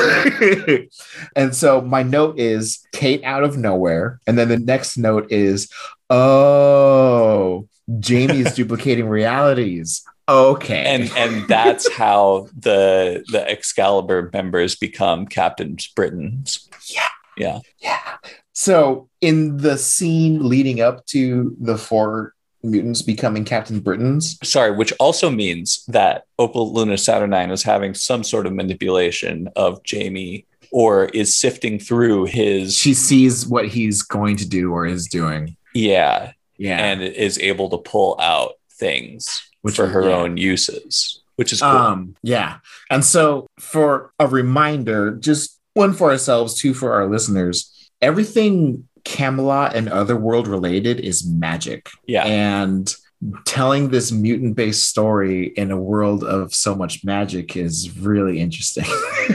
and 1.36 1.56
so 1.56 1.82
my 1.82 2.04
note 2.04 2.40
is 2.40 2.86
Kate 2.92 3.24
out 3.24 3.44
of 3.44 3.58
nowhere. 3.58 4.20
And 4.28 4.38
then 4.38 4.50
the 4.50 4.60
next 4.60 4.98
note 4.98 5.32
is, 5.32 5.70
oh, 6.10 7.68
Jamie's 8.00 8.54
duplicating 8.56 9.08
realities. 9.08 10.04
Okay. 10.30 10.86
And 10.86 11.12
and 11.18 11.48
that's 11.48 11.92
how 11.92 12.48
the 12.58 13.24
the 13.32 13.50
Excalibur 13.50 14.30
members 14.32 14.76
become 14.76 15.26
Captain 15.26 15.78
Britains. 15.96 16.70
Yeah. 16.88 17.08
Yeah. 17.38 17.60
Yeah. 17.80 18.00
So 18.54 19.10
in 19.20 19.58
the 19.58 19.78
scene 19.78 20.48
leading 20.48 20.80
up 20.80 21.06
to 21.08 21.56
the 21.60 21.78
four 21.78 22.34
mutants 22.64 23.02
becoming 23.02 23.46
Captain 23.46 23.80
Britains. 23.80 24.38
Sorry, 24.44 24.72
which 24.72 24.94
also 25.00 25.30
means 25.30 25.84
that 25.88 26.26
Opal 26.40 26.74
Luna 26.74 26.96
Saturnyne 26.96 27.52
is 27.52 27.64
having 27.64 27.94
some 27.94 28.24
sort 28.24 28.46
of 28.46 28.54
manipulation 28.54 29.50
of 29.56 29.84
Jamie 29.84 30.46
or 30.72 31.06
is 31.06 31.36
sifting 31.36 31.80
through 31.80 32.26
his. 32.26 32.76
She 32.76 32.94
sees 32.94 33.46
what 33.46 33.68
he's 33.68 34.02
going 34.02 34.38
to 34.38 34.48
do 34.48 34.72
or 34.72 34.86
is 34.86 35.08
doing. 35.08 35.56
Yeah. 35.74 36.34
Yeah. 36.58 36.78
And 36.78 37.02
is 37.02 37.40
able 37.40 37.70
to 37.70 37.78
pull 37.78 38.20
out 38.20 38.54
things 38.72 39.44
which 39.62 39.76
for 39.76 39.88
her 39.88 40.10
yeah. 40.10 40.16
own 40.16 40.38
uses, 40.38 41.22
which 41.36 41.54
is 41.54 41.62
cool. 41.62 41.70
Um, 41.70 42.16
yeah. 42.24 42.58
And 42.90 43.06
so, 43.06 43.48
for 43.60 44.12
a 44.20 44.28
reminder, 44.28 45.12
just 45.12 45.60
one 45.74 45.94
for 45.94 46.12
ourselves, 46.12 46.60
two 46.60 46.74
for 46.74 46.94
our 46.94 47.08
listeners, 47.08 47.90
everything 48.02 48.88
Camelot 49.04 49.76
and 49.76 49.90
Otherworld 49.90 50.48
related 50.48 51.00
is 51.00 51.26
magic. 51.26 51.90
Yeah. 52.06 52.26
And 52.26 52.94
telling 53.46 53.90
this 53.90 54.12
mutant 54.12 54.56
based 54.56 54.88
story 54.88 55.48
in 55.48 55.72
a 55.72 55.78
world 55.78 56.24
of 56.24 56.54
so 56.54 56.76
much 56.76 57.04
magic 57.04 57.56
is 57.56 57.98
really 57.98 58.40
interesting. 58.40 58.86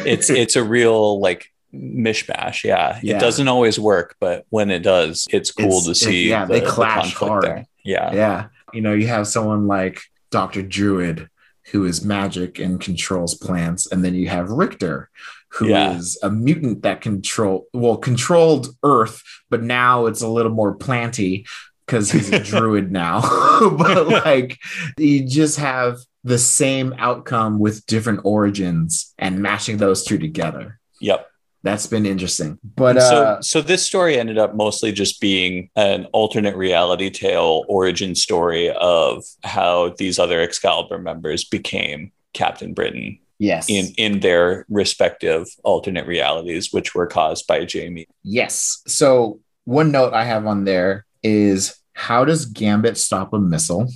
it's 0.05 0.31
it's 0.31 0.57
a 0.57 0.65
real 0.65 1.21
like 1.21 1.53
mishmash. 1.73 2.65
Yeah. 2.65 2.99
yeah. 3.03 3.17
It 3.17 3.21
doesn't 3.21 3.49
always 3.49 3.79
work, 3.79 4.17
but 4.19 4.45
when 4.51 4.71
it 4.71 4.81
does, 4.81 5.27
it's 5.31 5.53
cool 5.53 5.79
it's, 5.79 5.87
to 5.87 5.95
see. 5.95 6.29
Yeah, 6.29 6.47
the, 6.47 6.55
they 6.55 6.67
clash 6.67 7.19
the 7.19 7.27
hard. 7.27 7.45
There. 7.45 7.67
Yeah. 7.85 8.13
Yeah. 8.13 8.47
You 8.73 8.81
know, 8.81 8.93
you 8.93 9.07
have 9.07 9.29
someone 9.29 9.67
like 9.67 10.01
Dr. 10.31 10.63
Druid 10.63 11.29
who 11.73 11.85
is 11.85 12.05
magic 12.05 12.59
and 12.59 12.81
controls 12.81 13.35
plants, 13.35 13.91
and 13.91 14.05
then 14.05 14.15
you 14.15 14.29
have 14.29 14.51
Rictor, 14.51 15.11
who 15.49 15.69
yeah. 15.69 15.97
is 15.97 16.19
a 16.23 16.31
mutant 16.31 16.83
that 16.83 17.01
control 17.01 17.67
well 17.73 17.97
controlled 17.97 18.69
Earth, 18.83 19.23
but 19.49 19.63
now 19.63 20.07
it's 20.07 20.23
a 20.23 20.29
little 20.29 20.53
more 20.53 20.75
planty 20.75 21.47
because 21.87 22.11
he's 22.11 22.33
a 22.33 22.39
druid 22.43 22.91
now. 22.93 23.21
but 23.79 24.09
like 24.25 24.59
you 24.99 25.27
just 25.27 25.59
have 25.59 25.99
the 26.25 26.39
same 26.39 26.95
outcome 26.99 27.59
with 27.59 27.87
different 27.87 28.21
origins 28.25 29.15
and 29.19 29.41
mashing 29.41 29.77
those 29.77 30.05
two 30.05 30.19
together. 30.19 30.79
Yep. 31.01 31.29
That's 31.63 31.87
been 31.89 32.07
interesting. 32.07 32.59
But 32.77 33.01
so, 33.01 33.25
uh, 33.25 33.43
so 33.43 33.61
this 33.61 33.85
story 33.85 34.19
ended 34.19 34.39
up 34.39 34.55
mostly 34.55 34.93
just 34.93 35.21
being 35.21 35.69
an 35.75 36.05
alternate 36.13 36.57
reality 36.57 37.11
tale 37.11 37.65
origin 37.69 38.15
story 38.15 38.71
of 38.71 39.25
how 39.43 39.95
these 39.99 40.21
other 40.21 40.41
Excalibur 40.41 40.99
members 40.99 41.45
became 41.45 42.13
Captain 42.35 42.73
Britain 42.73 43.19
Yes. 43.39 43.69
In 43.69 43.87
in 43.97 44.21
their 44.21 44.65
respective 44.69 45.47
alternate 45.63 46.07
realities, 46.07 46.73
which 46.73 46.95
were 46.95 47.07
caused 47.07 47.47
by 47.47 47.65
Jamie. 47.65 48.09
Yes. 48.23 48.83
So 48.87 49.41
one 49.65 49.93
note 49.93 50.15
I 50.15 50.25
have 50.25 50.47
on 50.47 50.65
there 50.65 51.05
is 51.23 51.77
how 51.93 52.25
does 52.25 52.47
Gambit 52.47 52.97
stop 52.97 53.33
a 53.33 53.39
missile? 53.39 53.89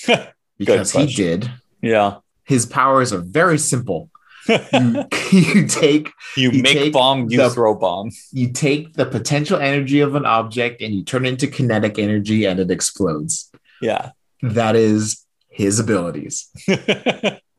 because 0.58 0.92
he 0.92 1.06
did. 1.06 1.50
Yeah. 1.82 2.18
His 2.44 2.66
powers 2.66 3.12
are 3.12 3.20
very 3.20 3.58
simple. 3.58 4.10
you, 4.48 5.04
you, 5.32 5.66
take 5.66 6.12
you, 6.36 6.52
you 6.52 6.62
make 6.62 6.74
take 6.74 6.92
bomb 6.92 7.28
you 7.28 7.36
the, 7.36 7.50
throw 7.50 7.74
bomb 7.74 8.12
you 8.30 8.52
take 8.52 8.94
the 8.94 9.04
potential 9.04 9.58
energy 9.58 9.98
of 9.98 10.14
an 10.14 10.24
object 10.24 10.80
and 10.80 10.94
you 10.94 11.02
turn 11.02 11.26
it 11.26 11.30
into 11.30 11.48
kinetic 11.48 11.98
energy 11.98 12.44
and 12.44 12.60
it 12.60 12.70
explodes 12.70 13.50
yeah 13.82 14.10
that 14.42 14.76
is 14.76 15.26
his 15.48 15.80
abilities 15.80 16.48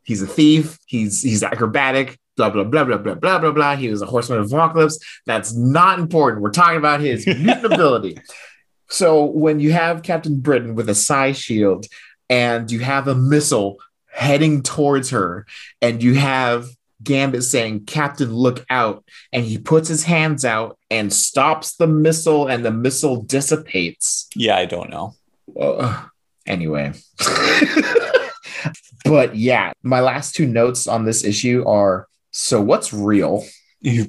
He's 0.08 0.22
a 0.22 0.28
thief. 0.28 0.80
He's 0.86 1.22
he's 1.22 1.44
acrobatic. 1.44 2.18
Blah 2.38 2.50
blah 2.50 2.64
blah 2.64 2.86
blah 2.86 2.98
blah 2.98 3.16
blah 3.16 3.40
blah 3.40 3.52
blah. 3.52 3.76
He 3.76 3.90
was 3.90 4.02
a 4.02 4.06
horseman 4.06 4.40
of 4.40 4.52
apocalypse. 4.52 4.98
That's 5.26 5.54
not 5.54 6.00
important. 6.00 6.42
We're 6.42 6.52
talking 6.52 6.78
about 6.78 7.02
his 7.02 7.28
mutant 7.28 7.66
ability. 7.66 8.18
So 8.90 9.26
when 9.26 9.60
you 9.60 9.74
have 9.74 10.04
Captain 10.04 10.40
Britain 10.40 10.76
with 10.76 10.88
a 10.88 10.96
psi 10.96 11.34
shield 11.34 11.88
and 12.30 12.72
you 12.72 12.80
have 12.80 13.10
a 13.10 13.16
missile 13.16 13.80
heading 14.10 14.64
towards 14.64 15.10
her, 15.10 15.46
and 15.82 16.02
you 16.02 16.16
have 16.16 16.68
Gambit 17.04 17.44
saying, 17.44 17.86
Captain, 17.86 18.34
look 18.34 18.66
out. 18.70 19.04
And 19.34 19.44
he 19.44 19.58
puts 19.58 19.90
his 19.90 20.04
hands 20.06 20.46
out 20.46 20.80
and 20.90 21.12
stops 21.12 21.76
the 21.76 21.88
missile, 21.88 22.48
and 22.48 22.66
the 22.66 22.72
missile 22.72 23.22
dissipates. 23.22 24.28
Yeah, 24.36 24.56
I 24.56 24.66
don't 24.66 24.90
know. 24.90 25.16
Uh, 25.60 26.06
anyway. 26.46 26.94
but 29.06 29.36
yeah, 29.36 29.74
my 29.84 30.00
last 30.00 30.36
two 30.36 30.48
notes 30.48 30.88
on 30.88 31.06
this 31.06 31.24
issue 31.24 31.64
are 31.68 32.08
so 32.32 32.62
what's 32.62 32.94
real? 32.94 33.44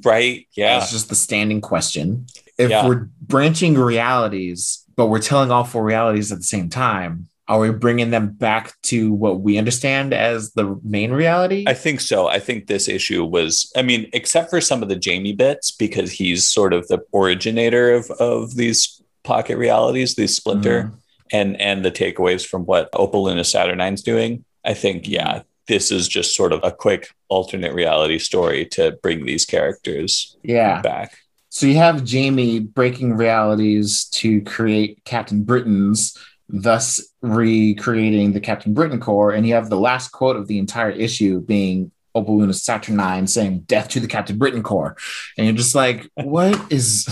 Right. 0.03 0.47
Yeah. 0.57 0.79
It's 0.79 0.91
just 0.91 1.09
the 1.09 1.15
standing 1.15 1.61
question. 1.61 2.25
If 2.57 2.69
Yeah. 2.71 2.87
we're 2.87 3.07
branching 3.21 3.75
realities, 3.77 4.83
but 4.97 5.07
we're 5.07 5.19
telling 5.21 5.51
all 5.51 5.63
four 5.63 5.83
realities 5.83 6.31
at 6.31 6.39
the 6.39 6.43
same 6.43 6.69
time, 6.69 7.27
are 7.47 7.59
we 7.59 7.69
bringing 7.71 8.09
them 8.09 8.29
back 8.33 8.73
to 8.83 9.13
what 9.13 9.41
we 9.41 9.57
understand 9.57 10.13
as 10.13 10.51
the 10.53 10.79
main 10.83 11.11
reality? 11.11 11.65
I 11.67 11.73
think 11.75 12.01
so. 12.01 12.27
I 12.27 12.39
think 12.39 12.65
this 12.67 12.87
issue 12.87 13.23
was, 13.23 13.71
I 13.75 13.83
mean, 13.83 14.09
except 14.11 14.49
for 14.49 14.59
some 14.59 14.81
of 14.83 14.89
the 14.89 14.95
Jamie 14.95 15.33
bits, 15.33 15.71
because 15.71 16.11
he's 16.11 16.49
sort 16.49 16.73
of 16.73 16.87
the 16.87 16.99
originator 17.13 17.93
of, 17.93 18.09
of 18.19 18.55
these 18.55 19.01
pocket 19.23 19.57
realities, 19.57 20.15
these 20.15 20.35
splinter 20.35 20.83
Mhm. 20.83 20.93
and 21.31 21.61
and 21.61 21.85
the 21.85 21.91
takeaways 21.91 22.45
from 22.45 22.63
what 22.65 22.89
Opal 22.93 23.23
Luna 23.23 23.43
Saturnyne's 23.43 24.01
doing. 24.01 24.43
I 24.63 24.73
think, 24.73 25.07
yeah, 25.07 25.43
this 25.67 25.91
is 25.91 26.07
just 26.07 26.35
sort 26.35 26.51
of 26.51 26.61
a 26.63 26.71
quick 26.71 27.09
alternate 27.29 27.73
reality 27.73 28.19
story 28.19 28.65
to 28.65 28.97
bring 29.03 29.25
these 29.25 29.45
characters 29.45 30.35
yeah. 30.43 30.81
back. 30.81 31.17
So 31.49 31.65
you 31.65 31.77
have 31.77 32.03
Jamie 32.03 32.59
breaking 32.59 33.15
realities 33.15 34.05
to 34.13 34.41
create 34.41 35.03
Captain 35.05 35.43
Britain's, 35.43 36.17
thus 36.47 37.01
recreating 37.21 38.33
the 38.33 38.39
Captain 38.39 38.73
Britain 38.73 38.99
Corps. 38.99 39.31
And 39.31 39.47
you 39.47 39.53
have 39.53 39.69
the 39.69 39.79
last 39.79 40.09
quote 40.09 40.35
of 40.35 40.47
the 40.47 40.59
entire 40.59 40.91
issue 40.91 41.39
being 41.39 41.91
Opal 42.15 42.39
Luna 42.39 42.53
Saturnyne 42.53 43.29
saying 43.29 43.61
"Death 43.61 43.89
to 43.89 43.99
the 43.99 44.07
Captain 44.07 44.37
Britain 44.37 44.63
Corps," 44.63 44.95
and 45.37 45.45
you're 45.45 45.55
just 45.55 45.75
like, 45.75 46.09
"What 46.15 46.71
is?" 46.71 47.07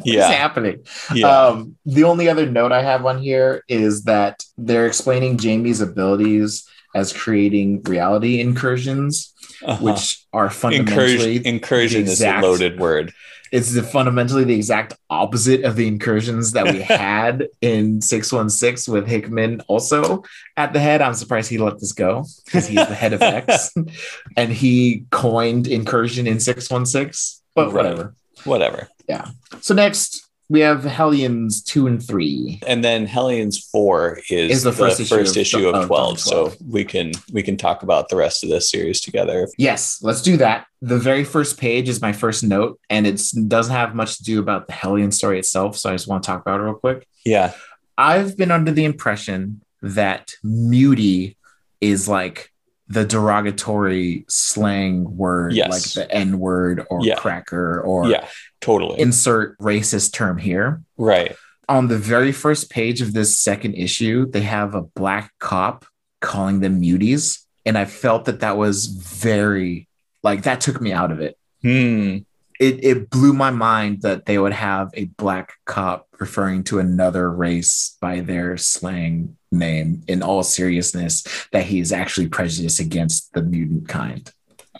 What 0.00 0.08
is 0.08 0.14
Yeah. 0.14 0.30
happening? 0.30 0.78
Yeah. 1.14 1.26
Um, 1.28 1.76
the 1.86 2.04
only 2.04 2.28
other 2.28 2.46
note 2.46 2.72
I 2.72 2.82
have 2.82 3.04
on 3.06 3.18
here 3.18 3.62
is 3.68 4.04
that 4.04 4.42
they're 4.58 4.86
explaining 4.86 5.38
Jamie's 5.38 5.80
abilities 5.80 6.64
as 6.94 7.12
creating 7.12 7.82
reality 7.84 8.40
incursions, 8.40 9.32
Uh-huh. 9.64 9.76
which 9.84 10.24
are 10.32 10.50
fundamentally 10.50 11.36
Incursion, 11.36 11.46
incursion 11.46 12.04
the 12.06 12.12
is 12.12 12.20
a 12.20 12.24
exact- 12.24 12.42
loaded 12.42 12.80
word. 12.80 13.12
it's 13.52 13.72
the 13.74 13.82
fundamentally 13.82 14.44
the 14.44 14.54
exact 14.54 14.94
opposite 15.10 15.64
of 15.64 15.74
the 15.76 15.86
incursions 15.86 16.52
that 16.52 16.64
we 16.72 16.80
had 16.82 17.48
in 17.60 18.00
616 18.00 18.92
with 18.92 19.06
Hickman 19.08 19.60
also 19.68 20.22
at 20.56 20.72
the 20.72 20.78
head. 20.80 21.02
I'm 21.02 21.14
surprised 21.14 21.50
he 21.50 21.58
let 21.58 21.78
this 21.80 21.92
go 21.92 22.24
because 22.44 22.66
he's 22.68 22.86
the 22.86 22.94
head 22.94 23.12
of 23.12 23.20
X 23.22 23.70
and 24.36 24.52
he 24.52 25.04
coined 25.10 25.66
incursion 25.66 26.26
in 26.28 26.38
616. 26.40 27.40
But 27.56 27.66
Right. 27.66 27.74
whatever. 27.74 28.14
Whatever. 28.44 28.88
Yeah. 29.08 29.28
So 29.60 29.74
next 29.74 30.26
we 30.48 30.60
have 30.60 30.82
Hellions 30.82 31.62
two 31.62 31.86
and 31.86 32.04
three. 32.04 32.58
And 32.66 32.84
then 32.84 33.06
Hellions 33.06 33.56
four 33.70 34.18
is, 34.28 34.50
Is 34.50 34.62
the 34.64 34.70
the 34.72 34.76
first 34.76 35.08
first, 35.08 35.36
issue 35.36 35.58
issue, 35.58 35.68
of- 35.68 35.74
of, 35.76 35.82
of 35.82 35.86
12. 35.88 36.18
12. 36.18 36.18
So 36.20 36.52
we 36.68 36.84
can 36.84 37.12
we 37.32 37.42
can 37.42 37.56
talk 37.56 37.82
about 37.84 38.08
the 38.08 38.16
rest 38.16 38.42
of 38.42 38.50
this 38.50 38.68
series 38.68 39.00
together. 39.00 39.48
Yes, 39.58 40.00
let's 40.02 40.22
do 40.22 40.36
that. 40.38 40.66
The 40.82 40.98
very 40.98 41.22
first 41.24 41.56
page 41.58 41.88
is 41.88 42.00
my 42.02 42.12
first 42.12 42.42
note, 42.42 42.80
and 42.90 43.06
it 43.06 43.22
doesn't 43.46 43.72
have 43.74 43.94
much 43.94 44.18
to 44.18 44.24
do 44.24 44.40
about 44.40 44.66
the 44.66 44.72
Hellion 44.72 45.12
story 45.12 45.38
itself. 45.38 45.76
So 45.78 45.88
I 45.90 45.92
just 45.92 46.08
want 46.08 46.22
to 46.24 46.26
talk 46.26 46.40
about 46.40 46.58
it 46.60 46.64
real 46.64 46.74
quick. 46.74 47.06
Yeah. 47.24 47.52
I've 47.96 48.36
been 48.36 48.50
under 48.50 48.72
the 48.72 48.84
impression 48.84 49.60
that 49.82 50.32
muty 50.44 51.36
is 51.80 52.08
like 52.08 52.50
the 52.90 53.04
derogatory 53.04 54.24
slang 54.28 55.16
word, 55.16 55.52
Yes. 55.52 55.70
like 55.70 55.82
the 56.08 56.12
N 56.14 56.38
word 56.40 56.84
or 56.90 57.00
Yeah. 57.04 57.14
cracker 57.14 57.80
or 57.80 58.06
yeah. 58.08 58.26
Totally. 58.60 59.00
insert 59.00 59.56
racist 59.58 60.12
term 60.12 60.36
here. 60.38 60.82
right. 60.98 61.34
On 61.68 61.86
the 61.86 61.96
very 61.98 62.32
first 62.32 62.68
page 62.68 63.00
of 63.00 63.12
this 63.12 63.38
second 63.38 63.74
issue, 63.74 64.28
they 64.28 64.40
have 64.40 64.74
a 64.74 64.82
black 64.82 65.32
cop 65.38 65.84
calling 66.20 66.58
them 66.58 66.80
muties. 66.82 67.44
And 67.64 67.78
I 67.78 67.84
felt 67.84 68.24
that 68.24 68.40
that 68.40 68.56
was 68.56 68.86
very, 68.86 69.86
like, 70.24 70.42
that 70.42 70.60
took 70.60 70.80
me 70.80 70.90
out 70.92 71.12
of 71.12 71.20
it. 71.20 71.38
Hmm. 71.62 72.18
It, 72.58 72.82
it 72.84 73.08
blew 73.08 73.32
my 73.32 73.50
mind 73.52 74.02
that 74.02 74.26
they 74.26 74.36
would 74.36 74.52
have 74.52 74.90
a 74.94 75.04
black 75.16 75.52
cop 75.64 76.08
referring 76.18 76.64
to 76.64 76.80
another 76.80 77.30
race 77.30 77.96
by 78.00 78.18
their 78.20 78.56
slang 78.56 79.36
name 79.50 80.02
in 80.08 80.22
all 80.22 80.42
seriousness, 80.42 81.24
that 81.52 81.64
he 81.64 81.80
is 81.80 81.92
actually 81.92 82.28
prejudiced 82.28 82.80
against 82.80 83.32
the 83.32 83.42
mutant 83.42 83.88
kind. 83.88 84.32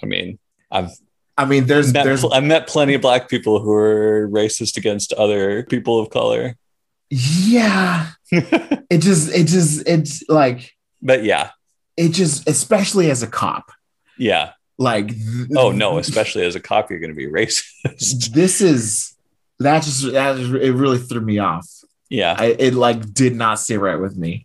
I 0.03 0.07
mean, 0.07 0.39
I've 0.71 0.93
I 1.41 1.47
mean, 1.47 1.65
there's, 1.65 1.91
met, 1.95 2.05
there's, 2.05 2.23
I've 2.23 2.45
met 2.45 2.67
plenty 2.67 2.93
of 2.93 3.01
black 3.01 3.31
people 3.31 3.61
who 3.61 3.73
are 3.73 4.29
racist 4.29 4.77
against 4.77 5.15
other 5.15 5.63
people 5.63 5.99
of 5.99 6.11
color. 6.11 6.55
yeah, 7.09 8.09
it 8.31 8.99
just, 8.99 9.35
it 9.35 9.47
just, 9.47 9.89
it's 9.89 10.23
like, 10.29 10.77
but 11.01 11.25
yeah, 11.25 11.51
it 11.97 12.11
just, 12.11 12.47
especially 12.47 13.11
as 13.11 13.23
a 13.23 13.27
cop, 13.27 13.73
yeah. 14.19 14.53
like, 14.77 15.09
th- 15.09 15.49
Oh 15.57 15.73
no, 15.73 15.97
especially 15.97 16.45
as 16.45 16.57
a 16.57 16.61
cop, 16.61 16.91
you're 16.91 17.01
going 17.01 17.15
to 17.15 17.17
be 17.17 17.27
racist. 17.27 18.33
this 18.35 18.61
is, 18.61 19.15
that 19.61 19.83
just, 19.83 20.13
that 20.13 20.37
is, 20.37 20.53
it 20.53 20.73
really 20.73 20.99
threw 20.99 21.23
me 21.23 21.39
off. 21.39 21.67
Yeah. 22.11 22.35
I, 22.39 22.47
it 22.59 22.75
like 22.75 23.15
did 23.15 23.35
not 23.35 23.59
sit 23.59 23.81
right 23.81 23.97
with 23.99 24.17
me. 24.19 24.45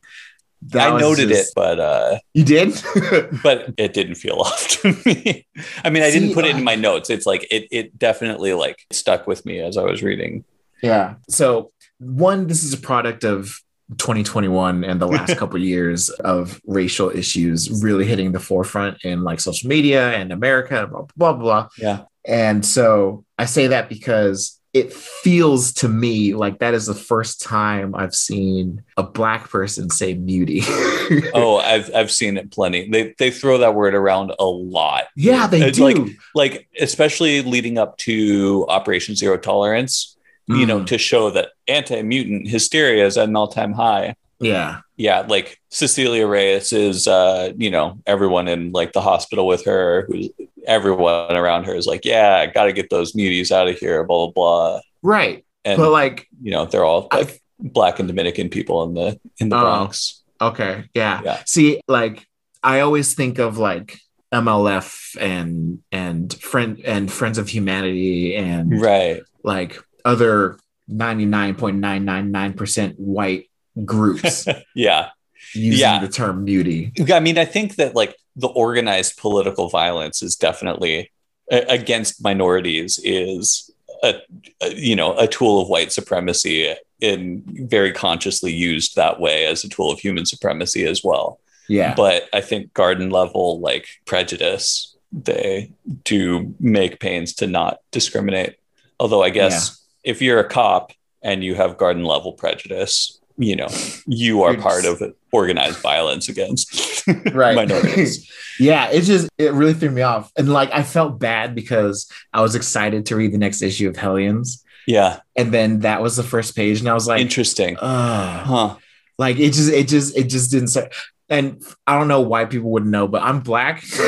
That 0.69 0.93
I 0.93 0.97
noted 0.99 1.29
just- 1.29 1.49
it, 1.49 1.53
but 1.55 1.79
uh, 1.79 2.17
You 2.33 2.43
did? 2.45 2.73
but 3.43 3.73
it 3.77 3.93
didn't 3.93 4.15
feel 4.15 4.35
off 4.39 4.67
to 4.81 4.93
me. 5.05 5.45
I 5.83 5.89
mean, 5.89 6.01
I 6.01 6.09
See, 6.09 6.19
didn't 6.19 6.33
put 6.33 6.45
it 6.45 6.55
in 6.55 6.63
my 6.63 6.75
notes. 6.75 7.09
It's 7.09 7.25
like 7.25 7.45
it 7.51 7.67
it 7.71 7.99
definitely 7.99 8.53
like 8.53 8.79
stuck 8.91 9.27
with 9.27 9.45
me 9.45 9.59
as 9.59 9.77
I 9.77 9.83
was 9.83 10.01
reading. 10.01 10.43
yeah. 10.81 11.15
So 11.29 11.71
one, 11.99 12.47
this 12.47 12.63
is 12.63 12.73
a 12.73 12.77
product 12.77 13.23
of 13.23 13.59
2021 13.97 14.83
and 14.83 14.99
the 14.99 15.07
last 15.07 15.37
couple 15.37 15.59
years 15.59 16.09
of 16.09 16.59
racial 16.65 17.09
issues 17.11 17.83
really 17.83 18.05
hitting 18.05 18.31
the 18.31 18.39
forefront 18.39 18.97
in 19.03 19.23
like 19.23 19.39
social 19.39 19.69
media 19.69 20.11
and 20.13 20.31
America, 20.33 20.87
blah, 20.87 21.01
blah, 21.15 21.33
blah, 21.33 21.33
blah. 21.33 21.67
Yeah. 21.77 22.01
And 22.27 22.65
so 22.65 23.23
I 23.37 23.45
say 23.45 23.67
that 23.67 23.87
because 23.87 24.59
it 24.75 24.91
feels 24.93 25.71
to 25.71 25.87
me 25.87 26.35
like 26.35 26.59
that 26.59 26.73
is 26.73 26.85
the 26.85 26.93
first 26.93 27.41
time 27.41 27.95
I've 27.95 28.13
seen 28.13 28.83
a 28.97 29.03
black 29.03 29.49
person 29.49 29.89
say 29.89 30.13
muty. 30.15 30.61
Oh, 31.33 31.57
I've 31.57 31.93
I've 31.95 32.11
seen 32.11 32.35
it 32.35 32.51
plenty. 32.51 32.89
They 32.89 33.13
they 33.19 33.29
throw 33.31 33.57
that 33.59 33.73
word 33.75 33.93
around 33.95 34.33
a 34.39 34.43
lot. 34.45 35.05
yeah, 35.15 35.47
they 35.47 35.61
It's 35.61 35.77
do. 35.77 35.83
Like 35.85 35.97
like 36.33 36.67
especially 36.79 37.41
leading 37.41 37.77
up 37.77 37.95
to 37.99 38.65
Operation 38.69 39.15
Zero 39.15 39.37
Tolerance, 39.37 40.17
you 40.47 40.65
know, 40.65 40.79
Mm, 40.81 40.87
to 40.87 40.97
show 40.97 41.29
that 41.31 41.49
anti-mutant 41.67 42.47
hysteria 42.47 43.05
is 43.05 43.17
at 43.17 43.29
an 43.29 43.35
all-time 43.35 43.73
high. 43.73 44.15
yeah. 44.39 44.81
Yeah, 44.97 45.25
like 45.27 45.59
Cecilia 45.69 46.25
Reyes 46.25 46.71
is 46.73 47.07
uh, 47.07 47.51
you 47.57 47.69
know, 47.69 47.99
everyone 48.07 48.47
in 48.47 48.71
like 48.71 48.93
the 48.93 49.01
hospital 49.01 49.45
with 49.45 49.65
her, 49.65 50.05
who's 50.07 50.29
everyone 50.67 51.35
around 51.35 51.65
her 51.65 51.75
is 51.75 51.85
like, 51.87 52.05
Yeah, 52.05 52.37
I 52.37 52.45
gotta 52.47 52.73
get 52.73 52.89
those 52.89 53.13
muties 53.13 53.51
out 53.51 53.67
of 53.67 53.77
here, 53.77 54.03
blah 54.03 54.27
blah 54.27 54.31
blah. 54.33 54.81
Right. 55.01 55.45
And 55.63 55.77
but 55.77 55.91
like, 55.91 56.27
you 56.41 56.51
know, 56.51 56.65
they're 56.65 56.85
all 56.85 57.07
I- 57.11 57.21
like 57.21 57.41
black 57.59 57.99
and 57.99 58.07
Dominican 58.07 58.49
people 58.49 58.83
in 58.83 58.93
the 58.93 59.19
in 59.39 59.49
the 59.49 59.57
Oh. 59.57 59.61
Bronx. 59.61 60.21
Okay. 60.41 60.83
Yeah. 60.93 61.21
Yeah. 61.23 61.41
See, 61.45 61.81
like 61.87 62.25
I 62.63 62.79
always 62.81 63.13
think 63.13 63.39
of 63.39 63.57
like 63.57 63.97
MLF 64.33 65.15
and 65.21 65.79
and 65.91 66.33
friend 66.41 66.81
and 66.83 67.11
Friends 67.11 67.37
of 67.37 67.47
Humanity 67.49 68.35
and 68.35 68.81
Right. 68.81 69.21
like 69.43 69.79
other 70.03 70.57
99.999% 70.91 72.95
white 72.97 73.49
groups 73.83 74.47
Yeah. 74.75 75.09
using 75.53 75.79
Yeah. 75.79 75.99
the 75.99 76.07
term 76.09 76.45
muty. 76.45 77.11
I 77.11 77.19
mean, 77.19 77.37
I 77.37 77.45
think 77.45 77.75
that 77.75 77.95
like 77.95 78.15
the 78.35 78.47
organized 78.47 79.17
political 79.17 79.69
violence 79.69 80.21
is 80.21 80.35
definitely 80.35 81.11
against 81.49 82.23
minorities 82.23 82.99
is 83.03 83.71
a, 84.03 84.15
a 84.61 84.73
you 84.73 84.95
know 84.95 85.17
a 85.17 85.27
tool 85.27 85.61
of 85.61 85.69
white 85.69 85.91
supremacy 85.91 86.73
and 87.01 87.43
very 87.45 87.91
consciously 87.91 88.51
used 88.51 88.95
that 88.95 89.19
way 89.19 89.45
as 89.45 89.63
a 89.63 89.69
tool 89.69 89.91
of 89.91 89.99
human 89.99 90.25
supremacy 90.25 90.85
as 90.85 91.03
well. 91.03 91.39
Yeah. 91.67 91.93
But 91.95 92.29
I 92.33 92.41
think 92.41 92.73
garden 92.73 93.09
level 93.09 93.59
like 93.59 93.87
prejudice 94.05 94.95
they 95.11 95.71
do 96.03 96.53
make 96.59 96.99
pains 96.99 97.33
to 97.35 97.47
not 97.47 97.79
discriminate. 97.91 98.55
Although 98.99 99.23
I 99.23 99.29
guess 99.29 99.81
if 100.03 100.21
you're 100.21 100.39
a 100.39 100.47
cop 100.47 100.91
and 101.21 101.43
you 101.43 101.55
have 101.55 101.77
garden 101.77 102.03
level 102.03 102.33
prejudice, 102.33 103.19
you 103.37 103.55
know, 103.55 103.67
you 104.07 104.43
are 104.43 104.55
part 104.55 104.85
of 104.85 105.01
organized 105.31 105.79
violence 105.79 106.29
against 106.29 107.05
Right. 107.33 107.55
minorities. 107.55 108.31
yeah, 108.59 108.89
it 108.89 109.01
just 109.01 109.29
it 109.37 109.53
really 109.53 109.73
threw 109.73 109.91
me 109.91 110.01
off. 110.01 110.31
And 110.37 110.51
like 110.51 110.71
I 110.71 110.83
felt 110.83 111.19
bad 111.19 111.55
because 111.55 112.09
I 112.33 112.41
was 112.41 112.55
excited 112.55 113.05
to 113.07 113.15
read 113.15 113.33
the 113.33 113.37
next 113.37 113.61
issue 113.61 113.89
of 113.89 113.97
Hellions. 113.97 114.63
Yeah, 114.87 115.21
And 115.35 115.51
then 115.51 115.79
that 115.79 116.03
was 116.03 116.15
the 116.15 116.21
first 116.23 116.55
page, 116.55 116.79
and 116.79 116.87
I 116.87 116.93
was 116.93 117.07
like, 117.07 117.19
interesting. 117.19 117.75
Huh. 117.75 118.75
like 119.17 119.39
it 119.39 119.53
just 119.53 119.71
it 119.71 119.87
just 119.87 120.15
it 120.15 120.25
just 120.25 120.51
didn't 120.51 120.67
say 120.67 120.89
and 121.27 121.63
I 121.87 121.97
don't 121.97 122.07
know 122.07 122.21
why 122.21 122.45
people 122.45 122.69
wouldn't 122.69 122.91
know, 122.91 123.07
but 123.07 123.23
I'm 123.23 123.39
black. 123.39 123.81
so 123.85 124.03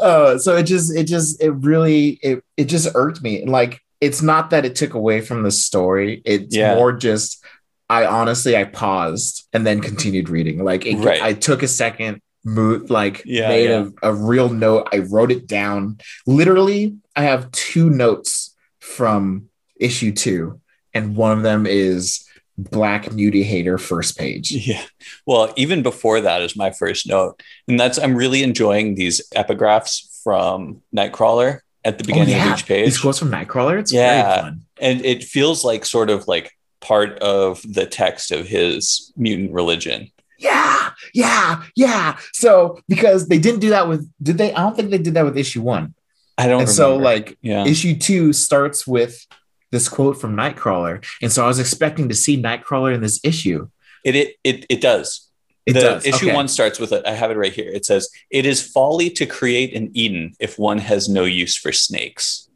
uh, 0.00 0.38
so 0.38 0.56
it 0.56 0.64
just 0.64 0.94
it 0.94 1.04
just 1.04 1.42
it 1.42 1.50
really 1.50 2.18
it 2.22 2.44
it 2.56 2.64
just 2.66 2.88
irked 2.94 3.22
me. 3.22 3.42
And 3.42 3.50
like 3.50 3.80
it's 4.00 4.22
not 4.22 4.50
that 4.50 4.64
it 4.64 4.74
took 4.76 4.94
away 4.94 5.20
from 5.20 5.42
the 5.42 5.50
story. 5.50 6.22
It's 6.24 6.54
Yeah. 6.54 6.74
more 6.74 6.92
just 6.92 7.42
I 7.90 8.04
honestly 8.04 8.56
I 8.56 8.64
paused 8.64 9.46
and 9.52 9.66
then 9.66 9.80
continued 9.80 10.28
reading. 10.28 10.62
Like 10.62 10.84
it, 10.86 10.96
Right. 10.96 11.22
I 11.22 11.32
took 11.32 11.62
a 11.62 11.68
second, 11.68 12.20
moved, 12.44 12.90
like 12.90 13.22
Yeah, 13.24 13.48
made 13.48 13.70
yeah. 13.70 13.86
A, 14.02 14.10
a 14.10 14.14
real 14.14 14.50
note. 14.50 14.88
I 14.92 14.98
wrote 14.98 15.32
it 15.32 15.46
down. 15.46 15.98
Literally, 16.26 16.96
I 17.16 17.22
have 17.22 17.50
two 17.52 17.88
notes 17.90 18.54
from 18.78 19.48
issue 19.80 20.12
two, 20.12 20.60
and 20.92 21.16
one 21.16 21.36
of 21.36 21.42
them 21.42 21.66
is 21.66 22.24
Black 22.58 23.12
Mutie 23.12 23.42
Hater 23.44 23.78
first 23.78 24.18
page. 24.18 24.50
Yeah. 24.50 24.82
Well, 25.26 25.52
even 25.56 25.82
before 25.82 26.20
that 26.20 26.42
is 26.42 26.56
my 26.56 26.70
first 26.72 27.06
note. 27.08 27.40
And 27.68 27.78
that's 27.80 27.98
I'm 27.98 28.16
really 28.16 28.42
enjoying 28.42 28.96
these 28.96 29.26
epigraphs 29.34 30.20
from 30.22 30.82
Nightcrawler 30.94 31.60
at 31.88 31.98
the 31.98 32.04
oh, 32.04 32.06
beginning 32.06 32.34
Oh, 32.34 32.36
yeah. 32.36 32.52
of 32.52 32.58
each 32.58 32.66
page. 32.66 32.84
These 32.84 32.98
quotes 33.00 33.18
from 33.18 33.30
Nightcrawler. 33.30 33.78
It's 33.80 33.92
Yeah. 33.92 34.24
very 34.24 34.42
fun. 34.42 34.60
and 34.80 35.04
it 35.04 35.24
feels 35.24 35.64
like 35.64 35.84
sort 35.84 36.10
of 36.10 36.28
like 36.28 36.52
part 36.80 37.18
of 37.18 37.60
the 37.68 37.86
text 37.86 38.30
of 38.30 38.46
his 38.46 39.12
mutant 39.16 39.52
religion. 39.52 40.10
Yeah, 40.38 40.90
yeah, 41.14 41.64
yeah. 41.74 42.16
So 42.32 42.78
because 42.88 43.26
they 43.26 43.38
didn't 43.38 43.58
do 43.60 43.70
that 43.70 43.88
with, 43.88 44.08
did 44.22 44.38
they? 44.38 44.52
I 44.52 44.60
don't 44.62 44.76
think 44.76 44.90
they 44.90 44.98
did 44.98 45.14
that 45.14 45.24
with 45.24 45.36
issue 45.36 45.62
one. 45.62 45.94
I 46.36 46.46
don't 46.46 46.60
and 46.60 46.68
so 46.70 46.96
like 46.96 47.36
yeah. 47.42 47.66
issue 47.66 47.96
two 47.98 48.32
starts 48.32 48.86
with 48.86 49.26
this 49.72 49.88
quote 49.88 50.20
from 50.20 50.36
Nightcrawler, 50.36 51.04
and 51.20 51.32
so 51.32 51.42
I 51.42 51.48
was 51.48 51.58
expecting 51.58 52.08
to 52.08 52.14
see 52.14 52.40
Nightcrawler 52.40 52.94
in 52.94 53.00
this 53.00 53.18
issue. 53.24 53.68
It 54.04 54.14
it 54.14 54.36
it, 54.44 54.66
it 54.68 54.80
does. 54.80 55.27
It 55.68 55.74
the 55.74 55.80
does. 55.80 56.06
issue 56.06 56.26
okay. 56.26 56.34
one 56.34 56.48
starts 56.48 56.78
with 56.78 56.92
it. 56.92 57.04
I 57.06 57.12
have 57.12 57.30
it 57.30 57.36
right 57.36 57.52
here. 57.52 57.70
It 57.70 57.84
says, 57.84 58.08
"It 58.30 58.46
is 58.46 58.62
folly 58.62 59.10
to 59.10 59.26
create 59.26 59.74
an 59.74 59.90
Eden 59.94 60.34
if 60.38 60.58
one 60.58 60.78
has 60.78 61.08
no 61.08 61.24
use 61.24 61.56
for 61.56 61.72
snakes." 61.72 62.48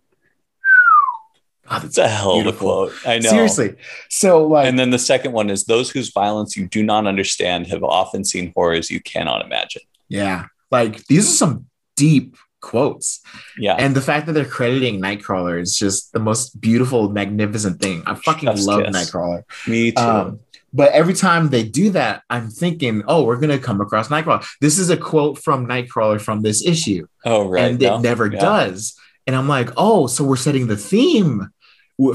That's 1.71 1.97
a 1.99 2.09
hell 2.09 2.41
of 2.41 2.47
a 2.47 2.53
quote. 2.53 2.93
I 3.07 3.19
know. 3.19 3.31
Seriously. 3.31 3.77
So 4.11 4.47
like, 4.47 4.67
And 4.67 4.79
then 4.79 4.91
the 4.91 4.99
second 4.99 5.33
one 5.33 5.49
is, 5.49 5.65
"Those 5.65 5.91
whose 5.91 6.11
violence 6.11 6.57
you 6.57 6.67
do 6.67 6.83
not 6.83 7.07
understand 7.07 7.69
have 7.69 7.83
often 7.83 8.25
seen 8.25 8.53
horrors 8.55 8.91
you 8.91 9.01
cannot 9.01 9.45
imagine." 9.45 9.83
yeah, 10.09 10.47
like 10.71 11.07
these 11.07 11.27
are 11.27 11.37
some 11.37 11.67
deep 11.97 12.37
quotes. 12.61 13.21
Yeah. 13.59 13.75
And 13.79 13.95
the 13.95 14.01
fact 14.01 14.27
that 14.27 14.33
they're 14.33 14.45
crediting 14.45 15.01
Nightcrawler 15.01 15.61
is 15.61 15.77
just 15.77 16.13
the 16.13 16.21
most 16.21 16.61
beautiful, 16.61 17.11
magnificent 17.11 17.81
thing. 17.81 18.03
I 18.07 18.15
fucking 18.15 18.49
Chef's 18.49 18.67
love 18.67 18.85
kiss. 18.85 18.97
Nightcrawler. 18.97 19.43
Me 19.67 19.93
too. 19.93 20.03
Um, 20.03 20.41
but 20.73 20.93
every 20.93 21.15
time 21.15 21.49
they 21.49 21.63
do 21.65 21.91
that, 21.91 22.23
I'm 22.31 22.49
thinking, 22.49 23.03
oh, 23.07 23.25
we're 23.25 23.41
gonna 23.41 23.59
come 23.59 23.81
across 23.81 24.09
Nightcrawler. 24.09 24.47
This 24.61 24.79
is 24.79 24.91
a 24.91 24.97
quote 24.97 25.39
from 25.39 25.67
Nightcrawler 25.67 26.21
from 26.21 26.43
this 26.43 26.65
issue, 26.65 27.07
oh 27.25 27.49
right. 27.49 27.65
and 27.65 27.81
no? 27.81 27.97
it 27.97 28.01
never 28.03 28.27
Yeah. 28.27 28.41
does. 28.41 28.95
And 29.27 29.37
I'm 29.37 29.49
like, 29.49 29.71
oh, 29.77 30.09
so 30.09 30.25
we're 30.25 30.37
setting 30.37 30.67
the 30.67 30.77
theme 30.77 31.49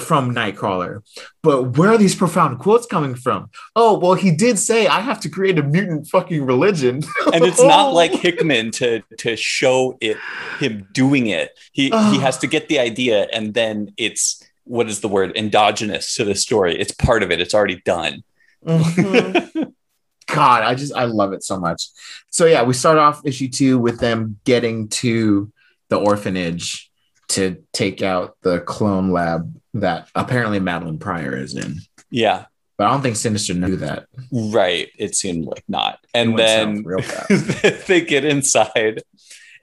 from 0.02 0.36
Nightcrawler. 0.36 1.02
But 1.42 1.78
where 1.78 1.92
are 1.92 1.98
these 1.98 2.16
profound 2.16 2.60
quotes 2.60 2.86
coming 2.86 3.16
from? 3.16 3.50
Oh, 3.76 3.98
well, 3.98 4.16
he 4.16 4.32
did 4.36 4.60
say 4.60 4.88
I 4.88 5.00
have 5.00 5.20
to 5.22 5.30
create 5.30 5.58
a 5.58 5.64
mutant 5.64 6.08
fucking 6.08 6.46
religion, 6.46 7.02
and 7.34 7.46
it's 7.46 7.62
not 7.62 7.94
like 7.94 8.12
Hickman 8.12 8.72
to 8.72 9.02
to 9.20 9.36
show 9.38 9.98
it 10.02 10.18
him 10.60 10.88
doing 10.92 11.28
it. 11.28 11.58
He 11.72 11.86
he 11.86 12.20
has 12.20 12.38
to 12.40 12.48
get 12.48 12.68
the 12.68 12.80
idea, 12.80 13.28
and 13.32 13.54
then 13.54 13.94
it's 13.98 14.44
what 14.66 14.90
is 14.90 15.00
the 15.00 15.08
word 15.08 15.32
endogenous 15.38 16.16
to 16.16 16.26
the 16.26 16.36
story. 16.36 16.78
It's 16.78 16.92
part 16.92 17.24
of 17.24 17.32
it. 17.32 17.40
It's 17.40 17.54
already 17.54 17.82
done. 17.86 18.24
God, 20.28 20.64
I 20.64 20.76
just 20.76 20.94
I 20.94 21.06
love 21.06 21.34
it 21.34 21.44
so 21.44 21.60
much. 21.60 21.88
So 22.30 22.46
yeah, 22.46 22.64
we 22.64 22.74
start 22.74 22.98
off 22.98 23.22
issue 23.26 23.48
two 23.48 23.80
with 23.80 24.00
them 24.00 24.40
getting 24.44 24.90
to 24.90 25.52
the 25.90 25.98
orphanage 25.98 26.92
to 27.30 27.64
take 27.74 28.02
out 28.02 28.36
the 28.42 28.60
clone 28.60 29.12
lab 29.12 29.56
that 29.74 30.10
apparently 30.16 30.60
Madelyne 30.60 31.00
Pryor 31.00 31.36
is 31.36 31.56
in. 31.56 31.76
yeah, 32.10 32.46
But 32.78 32.88
I 32.88 32.92
don't 32.92 33.02
think 33.02 33.16
Sinister 33.16 33.54
knew 33.54 33.78
that. 33.78 34.08
right. 34.32 34.90
It 34.98 35.16
seemed 35.16 35.46
like 35.46 35.64
not. 35.68 36.00
And 36.14 36.38
then 36.38 36.84
real 36.84 37.00
they 37.88 38.02
get 38.02 38.26
inside, 38.26 39.04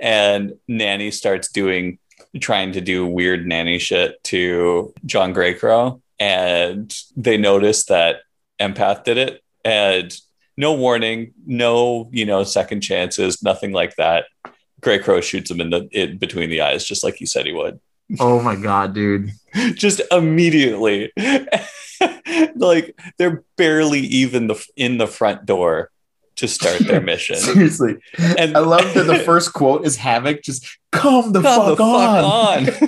and 0.01 0.55
Nanny 0.67 1.11
starts 1.11 1.51
doing 1.51 1.99
trying 2.41 2.73
to 2.73 2.81
do 2.81 3.07
weird 3.07 3.47
nanny 3.47 3.79
shit 3.79 4.23
to 4.25 4.93
John 5.07 5.35
Greycrow, 5.35 6.01
and 6.19 6.95
they 7.17 7.37
notice 7.37 7.85
that 7.87 8.23
Empath 8.61 9.05
did 9.05 9.19
it, 9.19 9.43
and 9.65 10.15
no 10.57 10.75
warning, 10.75 11.33
no 11.47 12.09
you 12.13 12.25
know 12.27 12.45
second 12.45 12.81
chances, 12.81 13.43
nothing 13.43 13.73
like 13.73 13.97
that. 13.97 14.25
Greycrow 14.81 15.23
shoots 15.23 15.51
him 15.51 15.61
in 15.61 15.71
the 15.71 15.89
in 15.93 16.19
between 16.19 16.51
the 16.51 16.61
eyes, 16.61 16.85
just 16.85 17.03
like 17.05 17.15
he 17.17 17.27
said 17.27 17.47
he 17.47 17.53
would. 17.53 17.81
oh 18.21 18.41
my 18.43 18.55
god, 18.57 18.95
dude. 18.95 19.31
just 19.75 20.01
immediately 20.11 21.13
like 22.57 22.99
they're 23.19 23.45
barely 23.57 24.01
even 24.01 24.47
the 24.49 24.67
in 24.77 24.99
the 24.99 25.07
front 25.07 25.47
door 25.47 25.91
to 26.37 26.49
start 26.49 26.81
their 26.81 27.01
mission 27.13 27.37
Seriously. 27.37 27.97
and 28.19 28.57
I 28.57 28.61
love 28.61 28.93
that 28.95 29.05
the 29.05 29.21
first 29.21 29.53
quote 29.53 29.87
is 29.87 29.97
Havoc. 29.97 30.43
Just 30.43 30.67
come 30.91 31.33
the, 31.33 31.41
Come 31.41 31.77
fuck, 31.77 31.79
the 31.79 31.85
on. 31.85 32.67
fuck 32.67 32.83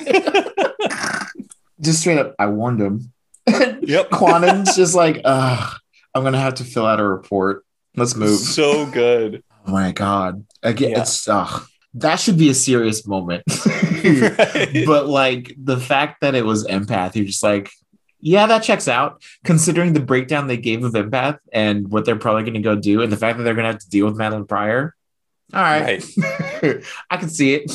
on. 1.23 1.27
Just 1.81 2.01
straight 2.01 2.19
up, 2.19 2.35
I 2.39 2.47
warned 2.47 2.81
him. 2.81 3.13
Yep 3.49 4.11
Kwannon's 4.11 4.75
just 4.77 4.95
like, 4.95 5.21
Ugh, 5.25 5.79
I'm 6.15 6.25
gonna 6.25 6.41
have 6.41 6.55
to 6.55 6.65
fill 6.65 6.87
out 6.87 7.01
a 7.01 7.05
report. 7.07 7.65
Let's 7.97 8.15
move. 8.17 8.39
so 8.39 8.87
good 8.87 9.43
Oh 9.67 9.73
my 9.73 9.93
god. 9.93 10.45
Again, 10.63 10.91
Yeah. 10.91 11.01
it's 11.03 11.27
ugh, 11.29 11.67
that 11.95 12.17
should 12.17 12.39
be 12.39 12.51
a 12.51 12.55
serious 12.55 13.07
moment. 13.07 13.43
Right? 14.07 14.85
but 14.87 15.07
like 15.09 15.55
the 15.59 15.79
fact 15.79 16.21
that 16.21 16.35
it 16.37 16.45
was 16.45 16.65
empath, 16.67 17.17
you're 17.17 17.25
just 17.25 17.43
like, 17.43 17.71
yeah, 18.21 18.47
that 18.47 18.63
checks 18.63 18.89
out. 18.89 19.23
Considering 19.45 19.93
the 19.93 20.01
breakdown 20.01 20.47
they 20.47 20.57
gave 20.57 20.83
of 20.85 20.93
empath 20.95 21.39
and 21.53 21.89
what 21.91 22.05
they're 22.05 22.17
probably 22.17 22.45
gonna 22.45 22.61
go 22.61 22.75
do, 22.77 23.03
and 23.03 23.11
the 23.13 23.17
fact 23.17 23.37
that 23.39 23.45
they're 23.45 23.55
gonna 23.55 23.69
have 23.73 23.79
to 23.81 23.89
deal 23.89 24.07
with 24.07 24.17
Madelyne 24.17 24.49
Pryor. 24.49 24.95
All 25.55 25.63
right. 25.63 26.05
I 27.11 27.17
can 27.17 27.29
see 27.29 27.55
it. 27.55 27.71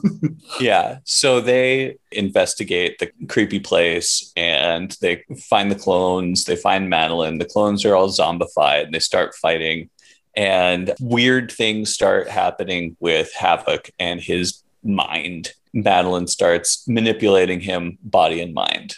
yeah. 0.60 0.98
So 1.04 1.40
they 1.40 1.98
investigate 2.10 2.98
the 2.98 3.10
creepy 3.28 3.60
place 3.60 4.32
and 4.36 4.96
they 5.00 5.24
find 5.48 5.70
the 5.70 5.76
clones. 5.76 6.44
They 6.44 6.56
find 6.56 6.92
madelyne. 6.92 7.38
The 7.38 7.44
clones 7.44 7.84
are 7.84 7.94
all 7.94 8.08
zombified 8.08 8.86
and 8.86 8.94
they 8.94 8.98
start 8.98 9.36
fighting. 9.36 9.88
And 10.34 10.94
weird 11.00 11.52
things 11.52 11.92
start 11.92 12.28
happening 12.28 12.96
with 12.98 13.32
havoc 13.34 13.90
and 14.00 14.20
his 14.20 14.62
mind. 14.82 15.52
Madelyne 15.74 16.28
starts 16.28 16.86
manipulating 16.88 17.60
him 17.60 17.98
body 18.02 18.40
and 18.40 18.52
mind. 18.52 18.96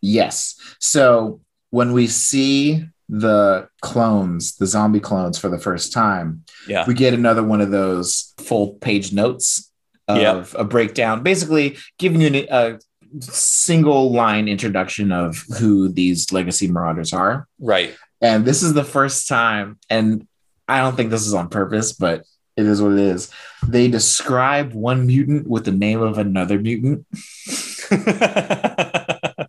Yes. 0.00 0.58
So 0.80 1.40
when 1.70 1.92
we 1.92 2.06
see 2.06 2.86
the 3.08 3.68
clones, 3.82 4.56
the 4.56 4.66
zombie 4.66 5.00
clones 5.00 5.38
for 5.38 5.48
the 5.48 5.58
first 5.58 5.92
time, 5.92 6.42
yeah 6.68 6.84
we 6.86 6.94
get 6.94 7.14
another 7.14 7.42
one 7.42 7.60
of 7.60 7.70
those 7.70 8.34
full 8.38 8.74
page 8.74 9.12
notes 9.12 9.70
of 10.08 10.18
Yep. 10.18 10.60
a 10.60 10.64
breakdown, 10.64 11.22
basically 11.22 11.76
giving 11.98 12.20
you 12.20 12.46
a 12.50 12.78
single 13.20 14.12
line 14.12 14.48
introduction 14.48 15.10
of 15.12 15.44
who 15.58 15.88
these 15.88 16.32
legacy 16.32 16.68
marauders 16.68 17.12
are. 17.12 17.46
right 17.60 17.96
And 18.20 18.44
this 18.44 18.62
is 18.62 18.74
the 18.74 18.84
first 18.84 19.28
time, 19.28 19.78
and 19.90 20.26
I 20.68 20.80
don't 20.80 20.96
think 20.96 21.10
this 21.10 21.26
is 21.26 21.34
on 21.34 21.48
purpose, 21.48 21.92
but 21.92 22.22
it 22.56 22.66
is 22.66 22.80
what 22.82 22.92
it 22.92 22.98
is. 22.98 23.30
They 23.66 23.86
describe 23.88 24.72
one 24.72 25.06
mutant 25.06 25.46
with 25.46 25.64
the 25.64 25.72
name 25.72 26.00
of 26.02 26.18
another 26.18 26.58
mutant 26.58 27.06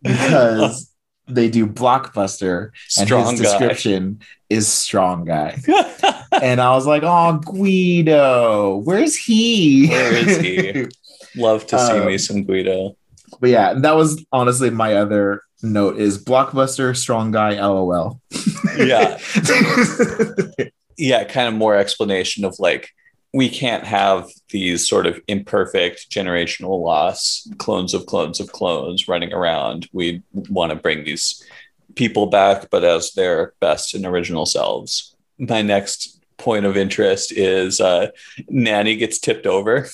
because 0.04 0.92
they 1.28 1.50
do 1.50 1.68
blockbuster 1.68 2.72
and 2.98 3.08
strong 3.08 3.32
his 3.32 3.42
guy 3.42 3.48
description 3.48 4.20
is 4.50 4.68
strong 4.68 5.26
guy. 5.26 5.60
And 6.40 6.62
I 6.62 6.72
was 6.72 6.86
like, 6.86 7.02
oh, 7.04 7.40
Guido, 7.40 8.78
where's 8.84 9.16
he? 9.16 9.88
Where 9.88 10.14
is 10.14 10.38
he? 10.38 10.86
love 11.42 11.66
to 11.68 11.80
see 11.80 12.00
me 12.06 12.14
Um, 12.14 12.18
some 12.20 12.44
guido 12.44 12.96
but 13.40 13.50
yeah, 13.50 13.74
that 13.74 13.96
was 13.96 14.26
honestly 14.32 14.70
my 14.70 14.96
other 14.96 15.42
note 15.62 15.98
is 15.98 16.24
blockbuster, 16.24 16.96
strong 16.96 17.32
guy, 17.32 17.56
lol. 17.56 18.22
Yeah. 18.78 19.20
yeah, 20.98 21.24
kind 21.26 21.48
of 21.48 21.54
more 21.54 21.76
explanation 21.76 22.46
of 22.46 22.56
like 22.60 22.90
we 23.38 23.50
can't 23.50 23.84
have 23.84 24.32
these 24.50 24.88
sort 24.90 25.06
of 25.06 25.22
imperfect 25.28 26.10
generational 26.10 26.84
loss 26.84 27.48
clones 27.60 27.94
of 27.94 28.08
clones 28.08 28.40
of 28.40 28.52
clones 28.52 29.08
running 29.08 29.32
around. 29.32 29.88
We 29.94 30.24
want 30.34 30.72
to 30.72 30.76
bring 30.76 31.04
these 31.04 31.46
people 31.94 32.26
back, 32.26 32.72
but 32.72 32.84
as 32.84 33.12
their 33.12 33.54
best 33.60 33.94
and 33.94 34.08
original 34.08 34.48
selves. 34.48 35.16
My 35.38 35.62
next 35.62 36.20
point 36.38 36.66
of 36.66 36.78
interest 36.78 37.32
is 37.32 37.80
uh, 37.80 38.08
Nanny 38.50 38.96
gets 38.96 39.20
tipped 39.20 39.46
over. 39.46 39.88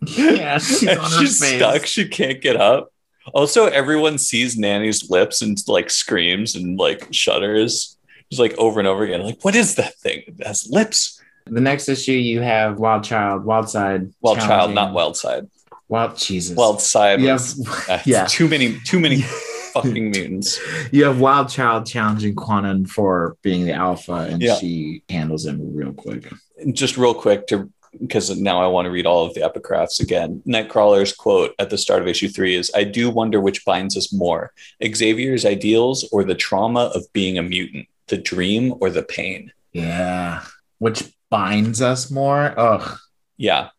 Yeah, 0.00 0.56
she's 0.56 0.88
on 0.96 0.96
her 0.96 1.20
she's 1.20 1.40
face. 1.40 1.58
stuck. 1.58 1.84
She 1.84 2.08
can't 2.08 2.40
get 2.40 2.56
up. 2.56 2.90
Also, 3.34 3.66
everyone 3.66 4.16
sees 4.16 4.56
Nanny's 4.56 5.10
lips 5.10 5.42
and 5.42 5.58
like 5.68 5.90
screams 5.90 6.56
and 6.56 6.78
like 6.78 7.06
shudders. 7.12 7.98
Just 8.30 8.40
like 8.40 8.56
over 8.56 8.80
and 8.80 8.88
over 8.88 9.04
again. 9.04 9.20
Like, 9.20 9.44
what 9.44 9.54
is 9.54 9.74
that 9.74 9.94
thing? 9.96 10.22
It 10.26 10.46
has 10.46 10.66
lips. 10.70 11.21
The 11.46 11.60
next 11.60 11.88
issue 11.88 12.12
you 12.12 12.40
have 12.40 12.78
Wild 12.78 13.04
Child, 13.04 13.44
Wild 13.44 13.68
Side, 13.68 14.12
Wild 14.20 14.38
child, 14.38 14.74
not 14.74 14.92
wild 14.92 15.16
side. 15.16 15.48
Wild 15.88 16.16
Jesus. 16.16 16.56
Wild 16.56 16.80
side. 16.80 17.20
You 17.20 17.28
have, 17.28 17.44
uh, 17.88 17.98
yeah. 18.06 18.26
Too 18.26 18.48
many, 18.48 18.78
too 18.86 18.98
many 19.00 19.20
fucking 19.74 20.10
mutants. 20.10 20.58
you 20.92 21.04
have 21.04 21.20
Wild 21.20 21.48
Child 21.50 21.86
challenging 21.86 22.34
Kwannon 22.34 22.88
for 22.88 23.36
being 23.42 23.66
the 23.66 23.72
alpha, 23.72 24.12
and 24.30 24.40
Yeah. 24.42 24.54
she 24.56 25.02
handles 25.08 25.44
him 25.46 25.74
real 25.74 25.92
quick. 25.92 26.30
just 26.72 26.96
real 26.96 27.14
quick 27.14 27.46
to 27.48 27.70
because 28.00 28.34
now 28.40 28.62
I 28.62 28.68
want 28.68 28.86
to 28.86 28.90
read 28.90 29.04
all 29.04 29.26
of 29.26 29.34
the 29.34 29.40
epigraphs 29.42 30.00
again. 30.00 30.42
Nightcrawler's 30.46 31.12
quote 31.12 31.54
at 31.58 31.68
the 31.68 31.76
start 31.76 32.00
of 32.00 32.08
issue 32.08 32.28
three 32.28 32.54
is 32.54 32.70
I 32.74 32.84
do 32.84 33.10
wonder 33.10 33.38
which 33.38 33.66
binds 33.66 33.98
us 33.98 34.10
more 34.14 34.52
Xavier's 34.82 35.44
ideals 35.44 36.08
or 36.10 36.24
the 36.24 36.34
trauma 36.34 36.90
of 36.94 37.04
being 37.12 37.36
a 37.36 37.42
mutant, 37.42 37.86
the 38.06 38.16
dream 38.16 38.72
or 38.80 38.88
the 38.88 39.02
pain. 39.02 39.52
Yeah, 39.74 40.42
which 40.78 41.02
binds 41.32 41.80
us 41.80 42.10
more. 42.10 42.54
Ugh. 42.58 42.98
Yeah. 43.38 43.70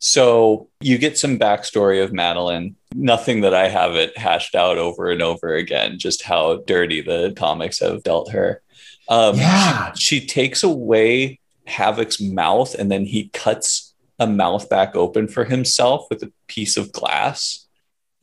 So 0.00 0.68
you 0.80 0.98
get 0.98 1.16
some 1.16 1.38
backstory 1.38 2.02
of 2.02 2.10
Madelyne. 2.10 2.74
Nothing 2.94 3.40
that 3.42 3.54
I 3.54 3.68
haven't 3.68 4.16
hashed 4.18 4.54
out 4.54 4.78
over 4.78 5.10
and 5.10 5.22
over 5.22 5.54
again, 5.54 5.98
just 5.98 6.22
how 6.22 6.56
dirty 6.66 7.00
the 7.00 7.32
comics 7.36 7.78
have 7.80 8.02
dealt 8.02 8.32
her. 8.32 8.62
Um, 9.08 9.36
Yeah. 9.38 9.92
she, 9.94 10.20
she 10.20 10.26
takes 10.26 10.62
away 10.62 11.40
Havoc's 11.66 12.20
mouth 12.20 12.74
and 12.74 12.90
then 12.90 13.04
he 13.06 13.28
cuts 13.32 13.94
a 14.18 14.26
mouth 14.26 14.68
back 14.68 14.96
open 14.96 15.28
for 15.28 15.44
himself 15.44 16.06
with 16.10 16.22
a 16.22 16.32
piece 16.48 16.76
of 16.76 16.90
glass. 16.92 17.66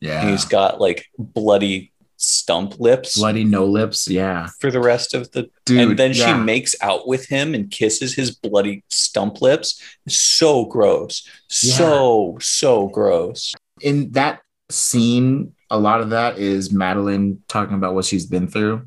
And 0.02 0.10
Yeah. 0.10 0.30
he's 0.30 0.44
got 0.44 0.80
like 0.80 1.06
bloody 1.18 1.92
stump 2.16 2.80
lips 2.80 3.18
Bloody 3.18 3.44
no 3.44 3.66
lips. 3.66 4.08
Yeah. 4.08 4.48
for 4.60 4.70
the 4.70 4.80
rest 4.80 5.14
of 5.14 5.30
the. 5.32 5.50
Dude. 5.64 5.80
and 5.80 5.98
then 5.98 6.12
she 6.12 6.32
makes 6.32 6.74
out 6.80 7.06
with 7.06 7.26
him 7.26 7.54
and 7.54 7.70
kisses 7.70 8.14
his 8.14 8.30
bloody 8.34 8.84
stump 8.88 9.42
lips. 9.42 9.80
So 10.08 10.64
gross. 10.64 11.28
So, 11.48 12.38
so 12.40 12.88
gross. 12.88 13.54
in 13.80 14.12
that 14.12 14.40
scene, 14.70 15.52
a 15.70 15.78
lot 15.78 16.00
of 16.00 16.10
that 16.10 16.38
is 16.38 16.70
Madelyne 16.70 17.38
talking 17.48 17.76
about 17.76 17.94
what 17.94 18.04
she's 18.04 18.26
been 18.26 18.48
through, 18.48 18.86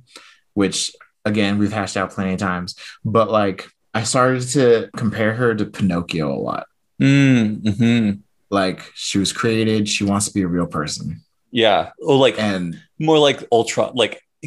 which 0.53 0.91
again 1.26 1.57
we've 1.57 1.73
hashed 1.73 1.97
out 1.97 2.11
plenty 2.11 2.34
of 2.34 2.39
times. 2.39 2.76
But 3.06 3.30
like 3.30 3.68
I 3.93 4.03
started 4.03 4.47
to 4.49 4.89
compare 4.95 5.34
her 5.34 5.56
to 5.56 5.65
Pinocchio 5.65 6.31
a 6.31 6.39
lot. 6.39 6.68
Mm, 7.01 7.61
mhm. 7.61 8.19
Like 8.49 8.91
she 8.95 9.19
was 9.19 9.31
created, 9.31 9.88
she 9.88 10.03
wants 10.03 10.27
to 10.27 10.34
be 10.34 10.41
a 10.41 10.47
real 10.47 10.68
person. 10.68 11.22
Yeah. 11.51 11.91
Oh, 12.01 12.17
like 12.17 12.39
And 12.39 12.80
more 12.99 13.17
like 13.19 13.43
ultra, 13.51 13.91
like 13.93 14.21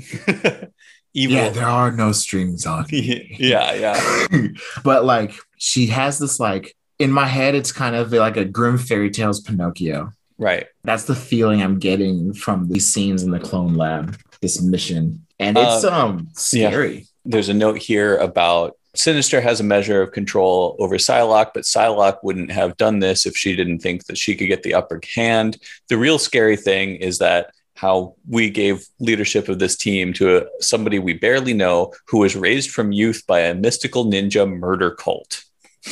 evil. 1.14 1.36
yeah, 1.36 1.48
there 1.50 1.66
are 1.66 1.90
no 1.92 2.12
streams 2.12 2.66
on. 2.66 2.86
yeah, 2.90 3.72
yeah. 3.74 4.46
but 4.84 5.04
like 5.04 5.34
she 5.58 5.86
has 5.86 6.18
this 6.18 6.40
like 6.40 6.74
in 6.98 7.10
my 7.10 7.26
head, 7.26 7.54
it's 7.54 7.72
kind 7.72 7.96
of 7.96 8.12
like 8.12 8.36
a 8.36 8.44
grim 8.44 8.78
fairy 8.78 9.10
tales 9.10 9.40
Pinocchio. 9.40 10.12
Right. 10.38 10.66
That's 10.84 11.04
the 11.04 11.14
feeling 11.14 11.62
I'm 11.62 11.78
getting 11.78 12.32
from 12.32 12.68
these 12.68 12.86
scenes 12.86 13.22
in 13.22 13.30
the 13.30 13.40
clone 13.40 13.74
lab, 13.74 14.16
this 14.40 14.60
mission. 14.62 15.26
And 15.38 15.56
it's 15.58 15.84
Uh, 15.84 15.92
um 15.92 16.28
scary. 16.34 17.06
There's 17.24 17.48
a 17.48 17.54
note 17.54 17.78
here 17.78 18.16
about 18.16 18.76
Sinister 18.94 19.40
has 19.40 19.58
a 19.60 19.64
measure 19.64 20.02
of 20.02 20.12
control 20.12 20.76
over 20.78 20.96
Psylocke, 20.96 21.52
but 21.54 21.64
Psylocke 21.64 22.18
wouldn't 22.22 22.52
have 22.52 22.76
done 22.76 22.98
this 22.98 23.24
if 23.24 23.36
she 23.36 23.56
didn't 23.56 23.78
think 23.78 24.06
that 24.06 24.18
she 24.18 24.34
could 24.34 24.48
get 24.48 24.62
the 24.62 24.74
upper 24.74 25.00
hand. 25.14 25.56
The 25.88 25.96
real 25.96 26.18
scary 26.18 26.56
thing 26.56 26.96
is 26.96 27.18
that 27.18 27.52
how 27.74 28.14
we 28.28 28.50
gave 28.50 28.86
leadership 29.00 29.48
of 29.48 29.58
this 29.58 29.76
team 29.76 30.12
to 30.12 30.36
a, 30.36 30.44
somebody 30.60 30.98
we 30.98 31.14
barely 31.14 31.54
know 31.54 31.92
who 32.06 32.18
was 32.18 32.36
raised 32.36 32.70
from 32.70 32.92
youth 32.92 33.24
by 33.26 33.40
a 33.40 33.54
mystical 33.54 34.04
ninja 34.04 34.48
murder 34.48 34.90
cult. 34.90 35.42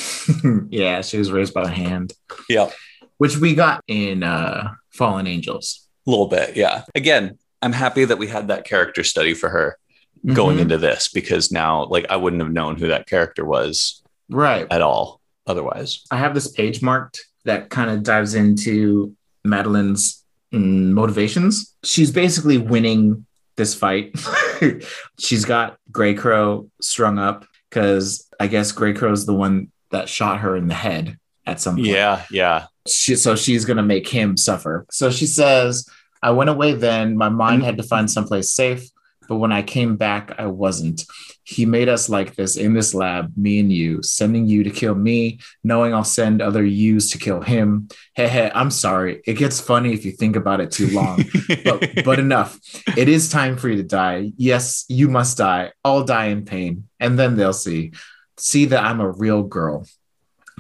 yeah, 0.68 1.00
she 1.00 1.18
was 1.18 1.32
raised 1.32 1.54
by 1.54 1.64
the 1.64 1.70
hand. 1.70 2.12
Yeah. 2.48 2.70
Which 3.16 3.38
we 3.38 3.54
got 3.54 3.82
in 3.88 4.22
uh 4.22 4.74
Fallen 4.90 5.26
Angels. 5.26 5.88
A 6.06 6.10
little 6.10 6.28
bit, 6.28 6.56
yeah. 6.56 6.84
Again, 6.94 7.38
I'm 7.62 7.72
happy 7.72 8.04
that 8.04 8.18
we 8.18 8.26
had 8.26 8.48
that 8.48 8.64
character 8.64 9.02
study 9.02 9.34
for 9.34 9.48
her 9.48 9.78
going 10.26 10.58
Mhm. 10.58 10.62
into 10.62 10.78
this 10.78 11.08
because 11.08 11.50
now, 11.50 11.84
like, 11.86 12.06
I 12.10 12.16
wouldn't 12.16 12.42
have 12.42 12.52
known 12.52 12.76
who 12.76 12.88
that 12.88 13.06
character 13.08 13.44
was 13.44 14.02
right. 14.28 14.66
at 14.70 14.82
all 14.82 15.20
otherwise. 15.46 16.02
I 16.10 16.18
have 16.18 16.34
this 16.34 16.48
page 16.48 16.82
marked 16.82 17.20
that 17.44 17.70
kind 17.70 17.90
of 17.90 18.02
dives 18.02 18.34
into 18.34 19.14
Madelyne's 19.46 20.22
mm, 20.52 20.90
motivations. 20.90 21.74
She's 21.84 22.10
basically 22.10 22.58
winning 22.58 23.24
this 23.56 23.74
fight. 23.74 24.14
She's 25.18 25.44
got 25.44 25.78
Greycrow 25.92 26.68
strung 26.80 27.18
up 27.18 27.46
because 27.68 28.28
I 28.38 28.46
guess 28.46 28.72
Greycrow's 28.72 29.26
the 29.26 29.34
one 29.34 29.70
that 29.90 30.08
shot 30.08 30.40
her 30.40 30.56
in 30.56 30.68
the 30.68 30.74
head 30.74 31.18
at 31.46 31.60
some 31.60 31.76
point. 31.76 31.86
Yeah, 31.88 32.24
yeah. 32.30 32.66
She, 32.86 33.16
so 33.16 33.36
she's 33.36 33.64
going 33.64 33.76
to 33.76 33.82
make 33.82 34.08
him 34.08 34.36
suffer. 34.36 34.86
So 34.90 35.10
she 35.10 35.26
says, 35.26 35.88
I 36.22 36.30
went 36.32 36.50
away 36.50 36.74
then. 36.74 37.16
My 37.16 37.28
mind 37.28 37.62
had 37.62 37.76
to 37.78 37.82
find 37.82 38.10
someplace 38.10 38.52
safe. 38.52 38.88
But 39.30 39.36
when 39.36 39.52
I 39.52 39.62
came 39.62 39.94
back, 39.96 40.34
I 40.38 40.46
wasn't. 40.46 41.04
He 41.44 41.64
made 41.64 41.88
us 41.88 42.08
like 42.08 42.34
this 42.34 42.56
in 42.56 42.74
this 42.74 42.94
lab, 42.94 43.32
me 43.36 43.60
and 43.60 43.72
you, 43.72 44.02
sending 44.02 44.48
you 44.48 44.64
to 44.64 44.70
kill 44.70 44.96
me, 44.96 45.38
knowing 45.62 45.94
I'll 45.94 46.02
send 46.02 46.42
other 46.42 46.64
yous 46.64 47.12
to 47.12 47.18
kill 47.18 47.40
him. 47.40 47.88
Hey, 48.14 48.26
hey, 48.26 48.50
I'm 48.52 48.72
sorry. 48.72 49.22
It 49.24 49.34
gets 49.34 49.60
funny 49.60 49.92
if 49.92 50.04
you 50.04 50.10
think 50.10 50.34
about 50.34 50.60
it 50.60 50.72
too 50.72 50.88
long. 50.88 51.22
but, 51.64 52.04
but 52.04 52.18
enough. 52.18 52.58
It 52.96 53.08
is 53.08 53.30
time 53.30 53.56
for 53.56 53.68
you 53.68 53.76
to 53.76 53.84
die. 53.84 54.32
Yes, 54.36 54.84
you 54.88 55.08
must 55.08 55.38
die. 55.38 55.70
I'll 55.84 56.02
die 56.02 56.26
in 56.26 56.44
pain. 56.44 56.88
And 56.98 57.16
then 57.16 57.36
they'll 57.36 57.52
see. 57.52 57.92
See 58.36 58.64
that 58.64 58.82
I'm 58.82 58.98
a 59.00 59.12
real 59.12 59.44
girl. 59.44 59.86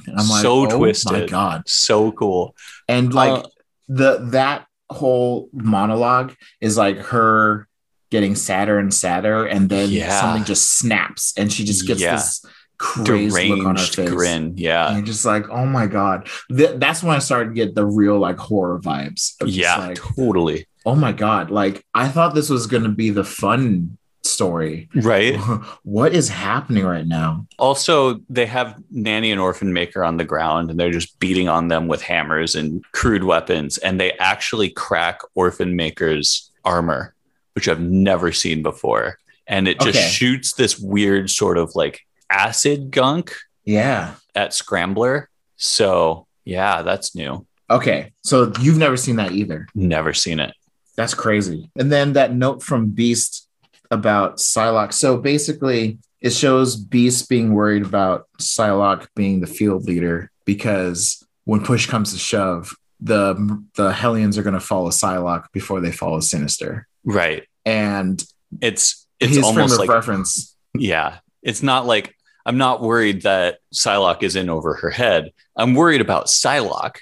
And 0.06 0.16
I'm 0.16 0.28
like, 0.28 0.42
So 0.42 0.70
oh 0.70 0.78
my. 1.10 1.26
God. 1.26 1.68
so 1.68 2.12
cool. 2.12 2.54
And 2.86 3.12
like 3.12 3.44
Uh, 3.44 3.48
the 3.88 4.18
that 4.30 4.68
whole 4.88 5.48
monologue 5.52 6.34
is 6.60 6.76
like 6.76 6.98
her 6.98 7.66
getting 8.10 8.34
sadder 8.34 8.78
and 8.78 8.92
sadder, 8.92 9.44
and 9.46 9.68
then 9.68 9.90
Yeah. 9.90 10.20
something 10.20 10.44
just 10.44 10.78
snaps, 10.78 11.32
and 11.36 11.52
she 11.52 11.64
just 11.64 11.86
gets 11.86 12.00
Yeah. 12.00 12.16
this 12.16 12.44
crazy 12.78 13.48
look 13.50 13.66
on 13.66 13.76
her 13.76 13.82
face. 13.82 14.08
grin. 14.10 14.54
Yeah. 14.56 14.92
you're 14.94 15.02
just 15.02 15.24
like, 15.24 15.48
oh 15.50 15.66
my 15.66 15.86
god. 15.86 16.28
Th- 16.54 16.76
that's 16.78 17.02
when 17.02 17.14
I 17.14 17.18
started 17.18 17.50
to 17.50 17.54
get 17.54 17.74
the 17.74 17.84
real 17.84 18.18
like 18.18 18.38
horror 18.38 18.80
vibes. 18.80 19.34
Yeah, 19.44 19.76
like, 19.76 19.96
totally. 19.98 20.66
oh 20.86 20.94
my 20.94 21.12
god. 21.12 21.50
Like 21.50 21.84
I 21.94 22.08
thought 22.08 22.34
this 22.34 22.48
was 22.48 22.66
gonna 22.66 22.88
be 22.88 23.10
the 23.10 23.22
fun 23.24 23.98
story. 24.22 24.88
Right. 24.94 25.36
what 25.82 26.14
is 26.14 26.30
happening 26.30 26.84
right 26.86 27.06
now? 27.06 27.46
Also, 27.58 28.20
they 28.30 28.46
have 28.46 28.76
Nanny 28.90 29.30
and 29.30 29.40
Orphan 29.42 29.74
Maker 29.74 30.02
on 30.02 30.16
the 30.16 30.24
ground 30.24 30.70
and 30.70 30.80
they're 30.80 30.90
just 30.90 31.18
beating 31.18 31.48
on 31.50 31.68
them 31.68 31.86
with 31.86 32.00
hammers 32.00 32.54
and 32.54 32.82
crude 32.92 33.24
weapons. 33.24 33.76
And 33.78 34.00
they 34.00 34.12
actually 34.12 34.70
crack 34.70 35.20
Orphan 35.34 35.76
Maker's 35.76 36.50
armor, 36.64 37.14
which 37.60 37.68
I've 37.68 37.80
never 37.80 38.32
seen 38.32 38.62
before. 38.62 39.18
And 39.46 39.68
it 39.68 39.78
just 39.80 39.98
Okay. 39.98 40.08
shoots 40.08 40.54
this 40.54 40.78
weird 40.78 41.28
sort 41.28 41.58
of 41.58 41.74
like 41.74 42.00
acid 42.30 42.90
gunk 42.90 43.34
Yeah. 43.66 44.14
at 44.34 44.54
Scrambler. 44.54 45.28
So, 45.56 46.26
yeah, 46.46 46.80
that's 46.80 47.14
new. 47.14 47.46
Okay. 47.68 48.12
So 48.24 48.50
you've 48.62 48.78
never 48.78 48.96
seen 48.96 49.16
that 49.16 49.32
either. 49.32 49.66
Never 49.74 50.14
seen 50.14 50.40
it. 50.40 50.54
That's 50.96 51.12
crazy. 51.12 51.70
And 51.76 51.92
then 51.92 52.14
that 52.14 52.34
note 52.34 52.62
from 52.62 52.86
Beast 52.92 53.46
about 53.90 54.38
Psylocke. 54.38 54.94
So 54.94 55.18
basically, 55.18 55.98
it 56.22 56.30
shows 56.30 56.76
Beast 56.76 57.28
being 57.28 57.52
worried 57.52 57.82
about 57.84 58.26
Psylocke 58.38 59.06
being 59.14 59.40
the 59.40 59.46
field 59.46 59.84
leader 59.84 60.30
because 60.46 61.22
when 61.44 61.62
push 61.62 61.86
comes 61.86 62.12
to 62.12 62.18
shove, 62.18 62.72
the 63.02 63.62
the 63.76 63.92
Hellions 63.92 64.36
are 64.38 64.42
going 64.42 64.54
to 64.54 64.60
follow 64.60 64.90
Psylocke 64.90 65.44
before 65.52 65.80
they 65.80 65.90
follow 65.92 66.20
Sinister. 66.20 66.86
Right. 67.04 67.44
And 67.64 68.22
It's 68.60 69.06
it's 69.20 69.30
his 69.36 69.38
frame 69.40 69.44
almost 69.58 69.74
of 69.74 69.80
like 69.80 69.88
reference. 69.90 70.56
Yeah. 70.74 71.18
It's 71.42 71.62
not 71.62 71.86
like 71.86 72.14
I'm 72.46 72.56
not 72.58 72.80
worried 72.80 73.22
that 73.22 73.58
Psylocke 73.74 74.22
is 74.22 74.34
in 74.36 74.48
over 74.48 74.74
her 74.74 74.90
head. 74.90 75.32
I'm 75.56 75.74
worried 75.74 76.00
about 76.00 76.26
Psylocke. 76.26 76.96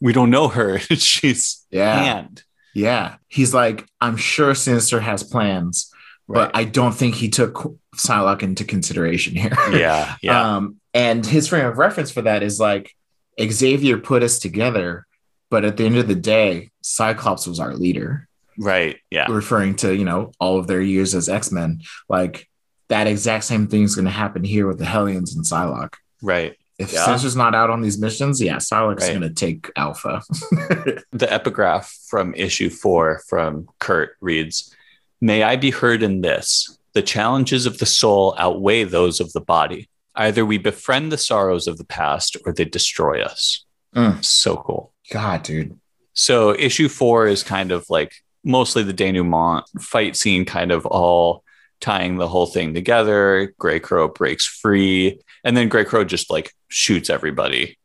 We 0.00 0.12
don't 0.12 0.30
know 0.30 0.48
her. 0.48 0.78
She's 0.78 1.64
Yeah. 1.70 2.02
hand. 2.02 2.42
Yeah. 2.74 3.16
He's 3.28 3.52
like, 3.52 3.86
I'm 4.00 4.16
sure 4.16 4.54
Sinister 4.54 4.98
has 5.00 5.22
plans, 5.22 5.90
Right. 6.26 6.46
but 6.46 6.56
I 6.56 6.64
don't 6.64 6.94
think 6.94 7.14
he 7.16 7.28
took 7.28 7.76
Psylocke 7.96 8.42
into 8.42 8.64
consideration 8.64 9.36
here. 9.36 9.52
yeah. 9.72 10.16
Yeah. 10.22 10.56
Um, 10.56 10.76
and 10.94 11.24
his 11.24 11.48
frame 11.48 11.66
of 11.66 11.76
reference 11.78 12.10
for 12.10 12.22
that 12.22 12.42
is 12.42 12.58
like 12.58 12.94
Xavier 13.40 13.98
put 13.98 14.22
us 14.22 14.38
together, 14.38 15.06
but 15.50 15.64
at 15.66 15.76
the 15.76 15.84
end 15.84 15.98
of 15.98 16.08
the 16.08 16.14
day, 16.14 16.70
Cyclops 16.82 17.46
was 17.46 17.60
our 17.60 17.74
leader. 17.74 18.26
Right. 18.58 18.98
Yeah. 19.10 19.26
referring 19.30 19.76
to 19.76 19.94
you 19.94 20.04
know 20.04 20.32
all 20.40 20.58
of 20.58 20.66
their 20.66 20.80
years 20.80 21.14
as 21.14 21.28
x-men 21.28 21.82
like 22.08 22.48
that 22.88 23.06
exact 23.06 23.44
same 23.44 23.66
thing 23.68 23.82
is 23.84 23.94
going 23.94 24.04
to 24.04 24.10
happen 24.10 24.44
here 24.44 24.66
with 24.66 24.78
the 24.78 24.84
hellions 24.84 25.34
and 25.34 25.44
psylocke 25.44 25.94
Right. 26.22 26.56
if 26.78 26.92
Yeah. 26.92 27.04
Sinister's 27.06 27.36
not 27.36 27.54
out 27.54 27.70
on 27.70 27.80
these 27.80 27.98
missions 27.98 28.40
yeah 28.40 28.56
psylocke's 28.56 29.04
Right. 29.04 29.18
going 29.18 29.22
to 29.22 29.30
take 29.34 29.70
alpha 29.76 30.22
The 31.12 31.32
epigraph 31.32 31.92
from 32.08 32.34
issue 32.34 32.70
four 32.70 33.22
from 33.28 33.68
Kurt 33.78 34.16
reads 34.20 34.74
May 35.20 35.42
I 35.44 35.54
be 35.56 35.70
heard 35.70 36.02
in 36.02 36.20
this. 36.20 36.78
The 36.94 37.02
challenges 37.02 37.64
of 37.64 37.78
the 37.78 37.86
soul 37.86 38.34
outweigh 38.38 38.82
those 38.84 39.20
of 39.20 39.32
the 39.32 39.40
body. 39.40 39.88
Either 40.16 40.44
we 40.44 40.58
befriend 40.58 41.10
the 41.12 41.16
sorrows 41.16 41.66
of 41.68 41.78
the 41.78 41.84
past 41.84 42.36
or 42.44 42.52
they 42.52 42.64
destroy 42.66 43.22
us. 43.22 43.64
Mm. 43.94 44.22
So 44.24 44.56
cool. 44.56 44.92
god 45.10 45.42
dude 45.44 45.78
So 46.14 46.54
issue 46.58 46.88
four 46.88 47.26
is 47.28 47.42
kind 47.42 47.70
of 47.72 47.86
like 47.88 48.12
mostly 48.44 48.82
the 48.82 48.92
denouement 48.92 49.64
fight 49.80 50.16
scene, 50.16 50.44
kind 50.44 50.72
of 50.72 50.86
all 50.86 51.44
tying 51.80 52.16
the 52.16 52.28
whole 52.28 52.46
thing 52.46 52.74
together. 52.74 53.54
Greycrow 53.60 54.14
breaks 54.14 54.46
free, 54.46 55.20
and 55.44 55.56
then 55.56 55.68
Greycrow 55.68 56.06
just 56.06 56.30
like 56.30 56.52
shoots 56.68 57.10
everybody. 57.10 57.78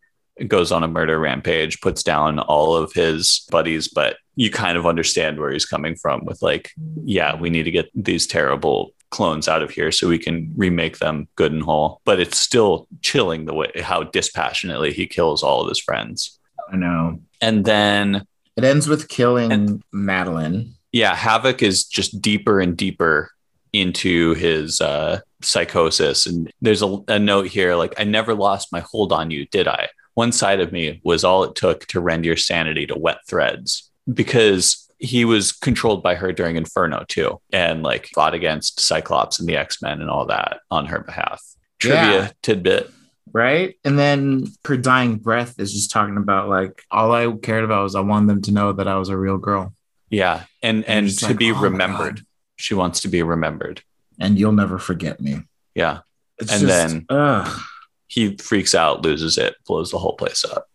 Goes 0.47 0.71
on 0.71 0.83
a 0.83 0.87
murder 0.87 1.19
rampage, 1.19 1.81
puts 1.81 2.03
down 2.03 2.37
all 2.37 2.75
of 2.75 2.93
his 2.93 3.47
buddies, 3.49 3.87
but 3.87 4.17
you 4.35 4.51
kind 4.51 4.77
of 4.77 4.85
understand 4.85 5.39
where 5.39 5.51
he's 5.51 5.65
coming 5.65 5.95
from 5.95 6.23
with 6.25 6.43
like, 6.43 6.71
yeah, 7.03 7.35
we 7.35 7.49
need 7.49 7.63
to 7.63 7.71
get 7.71 7.89
these 7.95 8.27
terrible 8.27 8.91
clones 9.09 9.47
out 9.47 9.63
of 9.63 9.71
here 9.71 9.91
so 9.91 10.07
we 10.07 10.19
can 10.19 10.53
remake 10.55 10.99
them 10.99 11.27
good 11.35 11.51
and 11.51 11.63
whole. 11.63 12.01
But 12.05 12.19
it's 12.19 12.37
still 12.37 12.87
chilling 13.01 13.45
the 13.45 13.55
way 13.55 13.71
how 13.81 14.03
dispassionately 14.03 14.93
he 14.93 15.07
kills 15.07 15.41
all 15.41 15.61
of 15.61 15.69
his 15.69 15.79
friends. 15.79 16.39
i 16.71 16.75
know 16.75 17.19
And 17.41 17.65
then 17.65 18.27
it 18.57 18.63
ends 18.63 18.87
with 18.87 19.07
killing 19.07 19.51
And- 19.51 19.83
madelyne 19.93 20.71
yeah, 20.93 21.15
Havoc 21.15 21.61
is 21.61 21.83
just 21.83 22.21
deeper 22.21 22.59
and 22.61 22.75
deeper 22.75 23.29
into 23.73 24.33
his 24.35 24.79
uh, 24.81 25.19
psychosis. 25.41 26.25
And 26.25 26.51
there's 26.61 26.81
a, 26.81 26.97
a 27.09 27.19
note 27.19 27.47
here 27.47 27.75
like, 27.75 27.93
I 27.99 28.03
never 28.05 28.33
lost 28.33 28.71
my 28.71 28.79
hold 28.79 29.11
on 29.11 29.29
you, 29.29 29.45
did 29.47 29.67
I? 29.67 29.89
One 30.13 30.31
side 30.31 30.61
of 30.61 30.71
me 30.71 30.99
was 31.03 31.23
all 31.25 31.43
it 31.43 31.55
took 31.55 31.85
to 31.87 31.99
rend 31.99 32.25
your 32.25 32.37
sanity 32.37 32.87
to 32.87 32.97
wet 32.97 33.17
threads 33.27 33.91
because 34.11 34.89
he 34.97 35.25
was 35.25 35.51
controlled 35.51 36.01
by 36.01 36.15
her 36.15 36.31
during 36.31 36.55
Inferno 36.55 37.03
too, 37.07 37.39
and 37.51 37.83
like 37.83 38.09
fought 38.15 38.33
against 38.33 38.79
Cyclops 38.79 39.39
and 39.39 39.47
the 39.47 39.57
X 39.57 39.81
Men 39.81 40.01
and 40.01 40.09
all 40.09 40.25
that 40.27 40.61
on 40.71 40.85
her 40.87 40.99
behalf. 41.01 41.43
Trivia 41.79 41.99
Yeah. 42.21 42.31
tidbit. 42.41 42.89
Right 43.33 43.75
and 43.83 43.97
then 43.99 44.47
her 44.65 44.77
dying 44.77 45.17
breath 45.17 45.59
is 45.59 45.73
just 45.73 45.91
talking 45.91 46.17
about 46.17 46.49
like 46.49 46.83
all 46.91 47.11
i 47.11 47.31
cared 47.41 47.63
about 47.63 47.83
was 47.83 47.95
i 47.95 47.99
wanted 47.99 48.29
them 48.29 48.41
to 48.43 48.51
know 48.51 48.73
that 48.73 48.87
i 48.87 48.95
was 48.97 49.09
a 49.09 49.17
real 49.17 49.37
girl 49.37 49.73
Yeah. 50.09 50.43
And, 50.63 50.83
and 50.85 51.07
just 51.07 51.19
to 51.19 51.27
like, 51.27 51.37
be 51.37 51.51
oh 51.51 51.59
remembered. 51.59 52.21
She 52.55 52.73
wants 52.73 53.01
to 53.01 53.07
be 53.09 53.21
remembered. 53.23 53.81
and 54.19 54.37
you'll 54.39 54.51
never 54.53 54.79
forget 54.79 55.19
me 55.21 55.41
Yeah. 55.75 55.99
it's 56.39 56.51
And 56.51 56.61
just, 56.61 56.73
then- 56.93 57.05
ugh. 57.09 57.61
He 58.09 58.37
freaks 58.37 58.73
out, 58.73 59.01
loses 59.01 59.37
it, 59.37 59.55
blows 59.67 59.91
the 59.91 59.97
whole 59.99 60.15
place 60.15 60.45
up. 60.45 60.67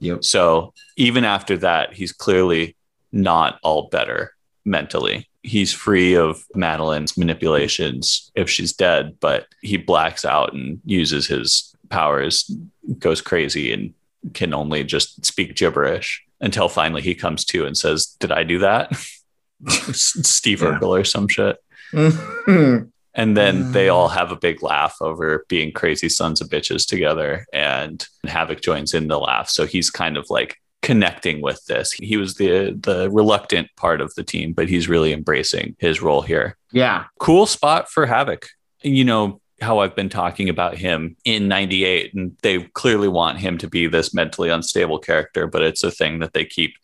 yep 0.00 0.24
So 0.24 0.74
even 0.96 1.24
after 1.24 1.56
that, 1.58 1.92
he's 1.94 2.12
clearly 2.12 2.76
not 3.12 3.58
all 3.62 3.88
better 3.88 4.34
mentally. 4.64 5.28
He's 5.44 5.72
free 5.72 6.14
of 6.16 6.44
Madelyne's 6.56 7.16
manipulations 7.16 8.30
if 8.34 8.48
she's 8.50 8.72
dead, 8.72 9.16
but 9.20 9.46
he 9.60 9.76
blacks 9.76 10.24
out 10.24 10.52
and 10.54 10.80
uses 10.84 11.26
his 11.26 11.71
powers, 11.92 12.50
goes 12.98 13.20
crazy, 13.20 13.72
and 13.72 13.94
can 14.34 14.54
only 14.54 14.82
just 14.82 15.24
speak 15.24 15.54
gibberish 15.54 16.24
until 16.40 16.68
finally 16.68 17.02
he 17.02 17.14
comes 17.14 17.44
to 17.44 17.66
and 17.66 17.76
says, 17.76 18.06
Did 18.18 18.32
I 18.32 18.42
do 18.42 18.58
that? 18.60 18.92
Steve 19.68 20.62
Yeah. 20.62 20.78
Urkel 20.78 21.00
or 21.00 21.04
some 21.04 21.28
shit. 21.28 21.58
And 23.14 23.36
then 23.36 23.72
they 23.72 23.90
all 23.90 24.08
have 24.08 24.32
a 24.32 24.36
big 24.36 24.62
laugh 24.62 24.96
over 25.02 25.44
being 25.46 25.70
crazy 25.70 26.08
sons 26.08 26.40
of 26.40 26.48
bitches 26.48 26.86
together. 26.86 27.44
And 27.52 28.02
Havoc 28.26 28.62
joins 28.62 28.94
in 28.94 29.08
the 29.08 29.18
laugh. 29.18 29.50
So 29.50 29.66
he's 29.66 29.90
kind 29.90 30.16
of 30.16 30.30
like 30.30 30.56
connecting 30.80 31.42
with 31.42 31.62
this. 31.66 31.92
He 31.92 32.16
was 32.16 32.36
the 32.36 32.74
the 32.80 33.10
reluctant 33.10 33.68
part 33.76 34.00
of 34.00 34.14
the 34.14 34.22
team, 34.22 34.54
but 34.54 34.70
he's 34.70 34.88
really 34.88 35.12
embracing 35.12 35.76
his 35.78 36.00
role 36.00 36.22
here. 36.22 36.56
yeah 36.72 37.04
Cool 37.18 37.44
spot 37.44 37.90
for 37.90 38.06
Havoc. 38.06 38.48
You 38.82 39.04
know 39.04 39.41
how 39.62 39.78
I've 39.78 39.96
been 39.96 40.08
talking 40.08 40.48
about 40.48 40.76
him 40.76 41.16
in 41.24 41.48
98 41.48 42.14
and 42.14 42.36
they 42.42 42.64
clearly 42.74 43.08
want 43.08 43.38
him 43.38 43.58
to 43.58 43.68
be 43.68 43.86
this 43.86 44.12
mentally 44.12 44.50
unstable 44.50 44.98
character, 44.98 45.46
but 45.46 45.62
it's 45.62 45.82
a 45.82 45.90
thing 45.90 46.18
that 46.18 46.32
they 46.32 46.44
keep 46.44 46.74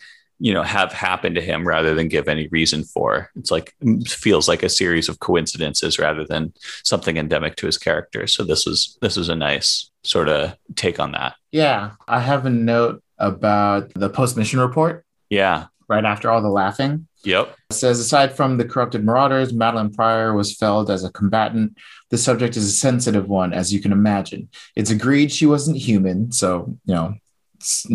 you 0.40 0.54
know 0.54 0.62
have 0.62 0.92
happen 0.92 1.34
to 1.34 1.40
him 1.40 1.66
rather 1.66 1.94
than 1.94 2.08
give 2.08 2.28
any 2.28 2.48
reason 2.48 2.84
for. 2.84 3.30
It's 3.36 3.50
like 3.50 3.74
feels 4.06 4.48
like 4.48 4.62
a 4.62 4.68
series 4.68 5.08
of 5.08 5.18
coincidences 5.20 5.98
rather 5.98 6.24
than 6.24 6.52
something 6.84 7.16
endemic 7.16 7.56
to 7.56 7.66
his 7.66 7.78
character. 7.78 8.26
So 8.26 8.44
this 8.44 8.64
was 8.64 8.96
this 9.02 9.16
was 9.16 9.28
a 9.28 9.34
nice 9.34 9.90
sort 10.04 10.28
of 10.28 10.56
take 10.76 11.00
on 11.00 11.12
that. 11.12 11.34
Yeah, 11.50 11.92
I 12.06 12.20
have 12.20 12.46
a 12.46 12.50
note 12.50 13.02
about 13.18 13.92
the 13.94 14.08
post 14.08 14.36
mission 14.36 14.60
report. 14.60 15.04
Yeah. 15.28 15.66
Right 15.88 16.04
after 16.04 16.30
all 16.30 16.42
the 16.42 16.50
laughing. 16.50 17.08
yep. 17.24 17.56
It 17.70 17.74
says 17.74 17.98
aside 17.98 18.36
from 18.36 18.58
the 18.58 18.64
corrupted 18.66 19.04
marauders, 19.04 19.52
Madelyne 19.54 19.94
Pryor 19.94 20.34
was 20.34 20.54
felled 20.54 20.90
as 20.90 21.02
a 21.02 21.10
combatant. 21.10 21.78
The 22.10 22.18
subject 22.18 22.56
is 22.56 22.64
a 22.64 22.72
sensitive 22.72 23.28
one, 23.28 23.52
as 23.52 23.72
you 23.72 23.80
can 23.80 23.92
imagine. 23.92 24.48
It's 24.74 24.90
agreed 24.90 25.30
she 25.30 25.46
wasn't 25.46 25.76
human, 25.76 26.32
so 26.32 26.76
you 26.84 26.94
know 26.94 27.14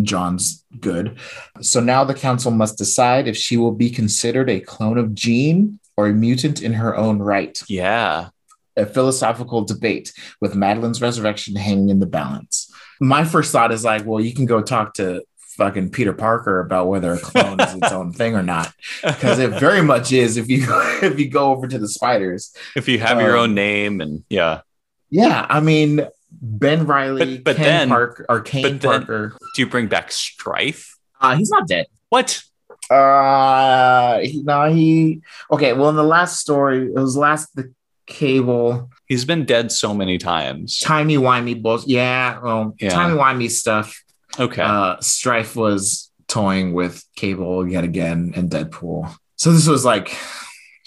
John's 0.02 0.65
good. 0.80 1.19
So 1.61 1.80
now 1.80 2.03
the 2.03 2.14
council 2.14 2.52
must 2.52 2.77
decide 2.77 3.27
if 3.27 3.38
she 3.38 3.57
will 3.57 3.72
be 3.72 3.90
considered 3.90 4.49
a 4.49 4.60
clone 4.60 4.98
of 4.98 5.14
Jean 5.14 5.80
or 5.98 6.07
a 6.07 6.14
mutant 6.14 6.61
in 6.61 6.73
her 6.73 6.95
own 6.95 7.19
right. 7.19 7.61
yeah 7.68 8.30
a 8.76 8.85
philosophical 8.85 9.64
debate 9.64 10.14
with 10.41 10.56
Madelyne's 10.56 11.02
resurrection 11.02 11.56
hanging 11.56 11.90
in 11.90 11.99
the 11.99 12.06
balance. 12.06 12.72
My 12.99 13.23
first 13.23 13.52
thought 13.52 13.72
is 13.72 13.84
like, 13.84 14.06
well, 14.06 14.19
you 14.19 14.34
can 14.34 14.45
go 14.45 14.61
talk 14.61 14.95
to 14.95 15.23
fucking 15.58 15.90
Peter 15.90 16.14
Parker 16.14 16.60
about 16.60 16.88
whether 16.88 17.14
a 17.14 17.20
clone 17.20 17.60
is 17.60 17.74
its 17.76 17.92
own 17.92 18.12
thing 18.14 18.36
or 18.36 18.44
not, 18.44 18.74
because 19.04 19.40
it 19.40 19.52
very 19.60 19.82
much 19.82 20.12
is. 20.12 20.38
If 20.38 20.50
you 20.50 20.66
if 21.02 21.20
you 21.20 21.30
go 21.30 21.52
over 21.52 21.68
to 21.68 21.78
the 21.80 21.88
spiders, 21.88 22.56
if 22.76 22.88
you 22.88 23.00
have 23.00 23.20
your 23.22 23.38
Um, 23.38 23.44
own 23.44 23.54
name 23.56 24.02
and 24.02 24.24
yeah 24.30 24.62
yeah, 25.10 25.46
I 25.50 25.60
mean 25.60 26.08
Ben 26.32 26.86
Reilly, 26.88 27.38
But- 27.38 27.44
but 27.44 27.56
Ken 27.58 27.66
then- 27.66 27.90
Parker, 27.90 28.26
or 28.30 28.42
Kaine 28.42 28.80
Parker. 28.80 29.38
do 29.56 29.62
you 29.62 29.68
bring 29.70 29.88
back 29.88 30.10
Stryfe 30.10 30.90
Uh, 31.22 31.36
he's 31.36 31.50
not 31.52 31.68
dead. 31.68 31.86
what 32.10 32.42
Uh, 32.90 34.20
he, 34.20 34.42
no, 34.44 34.72
he. 34.72 35.22
Okay, 35.52 35.74
well, 35.74 35.90
in 35.90 35.96
the 35.96 36.04
last 36.04 36.40
story, 36.40 36.86
it 36.88 36.94
was 36.96 37.16
last 37.18 37.56
the 37.56 37.72
cable. 38.06 38.90
he's 39.08 39.24
been 39.26 39.46
dead 39.46 39.72
so 39.72 39.94
many 39.94 40.18
times 40.18 40.80
timey 40.80 41.16
wimey 41.18 41.60
bullshit. 41.62 41.88
Yeah, 41.90 42.40
well, 42.44 42.76
Yeah. 42.80 42.90
timey 42.90 43.16
wimey 43.18 43.50
stuff. 43.50 44.03
Okay 44.40 44.62
Uh, 44.62 44.98
Stryfe 44.98 45.56
was 45.56 46.12
toying 46.28 46.74
with 46.74 47.04
Cable 47.16 47.68
yet 47.68 47.84
again 47.84 48.34
and 48.36 48.50
Deadpool. 48.50 49.14
So 49.36 49.52
this 49.52 49.68
was 49.68 49.84
like, 49.86 50.16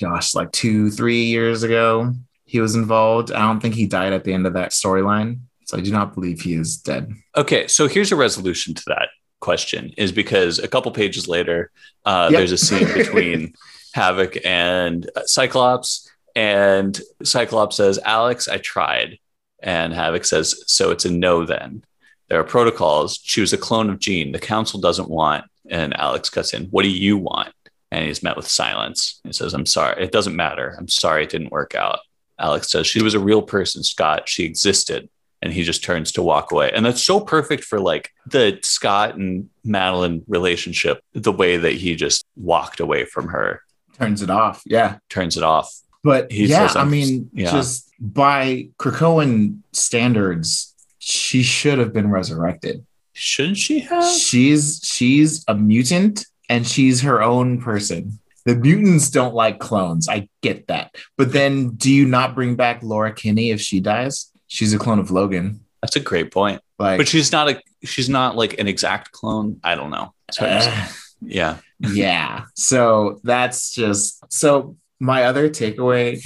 gosh, 0.01 0.35
like 0.35 0.51
two, 0.53 0.91
three 0.91 1.25
years 1.25 1.63
ago. 1.63 2.13
He 2.45 2.61
was 2.61 2.75
involved. 2.75 3.33
I 3.33 3.41
don't 3.47 3.61
think 3.61 3.75
he 3.75 3.87
died 3.87 4.13
at 4.13 4.25
the 4.25 4.33
end 4.33 4.47
of 4.47 4.55
that 4.55 4.71
storyline. 4.73 5.41
So 5.67 5.77
I 5.77 5.81
do 5.81 5.91
not 5.91 6.15
believe 6.15 6.41
he 6.41 6.55
is 6.55 6.77
dead. 6.79 7.13
Okay, 7.37 7.67
so 7.67 7.87
here's 7.89 8.13
a 8.13 8.17
resolution 8.17 8.73
to 8.75 8.83
that 8.87 9.09
question 9.41 9.93
is 9.97 10.13
because 10.13 10.59
a 10.59 10.69
couple 10.69 10.91
pages 10.93 11.29
later, 11.29 11.71
uh, 12.05 12.29
Yep. 12.31 12.39
there's 12.39 12.53
a 12.53 12.59
scene 12.59 12.87
between 12.95 13.53
Havoc 13.95 14.39
and 14.45 15.09
Cyclops, 15.27 16.09
and 16.35 17.01
Cyclops 17.25 17.77
says, 17.77 17.99
Alex, 18.05 18.47
I 18.49 18.59
tried. 18.59 19.19
And 19.63 19.93
Havoc 19.93 20.25
says, 20.25 20.63
So 20.67 20.91
it's 20.93 21.05
a 21.05 21.11
no 21.11 21.45
then. 21.45 21.83
There 22.29 22.41
are 22.41 22.45
protocols. 22.45 23.19
Choose 23.19 23.53
a 23.53 23.59
clone 23.59 23.91
of 23.91 23.99
Jean. 23.99 24.33
The 24.33 24.39
council 24.39 24.81
doesn't 24.81 25.09
want. 25.09 25.45
And 25.69 25.97
Alex 25.97 26.31
cuts 26.31 26.55
in, 26.55 26.65
What 26.67 26.83
do 26.83 26.89
you 26.89 27.17
want? 27.19 27.53
And 27.91 28.05
he's 28.05 28.23
met 28.23 28.37
with 28.37 28.49
silence. 28.49 29.21
He 29.25 29.33
says, 29.33 29.55
I'm 29.55 29.67
sorry. 29.67 30.03
It 30.03 30.13
doesn't 30.13 30.35
matter. 30.37 30.75
I'm 30.79 30.89
sorry 30.89 31.25
it 31.25 31.31
didn't 31.31 31.53
work 31.53 31.75
out. 31.75 32.01
Alex 32.39 32.71
says, 32.71 32.87
She 32.87 33.03
was 33.03 33.15
a 33.15 33.21
real 33.21 33.43
person, 33.43 33.83
Scott. 33.83 34.29
She 34.29 34.45
existed 34.45 35.09
and 35.43 35.53
he 35.53 35.63
just 35.63 35.85
turns 35.85 36.13
to 36.13 36.23
walk 36.23 36.51
away. 36.51 36.73
And 36.73 36.85
that's 36.85 37.03
so 37.03 37.21
perfect 37.21 37.63
for 37.63 37.79
like 37.79 38.11
the 38.27 38.59
Scott 38.63 39.17
and 39.17 39.49
Madelyne 39.65 40.23
relationship, 40.27 41.01
the 41.13 41.33
way 41.33 41.57
that 41.59 41.73
he 41.75 41.95
just 41.95 42.25
walked 42.37 42.81
away 42.81 43.05
from 43.05 43.29
her, 43.29 43.63
Turns 43.99 44.21
it 44.23 44.31
off. 44.31 44.63
Yeah. 44.67 44.99
turns 45.09 45.37
it 45.37 45.43
off. 45.43 45.73
But 46.05 46.31
He 46.31 46.47
yeah, 46.47 46.67
says, 46.67 46.77
I 46.77 46.85
mean, 46.85 47.31
yeah. 47.33 47.51
just 47.51 47.91
by 47.99 48.69
Krakoan 48.79 49.61
standards, 49.73 50.75
she 51.07 51.45
should 51.45 51.79
have 51.79 51.93
been 51.93 52.11
resurrected. 52.11 52.85
Shouldn't 53.13 53.59
she 53.59 53.79
have? 53.81 54.05
she's 54.05 54.81
she's 54.83 55.45
a 55.47 55.55
mutant 55.55 56.27
and 56.49 56.67
she's 56.67 57.03
her 57.03 57.23
own 57.23 57.61
person. 57.63 58.19
The 58.45 58.57
mutants 58.57 59.09
don't 59.11 59.35
like 59.35 59.61
clones. 59.61 60.09
I 60.09 60.29
get 60.43 60.67
that. 60.67 60.97
But 61.17 61.33
then 61.33 61.71
do 61.71 61.93
you 61.93 62.07
not 62.07 62.35
bring 62.35 62.57
back 62.57 62.83
Laura 62.83 63.13
Kinney 63.13 63.51
if 63.51 63.61
she 63.61 63.79
dies? 63.79 64.33
She's 64.49 64.75
a 64.75 64.79
clone 64.79 64.99
of 64.99 65.13
Logan. 65.13 65.61
That's 65.81 65.95
a 65.95 66.01
great 66.01 66.33
point. 66.33 66.61
Like 66.79 66.99
But 66.99 67.09
she's 67.09 67.31
not 67.31 67.49
a 67.51 67.63
she's 67.85 68.09
not 68.09 68.37
like 68.37 68.59
an 68.59 68.67
exact 68.67 69.13
clone. 69.13 69.61
I 69.63 69.77
don't 69.77 69.91
know. 69.91 70.13
It's 70.29 70.39
hard 70.39 70.51
to 70.51 70.63
say. 70.63 70.71
uh, 70.73 70.87
yeah. 71.23 71.59
yeah. 71.79 72.45
So 72.57 73.21
that's 73.23 73.73
just 73.73 74.33
so 74.33 74.77
my 74.99 75.25
other 75.25 75.49
takeaway 75.49 76.21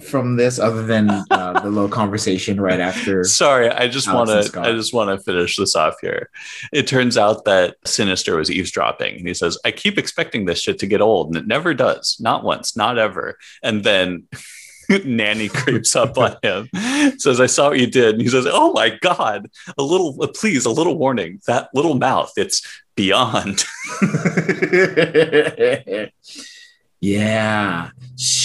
from 0.00 0.36
this, 0.36 0.58
other 0.58 0.84
than 0.84 1.10
uh, 1.30 1.60
the 1.62 1.70
little 1.70 1.88
conversation 1.88 2.60
right 2.60 2.80
after. 2.80 3.24
Sorry, 3.24 3.70
I 3.70 3.88
just 3.88 4.12
want 4.12 4.28
to. 4.28 4.60
I 4.60 4.72
just 4.72 4.92
want 4.92 5.10
to 5.10 5.22
finish 5.22 5.56
this 5.56 5.76
off 5.76 5.94
here. 6.00 6.30
It 6.72 6.86
turns 6.86 7.16
out 7.16 7.44
that 7.44 7.76
Sinister 7.84 8.36
was 8.36 8.50
eavesdropping, 8.50 9.16
and 9.16 9.28
he 9.28 9.34
says, 9.34 9.58
"I 9.64 9.70
keep 9.70 9.98
expecting 9.98 10.44
this 10.44 10.60
shit 10.60 10.78
to 10.80 10.86
get 10.86 11.00
old, 11.00 11.28
and 11.28 11.36
it 11.36 11.46
never 11.46 11.74
does. 11.74 12.16
Not 12.20 12.44
once, 12.44 12.76
not 12.76 12.98
ever." 12.98 13.38
And 13.62 13.84
then 13.84 14.26
Nanny 15.04 15.48
creeps 15.48 15.96
up 15.96 16.16
on 16.18 16.36
him, 16.42 16.68
says, 17.18 17.40
"I 17.40 17.46
saw 17.46 17.70
what 17.70 17.78
you 17.78 17.86
did," 17.86 18.14
and 18.14 18.22
he 18.22 18.28
says, 18.28 18.46
"Oh 18.48 18.72
my 18.72 18.98
god! 19.00 19.50
A 19.78 19.82
little, 19.82 20.14
please, 20.34 20.66
a 20.66 20.70
little 20.70 20.98
warning. 20.98 21.40
That 21.46 21.70
little 21.74 21.94
mouth. 21.94 22.32
It's 22.36 22.62
beyond." 22.94 23.64
yeah, 27.00 27.90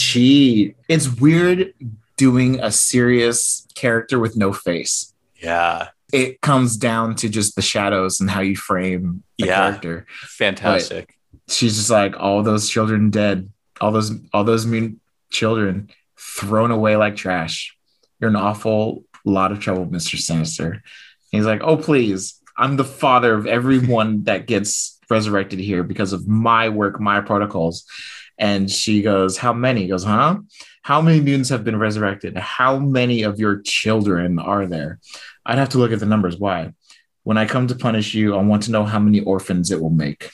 she. 0.09 0.75
It's 0.87 1.07
weird 1.09 1.73
doing 2.17 2.59
a 2.59 2.71
serious 2.71 3.65
character 3.75 4.19
with 4.19 4.35
no 4.35 4.51
face. 4.53 5.13
yeah, 5.41 5.89
It 6.11 6.41
comes 6.41 6.75
down 6.75 7.15
to 7.21 7.29
just 7.29 7.55
the 7.55 7.61
shadows 7.61 8.19
and 8.19 8.29
how 8.29 8.41
you 8.41 8.55
frame 8.57 9.23
the 9.37 9.45
Yeah. 9.47 9.55
character. 9.69 10.05
fantastic. 10.43 11.15
She's 11.47 11.75
just 11.77 11.89
like 11.89 12.19
all 12.19 12.43
those 12.43 12.69
children 12.69 13.09
dead, 13.09 13.49
all 13.81 13.91
those 13.91 14.11
all 14.33 14.43
those 14.43 14.65
mean 14.65 14.99
children 15.31 15.89
thrown 16.17 16.71
away 16.71 16.95
like 16.97 17.15
trash. 17.15 17.75
You're 18.19 18.29
an 18.29 18.35
awful 18.35 19.03
lot 19.23 19.51
of 19.53 19.59
trouble, 19.59 19.85
Mister 19.85 20.17
Sinister. 20.17 20.83
He's 21.31 21.45
like, 21.45 21.61
oh 21.63 21.77
please, 21.77 22.21
I'm 22.57 22.75
the 22.75 22.83
father 23.03 23.33
of 23.33 23.45
everyone 23.47 24.23
that 24.23 24.45
gets 24.47 24.97
resurrected 25.09 25.59
here 25.59 25.83
because 25.83 26.11
of 26.13 26.27
my 26.27 26.67
work, 26.69 26.99
my 26.99 27.21
protocols. 27.21 27.85
And 28.39 28.71
she 28.71 29.01
goes, 29.01 29.37
How 29.37 29.53
many? 29.53 29.83
He 29.83 29.87
goes, 29.87 30.03
Huh? 30.03 30.39
How 30.81 31.01
many 31.01 31.19
mutants 31.19 31.49
have 31.49 31.63
been 31.63 31.77
resurrected? 31.77 32.37
How 32.37 32.79
many 32.79 33.23
of 33.23 33.39
your 33.39 33.61
children 33.61 34.39
are 34.39 34.65
there? 34.65 34.99
I'd 35.45 35.57
have 35.57 35.69
to 35.69 35.77
look 35.77 35.91
at 35.91 35.99
the 35.99 36.05
numbers. 36.05 36.37
Why? 36.37 36.73
When 37.23 37.37
I 37.37 37.45
come 37.45 37.67
to 37.67 37.75
punish 37.75 38.13
you, 38.15 38.35
I 38.35 38.41
want 38.41 38.63
to 38.63 38.71
know 38.71 38.85
how 38.85 38.99
many 38.99 39.19
orphans 39.19 39.71
it 39.71 39.81
will 39.81 39.89
make. 39.89 40.31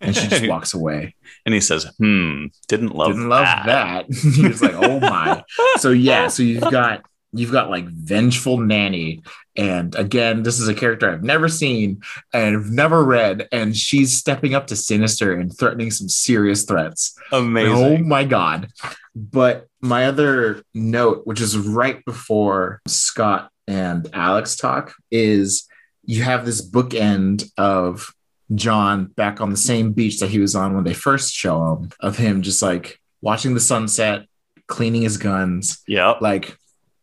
And 0.00 0.16
she 0.16 0.28
just 0.28 0.46
walks 0.48 0.72
away. 0.72 1.14
And 1.44 1.54
he 1.54 1.60
says, 1.60 1.84
"Hmm, 1.98 2.46
didn't 2.68 2.94
love 2.94 3.08
Didn't 3.08 3.28
love 3.28 3.66
that. 3.66 4.06
he 4.34 4.46
was 4.46 4.62
like, 4.62 4.74
oh 4.74 5.00
my. 5.00 5.42
So 5.78 5.90
yeah, 5.90 6.28
so 6.28 6.42
you've 6.42 6.70
got 6.70 7.04
you've 7.32 7.52
got 7.52 7.70
like 7.70 7.86
vengeful 7.86 8.58
nanny. 8.58 9.22
And 9.56 9.94
again, 9.94 10.42
this 10.42 10.58
is 10.60 10.68
a 10.68 10.74
character 10.74 11.10
I've 11.10 11.22
never 11.22 11.48
seen 11.48 12.00
and 12.32 12.56
I've 12.56 12.70
never 12.70 13.04
read. 13.04 13.48
And 13.52 13.76
she's 13.76 14.16
stepping 14.16 14.54
up 14.54 14.66
to 14.68 14.76
Sinister 14.76 15.34
and 15.34 15.56
threatening 15.56 15.90
some 15.90 16.08
serious 16.08 16.64
threats. 16.64 17.14
Amazing. 17.32 17.74
Oh 17.76 17.98
my 17.98 18.24
god. 18.24 18.70
But 19.14 19.66
my 19.80 20.06
other 20.06 20.62
note, 20.72 21.26
which 21.26 21.40
is 21.40 21.58
right 21.58 22.02
before 22.04 22.80
Scott 22.86 23.50
and 23.68 24.08
Alex 24.14 24.56
talk, 24.56 24.94
is 25.10 25.68
you 26.04 26.22
have 26.22 26.46
this 26.46 26.66
bookend 26.66 27.50
of 27.58 28.14
John 28.54 29.06
back 29.06 29.40
on 29.40 29.50
the 29.50 29.56
same 29.56 29.92
beach 29.92 30.18
that 30.20 30.30
he 30.30 30.38
was 30.38 30.54
on 30.54 30.74
when 30.74 30.84
they 30.84 30.94
first 30.94 31.32
show 31.34 31.76
him, 31.76 31.90
of 32.00 32.16
him 32.16 32.42
just 32.42 32.62
like 32.62 32.98
watching 33.20 33.54
the 33.54 33.60
sunset, 33.60 34.26
cleaning 34.66 35.02
his 35.02 35.16
guns, 35.18 35.82
Yep. 35.86 36.22
like 36.22 36.56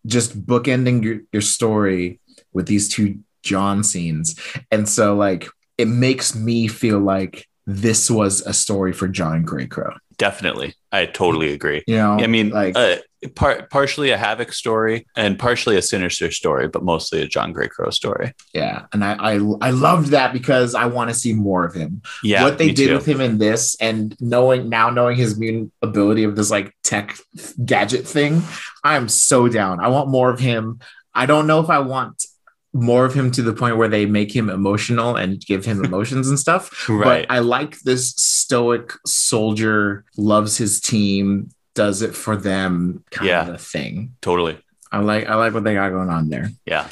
just 0.05 0.45
bookending 0.45 1.03
your, 1.03 1.19
your 1.31 1.41
story 1.41 2.19
with 2.53 2.67
these 2.67 2.89
two 2.89 3.19
John 3.43 3.83
scenes. 3.83 4.39
And 4.71 4.87
so 4.87 5.15
like 5.15 5.47
it 5.77 5.87
makes 5.87 6.35
me 6.35 6.67
feel 6.67 6.99
like 6.99 7.47
this 7.65 8.09
was 8.09 8.41
a 8.41 8.53
story 8.53 8.93
for 8.93 9.07
John 9.07 9.45
Greycrow. 9.45 9.95
Definitely. 10.17 10.73
I 10.91 11.05
totally 11.05 11.53
agree. 11.53 11.81
You 11.87 11.95
know, 11.95 12.19
I 12.19 12.27
mean, 12.27 12.49
like 12.49 12.75
uh, 12.75 12.97
par- 13.35 13.67
partially 13.71 14.09
a 14.09 14.17
Havoc 14.17 14.51
story 14.51 15.07
and 15.15 15.39
partially 15.39 15.77
a 15.77 15.81
Sinister 15.81 16.29
story, 16.31 16.67
but 16.67 16.83
mostly 16.83 17.21
a 17.21 17.27
John 17.27 17.53
Greycrow 17.53 17.93
story. 17.93 18.33
yeah, 18.53 18.85
and 18.91 19.05
I 19.05 19.13
I, 19.13 19.33
I 19.61 19.69
loved 19.69 20.07
that 20.09 20.33
because 20.33 20.75
I 20.75 20.87
want 20.87 21.09
to 21.09 21.13
see 21.13 21.31
more 21.31 21.63
of 21.63 21.73
him. 21.73 22.01
Yeah. 22.21 22.43
what 22.43 22.57
they 22.57 22.73
did 22.73 22.87
too. 22.87 22.95
with 22.95 23.05
him 23.05 23.21
in 23.21 23.37
this, 23.37 23.77
and 23.79 24.13
knowing 24.19 24.67
now 24.67 24.89
knowing 24.89 25.15
his 25.15 25.39
mutant 25.39 25.71
ability 25.81 26.25
of 26.25 26.35
this 26.35 26.51
like 26.51 26.75
tech 26.83 27.15
gadget 27.63 28.05
thing, 28.05 28.41
I'm 28.83 29.07
so 29.07 29.47
down. 29.47 29.79
I 29.79 29.87
want 29.87 30.09
more 30.09 30.29
of 30.29 30.39
him. 30.41 30.79
I 31.13 31.27
don't 31.27 31.47
know 31.47 31.61
if 31.61 31.69
I 31.69 31.79
want 31.79 32.25
more 32.73 33.03
of 33.05 33.13
him 33.15 33.31
to 33.31 33.41
the 33.41 33.53
point 33.53 33.77
where 33.77 33.87
they 33.87 34.05
make 34.05 34.31
him 34.35 34.49
emotional 34.49 35.15
and 35.15 35.39
give 35.43 35.65
him 35.65 35.83
emotions 35.83 36.29
and 36.29 36.37
stuff. 36.39 36.69
Right. 36.89 37.27
But 37.27 37.33
I 37.35 37.39
like 37.39 37.79
this 37.79 38.09
stoic 38.11 38.93
soldier, 39.05 40.05
loves 40.17 40.57
his 40.57 40.79
team, 40.79 41.49
does 41.75 42.01
it 42.01 42.15
for 42.15 42.35
them 42.35 43.03
kind 43.11 43.27
Yeah. 43.27 43.47
of 43.49 43.61
thing. 43.61 44.15
totally. 44.21 44.57
I 44.91 44.99
like 44.99 45.27
I 45.29 45.35
like 45.35 45.53
what 45.53 45.63
they 45.63 45.75
got 45.75 45.89
going 45.91 46.09
on 46.09 46.29
there. 46.29 46.49
Yeah. 46.65 46.87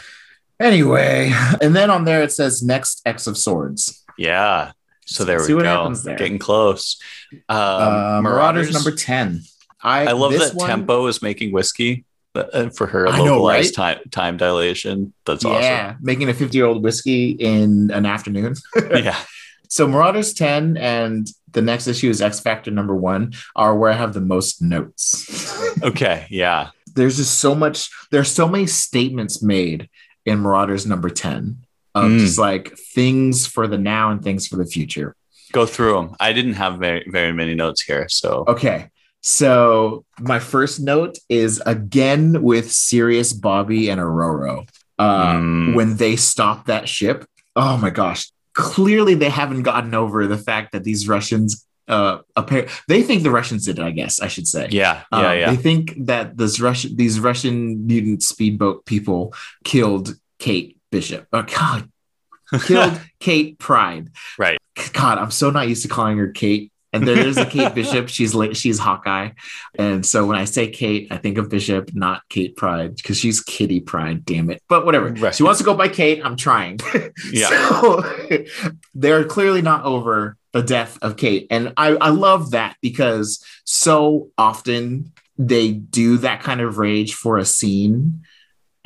Anyway, 0.60 1.32
and 1.62 1.76
then 1.76 1.90
on 1.90 2.06
there 2.06 2.24
it 2.24 2.32
says 2.32 2.64
next 2.64 3.02
X 3.06 3.28
of 3.28 3.38
Swords. 3.38 4.04
Yeah. 4.18 4.72
So 5.06 5.24
there 5.24 5.40
See 5.40 5.54
we 5.54 5.62
go. 5.64 5.94
Getting 6.04 6.38
close. 6.40 7.00
Um, 7.48 7.58
uh, 7.58 8.22
Marauders, 8.22 8.74
number 8.74 8.92
10. 8.92 9.42
I 9.82 10.08
I 10.08 10.12
love 10.14 10.32
this 10.32 10.50
that 10.50 10.56
one- 10.58 10.68
Tempo 10.70 11.06
is 11.08 11.22
making 11.22 11.52
whiskey 11.54 12.06
for 12.76 12.88
her 12.88 13.08
I 13.08 13.18
know, 13.18 13.36
localized 13.36 13.76
time 13.76 14.00
time 14.12 14.38
dilation. 14.38 15.14
That's 15.26 15.44
awesome. 15.46 15.62
Yeah, 15.64 15.96
making 16.02 16.30
a 16.30 16.34
50 16.34 16.58
year 16.58 16.68
old 16.68 16.84
whiskey 16.84 17.32
in 17.32 17.92
an 17.92 18.06
afternoon. 18.06 18.56
Yeah. 18.92 19.18
So 19.70 19.86
Marauders 19.86 20.34
10 20.34 20.78
and 20.78 21.28
the 21.52 21.62
next 21.62 21.88
issue 21.88 22.10
is 22.10 22.22
X 22.22 22.40
Factor 22.40 22.72
number 22.72 22.96
one 22.96 23.34
are 23.56 23.76
where 23.76 23.92
I 23.92 23.96
have 23.96 24.14
the 24.14 24.22
most 24.22 24.62
notes. 24.62 25.54
Okay. 25.84 26.26
Yeah. 26.32 26.70
There's 26.96 27.18
just 27.18 27.40
so 27.40 27.54
much, 27.54 27.90
there's 28.10 28.32
so 28.32 28.48
many 28.48 28.66
statements 28.66 29.44
made 29.44 29.90
in 30.26 30.40
Marauders 30.40 30.86
number 30.88 31.10
10 31.10 31.58
of 31.94 32.04
Mm. 32.12 32.20
just 32.20 32.40
like 32.40 32.76
things 32.96 33.46
for 33.46 33.68
the 33.68 33.78
now 33.78 34.10
and 34.10 34.24
things 34.24 34.48
for 34.48 34.56
the 34.56 34.66
future. 34.66 35.16
Go 35.52 35.66
through 35.66 35.94
them. 35.94 36.16
I 36.20 36.34
didn't 36.34 36.54
have 36.54 36.80
very 36.80 37.06
very 37.10 37.32
many 37.34 37.54
notes 37.56 37.82
here, 37.84 38.08
so 38.10 38.44
Okay. 38.48 38.90
So 39.28 40.06
my 40.22 40.40
first 40.40 40.80
note 40.80 41.18
is 41.28 41.62
again 41.66 42.42
with 42.42 42.72
Sirius, 42.72 43.34
Bobby, 43.34 43.90
and 43.90 44.00
Aurora. 44.00 44.64
Uh, 44.98 45.34
Mm. 45.34 45.76
When 45.76 45.98
they 45.98 46.16
stop 46.16 46.66
that 46.68 46.88
ship, 46.88 47.26
oh 47.56 47.76
my 47.78 47.90
gosh! 47.90 48.32
Clearly, 48.54 49.14
they 49.16 49.30
haven't 49.30 49.64
gotten 49.64 49.94
over 49.94 50.26
the 50.28 50.38
fact 50.38 50.72
that 50.72 50.84
these 50.86 51.08
Russians. 51.10 51.66
Uh, 51.90 52.20
appar- 52.38 52.70
they 52.88 53.02
think 53.04 53.24
the 53.24 53.30
Russians 53.32 53.66
did 53.66 53.80
it. 53.80 53.84
I 53.84 53.92
guess 53.92 54.20
I 54.22 54.28
should 54.28 54.48
say. 54.48 54.70
yeah, 54.72 55.04
yeah, 55.12 55.18
Um, 55.18 55.38
yeah. 55.38 55.50
They 55.52 55.56
think 55.58 55.94
that 56.06 56.36
this 56.38 56.60
Russian, 56.60 56.96
these 56.96 57.20
Russian 57.20 57.86
mutant 57.86 58.24
speedboat 58.24 58.86
people 58.86 59.34
killed 59.64 60.16
Kate 60.40 60.78
Bishop. 60.92 61.28
Oh 61.32 61.44
God, 61.44 61.90
killed 62.66 63.00
Kate 63.20 63.60
Pryde. 63.60 64.10
Right. 64.40 64.58
God, 64.94 65.18
I'm 65.18 65.32
so 65.32 65.50
not 65.52 65.68
used 65.68 65.84
to 65.84 65.90
calling 65.90 66.18
her 66.18 66.30
Kate. 66.30 66.72
And 66.94 67.08
there 67.08 67.18
is 67.18 67.38
a 67.38 67.46
Kate 67.58 67.74
Bishop. 67.74 68.10
She's 68.10 68.34
like 68.34 68.56
she's 68.56 68.80
Hawkeye, 68.80 69.32
and 69.78 70.06
so 70.06 70.26
when 70.26 70.38
I 70.38 70.46
say 70.46 70.70
Kate, 70.70 71.08
I 71.12 71.18
think 71.18 71.38
of 71.38 71.50
Bishop, 71.50 71.92
not 71.94 72.22
Kate 72.30 72.56
Pryde, 72.56 72.96
because 72.96 73.18
she's 73.18 73.42
Kitty 73.42 73.80
Pryde. 73.80 74.26
Damn 74.26 74.50
it! 74.50 74.62
But 74.70 74.86
whatever. 74.86 75.10
Right. 75.10 75.36
She 75.36 75.44
wants 75.44 75.60
to 75.60 75.66
go 75.66 75.74
by 75.74 75.90
Kate. 75.90 76.22
I'm 76.24 76.36
trying. 76.36 76.80
Yeah. 77.32 77.50
So 77.50 78.46
they're 78.94 79.26
clearly 79.26 79.62
not 79.62 79.84
over 79.84 80.38
the 80.54 80.62
death 80.62 80.98
of 81.02 81.18
Kate, 81.18 81.48
and 81.50 81.74
I 81.78 81.90
I 81.96 82.10
love 82.10 82.52
that 82.52 82.78
because 82.82 83.44
so 83.66 84.30
often 84.38 85.12
they 85.38 85.72
do 85.72 86.18
that 86.20 86.42
kind 86.42 86.62
of 86.62 86.78
rage 86.78 87.14
for 87.14 87.38
a 87.38 87.46
scene 87.46 88.22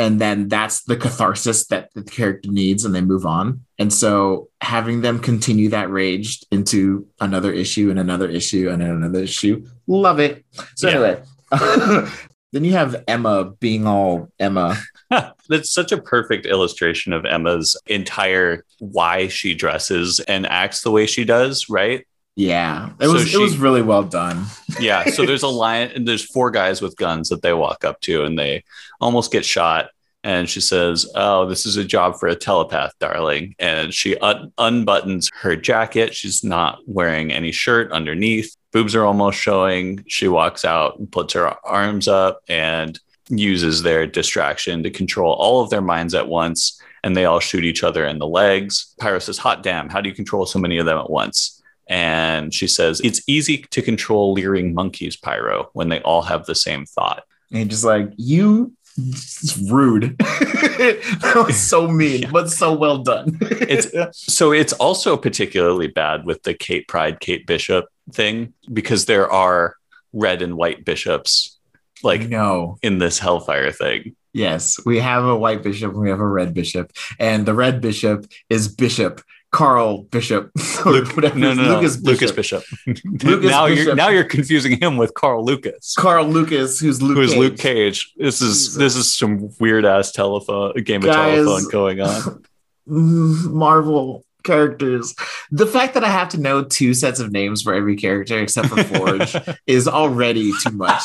and 0.01 0.19
then 0.19 0.47
that's 0.47 0.83
the 0.85 0.97
catharsis 0.97 1.67
that 1.67 1.93
the 1.93 2.01
character 2.03 2.49
needs 2.51 2.83
and 2.85 2.93
they 2.95 3.01
move 3.01 3.25
on 3.25 3.61
and 3.77 3.93
so 3.93 4.49
having 4.61 5.01
them 5.01 5.19
continue 5.19 5.69
that 5.69 5.89
rage 5.91 6.43
into 6.51 7.05
another 7.19 7.51
issue 7.53 7.89
and 7.91 7.99
another 7.99 8.27
issue 8.27 8.69
and 8.69 8.81
another 8.81 9.19
issue 9.23 9.63
love 9.87 10.19
it 10.19 10.43
so 10.75 10.87
Yeah. 10.89 10.93
anyway 10.95 12.09
then 12.51 12.63
you 12.63 12.71
have 12.73 13.03
emma 13.07 13.51
being 13.59 13.85
all 13.85 14.29
emma 14.39 14.75
That's 15.49 15.69
such 15.69 15.91
a 15.91 16.01
perfect 16.01 16.45
illustration 16.45 17.11
of 17.11 17.25
Emma's 17.25 17.75
entire 17.87 18.63
why 18.79 19.27
she 19.27 19.53
dresses 19.53 20.21
and 20.21 20.45
acts 20.47 20.83
the 20.83 20.91
way 20.91 21.05
she 21.05 21.25
does, 21.25 21.67
right? 21.69 22.07
Yeah 22.35 22.91
it 22.99 23.05
So 23.05 23.13
was 23.13 23.27
she- 23.27 23.35
it 23.35 23.39
was 23.39 23.57
really 23.57 23.81
well 23.81 24.03
done 24.03 24.45
Yeah. 24.79 25.05
So 25.11 25.25
there's 25.27 25.43
a 25.43 25.47
line, 25.47 25.91
and 25.95 26.07
there's 26.07 26.23
four 26.23 26.49
guys 26.51 26.81
with 26.81 26.95
guns 26.97 27.29
that 27.29 27.41
they 27.41 27.53
walk 27.53 27.83
up 27.83 27.99
to, 28.01 28.23
and 28.23 28.39
they 28.39 28.63
almost 29.01 29.31
get 29.31 29.45
shot. 29.45 29.89
And 30.23 30.47
she 30.47 30.61
says, 30.61 31.05
"Oh, 31.15 31.47
this 31.47 31.65
is 31.65 31.77
a 31.77 31.83
job 31.83 32.17
for 32.19 32.27
a 32.27 32.35
telepath, 32.35 32.93
darling." 32.99 33.55
And 33.59 33.91
she 33.93 34.15
un- 34.19 34.51
unbuttons 34.57 35.29
her 35.41 35.55
jacket. 35.55 36.13
She's 36.15 36.43
not 36.43 36.79
wearing 36.85 37.31
any 37.33 37.51
shirt 37.51 37.91
underneath. 37.91 38.55
Boobs 38.71 38.95
are 38.95 39.03
almost 39.03 39.39
showing. 39.39 40.03
She 40.07 40.27
walks 40.27 40.63
out 40.63 40.99
and 40.99 41.11
puts 41.11 41.33
her 41.33 41.53
arms 41.65 42.07
up 42.07 42.39
and 42.47 42.99
uses 43.29 43.81
their 43.81 44.05
distraction 44.07 44.83
to 44.83 44.89
control 44.91 45.33
all 45.33 45.61
of 45.63 45.69
their 45.71 45.81
minds 45.81 46.13
at 46.13 46.27
once. 46.27 46.79
And 47.03 47.15
they 47.17 47.25
all 47.25 47.39
shoot 47.39 47.65
each 47.65 47.83
other 47.83 48.05
in 48.05 48.19
the 48.19 48.27
legs. 48.27 48.93
Pyro 48.99 49.17
says, 49.19 49.39
"Hot 49.39 49.63
damn! 49.63 49.89
How 49.89 50.01
do 50.01 50.07
you 50.09 50.15
control 50.15 50.45
so 50.45 50.59
many 50.59 50.77
of 50.77 50.85
them 50.85 50.99
at 50.99 51.09
once?" 51.09 51.60
And 51.91 52.53
she 52.53 52.67
says, 52.67 53.01
It's 53.03 53.21
easy 53.27 53.57
to 53.69 53.81
control 53.81 54.31
leering 54.33 54.73
monkeys, 54.73 55.17
Pyro, 55.17 55.69
when 55.73 55.89
they 55.89 55.99
all 56.01 56.21
have 56.21 56.45
the 56.45 56.55
same 56.55 56.85
thought. 56.85 57.23
And 57.51 57.69
just 57.69 57.83
like, 57.83 58.09
you 58.15 58.73
it's 58.97 59.57
rude. 59.69 60.17
that 60.19 61.43
was 61.47 61.59
so 61.59 61.87
mean, 61.87 62.23
Yeah. 62.23 62.31
but 62.31 62.49
so 62.49 62.73
well 62.73 62.99
done. 62.99 63.37
It's- 63.51 63.89
So 64.13 64.51
it's 64.53 64.73
also 64.73 65.17
particularly 65.17 65.87
bad 65.87 66.25
with 66.25 66.43
the 66.43 66.53
Kate 66.53 66.87
Pryde, 66.87 67.19
Kate 67.19 67.45
Bishop 67.45 67.85
thing 68.13 68.53
because 68.71 69.05
there 69.05 69.29
are 69.31 69.75
red 70.13 70.41
and 70.41 70.55
white 70.55 70.83
bishops 70.85 71.59
like 72.03 72.27
no. 72.29 72.77
in 72.81 72.97
this 72.99 73.19
Hellfire 73.19 73.71
thing. 73.71 74.15
Yes, 74.33 74.79
we 74.85 74.99
have 74.99 75.25
a 75.25 75.35
white 75.35 75.61
bishop 75.61 75.91
and 75.91 76.01
we 76.01 76.09
have 76.09 76.21
a 76.21 76.27
red 76.27 76.53
bishop, 76.53 76.91
and 77.19 77.45
the 77.45 77.53
red 77.53 77.81
bishop 77.81 78.25
is 78.49 78.73
Bishop 78.73 79.21
Carl 79.51 80.03
Bishop. 80.03 80.51
Luke, 80.85 81.15
whatever. 81.15 81.37
no, 81.37 81.53
no, 81.53 81.63
no, 81.63 81.75
Lucas 81.75 82.01
Lucas 82.01 82.31
Bishop. 82.31 82.63
Bishop. 82.85 83.05
Lucas 83.23 83.51
now 83.51 83.65
you're 83.65 83.95
now 83.95 84.07
you're 84.09 84.23
confusing 84.23 84.79
him 84.79 84.97
with 84.97 85.13
Carl 85.13 85.43
Lucas, 85.43 85.93
Carl 85.95 86.25
Lucas, 86.25 86.79
who's 86.79 87.01
Luke. 87.01 87.17
who 87.17 87.21
is 87.23 87.31
Cage. 87.31 87.39
Luke 87.39 87.57
Cage. 87.57 88.13
This 88.17 88.41
is 88.41 88.57
Jesus. 88.57 88.75
this 88.75 88.95
is 88.95 89.13
some 89.15 89.49
weird 89.59 89.85
ass 89.85 90.11
telephone 90.11 90.73
game 90.83 91.03
of 91.03 91.11
telephone 91.11 91.69
going 91.69 92.01
on. 92.01 92.43
Marvel 92.85 94.25
characters. 94.43 95.13
The 95.51 95.67
fact 95.67 95.93
that 95.93 96.03
I 96.03 96.09
have 96.09 96.29
to 96.29 96.39
know 96.39 96.63
two 96.63 96.93
sets 96.93 97.19
of 97.19 97.31
names 97.31 97.61
for 97.61 97.73
every 97.73 97.95
character 97.95 98.39
except 98.39 98.69
for 98.69 98.83
Forge 98.83 99.35
is 99.67 99.87
already 99.87 100.51
too 100.63 100.71
much. 100.71 101.03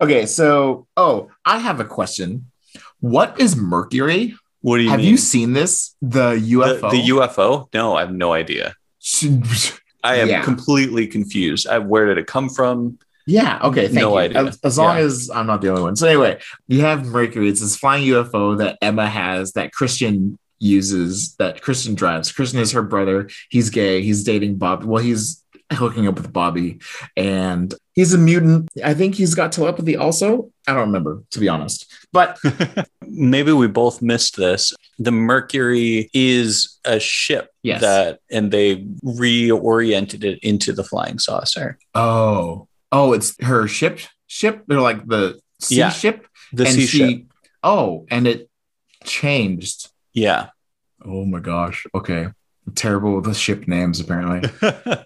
okay, 0.00 0.26
so 0.26 0.86
oh, 0.96 1.30
I 1.44 1.58
have 1.58 1.78
a 1.80 1.84
question. 1.84 2.50
What 3.00 3.40
is 3.40 3.56
Mercury? 3.56 4.34
What 4.62 4.78
do 4.78 4.82
you 4.84 4.90
have 4.90 5.00
mean? 5.00 5.08
you 5.10 5.16
seen 5.16 5.52
this? 5.52 5.94
The 6.02 6.30
the, 6.34 6.52
UFO. 6.54 6.90
the 6.90 7.02
UFO? 7.10 7.68
No, 7.74 7.94
I 7.96 8.00
have 8.00 8.12
no 8.12 8.32
idea. 8.32 8.74
I 10.02 10.16
am 10.16 10.28
Yeah. 10.28 10.42
completely 10.42 11.06
confused. 11.06 11.66
I, 11.66 11.78
where 11.78 12.06
did 12.06 12.18
it 12.18 12.26
come 12.26 12.48
from? 12.48 12.98
Yeah. 13.26 13.58
Okay. 13.62 13.86
Thank 13.88 13.94
No 14.00 14.10
you. 14.12 14.18
idea. 14.18 14.44
As, 14.46 14.58
as 14.62 14.78
long 14.78 14.96
Yeah. 14.96 15.02
as 15.04 15.30
I'm 15.34 15.46
not 15.46 15.60
the 15.60 15.68
only 15.68 15.82
one. 15.82 15.96
So 15.96 16.06
anyway, 16.06 16.38
you 16.68 16.80
have 16.82 17.04
Mercury. 17.06 17.48
It's 17.48 17.60
this 17.60 17.76
flying 17.76 18.04
UFO 18.06 18.56
that 18.58 18.78
Emma 18.80 19.08
has 19.08 19.52
that 19.52 19.72
Christian 19.72 20.38
uses 20.58 21.34
that 21.36 21.60
Christian 21.60 21.94
drives. 21.94 22.32
Christian 22.32 22.60
is 22.60 22.72
her 22.72 22.82
brother. 22.82 23.28
He's 23.50 23.68
gay. 23.70 24.00
He's 24.02 24.22
dating 24.24 24.56
Bob. 24.56 24.84
Well, 24.84 25.02
he's 25.02 25.42
hooking 25.72 26.06
up 26.06 26.14
with 26.16 26.32
Bobby, 26.32 26.78
and 27.16 27.74
he's 27.94 28.14
a 28.14 28.18
mutant. 28.18 28.68
I 28.84 28.94
think 28.94 29.14
he's 29.16 29.34
got 29.34 29.52
telepathy 29.52 29.96
also. 29.96 30.50
I 30.68 30.72
don't 30.72 30.86
remember 30.86 31.22
to 31.30 31.38
be 31.40 31.48
honest. 31.48 31.92
But 32.12 32.38
Maybe 33.08 33.52
we 33.52 33.66
both 33.68 34.02
missed 34.02 34.36
this. 34.36 34.72
The 34.98 35.10
Mercury 35.12 36.10
is 36.12 36.78
a 36.84 36.98
ship 37.00 37.50
Yes. 37.62 37.80
that, 37.82 38.20
and 38.30 38.50
they 38.50 38.84
reoriented 39.04 40.24
it 40.24 40.38
into 40.42 40.72
the 40.72 40.84
flying 40.84 41.18
saucer. 41.18 41.78
oh, 41.94 42.68
oh, 42.92 43.12
it's 43.12 43.34
her 43.42 43.66
ship. 43.68 44.00
Ship. 44.26 44.62
They're 44.66 44.80
like 44.80 45.06
the 45.06 45.40
sea 45.60 45.76
Yeah. 45.76 45.90
ship. 45.90 46.26
The 46.52 46.64
and 46.66 46.74
sea 46.74 46.86
she. 46.86 46.98
ship. 46.98 47.22
Oh, 47.62 48.06
and 48.10 48.26
it 48.26 48.48
changed. 49.04 49.88
Yeah. 50.12 50.48
Oh 51.04 51.24
my 51.24 51.40
gosh. 51.40 51.86
Okay. 51.94 52.24
I'm 52.66 52.74
terrible 52.74 53.14
with 53.16 53.24
the 53.24 53.34
ship 53.34 53.68
names, 53.68 54.00
apparently. 54.00 54.48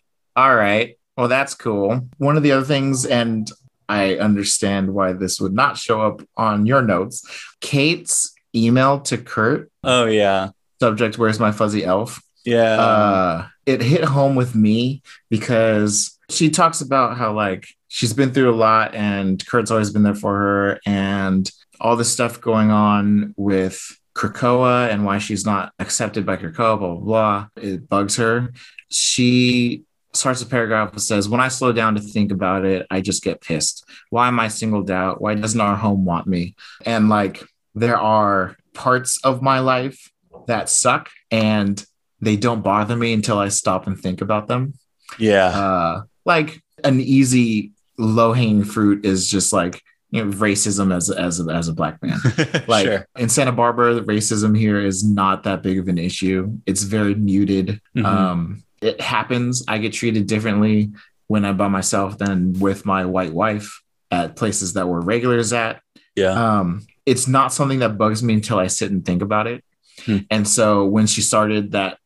All 0.40 0.56
right. 0.56 0.96
Well, 1.18 1.28
that's 1.28 1.52
cool. 1.52 2.08
One 2.16 2.38
of 2.38 2.42
the 2.42 2.52
other 2.52 2.64
things, 2.64 3.04
and 3.04 3.46
I 3.90 4.14
understand 4.14 4.94
why 4.94 5.12
this 5.12 5.38
would 5.38 5.52
not 5.52 5.76
show 5.76 6.00
up 6.00 6.22
on 6.34 6.64
your 6.64 6.80
notes. 6.80 7.22
Kate's 7.60 8.32
email 8.56 9.00
to 9.00 9.18
Kurt, 9.18 9.70
oh 9.84 10.06
yeah. 10.06 10.48
subject, 10.80 11.18
Where's 11.18 11.38
my 11.38 11.52
fuzzy 11.52 11.84
elf? 11.84 12.22
Yeah. 12.46 12.80
uh, 12.80 13.46
it 13.66 13.82
hit 13.82 14.02
home 14.02 14.34
with 14.34 14.54
me 14.54 15.02
because 15.28 16.18
she 16.30 16.48
talks 16.48 16.80
about 16.80 17.18
how 17.18 17.34
like 17.34 17.66
she's 17.88 18.14
been 18.14 18.32
through 18.32 18.50
a 18.50 18.56
lot 18.56 18.94
and 18.94 19.46
Kurt's 19.46 19.70
always 19.70 19.90
been 19.90 20.04
there 20.04 20.14
for 20.14 20.38
her 20.38 20.80
and 20.86 21.50
all 21.82 21.96
this 21.96 22.10
stuff 22.10 22.40
going 22.40 22.70
on 22.70 23.34
with 23.36 23.78
Krakoa 24.16 24.88
and 24.88 25.04
why 25.04 25.18
she's 25.18 25.44
not 25.44 25.74
accepted 25.78 26.24
by 26.24 26.38
Krakoa, 26.38 26.78
blah, 26.78 26.94
blah, 26.94 26.96
blah. 26.96 27.46
It 27.56 27.90
bugs 27.90 28.16
her. 28.16 28.54
She 28.88 29.84
starts 30.12 30.42
a 30.42 30.46
paragraph 30.46 30.92
that 30.92 31.00
says, 31.00 31.28
When 31.28 31.40
I 31.40 31.48
slow 31.48 31.72
down 31.72 31.94
to 31.94 32.00
think 32.00 32.32
about 32.32 32.64
it, 32.64 32.86
I 32.90 33.00
just 33.00 33.22
get 33.22 33.40
pissed. 33.40 33.84
Why 34.10 34.28
am 34.28 34.40
I 34.40 34.48
singled 34.48 34.90
out? 34.90 35.20
Why 35.20 35.34
doesn't 35.34 35.60
our 35.60 35.76
home 35.76 36.04
want 36.04 36.26
me? 36.26 36.54
And 36.84 37.08
like, 37.08 37.42
there 37.74 37.98
are 37.98 38.56
parts 38.74 39.18
of 39.24 39.42
my 39.42 39.60
life 39.60 40.10
that 40.46 40.68
suck 40.68 41.10
and 41.30 41.84
they 42.20 42.36
don't 42.36 42.62
bother 42.62 42.96
me 42.96 43.12
until 43.12 43.38
I 43.38 43.48
stop 43.48 43.86
and 43.86 43.98
think 43.98 44.20
about 44.20 44.48
them. 44.48 44.74
yeah. 45.18 45.46
Uh, 45.46 46.02
like 46.24 46.60
an 46.84 47.00
easy 47.00 47.72
low 47.98 48.32
hanging 48.32 48.64
fruit 48.64 49.04
is 49.04 49.28
just 49.30 49.52
like 49.52 49.82
you 50.10 50.24
know 50.24 50.30
racism 50.32 50.94
as 50.94 51.10
as 51.10 51.40
a, 51.40 51.50
as 51.52 51.68
a 51.68 51.72
black 51.72 52.02
man. 52.02 52.18
Like 52.68 52.86
sure. 52.86 53.06
in 53.16 53.28
Santa 53.28 53.52
Barbara, 53.52 53.94
the 53.94 54.02
racism 54.02 54.56
here 54.56 54.80
is 54.84 55.02
not 55.04 55.44
that 55.44 55.62
big 55.62 55.78
of 55.78 55.88
an 55.88 55.98
issue. 55.98 56.58
It's 56.66 56.82
very 56.82 57.14
muted. 57.14 57.80
Mhm. 57.96 58.04
Um, 58.04 58.62
it 58.80 59.00
happens. 59.00 59.64
I 59.68 59.78
get 59.78 59.92
treated 59.92 60.26
differently 60.26 60.90
when 61.26 61.44
I'm 61.44 61.56
by 61.56 61.68
myself 61.68 62.18
than 62.18 62.54
with 62.54 62.84
my 62.84 63.04
white 63.04 63.32
wife 63.32 63.82
at 64.10 64.36
places 64.36 64.74
that 64.74 64.88
we're 64.88 65.00
regulars 65.00 65.52
at. 65.52 65.82
Yeah. 66.16 66.58
Um, 66.58 66.86
it's 67.06 67.28
not 67.28 67.52
something 67.52 67.80
that 67.80 67.98
bugs 67.98 68.22
me 68.22 68.34
until 68.34 68.58
I 68.58 68.66
sit 68.66 68.90
and 68.90 69.04
think 69.04 69.22
about 69.22 69.46
it. 69.46 69.64
Hmm. 70.04 70.18
And 70.30 70.48
so 70.48 70.86
when 70.86 71.06
she 71.06 71.22
started 71.22 71.72
that 71.72 71.98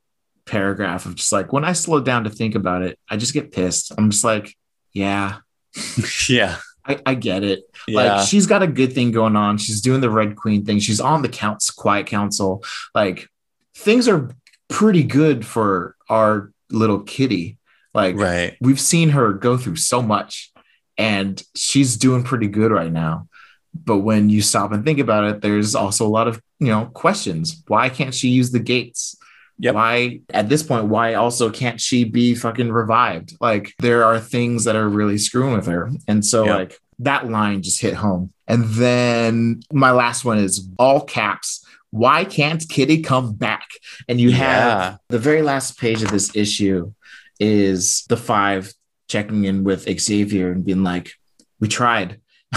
paragraph 0.46 1.06
of 1.06 1.14
just 1.14 1.32
like, 1.32 1.52
when 1.52 1.64
I 1.64 1.72
slow 1.72 2.00
down 2.00 2.24
to 2.24 2.30
think 2.30 2.54
about 2.54 2.82
it, 2.82 2.98
I 3.08 3.16
just 3.16 3.32
get 3.32 3.52
pissed. 3.52 3.92
I'm 3.96 4.10
just 4.10 4.24
like, 4.24 4.54
yeah, 4.92 5.38
yeah. 6.28 6.58
I, 6.86 7.00
I 7.06 7.14
get 7.14 7.44
it. 7.44 7.64
Yeah. 7.88 8.16
Like 8.16 8.28
she's 8.28 8.46
got 8.46 8.62
a 8.62 8.66
good 8.66 8.92
thing 8.92 9.10
going 9.10 9.36
on. 9.36 9.56
She's 9.56 9.80
doing 9.80 10.00
the 10.02 10.10
Red 10.10 10.36
Queen 10.36 10.64
thing. 10.64 10.80
She's 10.80 11.00
on 11.00 11.22
the 11.22 11.30
counts 11.30 11.70
quiet 11.70 12.06
council. 12.06 12.62
Like 12.94 13.28
things 13.74 14.06
are 14.06 14.30
pretty 14.68 15.02
good 15.02 15.46
for 15.46 15.96
our 16.08 16.52
little 16.70 17.00
kitty. 17.00 17.58
Like 17.92 18.16
right. 18.16 18.56
we've 18.60 18.80
seen 18.80 19.10
her 19.10 19.32
go 19.32 19.56
through 19.56 19.76
so 19.76 20.02
much 20.02 20.52
and 20.98 21.42
she's 21.54 21.96
doing 21.96 22.24
pretty 22.24 22.48
good 22.48 22.72
right 22.72 22.92
now. 22.92 23.28
But 23.74 23.98
when 23.98 24.30
you 24.30 24.42
stop 24.42 24.72
and 24.72 24.84
think 24.84 24.98
about 24.98 25.24
it, 25.24 25.40
there's 25.40 25.74
also 25.74 26.06
a 26.06 26.08
lot 26.08 26.28
of, 26.28 26.40
you 26.60 26.68
know, 26.68 26.86
questions. 26.86 27.62
Why 27.66 27.88
can't 27.88 28.14
she 28.14 28.28
use 28.28 28.52
the 28.52 28.60
gates? 28.60 29.16
Yep. 29.58 29.74
Why 29.74 30.20
at 30.30 30.48
this 30.48 30.62
point, 30.62 30.86
why 30.86 31.14
also 31.14 31.50
can't 31.50 31.80
she 31.80 32.04
be 32.04 32.34
fucking 32.34 32.72
revived? 32.72 33.36
Like 33.40 33.72
there 33.78 34.04
are 34.04 34.18
things 34.18 34.64
that 34.64 34.76
are 34.76 34.88
really 34.88 35.18
screwing 35.18 35.54
with 35.54 35.66
her. 35.66 35.90
And 36.08 36.24
so 36.24 36.44
Yep. 36.44 36.58
like 36.58 36.78
that 37.00 37.28
line 37.30 37.62
just 37.62 37.80
hit 37.80 37.94
home. 37.94 38.32
And 38.46 38.64
then 38.64 39.60
my 39.72 39.92
last 39.92 40.24
one 40.24 40.38
is 40.38 40.68
all 40.78 41.00
caps. 41.00 41.63
Why 41.94 42.24
can't 42.24 42.68
Kitty 42.68 43.02
come 43.02 43.34
back? 43.34 43.68
And 44.08 44.20
you 44.20 44.32
have 44.32 44.98
the 45.10 45.18
very 45.20 45.42
last 45.42 45.78
page 45.78 46.02
of 46.02 46.10
this 46.10 46.34
issue 46.34 46.92
is 47.38 48.04
the 48.08 48.16
five 48.16 48.72
checking 49.06 49.44
in 49.44 49.62
with 49.62 49.88
Xavier 50.00 50.50
and 50.50 50.64
being 50.64 50.82
like, 50.82 51.12
"We 51.60 51.68
tried," 51.68 52.20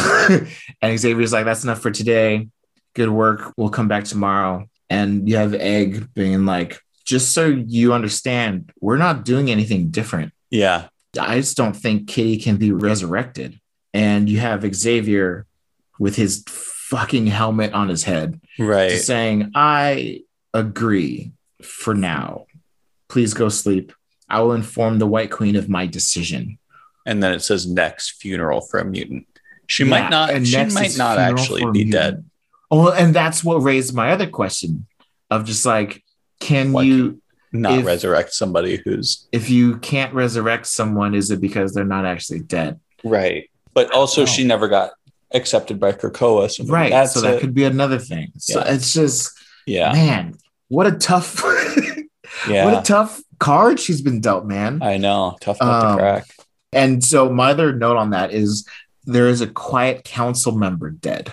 and 0.81 0.99
Xavier's 0.99 1.33
like, 1.33 1.45
"That's 1.45 1.63
enough 1.63 1.83
for 1.83 1.91
today. 1.91 2.47
Good 2.95 3.09
work. 3.09 3.53
We'll 3.57 3.69
come 3.69 3.87
back 3.87 4.05
tomorrow." 4.05 4.65
And 4.89 5.29
you 5.29 5.35
have 5.35 5.53
Egg 5.53 6.11
being 6.15 6.47
like, 6.47 6.81
"Just 7.05 7.35
so 7.35 7.45
you 7.45 7.93
understand, 7.93 8.71
we're 8.81 8.97
not 8.97 9.23
doing 9.23 9.51
anything 9.51 9.91
different. 9.91 10.33
Yeah. 10.49 10.87
I 11.19 11.35
just 11.35 11.55
don't 11.55 11.75
think 11.75 12.07
Kitty 12.07 12.37
can 12.37 12.57
be 12.57 12.71
resurrected." 12.71 13.59
And 13.93 14.27
you 14.27 14.39
have 14.39 14.65
Xavier 14.73 15.45
with 15.99 16.15
his 16.15 16.43
fucking 16.89 17.27
helmet 17.27 17.73
on 17.73 17.89
his 17.89 18.03
head 18.03 18.39
Right. 18.57 18.91
saying, 18.91 19.51
I 19.55 20.21
agree 20.53 21.31
for 21.61 21.93
now. 21.93 22.45
Please 23.09 23.33
go 23.33 23.49
sleep. 23.49 23.91
I 24.29 24.41
will 24.41 24.53
inform 24.53 24.99
the 24.99 25.07
White 25.07 25.31
Queen 25.31 25.55
of 25.55 25.69
my 25.69 25.85
decision. 25.85 26.59
and 27.05 27.23
then 27.23 27.31
it 27.31 27.39
says 27.41 27.65
next 27.65 28.21
funeral 28.21 28.59
for 28.59 28.79
a 28.81 28.85
mutant. 28.85 29.25
She 29.67 29.83
Yeah, 29.85 29.89
might 29.91 30.09
not. 30.09 30.45
She 30.45 30.57
might 30.65 30.97
not 30.97 31.17
actually 31.17 31.61
be 31.71 31.85
mutant. 31.85 31.91
dead. 31.93 32.25
Oh, 32.69 32.91
and 32.91 33.13
that's 33.13 33.45
what 33.45 33.63
raised 33.63 33.93
my 33.93 34.11
other 34.11 34.27
question 34.27 34.87
of 35.31 35.45
just 35.45 35.65
like, 35.65 36.03
can 36.41 36.73
Like- 36.73 36.85
you, 36.85 37.21
Not 37.53 37.79
If- 37.79 37.85
resurrect 37.85 38.33
somebody 38.33 38.81
who's 38.83 39.25
if 39.31 39.49
you 39.49 39.77
can't 39.77 40.13
resurrect 40.13 40.65
someone, 40.67 41.15
is 41.15 41.31
it 41.31 41.39
because 41.39 41.73
they're 41.73 41.85
not 41.85 42.05
actually 42.05 42.39
dead? 42.39 42.77
right. 43.05 43.49
But 43.73 43.89
also, 43.93 44.23
oh. 44.23 44.25
she 44.25 44.43
never 44.43 44.67
got 44.67 44.91
accepted 45.33 45.79
by 45.79 45.91
Krakoa. 45.91 46.49
So 46.49 46.63
Right. 46.65 46.89
That's 46.91 47.13
so 47.13 47.21
that 47.21 47.35
it. 47.35 47.41
could 47.41 47.53
be 47.53 47.63
another 47.65 47.99
thing. 47.99 48.31
So 48.37 48.59
Yeah. 48.59 48.73
it's 48.73 48.93
just, 48.93 49.31
yeah. 49.65 49.91
man, 49.93 50.35
what 50.69 50.87
a 50.87 50.91
tough, 50.93 51.43
Yeah. 52.49 52.65
what 52.65 52.79
a 52.79 52.81
tough 52.83 53.21
card 53.39 53.79
she's 53.79 54.01
been 54.01 54.21
dealt, 54.21 54.45
man. 54.45 54.81
I 54.81 54.97
know. 54.97 55.37
Tough 55.41 55.57
nut 55.61 55.83
Um, 55.83 55.97
to 55.97 56.01
crack. 56.01 56.25
And 56.73 57.03
so 57.03 57.29
my 57.29 57.51
other 57.51 57.73
note 57.73 57.97
on 57.97 58.09
that 58.11 58.33
is 58.33 58.67
there 59.05 59.27
is 59.27 59.41
a 59.41 59.47
quiet 59.47 60.03
council 60.03 60.51
member 60.53 60.89
dead. 60.89 61.31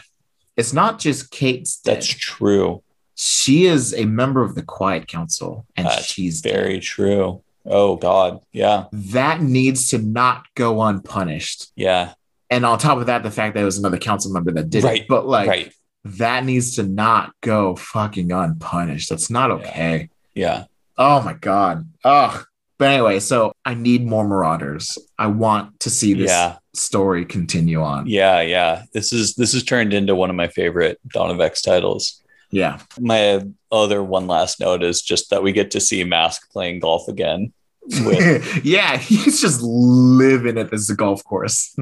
It's 0.56 0.72
not 0.72 0.98
just 1.00 1.30
Kate's 1.32 1.76
dead. 1.76 1.96
That's 1.96 2.06
true. 2.06 2.82
she 3.16 3.66
is 3.66 3.92
a 3.94 4.04
member 4.06 4.42
of 4.42 4.54
the 4.56 4.62
Quiet 4.62 5.06
Council, 5.08 5.66
and 5.76 5.86
That's 5.86 6.04
she's 6.04 6.40
Very 6.40 6.80
true. 6.80 7.42
Oh 7.66 7.96
God. 7.96 8.40
Yeah. 8.52 8.84
that 8.92 9.40
needs 9.40 9.90
to 9.90 9.98
not 9.98 10.46
go 10.54 10.82
unpunished. 10.82 11.72
Yeah. 11.76 12.12
And 12.50 12.64
on 12.66 12.78
top 12.78 12.98
of 12.98 13.06
that, 13.06 13.22
the 13.22 13.30
fact 13.30 13.54
that 13.54 13.60
it 13.62 13.64
was 13.64 13.78
another 13.78 13.98
council 13.98 14.32
member 14.32 14.52
that 14.52 14.70
did 14.70 14.84
Right, 14.84 15.02
it, 15.02 15.08
but 15.08 15.26
like 15.26 15.48
right. 15.48 15.74
that 16.04 16.44
needs 16.44 16.76
to 16.76 16.82
not 16.82 17.32
go 17.40 17.74
fucking 17.76 18.30
unpunished. 18.32 19.08
That's 19.10 19.30
not 19.30 19.50
okay. 19.50 20.10
Yeah. 20.34 20.64
Oh 20.98 21.22
my 21.22 21.32
god. 21.34 21.88
Oh. 22.04 22.42
But 22.76 22.88
anyway, 22.88 23.20
so 23.20 23.52
I 23.64 23.74
need 23.74 24.04
more 24.04 24.24
Marauders. 24.26 24.98
I 25.18 25.28
want 25.28 25.78
to 25.80 25.90
see 25.90 26.12
this 26.12 26.30
Yeah. 26.30 26.56
story 26.74 27.24
continue 27.24 27.80
on. 27.82 28.06
Yeah. 28.06 28.40
Yeah. 28.42 28.82
This 28.92 29.12
is 29.12 29.34
this 29.36 29.54
is 29.54 29.62
turned 29.62 29.94
into 29.94 30.14
one 30.14 30.28
of 30.28 30.36
my 30.36 30.48
favorite 30.48 30.98
Dawn 31.08 31.30
of 31.30 31.40
X 31.40 31.62
titles. 31.62 32.20
Yeah. 32.50 32.78
My 33.00 33.42
other 33.72 34.02
one 34.02 34.26
last 34.26 34.60
note 34.60 34.82
is 34.82 35.02
just 35.02 35.30
that 35.30 35.42
we 35.42 35.52
get 35.52 35.70
to 35.72 35.80
see 35.80 36.04
Mask 36.04 36.50
playing 36.50 36.80
golf 36.80 37.08
again. 37.08 37.52
Yeah, 38.64 38.96
he's 38.96 39.40
just 39.40 39.60
living 39.62 40.58
at 40.58 40.70
this 40.70 40.90
golf 40.92 41.22
course. 41.24 41.76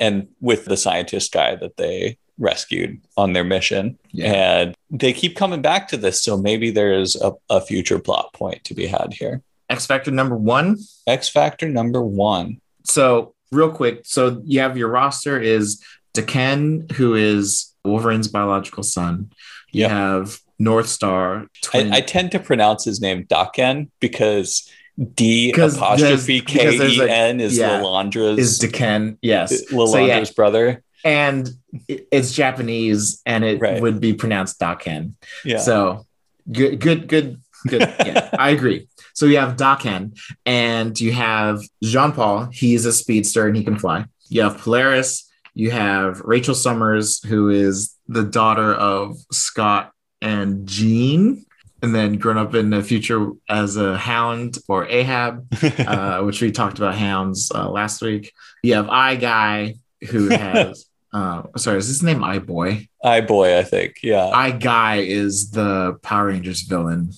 and 0.00 0.28
with 0.40 0.64
the 0.64 0.76
scientist 0.76 1.32
guy 1.32 1.56
that 1.56 1.76
they 1.76 2.18
rescued 2.38 3.00
on 3.16 3.32
their 3.32 3.44
mission. 3.44 3.98
yeah. 4.10 4.32
And 4.32 4.74
they 4.90 5.12
keep 5.12 5.36
coming 5.36 5.62
back 5.62 5.88
to 5.88 5.96
this. 5.96 6.22
So 6.22 6.36
maybe 6.36 6.70
there's 6.70 7.16
a, 7.20 7.32
a 7.50 7.60
future 7.60 7.98
plot 7.98 8.32
point 8.32 8.64
to 8.64 8.74
be 8.74 8.86
had 8.86 9.12
here. 9.12 9.42
X 9.70 9.86
Factor 9.86 10.10
number 10.10 10.36
one. 10.36 10.78
X 11.06 11.28
Factor 11.28 11.68
number 11.68 12.02
one. 12.02 12.60
So, 12.84 13.34
real 13.50 13.70
quick, 13.70 14.02
so 14.04 14.42
you 14.44 14.60
have 14.60 14.76
your 14.76 14.88
roster 14.88 15.40
is 15.40 15.82
Deken, 16.12 16.90
who 16.92 17.14
is 17.14 17.72
Wolverine's 17.84 18.28
biological 18.28 18.82
son. 18.82 19.30
You 19.74 19.82
Yep. 19.82 19.90
have 19.90 20.38
North 20.58 20.88
Star. 20.88 21.46
twin- 21.62 21.92
I, 21.92 21.96
I 21.96 22.00
tend 22.00 22.30
to 22.32 22.38
pronounce 22.38 22.84
his 22.84 23.00
name 23.00 23.24
Daken 23.24 23.88
because 24.00 24.68
D 25.14 25.50
apostrophe 25.52 26.40
K 26.40 26.76
E 26.76 27.08
N 27.10 27.40
is 27.40 27.58
yeah, 27.58 27.80
Lalandra's 27.80 28.38
is 28.38 28.58
Deken. 28.60 29.18
Yes. 29.20 29.52
Uh, 29.52 29.74
Lalandra's 29.76 29.92
So, 29.92 29.98
yeah, 30.06 30.24
brother. 30.36 30.82
and 31.04 31.50
it's 31.88 32.32
Japanese 32.32 33.20
and 33.26 33.44
it 33.44 33.60
Right. 33.60 33.82
would 33.82 34.00
be 34.00 34.14
pronounced 34.14 34.60
Daken. 34.60 35.14
Yeah. 35.44 35.58
So 35.58 36.06
good, 36.50 36.78
good, 36.80 37.08
good, 37.08 37.40
good. 37.66 37.80
Yeah, 38.06 38.30
I 38.38 38.50
agree. 38.50 38.86
So 39.14 39.26
you 39.26 39.38
have 39.38 39.56
Daken 39.56 40.16
and 40.46 40.98
you 41.00 41.12
have 41.12 41.60
Jean 41.82 42.12
Paul. 42.12 42.48
He's 42.52 42.84
a 42.86 42.92
speedster 42.92 43.46
and 43.48 43.56
he 43.56 43.64
can 43.64 43.78
fly. 43.78 44.04
You 44.28 44.42
have 44.42 44.58
Polaris. 44.58 45.28
You 45.54 45.70
have 45.70 46.20
Rachel 46.20 46.54
Summers, 46.54 47.22
who 47.24 47.48
is 47.48 47.93
the 48.08 48.22
daughter 48.22 48.74
of 48.74 49.16
Scott 49.30 49.92
and 50.20 50.66
Jean, 50.66 51.44
and 51.82 51.94
then 51.94 52.16
grown 52.16 52.38
up 52.38 52.54
in 52.54 52.70
the 52.70 52.82
future 52.82 53.30
as 53.48 53.76
a 53.76 53.96
hound 53.96 54.58
or 54.68 54.86
Ahab, 54.86 55.46
uh, 55.86 56.22
which 56.22 56.40
we 56.40 56.50
talked 56.50 56.78
about 56.78 56.94
hounds 56.94 57.52
uh, 57.54 57.68
last 57.68 58.00
week. 58.00 58.32
You 58.62 58.74
have 58.74 58.88
I 58.88 59.16
Guy, 59.16 59.74
who 60.08 60.28
has. 60.30 60.86
Uh, 61.12 61.42
sorry, 61.56 61.78
is 61.78 61.86
his 61.86 62.02
name 62.02 62.24
I 62.24 62.40
Boy? 62.40 62.88
I 63.02 63.20
boy, 63.20 63.58
I 63.58 63.62
think. 63.62 63.98
Yeah. 64.02 64.26
I 64.26 64.50
Guy 64.50 64.96
is 64.96 65.50
the 65.50 65.98
Power 66.02 66.26
Rangers 66.26 66.62
villain. 66.62 67.12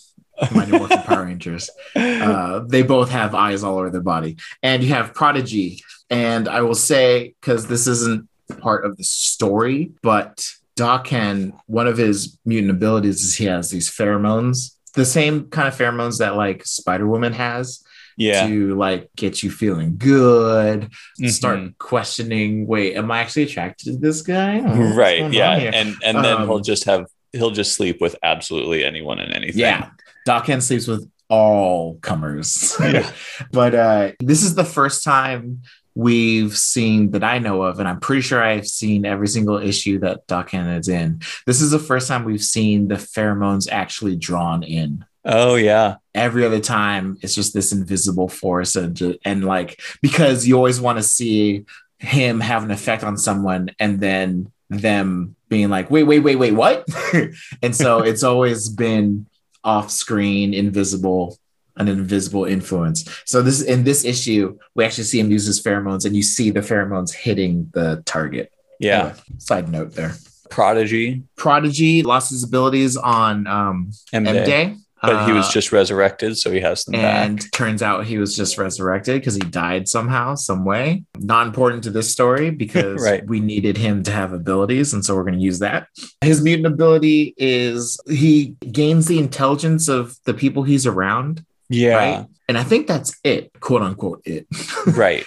Mighty 0.53 0.73
Morphin 0.73 0.99
Power 1.03 1.25
Rangers. 1.27 1.71
Uh, 1.95 2.61
they 2.67 2.83
both 2.83 3.11
have 3.11 3.35
eyes 3.35 3.63
all 3.63 3.79
over 3.79 3.91
their 3.91 4.03
body. 4.03 4.37
And 4.63 4.83
you 4.83 4.91
have 4.91 5.15
Prodigy. 5.15 5.83
And 6.11 6.49
I 6.49 6.61
will 6.61 6.75
say, 6.75 7.35
because 7.41 7.67
this 7.67 7.87
isn't 7.87 8.29
part 8.61 8.85
of 8.85 8.97
the 8.97 9.05
story, 9.05 9.93
but 10.03 10.47
Daken, 10.77 11.59
one 11.67 11.87
of 11.87 11.97
his 11.97 12.39
mutant 12.45 12.71
abilities 12.71 13.25
is 13.25 13.35
he 13.35 13.47
has 13.47 13.71
these 13.71 13.91
pheromones, 13.91 14.73
the 14.95 15.05
same 15.05 15.49
kind 15.49 15.69
of 15.69 15.75
pheromones 15.77 16.19
that 16.19 16.37
like 16.37 16.65
Spider 16.67 17.07
Woman 17.07 17.33
has 17.33 17.83
yeah. 18.17 18.47
to 18.47 18.75
like 18.77 19.09
get 19.17 19.43
you 19.43 19.51
feeling 19.51 19.97
good, 19.97 20.91
Mhm. 21.21 21.31
start 21.31 21.79
questioning, 21.79 22.67
wait, 22.67 22.95
am 22.97 23.11
I 23.11 23.21
actually 23.21 23.45
attracted 23.45 23.93
to 23.93 23.99
this 23.99 24.23
guy? 24.23 24.61
Right. 24.61 25.33
Yeah. 25.33 25.53
And 25.53 25.97
and 26.05 26.19
then 26.25 26.37
Um, 26.39 26.49
he'll 26.49 26.61
just 26.61 26.85
have 26.85 27.07
he'll 27.33 27.51
just 27.51 27.75
sleep 27.75 28.01
with 28.01 28.17
absolutely 28.23 28.85
anyone 28.85 29.19
and 29.19 29.33
anything. 29.35 29.61
Yeah. 29.61 29.91
Daken 30.27 30.63
sleeps 30.63 30.87
with 30.87 31.09
all 31.29 31.97
comers. 32.03 32.77
Yeah. 32.81 33.11
but 33.53 33.75
uh, 33.75 34.13
this 34.21 34.43
is 34.43 34.55
the 34.55 34.65
first 34.65 35.05
time 35.05 35.61
we've 35.97 36.57
seen 36.57 37.11
that 37.13 37.25
I 37.25 37.39
know 37.39 37.63
of, 37.63 37.81
and 37.81 37.89
I'm 37.89 37.99
pretty 37.99 38.21
sure 38.21 38.41
I've 38.41 38.69
seen 38.69 39.05
every 39.05 39.27
single 39.27 39.57
issue 39.57 39.99
that 40.01 40.29
Daken 40.29 40.79
is 40.79 40.89
in. 40.89 41.23
This 41.47 41.63
is 41.63 41.71
the 41.71 41.79
first 41.79 42.07
time 42.07 42.25
we've 42.25 42.43
seen 42.43 42.87
the 42.87 42.97
pheromones 42.97 43.67
actually 43.69 44.15
drawn 44.15 44.63
in. 44.63 45.05
Oh 45.25 45.57
yeah. 45.57 45.97
Every 46.15 46.45
other 46.45 46.61
time, 46.61 47.17
it's 47.23 47.35
just 47.35 47.55
this 47.55 47.73
invisible 47.73 48.29
force, 48.29 48.77
and 48.77 49.19
and 49.25 49.45
like 49.45 49.81
because 50.03 50.47
you 50.47 50.57
always 50.57 50.81
want 50.81 50.99
to 50.99 51.03
see 51.03 51.65
him 51.99 52.41
have 52.41 52.63
an 52.63 52.71
effect 52.71 53.03
on 53.03 53.17
someone, 53.17 53.71
and 53.81 53.99
then 53.99 54.53
them 54.69 55.35
being 55.49 55.71
like, 55.71 55.91
wait, 55.91 56.03
wait, 56.03 56.21
wait, 56.21 56.37
wait, 56.37 56.53
what? 56.53 56.87
and 57.63 57.75
so 57.75 58.01
it's 58.01 58.23
always 58.23 58.69
been 58.69 59.27
off 59.65 59.91
screen, 59.91 60.53
invisible, 60.53 61.39
an 61.77 61.89
invisible 61.89 62.45
influence. 62.45 63.09
So 63.25 63.43
this 63.43 63.63
in 63.63 63.85
this 63.85 64.05
issue, 64.05 64.59
we 64.75 64.85
actually 64.85 65.05
see 65.05 65.21
him 65.21 65.31
use 65.31 65.45
his 65.47 65.63
pheromones, 65.63 66.05
and 66.05 66.15
you 66.17 66.23
see 66.23 66.51
the 66.51 66.61
pheromones 66.61 67.13
hitting 67.15 67.71
the 67.75 68.03
target. 68.07 68.53
Yeah. 68.81 68.99
Anyway, 69.01 69.15
side 69.39 69.69
note 69.69 69.93
there. 69.93 70.15
Prodigy. 70.51 71.23
Prodigy 71.37 72.03
lost 72.03 72.31
his 72.31 72.45
abilities 72.45 72.97
on 72.97 73.47
um, 73.47 73.91
M 74.13 74.27
M 74.27 74.35
Day. 74.35 74.45
Day. 74.45 74.77
But 75.03 75.27
he 75.27 75.33
was 75.33 75.47
uh, 75.49 75.53
just 75.53 75.73
resurrected, 75.73 76.39
so 76.39 76.51
he 76.51 76.59
has 76.61 76.85
them 76.85 76.95
and 76.97 77.39
back. 77.39 77.51
turns 77.53 77.83
out 77.83 78.07
he 78.07 78.17
was 78.19 78.35
just 78.35 78.57
resurrected 78.59 79.21
because 79.21 79.35
he 79.35 79.41
died 79.41 79.89
somehow, 79.89 80.35
some 80.35 80.65
way. 80.65 81.05
Not 81.19 81.47
important 81.47 81.85
to 81.85 81.91
this 81.91 82.11
story 82.11 82.51
because 82.65 83.05
Right. 83.05 83.25
we 83.27 83.39
needed 83.39 83.77
him 83.77 84.03
to 84.05 84.11
have 84.11 84.33
abilities, 84.33 84.95
and 84.95 85.05
so 85.05 85.15
we're 85.15 85.23
going 85.23 85.35
to 85.39 85.41
use 85.45 85.59
that. 85.61 85.89
His 86.23 86.43
mutant 86.43 86.67
ability 86.67 87.35
is 87.37 88.01
he 88.09 88.57
gains 88.73 89.07
the 89.07 89.19
intelligence 89.19 89.87
of 89.89 90.17
the 90.25 90.35
people 90.35 90.63
he's 90.65 90.87
around, 90.87 91.45
Yeah. 91.69 91.95
right? 91.97 92.27
And 92.49 92.57
I 92.57 92.63
think 92.63 92.87
that's 92.87 93.19
it, 93.25 93.51
quote 93.61 93.83
unquote, 93.83 94.23
it. 94.25 94.47
Right. 94.87 95.25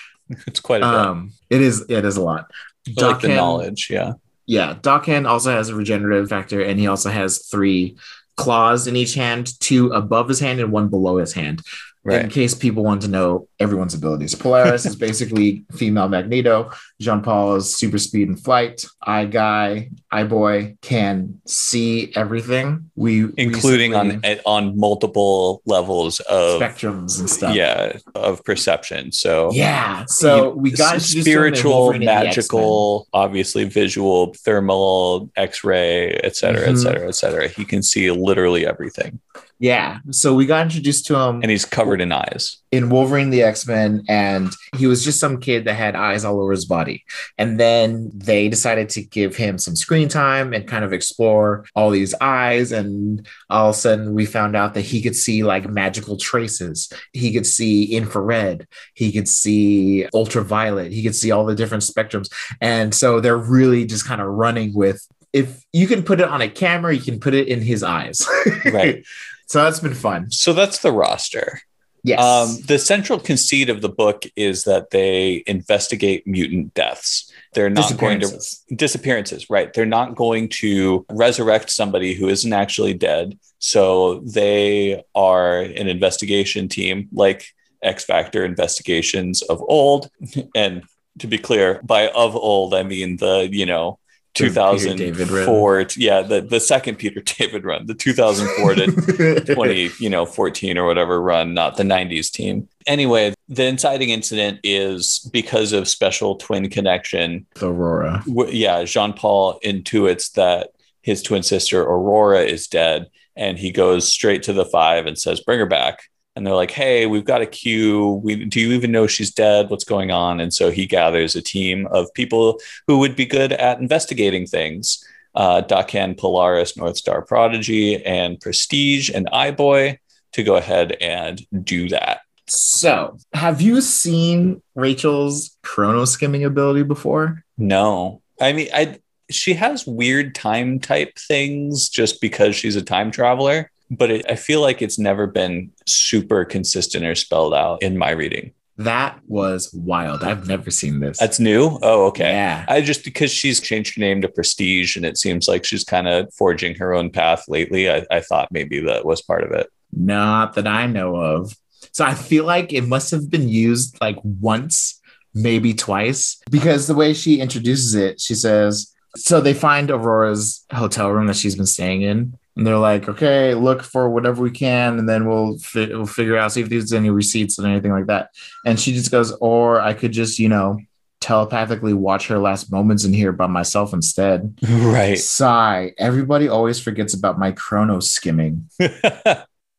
It's 0.48 0.60
quite 0.60 0.82
a 0.82 0.86
bit. 0.86 0.94
um, 0.94 1.32
it 1.50 1.62
is. 1.62 1.86
It 1.90 2.06
is 2.06 2.18
a 2.18 2.22
lot. 2.22 2.52
Like 2.96 3.22
the 3.22 3.30
knowledge. 3.30 3.90
Yeah. 3.90 4.14
yeah, 4.46 4.76
Daken 4.76 5.28
also 5.28 5.52
has 5.52 5.70
a 5.70 5.76
regenerative 5.76 6.30
factor, 6.30 6.62
and 6.62 6.80
he 6.80 6.88
also 6.88 7.10
has 7.10 7.48
three 7.48 7.98
claws 8.38 8.88
in 8.88 8.96
each 8.96 9.16
hand, 9.16 9.60
two 9.60 9.92
above 9.92 10.30
his 10.30 10.40
hand 10.40 10.60
and 10.60 10.72
one 10.72 10.88
below 10.88 11.18
his 11.18 11.34
hand. 11.34 11.62
In 12.06 12.30
case 12.30 12.56
people 12.56 12.84
want 12.84 13.02
to 13.04 13.08
know 13.08 13.48
everyone's 13.60 13.94
abilities, 13.94 14.34
Polaris 14.34 14.86
is 14.86 14.96
basically 14.96 15.64
female 15.76 16.08
Magneto. 16.08 16.72
Jean 17.00 17.22
Paul 17.22 17.58
is 17.58 17.76
super 17.76 17.98
speed 18.00 18.28
and 18.30 18.40
flight. 18.42 18.84
I 19.04 19.26
Guy, 19.26 19.90
I 20.12 20.24
Boy 20.24 20.78
can 20.82 21.40
see 21.46 22.12
everything. 22.16 22.90
We 22.96 23.28
Including 23.38 23.94
on 23.96 24.24
on 24.46 24.80
multiple 24.80 25.62
levels 25.66 26.20
of 26.22 26.62
spectrums 26.62 27.20
and 27.20 27.30
stuff. 27.30 27.54
yeah 27.56 27.98
of 28.16 28.44
perception. 28.44 29.12
So 29.12 29.52
yeah. 29.52 30.06
So 30.08 30.54
you- 30.54 30.60
we 30.60 30.72
got 30.72 31.02
spiritual, 31.02 31.72
Wolverine 31.74 32.02
and 32.04 32.10
the 32.10 32.26
magical, 32.26 33.08
obviously 33.14 33.66
visual, 33.66 34.34
thermal, 34.46 35.30
X-ray, 35.36 36.12
et 36.24 36.36
cetera, 36.36 36.70
et 36.70 36.72
Mhm. 36.74 36.82
cetera, 36.84 37.08
et 37.10 37.16
cetera. 37.16 37.48
He 37.50 37.66
can 37.66 37.84
see 37.84 38.10
literally 38.10 38.66
everything. 38.66 39.20
Yeah. 39.62 40.00
So 40.12 40.34
we 40.34 40.46
got 40.46 40.66
introduced 40.66 41.06
to 41.08 41.18
him 41.18 41.42
and 41.42 41.52
he's 41.52 41.66
covered 41.66 42.00
in 42.00 42.14
eyes. 42.14 42.58
in 42.72 42.90
Wolverine 42.90 43.30
the 43.30 43.44
X 43.44 43.68
Men, 43.68 44.04
and 44.08 44.54
he 44.78 44.88
was 44.88 45.04
just 45.04 45.20
some 45.20 45.40
kid 45.40 45.66
that 45.66 45.74
had 45.74 45.96
eyes 45.98 46.24
all 46.24 46.40
over 46.40 46.52
his 46.52 46.64
body. 46.64 47.04
And 47.38 47.60
then 47.60 48.10
they 48.14 48.48
decided 48.48 48.88
to 48.90 49.02
give 49.02 49.36
him 49.36 49.58
some 49.58 49.76
screen 49.76 50.08
time 50.08 50.54
and 50.54 50.66
kind 50.66 50.86
of 50.86 50.94
explore 50.94 51.66
all 51.76 51.90
these 51.90 52.16
eyes. 52.22 52.72
And 52.72 53.28
all 53.50 53.70
of 53.70 53.76
a 53.76 53.78
sudden, 53.78 54.14
we 54.14 54.26
found 54.26 54.56
out 54.56 54.76
that 54.76 54.82
he 54.86 55.02
could 55.02 55.16
see 55.16 55.44
like 55.44 55.68
magical 55.70 56.16
traces. 56.16 56.92
He 57.12 57.34
could 57.34 57.46
see 57.46 57.84
infrared. 57.94 58.66
He 58.94 59.12
could 59.12 59.28
see 59.28 60.08
ultraviolet. 60.14 60.94
He 60.94 61.04
could 61.04 61.16
see 61.16 61.32
all 61.32 61.46
the 61.46 61.56
different 61.56 61.84
spectrums. 61.84 62.32
And 62.62 62.96
so 62.96 63.20
they're 63.20 63.36
really 63.36 63.86
just 63.86 64.06
kind 64.06 64.22
of 64.22 64.28
running 64.28 64.74
with. 64.74 65.06
If 65.34 65.64
you 65.74 65.86
can 65.86 66.04
put 66.04 66.22
it 66.22 66.28
on 66.30 66.42
a 66.42 66.50
camera, 66.50 66.96
you 66.96 67.02
can 67.02 67.20
put 67.20 67.34
it 67.34 67.50
in 67.50 67.62
his 67.62 67.84
eyes. 67.84 68.26
Right. 68.72 69.04
So 69.50 69.64
that's 69.64 69.80
been 69.80 69.96
fun. 69.96 70.30
So 70.30 70.54
that's 70.54 70.78
the 70.78 70.92
roster. 70.92 71.62
Yes. 72.04 72.22
Um, 72.22 72.62
the 72.68 72.78
central 72.78 73.20
conceit 73.20 73.70
of 73.70 73.82
the 73.82 73.90
book 73.90 74.24
is 74.36 74.64
that 74.66 74.92
they 74.92 75.44
investigate 75.48 76.28
mutant 76.28 76.76
deaths. 76.76 77.34
They're 77.54 77.70
not 77.70 77.98
going 77.98 78.20
to 78.20 78.28
Disappearances. 78.74 79.50
right? 79.50 79.74
They're 79.74 79.88
not 79.88 80.16
going 80.16 80.50
to 80.60 81.04
resurrect 81.10 81.72
somebody 81.72 82.14
who 82.14 82.30
isn't 82.30 82.54
actually 82.54 82.94
dead. 82.94 83.40
So 83.58 84.20
they 84.20 85.04
are 85.16 85.62
an 85.62 85.88
investigation 85.88 86.70
team 86.70 87.10
like 87.12 87.48
X 87.82 88.06
Factor 88.06 88.46
investigations 88.46 89.42
of 89.42 89.62
old. 89.68 90.12
And 90.56 90.84
to 91.18 91.28
be 91.28 91.40
clear, 91.40 91.82
by 91.84 92.10
of 92.10 92.36
old, 92.36 92.76
I 92.76 92.84
mean 92.84 93.18
the, 93.18 93.50
you 93.52 93.66
know, 93.66 93.98
2004 94.36 95.78
David 95.84 95.98
yeah 95.98 96.22
the, 96.22 96.42
the 96.42 96.60
second 96.60 96.96
peter 96.98 97.22
david 97.40 97.66
run 97.66 97.86
the 97.88 97.94
2004 97.94 98.76
to 98.76 99.46
20 99.56 99.90
you 100.00 100.10
know 100.10 100.26
14 100.26 100.78
or 100.78 100.86
whatever 100.86 101.22
run 101.22 101.54
not 101.54 101.78
the 101.78 101.84
90s 101.84 102.32
team. 102.32 102.68
Anyway 102.88 103.34
the 103.48 103.66
inciting 103.66 104.10
incident 104.10 104.60
is 104.64 105.28
because 105.34 105.74
of 105.74 105.88
special 105.88 106.36
twin 106.36 106.70
connection 106.70 107.46
Aurora. 107.62 108.24
w- 108.28 108.52
yeah 108.52 108.84
jean 108.84 109.14
paul 109.14 109.60
intuits 109.66 110.32
that 110.34 110.70
his 111.02 111.22
twin 111.24 111.44
sister 111.44 111.82
aurora 111.82 112.42
is 112.42 112.68
dead 112.68 113.08
and 113.36 113.58
he 113.58 113.72
goes 113.72 114.12
straight 114.12 114.44
to 114.44 114.54
the 114.54 114.66
five 114.66 115.06
and 115.06 115.18
says 115.18 115.42
bring 115.42 115.60
her 115.60 115.66
back 115.66 116.10
and 116.40 116.48
they're 116.48 116.56
like 116.56 116.72
hey 116.72 117.06
we've 117.06 117.26
got 117.26 117.42
a 117.42 117.46
queue. 117.46 118.22
We, 118.24 118.46
do 118.46 118.60
you 118.60 118.72
even 118.72 118.92
know 118.92 119.06
she's 119.06 119.32
dead? 119.32 119.70
What's 119.70 119.84
going 119.84 120.10
on? 120.10 120.40
And 120.40 120.54
so 120.54 120.72
he 120.72 120.88
gathers 120.88 121.36
a 121.36 121.42
team 121.42 121.86
of 121.92 122.12
people 122.14 122.60
who 122.88 122.98
would 123.00 123.16
be 123.16 123.26
good 123.26 123.52
at 123.52 123.80
investigating 123.80 124.48
things 124.48 125.04
uh, 125.36 125.62
Daken 125.62 126.18
Polaris, 126.18 126.76
North 126.76 126.98
Star 126.98 127.22
Prodigy, 127.22 128.04
and 128.04 128.40
Prestige 128.40 129.10
and 129.10 129.30
Eye-Boy 129.32 130.00
to 130.34 130.44
go 130.44 130.56
ahead 130.56 130.94
and 131.02 131.46
do 131.64 131.90
that. 131.90 132.22
So, 132.48 133.18
have 133.34 133.62
you 133.62 133.80
seen 133.82 134.62
Rachel's 134.74 135.58
chrono 135.62 136.06
skimming 136.06 136.44
ability 136.44 136.84
before? 136.84 137.44
No, 137.58 138.22
I 138.42 138.54
mean, 138.54 138.70
I 138.74 139.00
she 139.30 139.54
has 139.54 139.86
weird 139.86 140.34
time 140.34 140.80
type 140.80 141.20
things 141.20 141.90
just 141.90 142.20
because 142.20 142.56
she's 142.56 142.76
a 142.76 142.82
time 142.82 143.12
traveler, 143.12 143.70
but 143.90 144.12
it, 144.12 144.26
I 144.30 144.36
feel 144.36 144.62
like 144.62 144.82
it's 144.82 145.00
never 145.00 145.28
been 145.28 145.72
super 145.86 146.46
consistent 146.46 147.06
or 147.06 147.16
spelled 147.16 147.54
out 147.54 147.82
in 147.82 147.98
my 147.98 148.12
reading. 148.12 148.54
That 148.78 149.20
was 149.28 149.74
wild. 149.74 150.24
I've 150.24 150.48
never 150.48 150.72
seen 150.72 151.02
this. 151.02 151.20
That's 151.20 151.38
new. 151.38 151.78
Oh, 151.82 152.06
okay. 152.08 152.32
Yeah. 152.32 152.64
I 152.70 152.80
just 152.80 153.04
because 153.04 153.30
she's 153.30 153.60
changed 153.60 153.96
her 153.96 154.00
name 154.00 154.22
to 154.22 154.30
Prestige 154.30 154.96
and 154.96 155.06
it 155.06 155.18
seems 155.18 155.50
like 155.50 155.66
she's 155.66 155.84
kind 155.84 156.08
of 156.08 156.34
forging 156.34 156.76
her 156.76 156.94
own 156.94 157.10
path 157.10 157.44
lately. 157.50 157.92
I, 157.92 158.06
I 158.10 158.22
thought 158.22 158.54
maybe 158.54 158.80
that 158.82 159.04
was 159.04 159.22
part 159.22 159.44
of 159.44 159.52
it. 159.52 159.70
Not 159.92 160.54
that 160.54 160.66
I 160.66 160.86
know 160.86 161.18
of. 161.18 161.54
So 161.92 162.06
I 162.06 162.14
feel 162.14 162.46
like 162.46 162.72
it 162.72 162.88
must 162.88 163.12
have 163.12 163.30
been 163.30 163.50
used 163.50 163.98
like 164.00 164.18
once, 164.24 165.02
maybe 165.34 165.74
twice, 165.74 166.42
because 166.50 166.88
the 166.88 166.96
way 166.96 167.14
she 167.14 167.42
introduces 167.42 167.96
it, 167.96 168.22
she 168.22 168.36
says, 168.36 168.96
So 169.18 169.42
they 169.42 169.54
find 169.54 169.92
Aurora's 169.92 170.66
hotel 170.72 171.10
room 171.10 171.28
that 171.28 171.36
she's 171.36 171.56
been 171.58 171.66
staying 171.66 172.04
in. 172.04 172.38
And 172.60 172.68
they're 172.68 172.78
like, 172.78 173.08
okay, 173.08 173.54
look 173.56 173.84
for 173.84 174.10
whatever 174.10 174.42
we 174.44 174.52
can, 174.52 175.00
and 175.00 175.08
then 175.08 175.26
we'll 175.30 175.58
fi- 175.60 175.88
we'll 175.88 176.06
figure 176.06 176.36
out 176.38 176.52
see 176.52 176.60
if 176.60 176.68
there's 176.68 176.92
any 176.92 177.10
receipts 177.10 177.58
and 177.58 177.66
anything 177.66 177.92
like 177.92 178.08
that. 178.08 178.32
And 178.66 178.78
she 178.78 178.92
just 178.92 179.12
goes, 179.12 179.32
or 179.40 179.80
I 179.80 179.94
could 179.94 180.12
just, 180.12 180.40
you 180.40 180.50
know, 180.50 180.78
telepathically 181.22 181.94
watch 181.94 182.28
her 182.28 182.38
last 182.38 182.70
moments 182.70 183.06
in 183.06 183.14
here 183.14 183.32
by 183.32 183.48
myself 183.48 183.94
instead. 183.94 184.60
Right. 184.70 185.18
Sigh. 185.18 185.94
Everybody 185.98 186.50
always 186.50 186.82
forgets 186.82 187.14
about 187.14 187.40
my 187.40 187.54
chrono 187.54 188.02
skimming. 188.02 188.70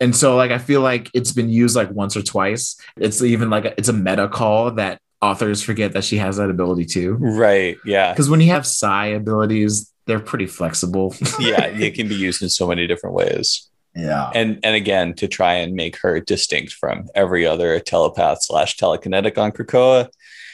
And 0.02 0.16
so 0.16 0.35
like 0.35 0.51
I 0.51 0.57
feel 0.57 0.81
like 0.81 1.11
it's 1.12 1.32
been 1.32 1.51
used 1.51 1.77
like 1.77 1.90
once 1.90 2.16
or 2.16 2.23
twice. 2.23 2.81
It's 2.97 3.23
even 3.23 3.51
like 3.51 3.66
a, 3.66 3.78
it's 3.78 3.90
a 3.90 3.93
meta 3.93 4.28
call 4.28 4.70
that 4.73 4.98
authors 5.20 5.62
forget 5.62 5.93
that 5.93 6.05
she 6.05 6.16
has 6.16 6.39
that 6.39 6.48
ability 6.48 6.86
too. 6.86 7.19
right. 7.20 7.77
Yeah. 7.85 8.11
Because 8.11 8.31
when 8.31 8.40
you 8.40 8.48
have 8.48 8.66
psi 8.66 9.09
abilities, 9.09 9.90
they're 10.06 10.20
pretty 10.20 10.47
flexible. 10.47 11.14
Yeah. 11.40 11.66
It 11.66 11.94
can 11.94 12.09
be 12.09 12.14
used 12.14 12.43
in 12.43 12.48
so 12.48 12.66
many 12.66 12.86
different 12.86 13.14
ways. 13.14 13.68
yeah. 13.94 14.31
And 14.35 14.59
and 14.62 14.74
again, 14.77 15.14
to 15.14 15.27
try 15.28 15.55
and 15.55 15.74
make 15.74 15.97
her 15.98 16.20
distinct 16.20 16.72
from 16.74 17.09
every 17.14 17.47
other 17.47 17.81
telepath 17.81 18.43
slash 18.43 18.77
telekinetic 18.77 19.39
on 19.39 19.52
Krakoa, 19.52 20.09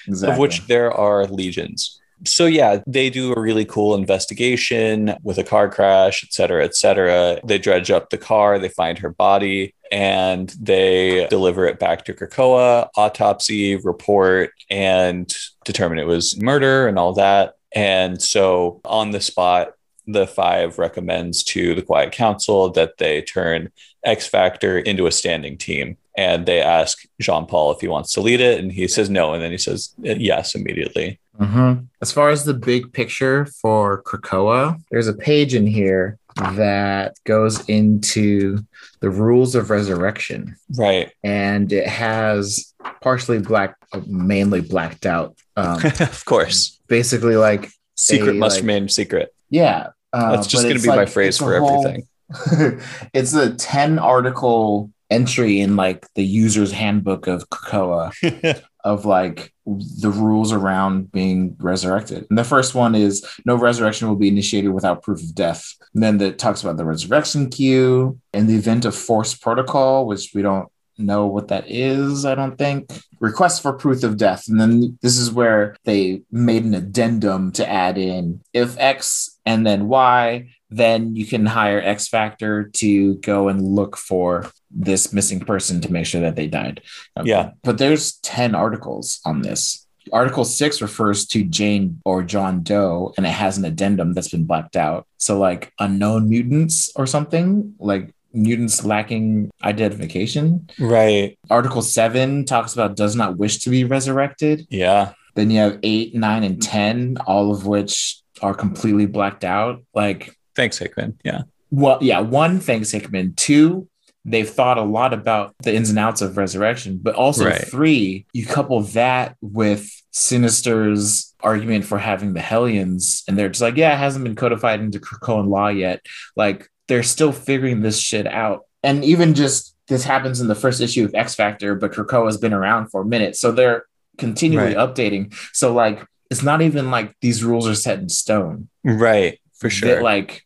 Exactly. 0.06 0.32
of 0.32 0.38
which 0.38 0.66
there 0.66 0.92
are 0.92 1.26
legions. 1.26 2.00
So 2.24 2.46
yeah, 2.46 2.80
they 2.86 3.10
do 3.10 3.34
a 3.34 3.40
really 3.40 3.66
cool 3.66 3.94
investigation 3.94 5.16
with 5.22 5.36
a 5.36 5.44
car 5.44 5.68
crash, 5.68 6.24
et 6.24 6.32
cetera, 6.32 6.64
et 6.64 6.74
cetera. 6.74 7.38
They 7.44 7.58
dredge 7.58 7.90
up 7.90 8.08
the 8.08 8.16
car, 8.16 8.58
they 8.58 8.70
find 8.70 8.96
her 9.00 9.10
body, 9.10 9.74
and 9.92 10.48
they 10.58 11.26
deliver 11.28 11.66
it 11.66 11.78
back 11.78 12.06
to 12.06 12.14
Krakoa, 12.14 12.88
autopsy, 12.96 13.76
report, 13.76 14.50
and 14.70 15.30
determine 15.66 15.98
it 15.98 16.06
was 16.06 16.40
murder 16.40 16.88
and 16.88 16.98
all 16.98 17.12
that. 17.14 17.55
And 17.74 18.20
so 18.20 18.80
on 18.84 19.10
the 19.10 19.20
spot, 19.20 19.72
the 20.06 20.26
five 20.26 20.78
recommends 20.78 21.42
to 21.44 21.74
the 21.74 21.82
Quiet 21.82 22.12
Council 22.12 22.70
that 22.70 22.98
they 22.98 23.22
turn 23.22 23.70
X 24.04 24.26
Factor 24.26 24.78
into 24.78 25.06
a 25.06 25.12
standing 25.12 25.58
team. 25.58 25.96
And 26.16 26.46
they 26.46 26.62
ask 26.62 27.02
Jean 27.20 27.44
Paul 27.44 27.72
if 27.72 27.80
he 27.80 27.88
wants 27.88 28.12
to 28.12 28.20
lead 28.20 28.40
it. 28.40 28.58
And 28.58 28.72
he 28.72 28.88
says 28.88 29.10
no. 29.10 29.34
And 29.34 29.42
then 29.42 29.50
he 29.50 29.58
says 29.58 29.92
yes 29.98 30.54
immediately. 30.54 31.18
Mhm. 31.38 31.86
As 32.00 32.12
far 32.12 32.30
as 32.30 32.44
the 32.44 32.54
big 32.54 32.92
picture 32.92 33.46
for 33.60 34.02
Krakoa, 34.04 34.80
there's 34.90 35.08
a 35.08 35.12
page 35.12 35.54
in 35.54 35.66
here 35.66 36.18
that 36.36 37.14
goes 37.24 37.66
into 37.68 38.58
the 39.00 39.10
rules 39.10 39.54
of 39.54 39.70
resurrection. 39.70 40.56
Right. 40.76 41.10
And 41.24 41.72
it 41.72 41.86
has 41.86 42.72
partially 43.00 43.38
black, 43.38 43.74
mainly 44.06 44.60
blacked 44.60 45.06
out. 45.06 45.36
Um, 45.56 45.80
of 46.00 46.24
course. 46.24 46.75
Basically, 46.88 47.36
like 47.36 47.70
Secret 47.94 48.30
a, 48.30 48.34
must 48.34 48.56
like- 48.56 48.62
remain 48.62 48.88
secret. 48.88 49.34
Yeah. 49.50 49.88
uh, 50.12 50.32
That's 50.36 50.46
just 50.46 50.64
going 50.64 50.76
to 50.76 50.82
be 50.82 50.88
my 50.88 51.06
phrase 51.06 51.38
for 51.38 51.58
whole- 51.58 51.86
everything. 51.86 52.08
it's 53.14 53.34
a 53.34 53.54
10 53.54 53.98
article 53.98 54.90
entry 55.10 55.60
in 55.60 55.76
like 55.76 56.06
the 56.14 56.24
user's 56.24 56.72
handbook 56.72 57.28
of 57.28 57.48
Krakoa 57.48 58.60
of 58.84 59.04
like 59.04 59.52
the 59.64 60.10
rules 60.10 60.52
around 60.52 61.12
being 61.12 61.56
resurrected. 61.60 62.26
And 62.28 62.36
the 62.38 62.44
first 62.44 62.74
one 62.74 62.94
is 62.96 63.24
no 63.44 63.54
resurrection 63.54 64.08
will 64.08 64.16
be 64.16 64.28
initiated 64.28 64.72
without 64.72 65.02
proof 65.04 65.22
of 65.22 65.34
death. 65.34 65.72
And 65.94 66.02
then 66.02 66.18
that 66.18 66.38
talks 66.38 66.62
about 66.62 66.76
the 66.76 66.84
resurrection 66.84 67.48
queue 67.48 68.18
in 68.34 68.46
the 68.48 68.56
event 68.56 68.84
of 68.84 68.94
forced 68.94 69.40
protocol, 69.40 70.06
which 70.06 70.32
we 70.34 70.42
don't 70.42 70.68
know 70.98 71.26
what 71.26 71.48
that 71.48 71.64
is, 71.68 72.24
I 72.24 72.34
don't 72.34 72.56
think. 72.56 72.90
Request 73.20 73.62
for 73.62 73.72
proof 73.72 74.02
of 74.02 74.16
death. 74.16 74.48
And 74.48 74.60
then 74.60 74.98
this 75.02 75.16
is 75.16 75.30
where 75.30 75.76
they 75.84 76.22
made 76.30 76.64
an 76.64 76.74
addendum 76.74 77.52
to 77.52 77.68
add 77.68 77.98
in 77.98 78.42
if 78.52 78.78
X 78.78 79.38
and 79.44 79.66
then 79.66 79.88
Y, 79.88 80.50
then 80.70 81.14
you 81.14 81.26
can 81.26 81.46
hire 81.46 81.80
X 81.80 82.08
Factor 82.08 82.64
to 82.74 83.14
go 83.16 83.48
and 83.48 83.62
look 83.62 83.96
for 83.96 84.50
this 84.70 85.12
missing 85.12 85.40
person 85.40 85.80
to 85.80 85.92
make 85.92 86.06
sure 86.06 86.20
that 86.20 86.36
they 86.36 86.46
died. 86.46 86.82
Yeah. 87.22 87.50
But 87.62 87.78
there's 87.78 88.14
10 88.18 88.54
articles 88.54 89.20
on 89.24 89.42
this. 89.42 89.86
Article 90.12 90.44
six 90.44 90.80
refers 90.80 91.26
to 91.26 91.42
Jane 91.42 92.00
or 92.04 92.22
John 92.22 92.62
Doe, 92.62 93.12
and 93.16 93.26
it 93.26 93.30
has 93.30 93.58
an 93.58 93.64
addendum 93.64 94.12
that's 94.12 94.28
been 94.28 94.44
blacked 94.44 94.76
out. 94.76 95.06
So, 95.16 95.38
like 95.38 95.72
unknown 95.80 96.28
mutants 96.28 96.92
or 96.94 97.06
something, 97.06 97.74
like 97.80 98.14
mutants 98.36 98.84
lacking 98.84 99.50
identification. 99.64 100.68
right. 100.78 101.38
Article 101.50 101.82
seven 101.82 102.44
talks 102.44 102.74
about 102.74 102.96
does 102.96 103.16
not 103.16 103.36
wish 103.38 103.58
to 103.60 103.70
be 103.70 103.84
resurrected. 103.84 104.66
Yeah. 104.70 105.12
Then 105.34 105.50
you 105.50 105.58
have 105.60 105.78
eight, 105.82 106.14
nine, 106.14 106.44
and 106.44 106.62
10, 106.62 107.18
all 107.26 107.50
of 107.52 107.66
which 107.66 108.20
are 108.42 108.54
completely 108.54 109.06
blacked 109.06 109.44
out. 109.44 109.82
Like, 109.94 110.34
Thanks, 110.54 110.78
Hickman. 110.78 111.18
Yeah. 111.24 111.42
well, 111.70 111.98
yeah, 112.00 112.20
one, 112.20 112.60
thanks, 112.60 112.90
Hickman. 112.90 113.34
Two, 113.36 113.88
they've 114.24 114.48
thought 114.48 114.78
a 114.78 114.82
lot 114.82 115.12
about 115.12 115.54
the 115.62 115.74
ins 115.74 115.90
and 115.90 115.98
outs 115.98 116.22
of 116.22 116.36
resurrection, 116.38 116.98
but 117.02 117.14
also 117.14 117.44
Right. 117.46 117.60
three, 117.68 118.24
you 118.32 118.46
couple 118.46 118.80
that 118.80 119.36
with 119.42 119.88
Sinister's 120.12 121.34
argument 121.42 121.84
for 121.84 121.98
having 121.98 122.32
the 122.32 122.40
Hellions, 122.40 123.22
and 123.28 123.36
they're 123.38 123.48
just 123.50 123.60
like, 123.60 123.76
yeah, 123.76 123.92
it 123.94 123.98
hasn't 123.98 124.24
been 124.24 124.34
codified 124.36 124.80
into 124.80 124.98
Krakoan 124.98 125.48
law 125.48 125.68
yet. 125.68 126.00
Like, 126.34 126.68
they're 126.88 127.02
still 127.02 127.32
figuring 127.32 127.82
this 127.82 127.98
shit 127.98 128.26
out. 128.26 128.62
And 128.82 129.04
even 129.04 129.34
just 129.34 129.74
this 129.88 130.04
happens 130.04 130.40
in 130.40 130.48
the 130.48 130.54
first 130.54 130.80
issue 130.80 131.04
of 131.04 131.14
X 131.14 131.34
Factor, 131.34 131.74
but 131.74 131.92
Krakoa 131.92 132.26
has 132.26 132.36
been 132.38 132.52
around 132.52 132.88
for 132.90 133.02
a 133.02 133.04
minute. 133.06 133.36
So 133.36 133.52
they're 133.52 133.84
continually 134.18 134.74
Right. 134.74 134.88
updating. 134.88 135.34
So, 135.52 135.72
like, 135.72 136.04
it's 136.30 136.42
not 136.42 136.60
even 136.62 136.90
like 136.90 137.14
these 137.20 137.44
rules 137.44 137.68
are 137.68 137.74
set 137.74 137.98
in 138.00 138.08
stone 138.08 138.68
Right. 138.84 139.38
For 139.54 139.70
sure. 139.70 139.94
that 139.96 140.02
like 140.02 140.42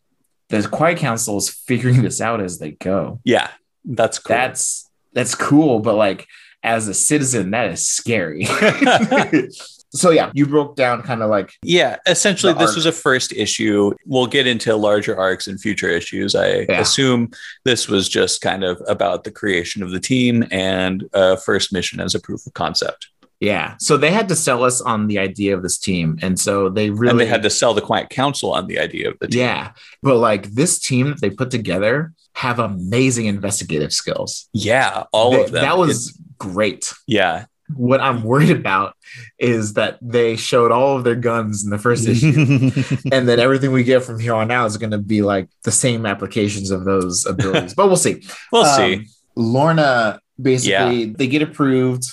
the 0.50 0.66
quiet 0.68 0.98
council 0.98 1.38
is 1.38 1.48
figuring 1.48 2.02
this 2.02 2.20
out 2.20 2.40
as 2.40 2.58
they 2.58 2.72
go 2.72 3.20
yeah. 3.24 3.48
That's 3.84 4.18
cool. 4.18 4.36
that's 4.36 4.90
that's 5.14 5.34
cool 5.34 5.78
but 5.80 5.94
like 5.94 6.26
as 6.62 6.86
a 6.86 6.92
citizen 6.94 7.52
that 7.52 7.70
is 7.70 7.86
scary 7.86 8.44
so 9.92 10.10
yeah 10.10 10.30
you 10.34 10.46
broke 10.46 10.76
down 10.76 11.02
kind 11.02 11.22
of 11.22 11.30
like 11.30 11.52
Yeah, 11.62 11.96
essentially, 12.06 12.52
this 12.54 12.68
arc. 12.70 12.76
was 12.76 12.86
a 12.86 12.92
first 12.92 13.32
issue. 13.32 13.92
We'll 14.06 14.26
get 14.26 14.46
into 14.46 14.74
larger 14.76 15.16
arcs 15.18 15.46
in 15.48 15.58
future 15.58 15.88
issues. 15.88 16.34
I 16.34 16.66
Yeah. 16.68 16.80
assume 16.80 17.30
this 17.64 17.88
was 17.88 18.08
just 18.08 18.40
kind 18.40 18.62
of 18.64 18.80
about 18.88 19.24
the 19.24 19.30
creation 19.30 19.82
of 19.82 19.90
the 19.90 20.00
team 20.00 20.46
and 20.50 21.04
uh, 21.14 21.36
first 21.36 21.72
mission 21.72 22.00
as 22.00 22.14
a 22.14 22.20
proof 22.20 22.46
of 22.46 22.52
concept. 22.54 23.08
yeah 23.42 23.74
so 23.86 23.96
they 23.96 24.10
had 24.18 24.28
to 24.28 24.36
sell 24.36 24.62
us 24.70 24.76
on 24.92 25.06
the 25.10 25.18
idea 25.18 25.54
of 25.56 25.62
this 25.62 25.78
team 25.78 26.18
and 26.24 26.38
so 26.38 26.68
they 26.68 26.90
really 26.90 27.10
and 27.12 27.18
they 27.20 27.26
had 27.34 27.42
to 27.42 27.48
sell 27.60 27.72
the 27.74 27.80
Quiet 27.80 28.08
Council 28.10 28.48
on 28.58 28.66
the 28.66 28.78
idea 28.78 29.08
of 29.10 29.16
the 29.20 29.28
team. 29.28 29.40
yeah 29.40 29.62
but 30.02 30.16
like 30.28 30.42
this 30.60 30.72
team 30.78 31.04
that 31.10 31.20
they 31.22 31.30
put 31.30 31.50
together 31.50 32.12
have 32.44 32.58
amazing 32.58 33.26
investigative 33.26 33.92
skills 33.92 34.30
Yeah, 34.52 35.04
all 35.12 35.30
They- 35.32 35.44
of 35.44 35.50
them. 35.52 35.62
that 35.66 35.78
was 35.78 35.98
great 36.38 36.92
yeah. 37.06 37.46
What 37.76 38.00
I'm 38.00 38.22
worried 38.22 38.50
about 38.50 38.94
is 39.38 39.74
that 39.74 39.98
they 40.02 40.36
showed 40.36 40.70
all 40.72 40.96
of 40.96 41.04
their 41.04 41.14
guns 41.14 41.64
in 41.64 41.70
the 41.70 41.78
first 41.78 42.06
issue. 42.06 42.70
and 43.12 43.28
then 43.28 43.38
everything 43.40 43.72
we 43.72 43.84
get 43.84 44.02
from 44.04 44.18
here 44.18 44.34
on 44.34 44.50
out 44.50 44.66
is 44.66 44.76
going 44.76 44.90
to 44.92 44.98
be 44.98 45.22
like 45.22 45.48
the 45.64 45.70
same 45.72 46.06
applications 46.06 46.70
of 46.70 46.84
those 46.84 47.26
abilities. 47.26 47.74
but 47.74 47.86
we'll 47.86 47.96
see. 47.96 48.22
we'll 48.52 48.64
Um, 48.64 48.76
see. 48.76 49.06
Lorna 49.36 50.20
basically 50.40 51.06
they 51.06 51.26
get 51.26 51.42
approved, 51.42 52.04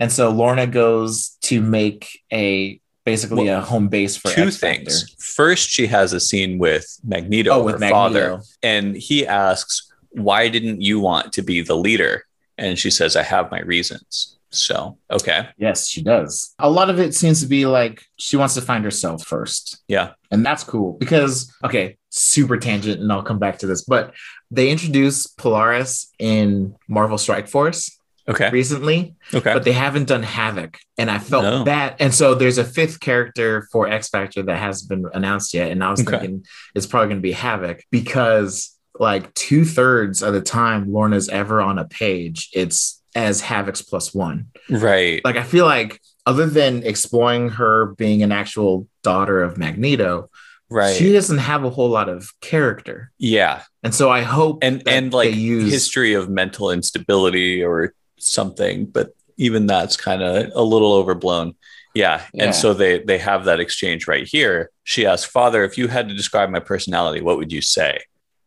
and 0.00 0.10
so 0.10 0.30
Lorna 0.30 0.66
goes 0.66 1.36
to 1.42 1.60
make 1.60 2.20
a 2.32 2.80
basically 3.04 3.48
a 3.48 3.60
home 3.60 3.88
base 3.88 4.16
for 4.16 4.30
Two 4.30 4.50
things. 4.50 5.14
First, 5.18 5.68
she 5.68 5.86
has 5.88 6.12
a 6.12 6.20
scene 6.20 6.58
with 6.58 6.86
Magneto, 7.04 7.50
Oh, 7.52 7.62
her 7.68 7.78
Magneto. 7.78 7.92
father, 7.92 8.40
and 8.62 8.96
he 8.96 9.26
asks, 9.26 9.92
"Why 10.10 10.48
didn't 10.48 10.80
you 10.80 11.00
want 11.00 11.32
to 11.34 11.42
be 11.42 11.60
the 11.62 11.76
leader?" 11.76 12.24
And 12.58 12.78
she 12.78 12.90
says, 12.90 13.16
"I 13.16 13.22
have 13.22 13.50
my 13.50 13.60
reasons." 13.60 14.38
So, 14.54 14.98
okay, 15.10 15.48
Yes, 15.56 15.88
she 15.88 16.02
does. 16.02 16.54
A 16.58 16.68
lot 16.70 16.90
of 16.90 17.00
it 17.00 17.14
seems 17.14 17.40
to 17.40 17.46
be 17.46 17.64
like 17.66 18.02
she 18.18 18.36
wants 18.36 18.54
to 18.54 18.60
find 18.60 18.84
herself 18.84 19.24
first. 19.24 19.82
yeah, 19.88 20.12
And 20.30 20.44
that's 20.44 20.62
cool 20.64 20.92
because, 20.98 21.52
okay, 21.64 21.96
super 22.10 22.56
tangent, 22.58 23.00
and 23.00 23.10
I'll 23.10 23.22
come 23.22 23.38
back 23.38 23.58
to 23.60 23.66
this, 23.66 23.82
but 23.84 24.12
they 24.50 24.70
introduced 24.70 25.36
Polaris 25.38 26.10
in 26.18 26.76
Marvel 26.86 27.16
Strike 27.18 27.48
Force 27.48 27.98
okay, 28.28 28.50
recently, 28.50 29.16
okay. 29.32 29.54
but 29.54 29.64
they 29.64 29.72
haven't 29.72 30.08
done 30.08 30.22
Havoc. 30.22 30.78
And 30.98 31.10
I 31.10 31.18
felt 31.18 31.44
No. 31.44 31.64
bad. 31.64 31.96
And 31.98 32.14
so 32.14 32.34
there's 32.34 32.58
a 32.58 32.64
fifth 32.64 33.00
character 33.00 33.66
for 33.72 33.88
X 33.88 34.08
Factor 34.10 34.42
that 34.42 34.58
hasn't 34.58 34.90
been 34.90 35.10
announced 35.14 35.54
yet. 35.54 35.72
And 35.72 35.82
I 35.82 35.90
was 35.90 36.00
Okay. 36.02 36.10
thinking 36.18 36.44
it's 36.74 36.86
probably 36.86 37.08
going 37.08 37.18
to 37.18 37.22
be 37.22 37.32
Havoc 37.32 37.82
because, 37.90 38.78
like, 39.00 39.32
two 39.34 39.64
thirds 39.64 40.22
of 40.22 40.34
the 40.34 40.42
time 40.42 40.92
Lorna's 40.92 41.28
ever 41.30 41.60
on 41.62 41.78
a 41.78 41.86
page, 41.86 42.50
it's 42.52 43.01
as 43.14 43.40
Havoc's 43.40 43.82
plus 43.82 44.14
one 44.14 44.46
right. 44.70 45.20
like 45.24 45.36
I 45.36 45.42
feel 45.42 45.64
like 45.66 46.00
other 46.26 46.46
than 46.46 46.82
exploring 46.84 47.50
her 47.50 47.86
being 47.96 48.22
an 48.22 48.32
actual 48.32 48.86
daughter 49.02 49.42
of 49.42 49.58
Magneto, 49.58 50.28
Right. 50.70 50.96
she 50.96 51.12
doesn't 51.12 51.38
have 51.38 51.64
a 51.64 51.70
whole 51.70 51.90
lot 51.90 52.08
of 52.08 52.30
character. 52.40 53.10
yeah. 53.18 53.62
And 53.82 53.94
so 53.94 54.08
I 54.10 54.22
hope 54.22 54.58
And 54.62 54.82
and 54.88 55.12
like 55.12 55.30
they 55.30 55.36
use 55.36 55.70
history 55.70 56.14
of 56.14 56.28
mental 56.30 56.70
instability 56.70 57.62
or 57.62 57.92
something, 58.18 58.86
but 58.86 59.14
even 59.36 59.66
that's 59.66 59.96
kind 59.96 60.22
of 60.22 60.50
a 60.54 60.62
little 60.62 60.92
overblown. 60.94 61.54
Yeah. 61.94 62.22
Yeah. 62.32 62.44
And 62.44 62.54
so 62.54 62.72
they 62.72 63.00
they 63.00 63.18
have 63.18 63.44
that 63.44 63.60
exchange 63.60 64.06
right 64.08 64.26
here. 64.26 64.70
She 64.84 65.04
asks, 65.04 65.30
Father, 65.30 65.62
if 65.64 65.76
you 65.76 65.88
had 65.88 66.08
to 66.08 66.14
describe 66.14 66.48
my 66.48 66.60
personality, 66.60 67.20
what 67.20 67.36
would 67.36 67.52
you 67.52 67.60
say? 67.60 68.00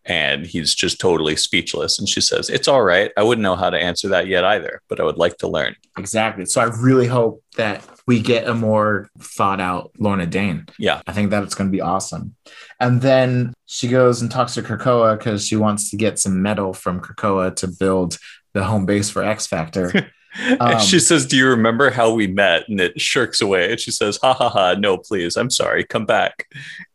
And 0.06 0.46
he's 0.46 0.76
just 0.76 1.00
totally 1.00 1.36
speechless. 1.36 1.98
And 1.98 2.08
she 2.08 2.22
says, 2.22 2.50
It's 2.50 2.68
all 2.68 2.84
right. 2.84 3.12
I 3.18 3.24
wouldn't 3.24 3.44
know 3.44 3.56
how 3.56 3.70
to 3.70 3.80
answer 3.80 4.08
that 4.10 4.28
yet 4.28 4.46
either, 4.46 4.82
but 4.88 5.00
I 5.00 5.04
would 5.04 5.18
like 5.18 5.38
to 5.38 5.48
learn. 5.48 5.76
exactly. 5.98 6.46
So 6.46 6.62
I 6.62 6.66
really 6.66 7.08
hope 7.08 7.44
that 7.58 7.84
we 8.08 8.20
get 8.20 8.48
a 8.48 8.54
more 8.54 9.10
thought 9.20 9.60
out 9.60 9.92
Lorna 9.98 10.28
Dane. 10.28 10.68
Yeah. 10.78 11.02
I 11.08 11.14
think 11.14 11.32
that 11.32 11.44
it's 11.44 11.56
going 11.56 11.70
to 11.70 11.76
be 11.76 11.82
awesome. 11.82 12.36
And 12.80 13.02
then 13.02 13.54
she 13.66 13.88
goes 13.88 14.22
and 14.22 14.30
talks 14.30 14.54
to 14.56 14.62
Krakoa 14.62 15.18
because 15.18 15.48
she 15.48 15.56
wants 15.56 15.90
to 15.90 15.98
get 15.98 16.20
some 16.20 16.42
metal 16.42 16.74
from 16.74 17.02
Krakoa 17.02 17.56
to 17.58 17.68
build 17.68 18.18
the 18.54 18.64
home 18.64 18.86
base 18.86 19.10
for 19.10 19.24
X 19.24 19.48
Factor. 19.48 20.12
Um, 20.60 20.80
she 20.80 21.00
says, 21.00 21.26
Do 21.26 21.38
you 21.38 21.48
remember 21.48 21.90
how 21.90 22.12
we 22.14 22.28
met? 22.28 22.68
And 22.68 22.80
it 22.82 23.00
shirks 23.00 23.42
away. 23.42 23.72
And 23.72 23.80
she 23.80 23.92
says, 23.92 24.18
Ha 24.22 24.34
ha 24.34 24.50
ha, 24.50 24.74
no, 24.74 24.98
please. 24.98 25.36
I'm 25.38 25.50
sorry. 25.50 25.84
Come 25.84 26.06
back. 26.06 26.48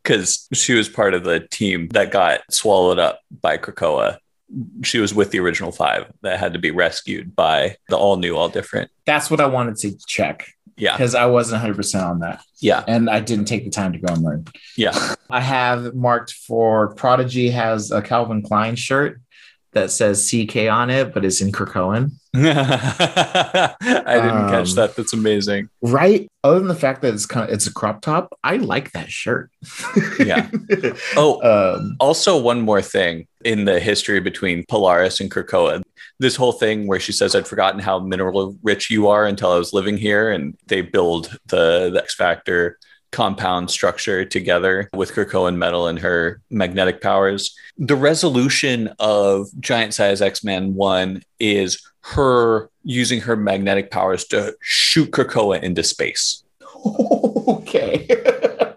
Because 0.02 0.48
she 0.52 0.74
was 0.74 0.88
part 0.88 1.14
of 1.14 1.24
the 1.24 1.40
team 1.40 1.88
that 1.88 2.10
got 2.10 2.40
swallowed 2.50 2.98
up 2.98 3.20
by 3.42 3.56
Krakoa. 3.58 4.18
She 4.82 4.98
was 4.98 5.14
with 5.14 5.30
the 5.30 5.38
original 5.40 5.72
five 5.72 6.10
that 6.22 6.40
had 6.40 6.54
to 6.54 6.58
be 6.58 6.70
rescued 6.70 7.36
by 7.36 7.76
the 7.88 7.96
all 7.96 8.16
new, 8.16 8.36
all 8.36 8.48
different. 8.48 8.90
That's 9.06 9.30
what 9.30 9.40
I 9.40 9.46
wanted 9.46 9.76
to 9.78 9.96
check 10.06 10.48
Yeah. 10.76 10.96
because 10.96 11.14
I 11.14 11.26
wasn't 11.26 11.62
100% 11.62 12.02
on 12.04 12.18
that. 12.20 12.42
Yeah. 12.58 12.82
And 12.88 13.08
I 13.08 13.20
didn't 13.20 13.44
take 13.44 13.64
the 13.64 13.70
time 13.70 13.92
to 13.92 13.98
go 13.98 14.12
and 14.12 14.22
learn. 14.22 14.46
Yeah. 14.76 15.14
I 15.30 15.40
have 15.40 15.94
marked 15.94 16.32
for 16.32 16.94
Prodigy 16.94 17.50
has 17.50 17.92
a 17.92 18.02
Calvin 18.02 18.42
Klein 18.42 18.74
shirt 18.74 19.20
that 19.72 19.90
says 19.90 20.28
CK 20.30 20.68
on 20.70 20.90
it, 20.90 21.14
but 21.14 21.24
it's 21.24 21.40
in 21.40 21.52
Krakoan. 21.52 22.12
I 22.34 23.74
didn't 23.80 24.48
catch 24.50 24.70
Um, 24.70 24.74
that. 24.76 24.94
That's 24.96 25.12
amazing. 25.12 25.68
Right. 25.82 26.28
Other 26.44 26.58
than 26.58 26.68
the 26.68 26.74
fact 26.74 27.02
that 27.02 27.14
it's 27.14 27.26
kind 27.26 27.48
of 27.48 27.54
it's 27.54 27.66
a 27.66 27.72
crop 27.72 28.00
top, 28.02 28.38
I 28.42 28.56
like 28.56 28.92
that 28.92 29.10
shirt. 29.10 29.50
Yeah. 30.18 30.48
Oh, 31.16 31.40
um, 31.76 31.96
Also, 32.00 32.40
one 32.40 32.60
more 32.60 32.82
thing 32.82 33.26
in 33.44 33.64
the 33.64 33.80
history 33.80 34.20
between 34.20 34.64
Polaris 34.68 35.20
and 35.20 35.30
Krakoa. 35.30 35.82
This 36.18 36.36
whole 36.36 36.52
thing 36.52 36.86
where 36.86 37.00
she 37.00 37.12
says, 37.12 37.34
I'd 37.34 37.48
forgotten 37.48 37.80
how 37.80 37.98
mineral 37.98 38.56
rich 38.62 38.90
you 38.90 39.08
are 39.08 39.26
until 39.26 39.52
I 39.52 39.58
was 39.58 39.72
living 39.72 39.96
here. 39.96 40.30
And 40.30 40.56
they 40.66 40.82
build 40.82 41.36
the, 41.46 41.90
the 41.92 42.02
X 42.02 42.14
Factor 42.14 42.78
compound 43.12 43.70
structure 43.70 44.24
together 44.24 44.88
with 44.94 45.12
Krakoan 45.12 45.56
metal 45.56 45.88
and 45.88 45.98
her 45.98 46.40
magnetic 46.50 47.00
powers. 47.00 47.56
The 47.82 47.96
resolution 47.96 48.92
of 48.98 49.48
Giant 49.58 49.94
Size 49.94 50.20
X 50.20 50.44
Men 50.44 50.74
1 50.74 51.22
is 51.40 51.80
her 52.02 52.70
using 52.84 53.20
her 53.22 53.36
magnetic 53.36 53.90
powers 53.90 54.24
to 54.26 54.54
shoot 54.60 55.10
Krakoa 55.10 55.62
into 55.62 55.82
space. 55.82 56.44
okay. 57.48 58.06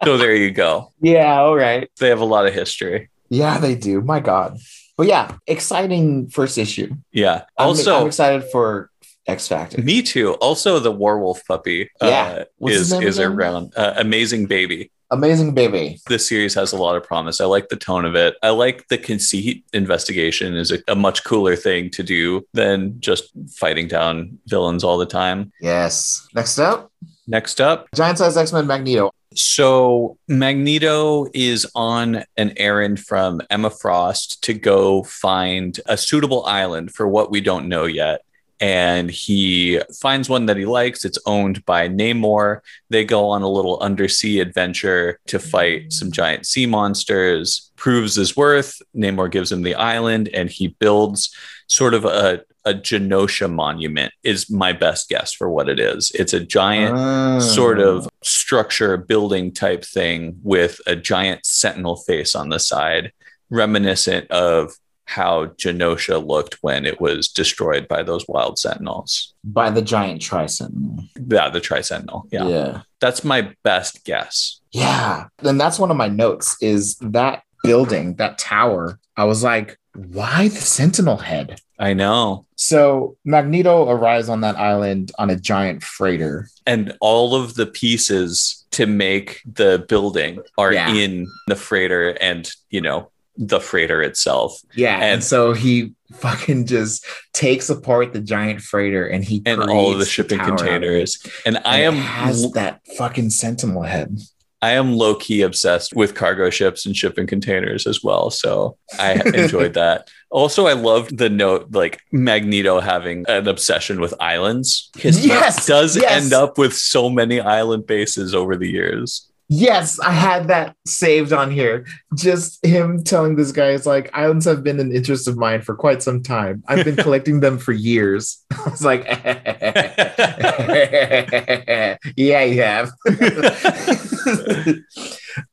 So 0.03 0.17
there 0.17 0.35
you 0.35 0.51
go. 0.51 0.91
yeah. 1.01 1.39
All 1.39 1.55
right. 1.55 1.89
They 1.99 2.09
have 2.09 2.21
a 2.21 2.25
lot 2.25 2.45
of 2.47 2.53
history. 2.53 3.09
Yeah, 3.29 3.57
they 3.57 3.75
do. 3.75 4.01
My 4.01 4.19
God. 4.19 4.57
But 4.97 5.07
yeah, 5.07 5.35
exciting 5.47 6.29
first 6.29 6.57
issue. 6.57 6.95
Yeah. 7.11 7.43
I'm- 7.57 7.69
Also, 7.69 7.99
I'm 8.01 8.07
excited 8.07 8.43
for 8.51 8.89
X 9.27 9.47
Factor. 9.47 9.81
Me 9.81 10.01
too. 10.01 10.33
Also, 10.35 10.79
the 10.79 10.91
werewolf 10.91 11.45
puppy 11.47 11.89
Yeah. 12.01 12.43
uh, 12.61 12.67
is 12.69 12.91
is 12.91 13.17
again? 13.19 13.31
around. 13.31 13.73
Uh, 13.75 13.93
Amazing 13.97 14.47
baby. 14.47 14.91
Amazing 15.11 15.53
baby. 15.53 15.99
This 16.07 16.27
series 16.27 16.55
has 16.55 16.73
a 16.73 16.77
lot 16.77 16.95
of 16.95 17.03
promise. 17.03 17.39
I 17.39 17.45
like 17.45 17.69
the 17.69 17.75
tone 17.75 18.03
of 18.03 18.15
it. 18.15 18.35
I 18.41 18.49
like 18.49 18.87
the 18.87 18.97
conceit. 18.97 19.63
Investigation 19.71 20.55
is 20.55 20.71
a, 20.71 20.79
a 20.87 20.95
much 20.95 21.23
cooler 21.23 21.55
thing 21.55 21.91
to 21.91 22.01
do 22.03 22.45
than 22.53 22.99
just 22.99 23.25
fighting 23.51 23.87
down 23.87 24.39
villains 24.47 24.83
all 24.83 24.97
the 24.97 25.05
time. 25.05 25.51
Yes. 25.61 26.27
Next 26.33 26.57
up, 26.57 26.91
Next 27.27 27.61
up, 27.61 27.87
Giant 27.95 28.17
Size 28.17 28.35
X 28.35 28.51
Men 28.51 28.65
Magneto. 28.67 29.11
so 29.35 30.17
Magneto 30.27 31.27
is 31.33 31.65
on 31.75 32.23
an 32.37 32.53
errand 32.57 32.99
from 32.99 33.39
Emma 33.49 33.69
Frost 33.69 34.43
to 34.43 34.53
go 34.53 35.03
find 35.03 35.79
a 35.85 35.95
suitable 35.95 36.43
island 36.45 36.91
for 36.93 37.07
what 37.07 37.31
we 37.31 37.39
don't 37.39 37.67
know 37.69 37.85
yet. 37.85 38.21
And 38.63 39.11
he 39.11 39.81
finds 39.99 40.29
one 40.29 40.45
that 40.45 40.55
he 40.55 40.63
likes. 40.65 41.03
It's 41.03 41.17
owned 41.25 41.65
by 41.65 41.89
Namor. 41.89 42.61
They 42.89 43.03
go 43.03 43.27
on 43.27 43.41
a 43.41 43.49
little 43.49 43.77
undersea 43.81 44.39
adventure 44.39 45.19
to 45.27 45.37
fight 45.37 45.91
some 45.91 46.13
giant 46.13 46.45
sea 46.45 46.65
monsters, 46.65 47.71
proves 47.75 48.15
his 48.15 48.37
worth. 48.37 48.81
Namor 48.95 49.29
gives 49.29 49.51
him 49.51 49.63
the 49.63 49.75
island, 49.75 50.29
and 50.33 50.49
he 50.49 50.69
builds 50.79 51.35
sort 51.67 51.93
of 51.93 52.05
a, 52.05 52.41
a 52.63 52.73
Genosha 52.73 53.51
monument, 53.51 54.13
is 54.23 54.49
my 54.49 54.71
best 54.71 55.09
guess 55.09 55.33
for 55.33 55.49
what 55.49 55.67
it 55.67 55.79
is. 55.81 56.11
It's 56.15 56.33
a 56.33 56.39
giant 56.39 56.95
Ah. 56.97 57.39
sort 57.39 57.79
of 57.81 58.07
structure 58.23 58.95
building 58.95 59.51
type 59.51 59.83
thing 59.83 60.39
with 60.41 60.79
a 60.87 60.95
giant 60.95 61.45
sentinel 61.45 61.97
face 61.97 62.33
on 62.33 62.47
the 62.47 62.59
side, 62.59 63.11
reminiscent 63.49 64.31
of 64.31 64.71
how 65.05 65.47
Genosha 65.47 66.25
looked 66.25 66.57
when 66.61 66.85
it 66.85 67.01
was 67.01 67.27
destroyed 67.27 67.87
by 67.87 68.03
those 68.03 68.25
wild 68.27 68.57
sentinels. 68.57 69.33
by 69.43 69.69
the 69.69 69.81
giant 69.81 70.21
Tri 70.21 70.45
Sentinel. 70.45 70.97
Yeah, 71.27 71.49
the 71.49 71.59
Tri 71.59 71.81
Sentinel. 71.81 72.25
Yeah. 72.31 72.47
yeah. 72.47 72.81
That's 72.99 73.23
my 73.23 73.53
best 73.63 74.05
guess. 74.05 74.61
Yeah. 74.71 75.27
And 75.39 75.59
that's 75.59 75.77
one 75.79 75.91
of 75.91 75.97
my 75.97 76.07
notes 76.07 76.55
is 76.61 76.95
that 77.01 77.43
building, 77.63 78.15
that 78.15 78.37
tower. 78.37 78.99
I 79.17 79.25
was 79.25 79.43
like, 79.43 79.77
why 79.95 80.47
the 80.47 80.55
Sentinel 80.61 81.17
head? 81.17 81.59
I 81.79 81.93
know. 81.93 82.45
So 82.55 83.17
Magneto 83.25 83.89
arrives 83.89 84.29
on 84.29 84.41
that 84.41 84.55
island 84.55 85.11
on 85.19 85.29
a 85.29 85.35
giant 85.35 85.83
freighter. 85.83 86.47
And 86.65 86.95
all 87.01 87.35
of 87.35 87.55
the 87.55 87.65
pieces 87.65 88.65
to 88.71 88.85
make 88.85 89.41
the 89.45 89.85
building 89.89 90.39
are 90.57 90.71
Yeah. 90.73 90.93
in 90.93 91.27
the 91.47 91.55
freighter 91.55 92.11
and, 92.21 92.49
you 92.69 92.79
know, 92.81 93.11
the 93.37 93.59
freighter 93.59 94.01
itself. 94.01 94.61
Yeah. 94.75 94.95
And, 94.95 95.03
And- 95.05 95.23
so 95.23 95.53
he 95.53 95.93
fucking 96.15 96.67
just 96.67 97.05
takes 97.33 97.69
apart 97.69 98.13
the 98.13 98.21
giant 98.21 98.61
freighter 98.61 99.07
and 99.07 99.23
he 99.23 99.41
And 99.45 99.61
all 99.63 99.91
of 99.91 99.99
the 99.99 100.05
shipping 100.05 100.37
tower 100.37 100.47
out 100.47 100.59
of 100.61 100.65
it. 100.67 100.69
containers. 100.69 101.17
And 101.45 101.59
I 101.65 101.79
am 101.79 101.95
has 101.95 102.51
that 102.51 102.81
fucking 102.97 103.31
Sentinel 103.31 103.81
head. 103.81 104.19
I 104.61 104.71
am 104.73 104.93
low 104.93 105.15
key 105.15 105.41
obsessed 105.41 105.93
with 105.93 106.15
cargo 106.15 106.49
ships 106.49 106.85
and 106.85 106.95
shipping 106.95 107.27
containers 107.27 107.85
as 107.85 108.01
well. 108.01 108.29
So 108.29 108.77
I 108.97 109.13
enjoyed 109.33 109.73
that. 109.73 110.09
Also, 110.29 110.67
I 110.67 110.73
loved 110.73 111.17
the 111.17 111.29
note 111.29 111.67
like 111.71 111.99
Magneto 112.13 112.79
having 112.79 113.25
an 113.27 113.47
obsession 113.49 113.99
with 113.99 114.13
islands. 114.21 114.89
His 114.97 115.25
Yes, 115.25 115.65
does 115.65 115.97
yes. 115.97 116.23
end 116.23 116.31
up 116.33 116.57
with 116.57 116.73
so 116.73 117.09
many 117.09 117.41
island 117.41 117.85
bases 117.87 118.33
over 118.33 118.55
the 118.55 118.69
years. 118.69 119.27
Yes, 119.49 119.99
I 119.99 120.11
had 120.11 120.47
that 120.47 120.75
saved 120.85 121.33
on 121.33 121.51
here. 121.51 121.85
Just 122.15 122.65
him 122.65 123.03
telling 123.03 123.35
this 123.35 123.51
guy, 123.51 123.71
it's 123.71 123.85
like, 123.85 124.09
islands 124.13 124.45
have 124.45 124.63
been 124.63 124.79
an 124.79 124.91
interest 124.91 125.27
of 125.27 125.37
mine 125.37 125.61
for 125.61 125.75
quite 125.75 126.01
some 126.01 126.23
time. 126.23 126.63
I've 126.67 126.85
been 126.85 126.95
collecting 126.95 127.41
them 127.41 127.57
for 127.57 127.71
years. 127.71 128.43
I 128.51 128.69
was 128.69 128.83
like, 128.83 129.05
yeah, 132.15 132.43
you 132.43 132.63
have. 132.63 132.91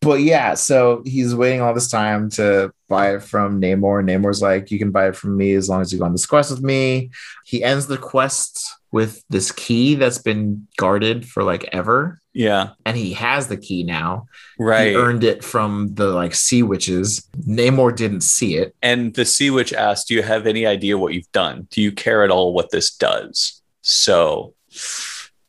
but 0.01 0.21
yeah, 0.21 0.55
so 0.55 1.03
he's 1.05 1.35
waiting 1.35 1.61
all 1.61 1.75
this 1.75 1.91
time 1.91 2.31
to 2.31 2.73
buy 2.89 3.17
it 3.17 3.23
from 3.23 3.61
Namor. 3.61 4.05
Namor's 4.05 4.41
like, 4.41 4.71
you 4.71 4.79
can 4.79 4.93
buy 4.93 5.09
it 5.09 5.17
from 5.17 5.37
me 5.37 5.55
as 5.55 5.69
long 5.69 5.81
as 5.81 5.93
you 5.93 5.99
go 5.99 6.05
on 6.05 6.13
this 6.13 6.27
quest 6.27 6.51
with 6.51 6.63
me. 6.63 7.11
He 7.45 7.65
ends 7.65 7.87
the 7.87 7.99
quest 7.99 8.80
with 8.93 9.23
this 9.31 9.53
key 9.53 9.95
that's 9.95 10.19
been 10.19 10.67
guarded 10.77 11.27
for 11.29 11.43
like 11.45 11.69
ever. 11.73 12.19
Yeah. 12.33 12.71
And 12.85 12.97
he 12.97 13.13
has 13.15 13.49
the 13.49 13.57
key 13.57 13.83
now. 13.85 14.27
Right. 14.59 14.89
He 14.89 14.95
earned 14.97 15.25
it 15.25 15.45
from 15.45 15.95
the 15.95 16.07
like 16.09 16.35
sea 16.35 16.63
witches. 16.63 17.29
Namor 17.47 17.95
didn't 17.95 18.23
see 18.23 18.57
it. 18.57 18.75
And 18.83 19.15
the 19.15 19.25
sea 19.25 19.51
witch 19.51 19.73
asked, 19.73 20.09
Do 20.09 20.15
you 20.15 20.23
have 20.23 20.47
any 20.47 20.67
idea 20.67 20.99
what 20.99 21.15
you've 21.15 21.31
done? 21.33 21.69
Do 21.71 21.81
you 21.83 21.93
care 21.93 22.25
at 22.25 22.31
all 22.31 22.53
what 22.53 22.71
this 22.71 22.95
does? 22.95 23.63
So 23.83 24.55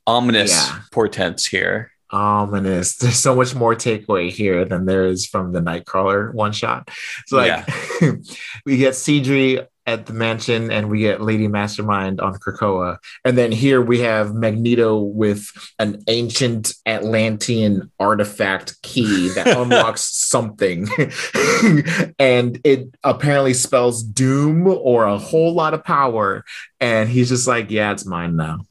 ominous 0.07 0.51
Yeah. 0.51 0.80
portents 0.91 1.45
here. 1.45 1.91
Ominous. 2.11 2.97
There's 2.97 3.18
so 3.18 3.35
much 3.35 3.55
more 3.55 3.73
takeaway 3.73 4.30
here 4.30 4.65
than 4.65 4.85
there 4.85 5.05
is 5.05 5.26
from 5.26 5.53
the 5.53 5.61
Nightcrawler 5.61 6.34
one 6.34 6.51
shot. 6.51 6.89
So 7.27 7.38
like 7.38 7.65
we 8.65 8.77
get 8.77 8.93
Sidri 8.95 9.65
at 9.91 10.05
the 10.05 10.13
mansion 10.13 10.72
and 10.72 10.89
we 10.89 10.99
get 10.99 11.22
Lady 11.22 11.47
Mastermind 11.47 12.19
on 12.19 12.34
Krakoa. 12.35 12.97
And 13.23 13.38
then 13.38 13.51
here 13.51 13.81
we 13.81 13.99
have 13.99 14.34
Magneto 14.34 14.97
with 14.97 15.47
an 15.80 16.03
ancient 16.07 16.73
Atlantean 16.85 17.91
artifact 17.99 18.81
key 18.81 19.30
that 19.30 19.47
unlocks 19.57 20.01
something. 20.01 20.88
and 22.19 22.59
it 22.63 22.95
apparently 23.03 23.53
spells 23.53 24.03
doom 24.03 24.68
or 24.68 25.05
a 25.05 25.18
whole 25.18 25.53
lot 25.53 25.73
of 25.73 25.84
power. 25.84 26.43
And 26.80 27.09
he's 27.09 27.30
just 27.30 27.47
like, 27.47 27.69
yeah, 27.69 27.91
it's 27.91 28.05
mine 28.05 28.35
now. 28.35 28.65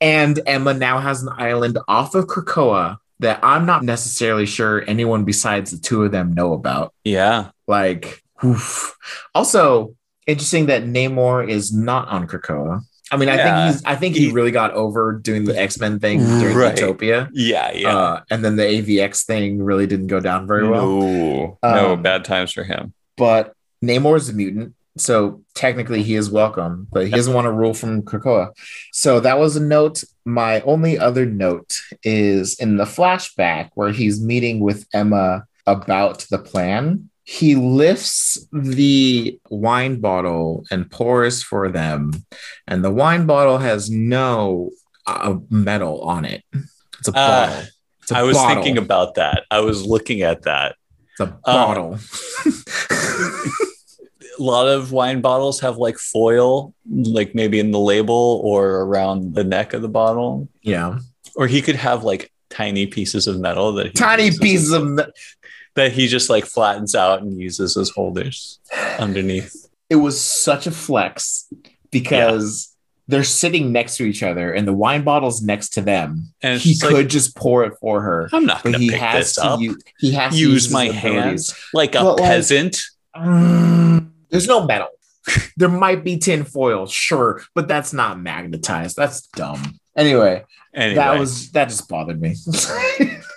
And 0.00 0.38
Emma 0.46 0.74
now 0.74 0.98
has 0.98 1.22
an 1.22 1.30
island 1.36 1.78
off 1.88 2.14
of 2.14 2.26
Krakoa 2.26 2.98
that 3.20 3.40
I'm 3.42 3.64
not 3.64 3.82
necessarily 3.82 4.46
sure 4.46 4.84
anyone 4.86 5.24
besides 5.24 5.70
the 5.70 5.78
two 5.78 6.04
of 6.04 6.12
them 6.12 6.32
know 6.34 6.52
about. 6.52 6.92
Yeah. 7.02 7.50
Like, 7.66 8.22
oof. 8.44 8.94
also 9.34 9.96
interesting 10.26 10.66
that 10.66 10.84
Namor 10.84 11.48
is 11.48 11.72
not 11.72 12.08
on 12.08 12.26
Krakoa. 12.26 12.80
I 13.12 13.16
mean, 13.16 13.28
I 13.28 13.36
think 13.36 13.74
he's. 13.74 13.84
I 13.84 13.94
think 13.94 14.16
he, 14.16 14.26
He- 14.26 14.32
really 14.32 14.50
got 14.50 14.72
over 14.72 15.12
doing 15.12 15.44
the 15.44 15.56
X 15.56 15.78
Men 15.78 16.00
thing 16.00 16.18
during 16.40 16.56
Right. 16.56 16.76
Utopia, 16.78 17.28
Yeah. 17.32 17.70
Yeah. 17.72 17.96
uh, 17.96 18.20
and 18.30 18.44
then 18.44 18.56
the 18.56 18.64
AVX 18.64 19.24
thing 19.24 19.62
really 19.62 19.86
didn't 19.86 20.08
go 20.08 20.18
down 20.18 20.46
very 20.48 20.68
well. 20.68 20.86
No, 20.86 21.58
no 21.62 21.92
Um, 21.92 22.02
bad 22.02 22.24
times 22.24 22.50
for 22.52 22.64
him. 22.64 22.92
But 23.16 23.52
Namor 23.84 24.16
is 24.16 24.28
a 24.28 24.32
mutant, 24.32 24.74
so 24.98 25.42
technically 25.54 26.02
he 26.02 26.16
is 26.16 26.28
welcome, 26.30 26.88
but 26.92 27.04
he 27.04 27.12
doesn't 27.12 27.32
want 27.32 27.44
to 27.44 27.52
rule 27.52 27.74
from 27.74 28.02
Krakoa. 28.02 28.50
So 28.92 29.20
that 29.20 29.38
was 29.38 29.54
a 29.54 29.60
note. 29.62 30.02
My 30.24 30.60
only 30.62 30.98
other 30.98 31.26
note 31.26 31.76
is 32.02 32.56
in 32.58 32.76
the 32.76 32.84
flashback 32.86 33.70
where 33.74 33.92
he's 33.92 34.20
meeting 34.20 34.58
with 34.58 34.84
Emma 34.92 35.44
about 35.64 36.26
the 36.30 36.38
plan. 36.38 37.08
He 37.28 37.56
lifts 37.56 38.38
the 38.52 39.36
wine 39.50 40.00
bottle 40.00 40.64
and 40.70 40.88
pours 40.88 41.42
for 41.42 41.68
them, 41.68 42.12
and 42.68 42.84
the 42.84 42.90
wine 42.90 43.26
bottle 43.26 43.58
has 43.58 43.90
no 43.90 44.70
uh, 45.08 45.34
metal 45.50 46.02
on 46.02 46.24
it. 46.24 46.44
It's 47.00 47.08
a 47.08 47.10
Uh, 47.18 47.46
bottle. 47.48 47.64
It's 48.02 48.12
a 48.12 48.16
I 48.18 48.22
was 48.22 48.36
bottle. 48.36 48.54
thinking 48.62 48.78
about 48.78 49.16
that. 49.16 49.42
I 49.50 49.58
was 49.60 49.84
looking 49.84 50.22
at 50.22 50.42
that. 50.42 50.76
it's 51.10 51.20
a 51.20 51.26
bottle. 51.44 51.98
A 54.38 54.42
lot 54.42 54.68
of 54.68 54.92
wine 54.92 55.22
bottles 55.22 55.60
have 55.60 55.78
like 55.78 55.96
foil, 55.96 56.74
like 56.90 57.34
maybe 57.34 57.58
in 57.58 57.70
the 57.70 57.78
label 57.80 58.42
or 58.44 58.80
around 58.82 59.34
the 59.34 59.44
neck 59.44 59.72
of 59.72 59.80
the 59.82 59.88
bottle. 59.88 60.48
yeah. 60.62 60.98
Or 61.36 61.46
he 61.46 61.60
could 61.62 61.76
have 61.76 62.04
like 62.04 62.30
tiny 62.50 62.86
pieces 62.86 63.26
of 63.26 63.38
metal 63.40 63.72
that 63.72 63.86
he 63.86 63.92
tiny 63.92 64.30
pieces 64.30 64.72
of 64.72 64.86
me- 64.90 65.04
that 65.76 65.92
he 65.92 66.08
just 66.08 66.28
like 66.28 66.44
flattens 66.44 66.94
out 66.94 67.22
and 67.22 67.38
uses 67.38 67.76
as 67.76 67.90
holders 67.90 68.58
underneath. 68.98 69.68
it 69.88 69.96
was 69.96 70.20
such 70.20 70.66
a 70.66 70.70
flex 70.70 71.46
because 71.90 72.74
they're 73.08 73.22
sitting 73.22 73.70
next 73.70 73.96
to 73.98 74.04
each 74.04 74.22
other 74.24 74.52
and 74.52 74.66
the 74.66 74.72
wine 74.72 75.04
bottle's 75.04 75.40
next 75.40 75.68
to 75.74 75.80
them. 75.80 76.32
And 76.42 76.60
he 76.60 76.76
could 76.76 76.92
like, 76.92 77.08
just 77.08 77.36
pour 77.36 77.62
it 77.64 77.74
for 77.80 78.00
her 78.02 78.28
I'm 78.32 78.44
not 78.46 78.62
but 78.64 78.72
gonna 78.72 78.78
he 78.82 78.90
pick 78.90 79.00
has 79.00 79.26
this 79.26 79.34
to 79.36 79.44
up. 79.44 79.60
use, 79.60 79.80
he 80.00 80.10
has 80.12 80.32
to 80.32 80.38
Use 80.38 80.50
use 80.64 80.72
my 80.72 80.86
hands 80.86 81.54
like 81.72 81.94
a 81.94 82.00
But, 82.02 82.18
like- 82.20 82.28
peasant. 82.30 82.80
Mm, 83.16 84.10
there's 84.30 84.48
no 84.48 84.66
metal. 84.66 84.88
There 85.56 85.68
might 85.68 86.04
be 86.04 86.18
tin 86.18 86.44
foil 86.44 86.86
sure 86.86 87.42
but 87.54 87.66
that's 87.68 87.92
not 87.92 88.18
magnetized. 88.20 88.96
That's 88.96 89.22
dumb. 89.28 89.78
Anyway 89.96 90.44
Anyway, 90.74 90.96
that 90.96 91.18
was 91.18 91.50
that 91.52 91.68
just 91.70 91.88
bothered 91.88 92.20
me 92.20 92.34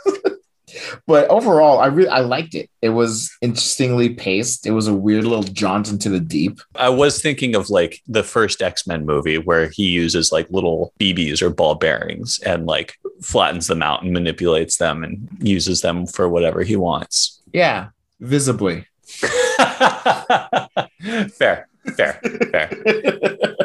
but 1.08 1.28
overall 1.30 1.80
i 1.80 1.86
really 1.88 2.10
i 2.10 2.20
liked 2.20 2.56
it 2.56 2.70
it 2.82 2.90
was 2.90 3.30
interestingly 3.42 4.10
paced 4.10 4.66
it 4.66 4.72
was 4.72 4.88
a 4.88 4.94
weird 4.94 5.24
little 5.24 5.44
jaunt 5.44 5.90
into 5.90 6.10
the 6.10 6.20
deep 6.20 6.60
I 6.76 6.90
was 6.90 7.22
thinking 7.22 7.56
of 7.56 7.70
like 7.70 8.02
the 8.08 8.24
first 8.24 8.62
X 8.62 8.88
Men 8.88 9.06
movie 9.06 9.38
where 9.38 9.70
he 9.70 9.86
uses 9.88 10.32
like 10.32 10.50
little 10.50 10.94
BBs 11.00 11.42
or 11.42 11.50
ball 11.50 11.76
bearings 11.76 12.40
and 12.40 12.66
like 12.66 12.98
flattens 13.22 13.68
them 13.68 13.82
out 13.84 14.04
and 14.04 14.14
manipulates 14.14 14.78
them 14.78 15.04
and 15.04 15.28
uses 15.40 15.82
them 15.82 16.06
for 16.08 16.30
whatever 16.30 16.64
he 16.64 16.76
wants. 16.76 17.42
yeah 17.54 17.90
visibly 18.20 18.86
fair, 21.32 21.68
fair, 21.98 22.20
fair. 22.52 22.70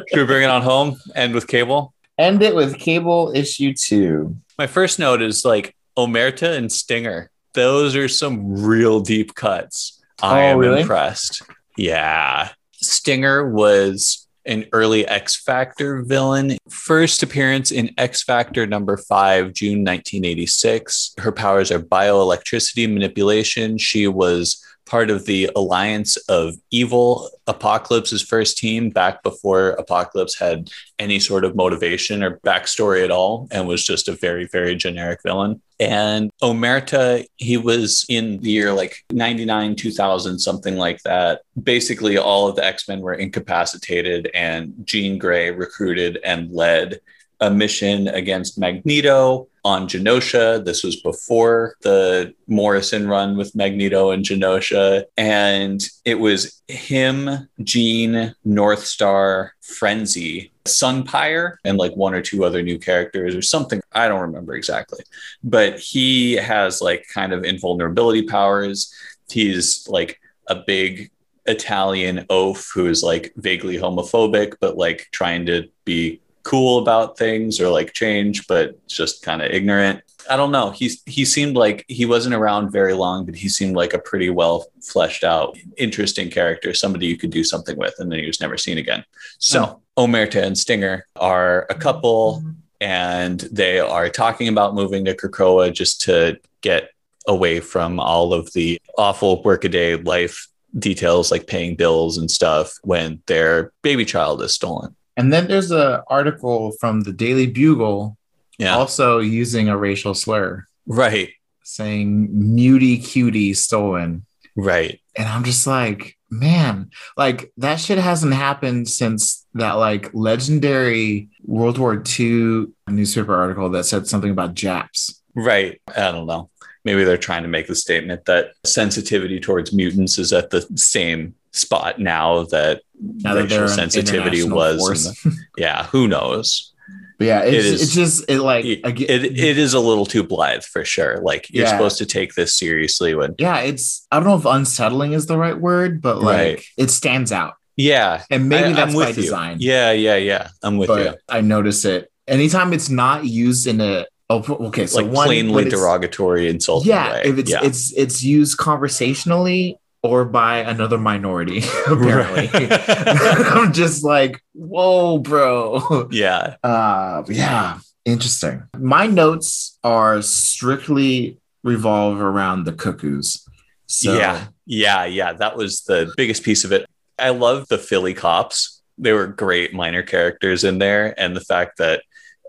Should 0.09 0.19
we 0.19 0.25
bring 0.25 0.43
it 0.45 0.51
on 0.51 0.63
home? 0.63 0.97
End 1.15 1.35
with 1.35 1.47
Cable. 1.47 1.93
End 2.19 2.43
it 2.43 2.55
with 2.55 2.79
cable 2.79 3.33
issue 3.35 3.75
two. 3.75 4.37
My 4.57 4.67
first 4.67 4.99
note 4.99 5.21
is 5.21 5.45
like 5.45 5.75
Omerta 5.97 6.57
and 6.57 6.71
Stinger. 6.71 7.31
Those 7.55 7.95
are 7.97 8.09
some 8.09 8.63
real 8.65 9.01
deep 9.01 9.35
cuts. 9.35 10.01
I 10.23 10.47
Oh, 10.47 10.51
am 10.53 10.59
really? 10.59 10.81
impressed. 10.81 11.43
Yeah. 11.77 12.51
Stinger 12.73 13.49
was 13.51 14.27
an 14.47 14.67
early 14.73 15.07
X 15.07 15.37
Factor 15.43 16.03
villain. 16.03 16.59
First 16.69 17.23
appearance 17.23 17.71
in 17.71 17.91
X 17.97 18.23
Factor 18.23 18.67
number 18.67 18.97
five, 18.97 19.53
June 19.55 19.85
1986. 19.85 21.15
Her 21.19 21.33
powers 21.33 21.71
are 21.71 21.81
bioelectricity 21.81 22.93
manipulation. 22.93 23.79
She 23.79 24.07
was 24.07 24.63
part 24.87 25.11
of 25.11 25.27
the 25.27 25.51
alliance 25.57 26.17
of 26.29 26.55
evil 26.71 27.31
apocalypse's 27.47 28.23
first 28.23 28.59
team 28.59 28.91
back 28.91 29.23
before 29.23 29.71
apocalypse 29.71 30.39
had 30.39 30.71
any 30.99 31.19
sort 31.19 31.45
of 31.45 31.57
motivation 31.57 32.23
or 32.23 32.39
backstory 32.41 33.03
at 33.05 33.11
all 33.11 33.49
and 33.51 33.67
was 33.67 33.85
just 33.85 34.09
a 34.09 34.13
very 34.13 34.47
very 34.47 34.75
generic 34.75 35.21
villain. 35.23 35.61
And 35.81 36.31
omerta 36.43 37.25
he 37.37 37.57
was 37.57 38.07
in 38.09 38.41
the 38.41 38.51
year 38.51 38.73
like 38.73 39.05
99 39.13 39.77
2000 39.77 40.39
something 40.39 40.77
like 40.77 41.03
that. 41.03 41.43
Basically 41.63 42.17
all 42.17 42.49
of 42.49 42.57
the 42.57 42.65
x-men 42.65 43.01
were 43.01 43.15
incapacitated 43.15 44.31
and 44.35 44.75
jean 44.85 45.19
grey 45.19 45.51
recruited 45.51 46.19
and 46.25 46.51
led 46.53 47.01
a 47.41 47.51
mission 47.51 48.09
against 48.09 48.59
magneto 48.59 49.49
on 49.65 49.89
Genosha. 49.89 50.65
This 50.65 50.85
was 50.85 50.97
before 50.97 51.77
the 51.83 52.35
Morrison 52.47 53.09
run 53.09 53.37
with 53.37 53.55
Magneto 53.55 54.11
and 54.11 54.25
Genosha. 54.25 55.05
And 55.17 55.83
it 56.05 56.21
was 56.21 56.63
him, 56.69 57.49
Jean, 57.63 58.35
Northstar, 58.47 59.51
Frenzy, 59.63 60.53
Sunpyre, 60.67 61.57
and 61.65 61.79
like 61.79 61.95
one 61.95 62.15
or 62.15 62.23
two 62.23 62.45
other 62.45 62.63
new 62.63 62.79
characters 62.79 63.35
or 63.35 63.43
something. 63.43 63.81
I 63.93 64.09
don't 64.09 64.21
remember 64.21 64.55
exactly. 64.55 65.03
But 65.43 65.79
he 65.79 66.35
has 66.35 66.81
like 66.81 67.07
kind 67.13 67.33
of 67.33 67.45
invulnerability 67.45 68.23
powers. 68.27 68.93
He's 69.31 69.87
like 69.89 70.21
a 70.49 70.57
big 70.57 71.11
Italian 71.47 72.25
oaf 72.31 72.71
who 72.75 72.87
is 72.87 73.03
like 73.03 73.33
vaguely 73.37 73.77
homophobic, 73.77 74.55
but 74.61 74.77
like 74.77 75.09
trying 75.13 75.47
to 75.47 75.69
be 75.85 76.21
cool 76.45 76.79
about 76.79 77.19
things 77.19 77.61
or 77.61 77.69
like 77.69 77.93
change, 77.93 78.47
but 78.47 78.87
just 78.87 79.23
kind 79.23 79.43
of 79.43 79.51
ignorant. 79.51 80.03
I 80.31 80.37
don't 80.37 80.53
know. 80.53 80.71
He's 80.71 81.03
he 81.07 81.25
seemed 81.25 81.57
like 81.57 81.85
he 81.89 82.07
wasn't 82.07 82.35
around 82.35 82.71
very 82.71 82.95
long, 82.95 83.27
but 83.27 83.35
he 83.35 83.49
seemed 83.49 83.77
like 83.77 83.93
a 83.93 83.99
pretty 83.99 84.31
well 84.31 84.67
fleshed 84.83 85.25
out, 85.25 85.57
interesting 85.77 86.31
character, 86.31 86.73
somebody 86.73 87.07
you 87.07 87.19
could 87.19 87.31
do 87.31 87.45
something 87.45 87.77
with, 87.77 87.95
and 87.99 88.11
then 88.11 88.21
he 88.21 88.27
was 88.27 88.41
never 88.41 88.57
seen 88.57 88.79
again. 88.79 89.05
So 89.39 89.81
hmm. 89.97 90.05
Omerta 90.05 90.43
and 90.43 90.57
Stinger 90.57 91.07
are 91.17 91.67
a 91.69 91.75
couple, 91.75 92.43
and 92.81 93.41
they 93.41 93.81
are 93.81 94.09
talking 94.09 94.49
about 94.49 94.75
moving 94.75 95.05
to 95.07 95.15
Krakoa 95.15 95.73
just 95.73 96.01
to 96.03 96.39
get 96.61 96.91
away 97.27 97.61
from 97.61 98.01
all 98.01 98.33
of 98.33 98.53
the 98.53 98.81
awful 98.99 99.43
workaday 99.43 99.97
life 99.97 100.49
details 100.79 101.31
like 101.31 101.47
paying 101.47 101.77
bills 101.77 102.19
and 102.19 102.31
stuff 102.31 102.75
when 102.83 103.23
their 103.27 103.73
baby 103.83 104.05
child 104.05 104.43
is 104.43 104.53
stolen. 104.53 104.95
And 105.17 105.33
then 105.33 105.47
there's 105.49 105.71
an 105.71 106.01
article 106.09 106.73
from 106.81 107.03
the 107.03 107.13
Daily 107.13 107.47
Bugle 107.47 108.17
Yeah. 108.59 108.77
also 108.77 109.19
using 109.21 109.69
a 109.69 109.77
racial 109.77 110.15
slur. 110.15 110.65
Right. 110.87 111.31
saying 111.67 112.29
mutie 112.31 112.99
cutie 112.99 113.55
stolen. 113.55 114.27
Right. 114.55 115.01
And 115.17 115.27
I'm 115.27 115.45
just 115.45 115.67
like, 115.67 116.19
man, 116.31 116.91
like 117.17 117.53
that 117.57 117.77
shit 117.81 117.97
hasn't 117.97 118.35
happened 118.35 118.89
since 118.89 119.47
that 119.55 119.73
like 119.75 120.11
legendary 120.13 121.31
World 121.47 121.79
War 121.79 122.03
II 122.21 122.67
newspaper 122.89 123.35
article 123.35 123.71
that 123.71 123.85
said 123.85 124.07
something 124.07 124.31
about 124.31 124.53
Japs. 124.55 125.23
Right. 125.35 125.81
I 125.97 126.13
don't 126.13 126.27
know. 126.27 126.51
Maybe 126.85 127.03
they're 127.05 127.17
trying 127.17 127.45
to 127.45 127.49
make 127.49 127.67
the 127.67 127.75
statement 127.75 128.27
that 128.27 128.51
sensitivity 128.67 129.41
towards 129.41 129.73
mutants 129.73 130.19
is 130.19 130.35
at 130.35 130.51
the 130.51 130.61
same 130.77 131.35
spot 131.55 131.99
now 131.99 132.45
that 132.45 132.83
Now 133.01 133.35
racial 133.35 133.49
they're 133.59 133.69
sensitivity 133.69 134.43
was. 134.45 135.05
the- 135.23 135.37
yeah. 135.57 135.85
Who 135.87 136.09
knows? 136.09 136.71
But 137.17 137.27
yeah, 137.29 137.41
it's, 137.45 137.55
It 137.55 137.65
is- 137.67 137.83
it's 137.83 137.95
just 137.95 138.25
it 138.29 138.41
like 138.41 138.65
It, 138.65 138.81
again, 138.83 139.07
it, 139.09 139.25
it 139.39 139.57
is 139.57 139.73
a 139.73 139.79
little 139.79 140.05
too 140.05 140.25
blithe 140.25 140.65
for 140.65 140.85
sure. 140.85 141.21
Like 141.23 141.49
you're 141.49 141.65
Yeah. 141.65 141.71
supposed 141.71 141.99
to 141.99 142.07
take 142.07 142.35
this 142.35 142.57
seriously 142.59 143.15
when, 143.15 143.37
yeah, 143.39 143.61
it's 143.61 144.05
I 144.11 144.19
don't 144.19 144.29
know 144.29 144.35
if 144.37 144.45
unsettling 144.45 145.13
is 145.13 145.27
the 145.27 145.39
right 145.39 145.57
word, 145.59 146.03
but 146.03 146.19
like 146.21 146.37
Right. 146.57 146.65
it 146.77 146.91
stands 146.91 147.31
out. 147.31 147.55
yeah. 147.77 148.25
And 148.31 148.49
maybe 148.49 148.71
I- 148.71 148.73
that's 148.73 148.95
by 148.97 149.09
you. 149.11 149.15
design. 149.15 149.59
Yeah. 149.61 149.93
Yeah. 149.93 150.17
Yeah. 150.17 150.49
I'm 150.65 150.77
with 150.77 150.89
but 150.89 151.05
you. 151.07 151.15
I 151.29 151.41
notice 151.41 151.85
it 151.85 152.11
anytime 152.27 152.73
it's 152.73 152.91
not 152.91 153.25
used 153.25 153.69
in 153.69 153.81
a 153.81 154.07
oh 154.29 154.43
okay 154.69 154.87
so 154.87 155.01
like 155.03 155.13
one 155.13 155.27
plainly 155.29 155.69
derogatory, 155.69 156.49
insulting 156.49 156.89
yeah 156.91 157.13
way. 157.13 157.23
if 157.27 157.39
it's 157.39 157.51
yeah. 157.51 157.61
it's 157.63 157.93
it's 157.93 158.25
used 158.25 158.57
conversationally 158.59 159.79
or 160.05 160.25
by 160.25 160.59
another 160.59 160.99
minority 160.99 161.59
apparently 161.87 162.49
i'm 162.71 163.73
just 163.73 164.05
like 164.05 164.41
whoa 164.53 165.19
bro 165.19 166.09
yeah. 166.13 166.57
uh 166.63 167.23
yeah 167.29 167.81
interesting 168.05 168.63
my 168.79 169.07
notes 169.07 169.79
are 169.83 170.23
strictly 170.23 171.39
revolve 171.65 172.21
around 172.21 172.65
the 172.65 172.73
cuckoos 172.73 173.45
so 173.87 174.17
yeah. 174.17 174.47
Yeah. 174.67 175.05
Yeah. 175.05 175.33
That 175.35 175.57
was 175.57 175.83
the 175.83 176.13
biggest 176.17 176.43
piece 176.43 176.65
of 176.65 176.73
it. 176.73 176.87
I 177.19 177.31
love 177.31 177.69
the 177.69 177.79
Philly 177.79 178.15
cops. 178.15 178.83
They 178.99 179.13
were 179.13 179.27
great 179.27 179.75
minor 179.75 180.03
characters 180.03 180.65
in 180.65 180.79
there. 180.79 181.19
And 181.21 181.37
the 181.37 181.41
fact 181.41 181.79
that 181.79 182.03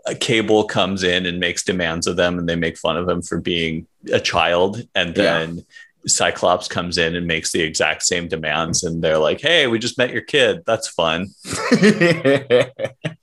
a 0.08 0.16
cable 0.16 0.66
comes 0.66 1.04
in 1.04 1.26
and 1.26 1.40
makes 1.40 1.64
demands 1.64 2.08
of 2.08 2.16
them 2.16 2.38
and 2.38 2.48
they 2.48 2.56
make 2.56 2.78
fun 2.78 2.98
of 2.98 3.10
him 3.10 3.22
for 3.22 3.40
being 3.40 3.88
a 4.12 4.20
child. 4.20 4.88
And 4.94 5.18
Yeah. 5.18 5.48
Cyclops 6.08 6.68
comes 6.68 6.98
in 6.98 7.16
and 7.16 7.26
makes 7.26 7.52
the 7.52 7.62
exact 7.62 8.04
same 8.04 8.28
demands. 8.28 8.84
And 8.84 9.02
they're 9.02 9.18
like, 9.18 9.42
hey, 9.42 9.68
we 9.68 9.80
just 9.80 9.98
met 9.98 10.12
your 10.12 10.22
kid. 10.22 10.62
That's 10.66 10.88
fun. 10.88 11.28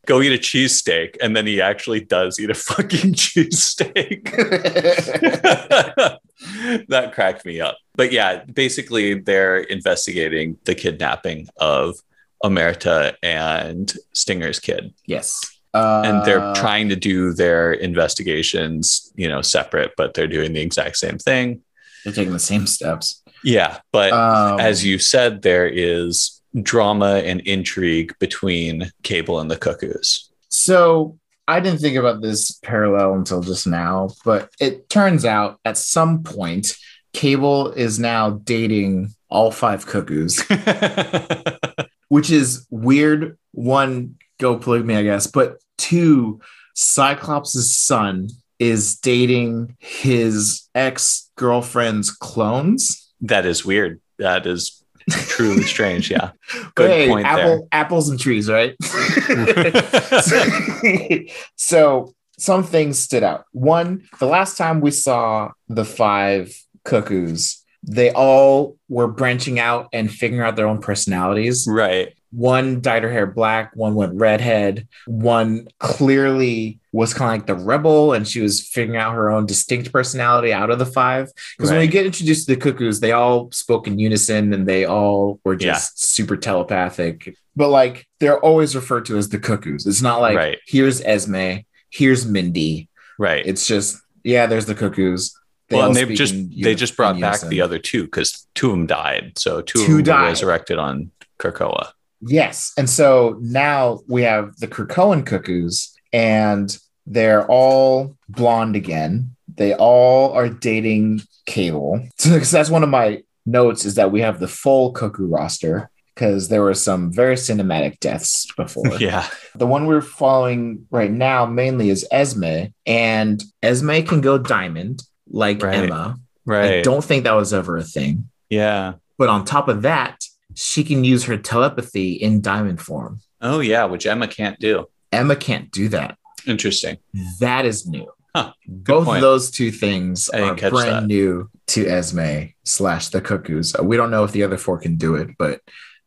Go 0.06 0.20
eat 0.20 0.32
a 0.32 0.38
cheesesteak. 0.38 1.16
And 1.20 1.36
then 1.36 1.46
he 1.46 1.60
actually 1.60 2.00
does 2.00 2.40
eat 2.40 2.50
a 2.50 2.54
fucking 2.54 3.12
cheesesteak. 3.14 4.24
that 6.88 7.12
cracked 7.14 7.46
me 7.46 7.60
up. 7.60 7.78
But 7.94 8.12
yeah, 8.12 8.44
basically 8.44 9.14
they're 9.14 9.60
investigating 9.60 10.56
the 10.64 10.74
kidnapping 10.74 11.48
of 11.58 11.96
Omerta 12.42 13.14
and 13.22 13.92
Stinger's 14.12 14.58
kid. 14.58 14.92
yes 15.06 15.40
uh, 15.74 16.02
And 16.04 16.24
they're 16.24 16.52
trying 16.54 16.88
to 16.88 16.96
do 16.96 17.32
their 17.32 17.72
investigations, 17.72 19.12
you 19.14 19.28
know, 19.28 19.42
separate, 19.42 19.92
but 19.96 20.14
they're 20.14 20.26
doing 20.26 20.52
the 20.52 20.60
exact 20.60 20.96
same 20.96 21.18
thing. 21.18 21.62
They're 22.04 22.12
taking 22.12 22.32
the 22.32 22.38
same 22.38 22.66
steps 22.66 23.22
Yeah. 23.42 23.78
But 23.92 24.12
um, 24.12 24.60
as 24.60 24.84
you 24.84 24.98
said, 24.98 25.42
there 25.42 25.68
is 25.68 26.40
drama 26.60 27.16
and 27.24 27.40
intrigue 27.40 28.14
between 28.18 28.90
Cable 29.02 29.40
and 29.40 29.50
the 29.50 29.56
Cuckoos. 29.56 30.30
So 30.48 31.18
I 31.48 31.60
didn't 31.60 31.80
think 31.80 31.96
about 31.96 32.22
this 32.22 32.52
parallel 32.62 33.14
until 33.14 33.40
just 33.40 33.66
now, 33.66 34.10
but 34.24 34.50
it 34.60 34.88
turns 34.88 35.24
out 35.24 35.58
at 35.64 35.76
some 35.76 36.22
point, 36.22 36.76
Cable 37.12 37.72
is 37.72 37.98
now 37.98 38.30
dating 38.30 39.12
all 39.28 39.50
five 39.50 39.86
cuckoos, 39.86 40.42
which 42.08 42.30
is 42.30 42.66
weird. 42.70 43.38
One, 43.52 44.16
go 44.38 44.56
polygamy, 44.56 44.96
I 44.96 45.02
guess, 45.02 45.26
but 45.26 45.58
two, 45.76 46.40
Cyclops' 46.74 47.70
son 47.70 48.28
is 48.62 48.96
dating 48.96 49.76
his 49.80 50.68
ex 50.72 51.28
girlfriend's 51.36 52.12
clones. 52.12 53.12
that 53.20 53.44
is 53.44 53.64
weird. 53.64 54.00
That 54.18 54.46
is 54.46 54.84
truly 55.10 55.62
strange. 55.62 56.12
Yeah. 56.12 56.30
Good 56.76 56.90
hey, 56.90 57.08
point 57.08 57.26
apple, 57.26 57.44
there. 57.44 57.60
Apples 57.72 58.08
and 58.08 58.20
trees, 58.20 58.48
right? 58.48 58.76
so 61.56 62.14
some 62.38 62.62
things 62.62 63.00
stood 63.00 63.24
out. 63.24 63.46
One, 63.50 64.08
the 64.20 64.26
last 64.26 64.56
time 64.56 64.80
we 64.80 64.92
saw 64.92 65.50
the 65.68 65.84
five 65.84 66.56
cuckoos, 66.84 67.64
they 67.82 68.12
all 68.12 68.78
were 68.88 69.08
branching 69.08 69.58
out 69.58 69.88
and 69.92 70.08
figuring 70.08 70.46
out 70.46 70.54
their 70.54 70.68
own 70.68 70.80
personalities. 70.80 71.66
Right. 71.68 72.14
One 72.32 72.80
dyed 72.80 73.02
her 73.02 73.10
hair 73.12 73.26
black, 73.26 73.72
one 73.76 73.94
went 73.94 74.14
redhead, 74.18 74.88
one 75.06 75.68
clearly 75.78 76.80
was 76.92 77.14
kind 77.14 77.30
of 77.30 77.38
like 77.38 77.46
the 77.46 77.64
rebel 77.64 78.12
and 78.12 78.26
she 78.26 78.40
was 78.40 78.60
figuring 78.66 78.98
out 79.00 79.14
her 79.14 79.30
own 79.30 79.46
distinct 79.46 79.92
personality 79.92 80.52
out 80.52 80.70
of 80.70 80.78
the 80.78 80.86
five. 80.86 81.30
Because 81.56 81.70
when 81.70 81.78
we 81.78 81.84
Right. 81.86 81.92
get 81.92 82.06
introduced 82.06 82.46
to 82.48 82.54
the 82.54 82.60
cuckoos, 82.60 83.00
they 83.00 83.12
all 83.12 83.50
spoke 83.52 83.86
in 83.86 83.98
unison 83.98 84.52
and 84.52 84.66
they 84.66 84.84
all 84.84 85.40
were 85.44 85.56
just 85.56 86.04
super 86.04 86.36
telepathic. 86.36 87.34
But 87.56 87.68
like 87.68 88.06
they're 88.20 88.38
always 88.40 88.74
referred 88.74 89.04
to 89.06 89.16
as 89.18 89.28
the 89.28 89.38
cuckoos. 89.38 89.86
It's 89.86 90.02
not 90.02 90.20
like 90.20 90.36
Right. 90.36 90.58
here's 90.66 91.00
Esme, 91.02 91.60
here's 91.90 92.26
Mindy. 92.26 92.88
Right. 93.18 93.44
It's 93.46 93.66
just 93.66 93.98
yeah, 94.24 94.46
there's 94.46 94.66
the 94.66 94.74
cuckoos. 94.74 95.34
They 95.68 95.76
well, 95.76 95.86
and 95.88 95.96
they 95.96 96.04
speak 96.04 96.16
just 96.18 96.34
they 96.62 96.74
just 96.74 96.96
brought 96.96 97.18
back 97.20 97.40
the 97.40 97.60
other 97.62 97.78
two 97.78 98.04
because 98.04 98.46
two 98.54 98.66
of 98.70 98.72
them 98.72 98.86
died. 98.86 99.32
So 99.38 99.62
two, 99.62 99.78
Two 99.86 99.98
of 99.98 100.04
them 100.04 100.14
were 100.16 100.22
died. 100.22 100.28
resurrected 100.28 100.78
on 100.78 101.10
Krakoa. 101.38 101.92
Yes. 102.22 102.72
And 102.78 102.88
so 102.88 103.36
now 103.40 104.00
we 104.08 104.22
have 104.22 104.56
the 104.58 104.68
Krakoan 104.68 105.26
cuckoos, 105.26 105.92
and 106.12 106.76
they're 107.06 107.46
all 107.46 108.16
blonde 108.28 108.76
again. 108.76 109.34
They 109.54 109.74
all 109.74 110.32
are 110.32 110.48
dating 110.48 111.22
Cable. 111.46 112.00
So 112.18 112.38
'cause 112.38 112.50
that's 112.52 112.70
one 112.70 112.84
of 112.84 112.88
my 112.88 113.22
notes 113.44 113.84
is 113.84 113.96
that 113.96 114.12
we 114.12 114.20
have 114.20 114.38
the 114.38 114.46
full 114.48 114.92
cuckoo 114.92 115.26
roster 115.26 115.90
because 116.14 116.48
there 116.48 116.62
were 116.62 116.74
some 116.74 117.12
very 117.12 117.34
cinematic 117.34 117.98
deaths 117.98 118.46
before. 118.56 118.96
Yeah. 119.00 119.26
The 119.56 119.66
one 119.66 119.86
we're 119.86 120.00
following 120.00 120.86
right 120.90 121.10
now 121.10 121.44
mainly 121.46 121.90
is 121.90 122.06
Esme, 122.12 122.66
and 122.86 123.42
Esme 123.62 124.02
can 124.02 124.20
go 124.20 124.38
diamond 124.38 125.02
like 125.28 125.62
Right. 125.62 125.74
Emma. 125.84 126.16
Right. 126.46 126.78
I 126.78 126.82
don't 126.82 127.04
think 127.04 127.24
that 127.24 127.32
was 127.34 127.52
ever 127.52 127.76
a 127.76 127.82
thing. 127.82 128.28
Yeah. 128.48 128.94
But 129.18 129.28
on 129.28 129.44
top 129.44 129.66
of 129.68 129.82
that, 129.82 130.21
she 130.54 130.84
can 130.84 131.04
use 131.04 131.24
her 131.24 131.36
telepathy 131.36 132.12
in 132.12 132.40
diamond 132.40 132.80
form. 132.80 133.20
Oh 133.40 133.60
yeah, 133.60 133.84
which 133.84 134.06
Emma 134.06 134.28
can't 134.28 134.58
do. 134.58 134.88
Emma 135.10 135.36
can't 135.36 135.70
do 135.70 135.88
that. 135.88 136.16
Interesting. 136.46 136.98
That 137.40 137.64
is 137.66 137.86
new. 137.86 138.10
Huh. 138.34 138.52
Both 138.66 139.04
point. 139.06 139.16
of 139.18 139.22
those 139.22 139.50
two 139.50 139.70
things 139.70 140.28
are 140.30 140.54
brand 140.54 140.72
that. 140.72 141.06
new 141.06 141.50
to 141.68 141.86
Esme 141.86 142.46
slash 142.64 143.08
the 143.08 143.20
Cuckoos. 143.20 143.74
Uh, 143.78 143.82
We 143.84 143.96
don't 143.96 144.10
know 144.10 144.24
if 144.24 144.32
the 144.32 144.42
other 144.42 144.56
four 144.56 144.78
can 144.78 144.96
do 144.96 145.16
it, 145.16 145.30
but 145.38 145.60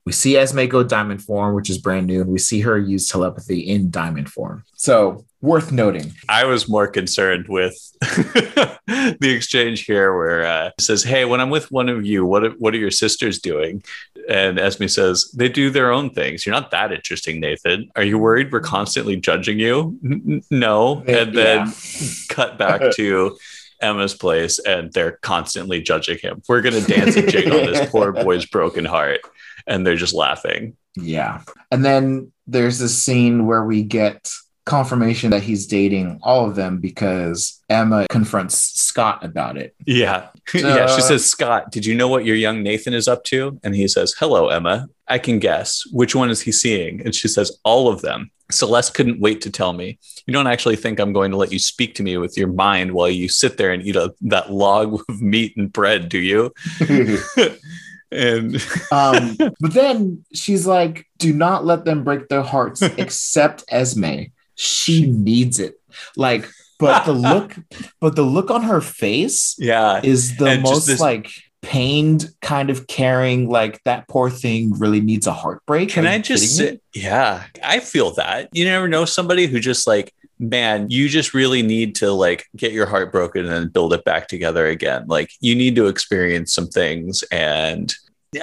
we 0.05 0.11
see 0.11 0.35
Esme 0.35 0.65
go 0.65 0.83
diamond 0.83 1.23
form, 1.23 1.55
which 1.55 1.69
is 1.69 1.77
brand 1.77 2.07
new, 2.07 2.21
and 2.21 2.29
we 2.29 2.39
see 2.39 2.61
her 2.61 2.77
use 2.77 3.07
telepathy 3.07 3.59
in 3.59 3.89
diamond 3.91 4.29
form. 4.29 4.63
So 4.75 5.25
worth 5.45 5.71
noting. 5.71 6.13
I 6.27 6.45
was 6.45 6.67
more 6.67 6.87
concerned 6.87 7.47
with 7.47 7.73
the 8.01 9.19
exchange 9.35 9.85
here 9.85 10.15
where 10.15 10.45
uh, 10.45 10.67
it 10.67 10.81
says, 10.81 11.03
"Hey, 11.03 11.25
when 11.25 11.39
I'm 11.41 11.49
with 11.49 11.71
one 11.71 11.89
of 11.89 12.05
you, 12.05 12.25
what 12.25 12.43
are, 12.43 12.51
what 12.51 12.73
are 12.73 12.77
your 12.77 12.91
sisters 12.91 13.39
doing?" 13.39 13.83
And 14.29 14.59
Esme 14.59 14.87
says, 14.87 15.31
"They 15.35 15.49
do 15.49 15.69
their 15.69 15.91
own 15.91 16.09
things. 16.09 16.45
You're 16.45 16.55
not 16.55 16.71
that 16.71 16.91
interesting, 16.91 17.39
Nathan. 17.39 17.89
Are 17.95 18.03
you 18.03 18.17
worried 18.17 18.51
we're 18.51 18.59
constantly 18.59 19.15
judging 19.17 19.59
you?" 19.59 19.97
N- 20.03 20.41
no. 20.51 21.03
And 21.07 21.33
then 21.35 21.67
Yeah. 21.67 22.07
cut 22.29 22.57
back 22.57 22.81
to 22.95 23.37
Emma's 23.81 24.13
place, 24.13 24.59
and 24.59 24.91
they're 24.93 25.17
constantly 25.21 25.81
judging 25.81 26.17
him. 26.17 26.41
We're 26.49 26.61
gonna 26.61 26.81
dance 26.81 27.15
and 27.15 27.29
jig 27.29 27.47
on 27.51 27.65
this 27.71 27.89
poor 27.91 28.11
boy's 28.11 28.45
broken 28.45 28.85
heart, 28.85 29.19
and 29.67 29.85
they're 29.85 29.95
just 29.95 30.13
laughing. 30.13 30.75
Yeah. 30.97 31.41
And 31.71 31.83
then 31.83 32.31
there's 32.47 32.79
this 32.79 32.97
scene 32.97 33.45
where 33.47 33.63
we 33.65 33.83
get 33.83 34.29
confirmation 34.65 35.29
that 35.31 35.43
he's 35.43 35.67
dating 35.67 36.19
all 36.23 36.47
of 36.49 36.55
them 36.55 36.79
because 36.79 37.61
Emma 37.69 38.07
confronts 38.09 38.57
Scott 38.79 39.23
about 39.23 39.57
it. 39.57 39.75
Yeah. 39.85 40.27
yeah. 40.53 40.87
She 40.87 41.01
Uh, 41.01 41.07
says, 41.07 41.25
Scott, 41.25 41.71
did 41.71 41.85
you 41.85 41.95
know 41.95 42.07
what 42.07 42.25
your 42.25 42.35
young 42.35 42.63
Nathan 42.63 42.93
is 42.93 43.07
up 43.07 43.23
to? 43.25 43.59
And 43.63 43.75
he 43.75 43.87
says, 43.87 44.15
Hello, 44.17 44.49
Emma. 44.49 44.87
I 45.07 45.19
can 45.19 45.37
guess. 45.37 45.83
Which 45.91 46.15
one 46.15 46.31
is 46.31 46.41
he 46.41 46.51
seeing? 46.51 47.01
And 47.01 47.13
she 47.13 47.27
says, 47.27 47.57
All 47.63 47.87
of 47.89 48.01
them. 48.01 48.31
Celeste 48.51 48.93
couldn't 48.93 49.19
wait 49.19 49.41
to 49.41 49.49
tell 49.49 49.73
me. 49.73 49.97
You 50.27 50.33
don't 50.33 50.45
actually 50.47 50.75
think 50.75 50.99
I'm 50.99 51.13
going 51.13 51.31
to 51.31 51.37
let 51.37 51.51
you 51.51 51.57
speak 51.59 51.95
to 51.95 52.03
me 52.03 52.17
with 52.17 52.37
your 52.37 52.47
mind 52.47 52.91
while 52.91 53.09
you 53.09 53.27
sit 53.27 53.57
there 53.57 53.71
and 53.71 53.81
eat 53.83 53.95
a, 53.95 54.13
that 54.21 54.51
log 54.51 54.99
of 55.09 55.21
meat 55.21 55.55
and 55.57 55.71
bread, 55.71 56.09
do 56.09 56.19
you? 56.19 56.53
and 58.11 58.55
um, 58.91 59.35
but 59.37 59.73
then 59.73 60.23
she's 60.33 60.65
like, 60.67 61.07
do 61.17 61.33
not 61.33 61.65
let 61.65 61.85
them 61.85 62.03
break 62.03 62.27
their 62.29 62.43
hearts 62.43 62.81
except 62.81 63.63
Esme. 63.69 64.23
She 64.55 65.09
needs 65.09 65.59
it. 65.59 65.79
Like, 66.15 66.49
but 66.79 67.05
the 67.05 67.13
look, 67.13 67.55
but 68.01 68.15
the 68.15 68.23
look 68.23 68.51
on 68.51 68.63
her 68.63 68.81
face 68.81 69.55
yeah. 69.57 70.01
is 70.03 70.37
the 70.37 70.45
And 70.45 70.63
most 70.63 70.87
this- 70.87 70.99
like 70.99 71.31
pained, 71.61 72.29
kind 72.41 72.69
of 72.69 72.87
caring. 72.87 73.49
Like 73.49 73.81
that 73.85 74.07
poor 74.07 74.29
thing 74.29 74.77
really 74.77 75.01
needs 75.01 75.27
a 75.27 75.33
heartbreak. 75.33 75.89
Can 75.89 76.05
I 76.05 76.19
just 76.19 76.57
say, 76.57 76.79
yeah, 76.93 77.43
I 77.63 77.79
feel 77.79 78.11
that. 78.11 78.49
You 78.53 78.65
never 78.65 78.87
know 78.87 79.05
somebody 79.05 79.47
who 79.47 79.59
just 79.59 79.87
like, 79.87 80.13
man, 80.37 80.89
you 80.89 81.09
just 81.09 81.33
really 81.33 81.63
need 81.63 81.95
to 81.95 82.11
like 82.11 82.45
get 82.55 82.71
your 82.71 82.85
heart 82.85 83.11
broken 83.11 83.45
and 83.45 83.71
build 83.71 83.93
it 83.93 84.03
back 84.03 84.27
together 84.27 84.67
again. 84.67 85.05
Like 85.07 85.31
you 85.39 85.55
need 85.55 85.75
to 85.77 85.87
experience 85.87 86.53
some 86.53 86.67
things 86.67 87.23
and 87.31 87.93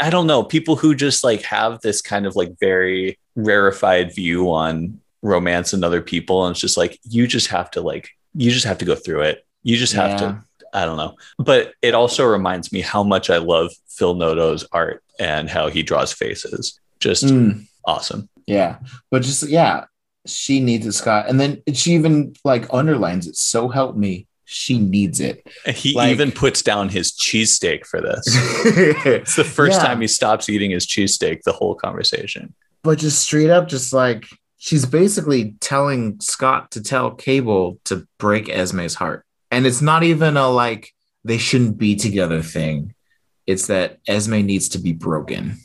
I 0.00 0.08
don't 0.08 0.26
know, 0.26 0.42
people 0.42 0.76
who 0.76 0.94
just 0.94 1.22
like 1.22 1.42
have 1.42 1.80
this 1.82 2.00
kind 2.00 2.24
of 2.26 2.34
like 2.34 2.58
very 2.58 3.18
rarefied 3.36 4.14
view 4.14 4.50
on 4.50 5.01
romance 5.22 5.72
and 5.72 5.84
other 5.84 6.02
people 6.02 6.44
and 6.46 6.52
it's 6.52 6.60
just 6.60 6.76
like 6.76 6.98
you 7.04 7.26
just 7.26 7.46
have 7.48 7.70
to 7.70 7.80
like 7.80 8.10
you 8.34 8.50
just 8.50 8.66
have 8.66 8.78
to 8.78 8.84
go 8.84 8.94
through 8.94 9.22
it. 9.22 9.46
You 9.62 9.76
just 9.76 9.92
have 9.94 10.10
Yeah. 10.10 10.16
to 10.18 10.44
I 10.74 10.84
don't 10.86 10.96
know. 10.96 11.16
But 11.38 11.74
it 11.82 11.94
also 11.94 12.24
reminds 12.24 12.72
me 12.72 12.80
how 12.80 13.02
much 13.02 13.28
I 13.30 13.36
love 13.36 13.70
Phil 13.88 14.14
Noto's 14.14 14.66
art 14.72 15.02
and 15.18 15.48
how 15.50 15.68
he 15.68 15.82
draws 15.82 16.12
faces. 16.12 16.78
Just 16.98 17.24
Mm. 17.24 17.66
awesome. 17.84 18.28
Yeah, 18.46 18.78
but 19.10 19.22
just 19.22 19.48
yeah, 19.48 19.84
she 20.26 20.60
needs 20.60 20.86
it, 20.86 20.92
Scott. 20.92 21.26
And 21.28 21.38
then 21.38 21.62
she 21.74 21.92
even 21.92 22.34
like 22.44 22.66
underlines 22.72 23.26
it. 23.26 23.36
So 23.36 23.68
help 23.68 23.96
me, 23.96 24.26
she 24.46 24.78
needs 24.78 25.20
it. 25.20 25.46
He 25.66 25.94
Like- 25.94 26.10
even 26.10 26.32
puts 26.32 26.62
down 26.62 26.88
his 26.88 27.12
cheesesteak 27.12 27.84
for 27.86 28.00
this. 28.00 28.24
It's 29.06 29.36
the 29.36 29.44
first 29.44 29.78
Yeah. 29.80 29.86
time 29.88 30.00
he 30.00 30.08
stops 30.08 30.48
eating 30.48 30.70
his 30.70 30.86
cheesesteak 30.86 31.42
the 31.44 31.52
whole 31.52 31.74
conversation. 31.74 32.54
but 32.84 32.98
just 32.98 33.20
straight 33.22 33.50
up, 33.50 33.68
just 33.68 33.92
like 33.92 34.24
she's 34.64 34.86
basically 34.86 35.56
telling 35.58 36.20
Scott 36.20 36.70
to 36.70 36.80
tell 36.80 37.10
Cable 37.10 37.80
to 37.86 38.06
break 38.18 38.48
Esme's 38.48 38.94
heart, 38.94 39.26
and 39.50 39.66
it's 39.66 39.82
not 39.82 40.04
even 40.04 40.36
a 40.36 40.48
like 40.48 40.92
they 41.24 41.36
shouldn't 41.36 41.78
be 41.78 41.96
together 41.96 42.42
thing. 42.42 42.94
It's 43.44 43.66
that 43.66 43.98
Esme 44.06 44.36
needs 44.36 44.68
to 44.70 44.78
be 44.78 44.92
broken. 44.92 45.56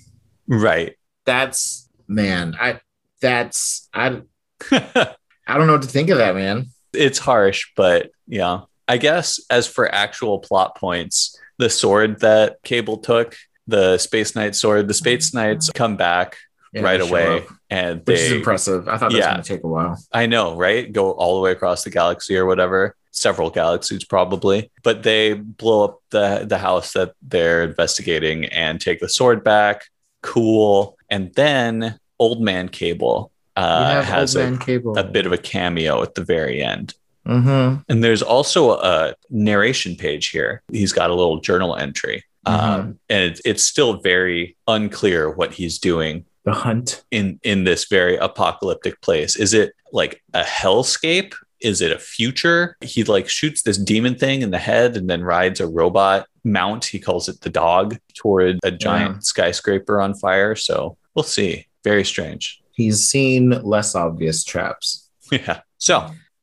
Right. 0.47 0.95
That's 1.25 1.87
man, 2.07 2.57
I 2.59 2.81
that's 3.21 3.87
I 3.93 4.23
I 4.71 5.13
don't 5.47 5.67
know 5.67 5.73
what 5.73 5.83
to 5.83 5.87
think 5.87 6.09
of 6.09 6.17
that, 6.17 6.33
man. 6.33 6.65
it's 6.91 7.19
harsh, 7.19 7.67
but 7.75 8.09
yeah. 8.25 8.61
I 8.87 8.97
guess 8.97 9.39
as 9.51 9.67
for 9.67 9.93
actual 9.93 10.39
plot 10.39 10.75
points, 10.75 11.37
the 11.59 11.69
sword 11.69 12.21
that 12.21 12.63
Cable 12.63 12.97
took, 12.97 13.35
the 13.67 13.99
Space 13.99 14.35
Knight 14.35 14.55
sword, 14.55 14.87
the 14.87 14.95
Space 14.95 15.29
mm-hmm. 15.29 15.37
Knights 15.37 15.69
come 15.69 15.97
back 15.97 16.37
Yeah, 16.73 16.81
right 16.81 17.01
away 17.01 17.39
up, 17.39 17.56
and 17.69 18.02
which 18.06 18.19
is 18.19 18.31
impressive. 18.31 18.88
I 18.88 18.98
thought 18.98 19.11
that 19.11 19.15
was 19.18 19.26
Yeah. 19.26 19.31
going 19.34 19.44
to 19.44 19.48
take 19.48 19.64
a 19.64 19.68
while. 19.68 20.02
I 20.14 20.26
know, 20.26 20.56
right? 20.56 20.91
Go 20.91 21.11
all 21.11 21.35
the 21.35 21.41
way 21.41 21.52
across 21.52 21.84
the 21.84 21.89
galaxy 21.89 22.38
or 22.38 22.45
whatever, 22.45 22.95
several 23.11 23.49
galaxies 23.49 24.03
probably. 24.06 24.72
But 24.84 25.03
they 25.03 25.34
blow 25.34 25.84
up 25.84 26.02
the 26.11 26.45
the 26.48 26.57
house 26.57 26.94
that 26.94 27.14
they're 27.22 27.64
investigating 27.64 28.45
and 28.45 28.80
take 28.80 28.99
the 28.99 29.10
sword 29.10 29.44
back. 29.44 29.85
Cool. 30.22 30.98
And 31.10 31.34
then 31.35 31.99
Old 32.19 32.41
Man 32.41 32.69
Cable 32.69 33.31
uh, 33.56 34.02
has 34.03 34.35
a, 34.35 34.57
Cable. 34.57 34.98
a 34.98 35.03
bit 35.03 35.26
of 35.26 35.31
a 35.31 35.38
cameo 35.38 36.02
at 36.03 36.15
the 36.15 36.23
very 36.23 36.61
end. 36.64 36.94
Mm-hmm. 37.27 37.81
And 37.89 38.03
there's 38.03 38.22
also 38.22 38.80
a 38.80 39.14
narration 39.30 39.95
page 39.95 40.27
here. 40.27 40.61
He's 40.72 40.94
got 40.94 41.10
a 41.10 41.14
little 41.14 41.39
journal 41.39 41.76
entry. 41.76 42.23
Um, 42.45 42.98
and 43.10 43.23
it's, 43.26 43.41
it's 43.44 43.64
still 43.64 43.99
very 43.99 44.56
unclear 44.68 45.30
what 45.30 45.53
he's 45.53 45.80
doing 45.80 46.23
The 46.47 46.53
hunt. 46.53 47.03
in 47.11 47.39
in 47.43 47.65
this 47.65 47.85
very 47.97 48.15
apocalyptic 48.15 49.01
place 49.01 49.35
is 49.35 49.53
it 49.53 49.73
like 49.91 50.13
a 50.33 50.43
hellscape 50.43 51.33
is 51.59 51.81
it 51.81 51.91
a 51.91 51.99
future 51.99 52.77
he 52.81 53.03
like 53.03 53.27
shoots 53.27 53.63
this 53.63 53.77
demon 53.77 54.15
thing 54.15 54.41
in 54.45 54.51
the 54.51 54.63
head 54.71 54.95
and 54.97 55.09
then 55.09 55.21
rides 55.23 55.59
a 55.59 55.67
robot 55.67 56.19
mount 56.45 56.85
he 56.85 56.99
calls 56.99 57.27
it 57.27 57.41
the 57.41 57.49
dog 57.49 57.97
toward 58.13 58.59
a 58.63 58.71
giant 58.71 59.15
Yeah. 59.15 59.19
skyscraper 59.31 59.99
on 59.99 60.13
fire 60.13 60.55
so 60.55 60.97
we'll 61.13 61.23
see 61.37 61.67
very 61.83 62.05
strange 62.05 62.43
He's 62.71 62.99
seen 63.13 63.49
less 63.73 63.89
obvious 63.95 64.43
traps. 64.51 65.09
yeah 65.31 65.59
so 65.79 65.95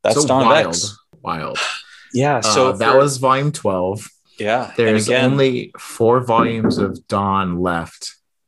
that's 0.03 0.21
so 0.27 0.35
wild. 0.37 0.77
Wild. 1.23 1.59
yeah 2.13 2.41
So 2.41 2.51
so 2.55 2.73
that 2.73 2.95
was 2.97 3.17
volume 3.19 3.53
12. 3.53 4.07
yeah 4.39 4.73
There's 4.77 5.07
again 5.09 5.31
only 5.33 5.73
four 5.79 6.21
volumes 6.21 6.77
of 6.77 6.91
Dawn 7.09 7.49
left. 7.71 8.03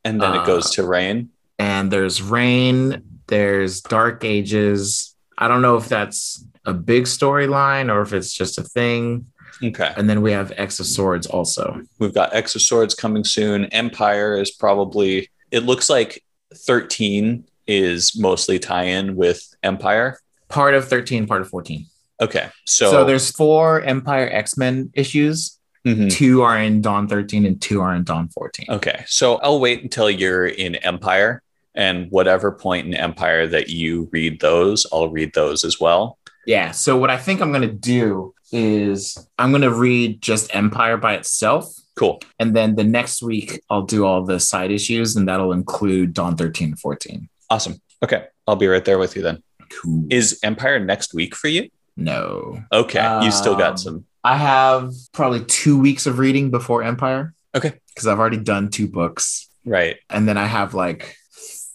and 0.05 0.21
then 0.21 0.33
uh, 0.37 0.43
it 0.43 0.47
goes 0.47 0.67
to 0.77 0.83
Reign 0.87 1.31
And 1.59 1.91
there's 1.91 2.21
Reign, 2.23 3.03
there's 3.29 3.81
Dark 3.81 4.25
Ages. 4.25 5.15
I 5.39 5.49
don't 5.49 5.63
know 5.63 5.77
if 5.77 5.89
that's 5.89 6.45
a 6.65 6.73
big 6.75 7.05
storyline 7.05 7.93
or 7.93 8.03
if 8.03 8.13
it's 8.13 8.33
just 8.33 8.59
a 8.59 8.63
thing. 8.63 9.27
okay 9.63 9.93
And 9.97 10.09
then 10.09 10.21
we 10.23 10.33
have 10.33 10.53
X 10.57 10.81
of 10.81 10.87
Swords 10.87 11.27
also. 11.27 11.81
We've 11.99 12.15
got 12.15 12.35
X 12.35 12.55
of 12.55 12.63
Swords 12.63 12.95
coming 12.95 13.25
soon. 13.25 13.67
Empire 13.67 14.39
is 14.41 14.51
probably, 14.51 15.31
it 15.51 15.61
looks 15.65 15.89
like 15.89 16.23
13 16.55 17.45
is 17.67 18.17
mostly 18.19 18.59
tie 18.59 18.85
in 18.85 19.17
with 19.17 19.43
Empire. 19.63 20.19
Part 20.49 20.75
of 20.75 20.87
13, 20.89 21.27
part 21.27 21.41
of 21.43 21.49
14. 21.49 21.87
Okay. 22.21 22.49
So, 22.67 22.91
So, 22.91 23.05
there's 23.05 23.31
four 23.31 23.83
Empire 23.83 24.29
X-Men 24.33 24.91
issues. 24.95 25.59
Mhm. 25.87 26.11
Two 26.11 26.43
are 26.43 26.59
in 26.59 26.81
Dawn 26.81 27.07
13 27.09 27.47
and 27.47 27.61
two 27.61 27.81
are 27.81 27.95
in 27.95 28.03
Dawn 28.05 28.29
14. 28.29 28.67
okay. 28.71 29.05
So 29.07 29.37
I'll 29.37 29.61
wait 29.61 29.83
until 29.83 30.11
you're 30.11 30.47
in 30.47 30.75
Empire 30.77 31.43
and 31.77 32.11
whatever 32.11 32.51
point 32.53 32.87
in 32.87 32.95
Empire 32.95 33.47
that 33.47 33.69
you 33.69 34.09
read 34.13 34.41
those, 34.41 34.87
I'll 34.93 35.09
read 35.11 35.33
those 35.35 35.65
as 35.65 35.79
well. 35.79 36.19
Yeah. 36.47 36.71
So 36.73 36.97
what 36.97 37.11
I 37.11 37.17
think 37.19 37.41
I'm 37.41 37.53
gonna 37.53 37.67
do 37.73 38.35
is 38.53 39.17
I'm 39.39 39.53
gonna 39.53 39.71
read 39.73 40.23
just 40.23 40.55
Empire 40.55 40.97
by 40.97 41.15
itself. 41.15 41.73
Cool. 41.97 42.21
And 42.39 42.55
then 42.55 42.77
the 42.77 42.85
next 42.85 43.23
week 43.23 43.61
I'll 43.71 43.83
do 43.83 44.05
all 44.05 44.25
the 44.25 44.39
side 44.41 44.71
issues 44.71 45.17
and 45.17 45.29
that'll 45.29 45.53
include 45.53 46.13
Dawn 46.15 46.37
13 46.37 46.69
and 46.69 46.79
14. 46.79 47.29
Awesome. 47.51 47.81
Okay. 48.03 48.25
I'll 48.47 48.57
be 48.57 48.67
right 48.69 48.85
there 48.85 48.99
with 48.99 49.17
you 49.17 49.23
then. 49.23 49.43
Cool. 49.71 50.07
Is 50.11 50.39
Empire 50.43 50.79
next 50.79 51.15
week 51.15 51.35
for 51.35 51.49
you? 51.49 51.69
no. 51.97 52.63
Okay. 52.73 53.21
you 53.25 53.31
still 53.31 53.55
Um, 53.55 53.59
got 53.59 53.81
some. 53.81 54.05
I 54.23 54.37
have 54.37 54.93
probably 55.13 55.45
two 55.45 55.79
weeks 55.81 56.07
of 56.07 56.19
reading 56.19 56.51
before 56.51 56.83
Empire. 56.83 57.33
Okay. 57.55 57.73
Because 57.89 58.07
I've 58.07 58.19
already 58.19 58.37
done 58.39 58.69
two 58.71 58.87
books. 58.87 59.49
Right. 59.65 59.97
And 60.11 60.29
then 60.29 60.37
I 60.37 60.45
have 60.47 60.75
like 60.75 61.17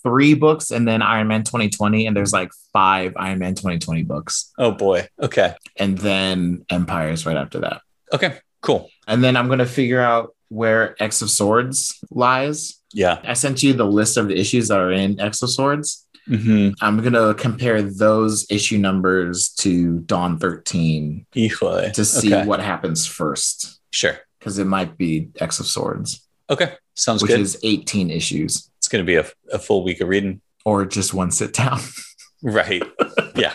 three 0.04 0.34
books 0.34 0.72
and 0.72 0.88
then 0.88 1.02
Iron 1.02 1.28
Man 1.28 1.44
2020. 1.44 2.08
And 2.08 2.16
there's 2.16 2.34
like 2.34 2.52
five 2.74 3.14
Iron 3.18 3.40
Man 3.40 3.56
2020 3.56 4.04
books. 4.04 4.52
Oh 4.58 4.72
boy. 4.72 5.08
Okay. 5.22 5.56
And 5.78 5.98
then 5.98 6.66
Empires 6.70 7.26
right 7.26 7.38
after 7.38 7.60
that. 7.60 7.82
Okay. 8.14 8.38
Cool. 8.62 8.90
And 9.08 9.24
then 9.24 9.36
I'm 9.38 9.48
going 9.48 9.60
to 9.60 9.66
figure 9.66 10.02
out 10.02 10.36
where 10.50 11.02
X 11.02 11.22
of 11.22 11.30
Swords 11.30 12.00
lies. 12.12 12.80
Yeah. 12.94 13.20
I 13.24 13.34
sent 13.34 13.64
you 13.64 13.74
the 13.74 13.86
list 13.86 14.18
of 14.18 14.28
the 14.28 14.38
issues 14.38 14.68
that 14.68 14.80
are 14.80 14.92
in 14.92 15.20
X 15.20 15.42
of 15.42 15.50
Swords. 15.50 16.08
hmm 16.28 16.70
I'm 16.82 17.00
going 17.02 17.14
to 17.14 17.34
compare 17.38 17.82
those 17.82 18.46
issue 18.50 18.78
numbers 18.78 19.50
to 19.60 20.00
Dawn 20.02 20.38
13 20.40 21.26
to 21.34 22.06
see 22.06 22.34
okay. 22.34 22.46
what 22.46 22.60
happens 22.60 23.06
first 23.08 23.80
Sure. 23.92 24.18
because 24.40 24.58
it 24.60 24.66
might 24.66 24.98
be 24.98 25.30
X 25.40 25.60
of 25.60 25.66
Swords, 25.68 26.28
Okay. 26.50 26.74
Sounds 26.96 27.22
which 27.22 27.30
good. 27.30 27.40
Which 27.40 27.46
is 27.46 27.60
18 27.64 28.12
issues 28.12 28.70
going 28.92 29.04
to 29.04 29.08
be 29.08 29.16
a, 29.16 29.26
a 29.52 29.58
full 29.60 29.84
week 29.84 30.02
of 30.02 30.08
reading. 30.10 30.42
or 30.66 30.86
just 30.86 31.14
one 31.14 31.32
sit 31.32 31.54
down. 31.54 31.80
Right. 32.44 32.82
yeah. 33.36 33.54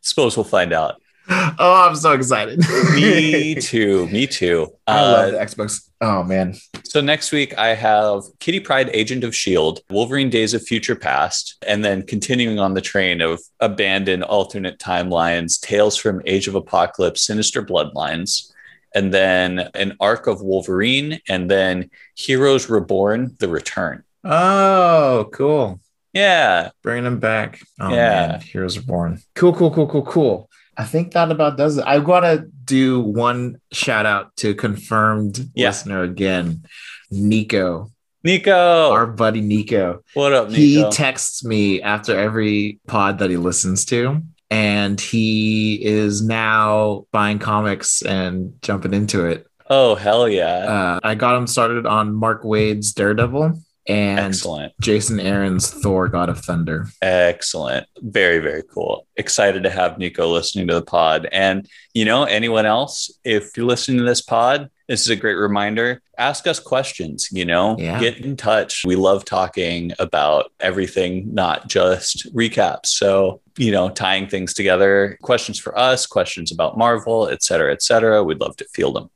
Suppose 0.00 0.38
we'll 0.38 0.44
find 0.44 0.72
out. 0.72 1.00
oh, 1.28 1.86
I'm 1.86 1.94
so 1.94 2.12
excited. 2.12 2.60
Me 2.94 3.54
too. 3.60 4.06
Me 4.08 4.26
too. 4.26 4.68
I 4.86 5.02
love 5.02 5.28
Uh, 5.28 5.30
the 5.32 5.36
Xbox. 5.44 5.88
Oh, 6.00 6.22
man. 6.22 6.54
so 6.84 7.02
next 7.02 7.30
week 7.30 7.56
I 7.58 7.74
have 7.74 8.22
Kitty 8.40 8.58
Pryde, 8.60 8.88
Agent 8.94 9.22
of 9.22 9.36
Shield, 9.36 9.80
Wolverine 9.90 10.30
Days 10.30 10.54
of 10.54 10.62
Future 10.62 10.96
Past, 10.96 11.62
and 11.68 11.84
then 11.84 12.06
continuing 12.06 12.58
on 12.58 12.72
the 12.72 12.80
train 12.80 13.20
of 13.20 13.38
abandoned 13.60 14.24
alternate 14.24 14.78
timelines, 14.78 15.60
Tales 15.60 15.96
from 15.98 16.22
Age 16.24 16.48
of 16.48 16.54
Apocalypse, 16.54 17.22
Sinister 17.22 17.62
Bloodlines, 17.62 18.50
and 18.94 19.12
then 19.12 19.68
an 19.74 19.94
arc 20.00 20.26
of 20.26 20.40
Wolverine, 20.40 21.20
and 21.28 21.50
then 21.50 21.90
Heroes 22.14 22.70
Reborn: 22.70 23.36
The 23.40 23.48
Return. 23.48 24.04
Oh, 24.24 25.28
cool. 25.32 25.80
Yeah. 26.12 26.70
Bringing 26.82 27.04
them 27.04 27.18
back. 27.18 27.60
Oh, 27.80 27.90
Yeah. 27.90 28.28
man. 28.28 28.40
Heroes 28.40 28.76
Reborn. 28.78 29.18
Cool, 29.34 29.52
cool, 29.54 29.70
cool, 29.70 29.86
cool, 29.88 30.02
cool. 30.04 30.50
I 30.76 30.84
think 30.84 31.12
that 31.12 31.30
about 31.30 31.56
does 31.56 31.76
it. 31.78 31.84
I've 31.86 32.04
got 32.04 32.20
to 32.20 32.46
do 32.64 33.00
one 33.00 33.56
shout 33.72 34.06
out 34.06 34.34
to 34.36 34.54
confirmed 34.54 35.50
Yeah. 35.54 35.68
listener 35.68 36.02
again, 36.02 36.64
Nico, 37.10 37.90
Nico. 38.24 38.90
our 38.92 39.06
buddy 39.06 39.40
Nico. 39.42 40.02
what 40.14 40.32
up, 40.32 40.50
He 40.50 40.88
texts 40.90 41.44
me 41.44 41.82
after 41.82 42.18
every 42.18 42.78
pod 42.86 43.18
that 43.18 43.28
he 43.30 43.36
listens 43.36 43.84
to, 43.86 44.22
and 44.50 44.98
he 45.00 45.84
is 45.84 46.22
now 46.22 47.04
buying 47.12 47.38
comics 47.38 48.00
and 48.02 48.54
jumping 48.62 48.94
into 48.94 49.26
it. 49.26 49.46
oh, 49.68 49.94
hell 49.94 50.28
yeah. 50.28 50.44
Uh, 50.56 51.00
I 51.02 51.14
got 51.14 51.36
him 51.36 51.46
started 51.46 51.86
on 51.86 52.14
Mark 52.14 52.44
Waid's 52.44 52.92
Daredevil. 52.92 53.58
And 53.86 54.18
Excellent. 54.20 54.72
Jason 54.80 55.18
Aaron's 55.18 55.70
Thor: 55.70 56.08
God 56.08 56.28
of 56.28 56.38
Thunder. 56.38 56.86
Excellent. 57.00 57.86
Very, 57.98 58.38
very 58.38 58.62
cool. 58.72 59.06
Excited 59.16 59.62
to 59.64 59.70
have 59.70 59.98
Nico 59.98 60.28
listening 60.28 60.68
to 60.68 60.74
the 60.74 60.82
pod. 60.82 61.28
And, 61.32 61.68
you 61.94 62.04
know, 62.04 62.24
anyone 62.24 62.66
else, 62.66 63.10
if 63.24 63.56
you're 63.56 63.66
listening 63.66 63.98
to 63.98 64.04
this 64.04 64.20
pod, 64.22 64.70
this 64.88 65.00
is 65.02 65.10
a 65.10 65.16
great 65.16 65.34
reminder. 65.34 66.00
Ask 66.18 66.46
us 66.46 66.60
questions, 66.60 67.28
you 67.32 67.44
know, 67.44 67.76
Yeah. 67.78 67.98
get 67.98 68.18
in 68.18 68.36
touch. 68.36 68.82
We 68.86 68.94
love 68.94 69.24
talking 69.24 69.92
about 69.98 70.52
everything, 70.60 71.32
not 71.34 71.68
just 71.68 72.32
recaps. 72.34 72.86
So, 72.86 73.40
you 73.56 73.72
know, 73.72 73.88
tying 73.90 74.28
things 74.28 74.54
together, 74.54 75.18
questions 75.22 75.58
for 75.58 75.76
us, 75.78 76.06
questions 76.06 76.52
about 76.52 76.78
Marvel, 76.78 77.28
et 77.28 77.42
cetera, 77.42 77.72
et 77.72 77.82
cetera. 77.82 78.22
We'd 78.22 78.40
love 78.40 78.56
to 78.56 78.66
field 78.72 78.96
them. 78.96 79.10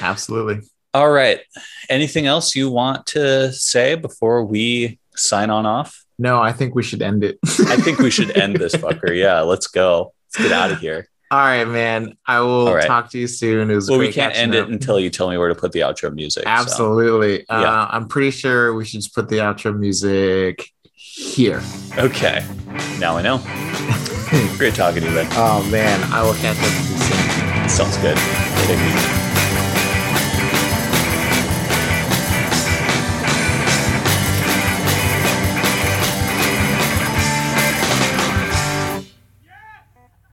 Absolutely. 0.00 0.60
All 0.94 1.10
right. 1.10 1.40
Anything 1.88 2.26
else 2.26 2.54
you 2.54 2.70
want 2.70 3.06
to 3.06 3.52
say 3.52 3.94
before 3.94 4.44
we 4.44 4.98
sign 5.14 5.50
on 5.50 5.64
off? 5.66 6.04
No, 6.18 6.40
I 6.40 6.52
think 6.52 6.74
we 6.74 6.82
should 6.82 7.02
end 7.02 7.24
it. 7.24 7.38
I 7.44 7.76
think 7.76 7.98
we 7.98 8.10
should 8.10 8.36
end 8.36 8.56
this 8.56 8.74
fucker. 8.74 9.16
Yeah, 9.16 9.40
let's 9.40 9.66
go. 9.66 10.12
Let's 10.38 10.48
get 10.48 10.52
out 10.52 10.70
of 10.70 10.78
here. 10.80 11.08
All 11.30 11.38
right, 11.38 11.64
man. 11.64 12.16
I 12.26 12.40
will 12.40 12.72
right. 12.74 12.86
talk 12.86 13.10
to 13.12 13.18
you 13.18 13.26
soon. 13.26 13.70
It 13.70 13.74
was 13.74 13.88
Well, 13.88 13.98
we 13.98 14.12
can't 14.12 14.36
end 14.36 14.54
up. 14.54 14.68
it 14.68 14.72
until 14.72 15.00
you 15.00 15.08
tell 15.08 15.30
me 15.30 15.38
where 15.38 15.48
to 15.48 15.54
put 15.54 15.72
the 15.72 15.80
outro 15.80 16.12
music. 16.14 16.42
so. 16.44 16.48
Absolutely. 16.48 17.46
Yeah. 17.48 17.60
Uh, 17.62 17.88
I'm 17.90 18.06
pretty 18.06 18.30
sure 18.30 18.74
we 18.74 18.84
should 18.84 19.00
just 19.00 19.14
put 19.14 19.30
the 19.30 19.38
outro 19.38 19.76
music 19.76 20.68
here. 20.94 21.62
Okay. 21.96 22.44
Now 22.98 23.16
I 23.16 23.22
know. 23.22 23.38
Great 24.58 24.74
talking 24.74 25.00
to 25.02 25.08
you, 25.08 25.14
Ben. 25.14 25.26
Oh 25.32 25.66
man, 25.70 26.02
I 26.12 26.22
will 26.22 26.34
catch 26.34 26.56
up 26.58 26.62
with 26.64 26.90
you 26.90 26.98
soon. 26.98 27.68
Sounds 27.68 27.96
good. 27.98 28.16
Take 28.66 28.78
it 28.78 28.96
easy. 28.96 29.21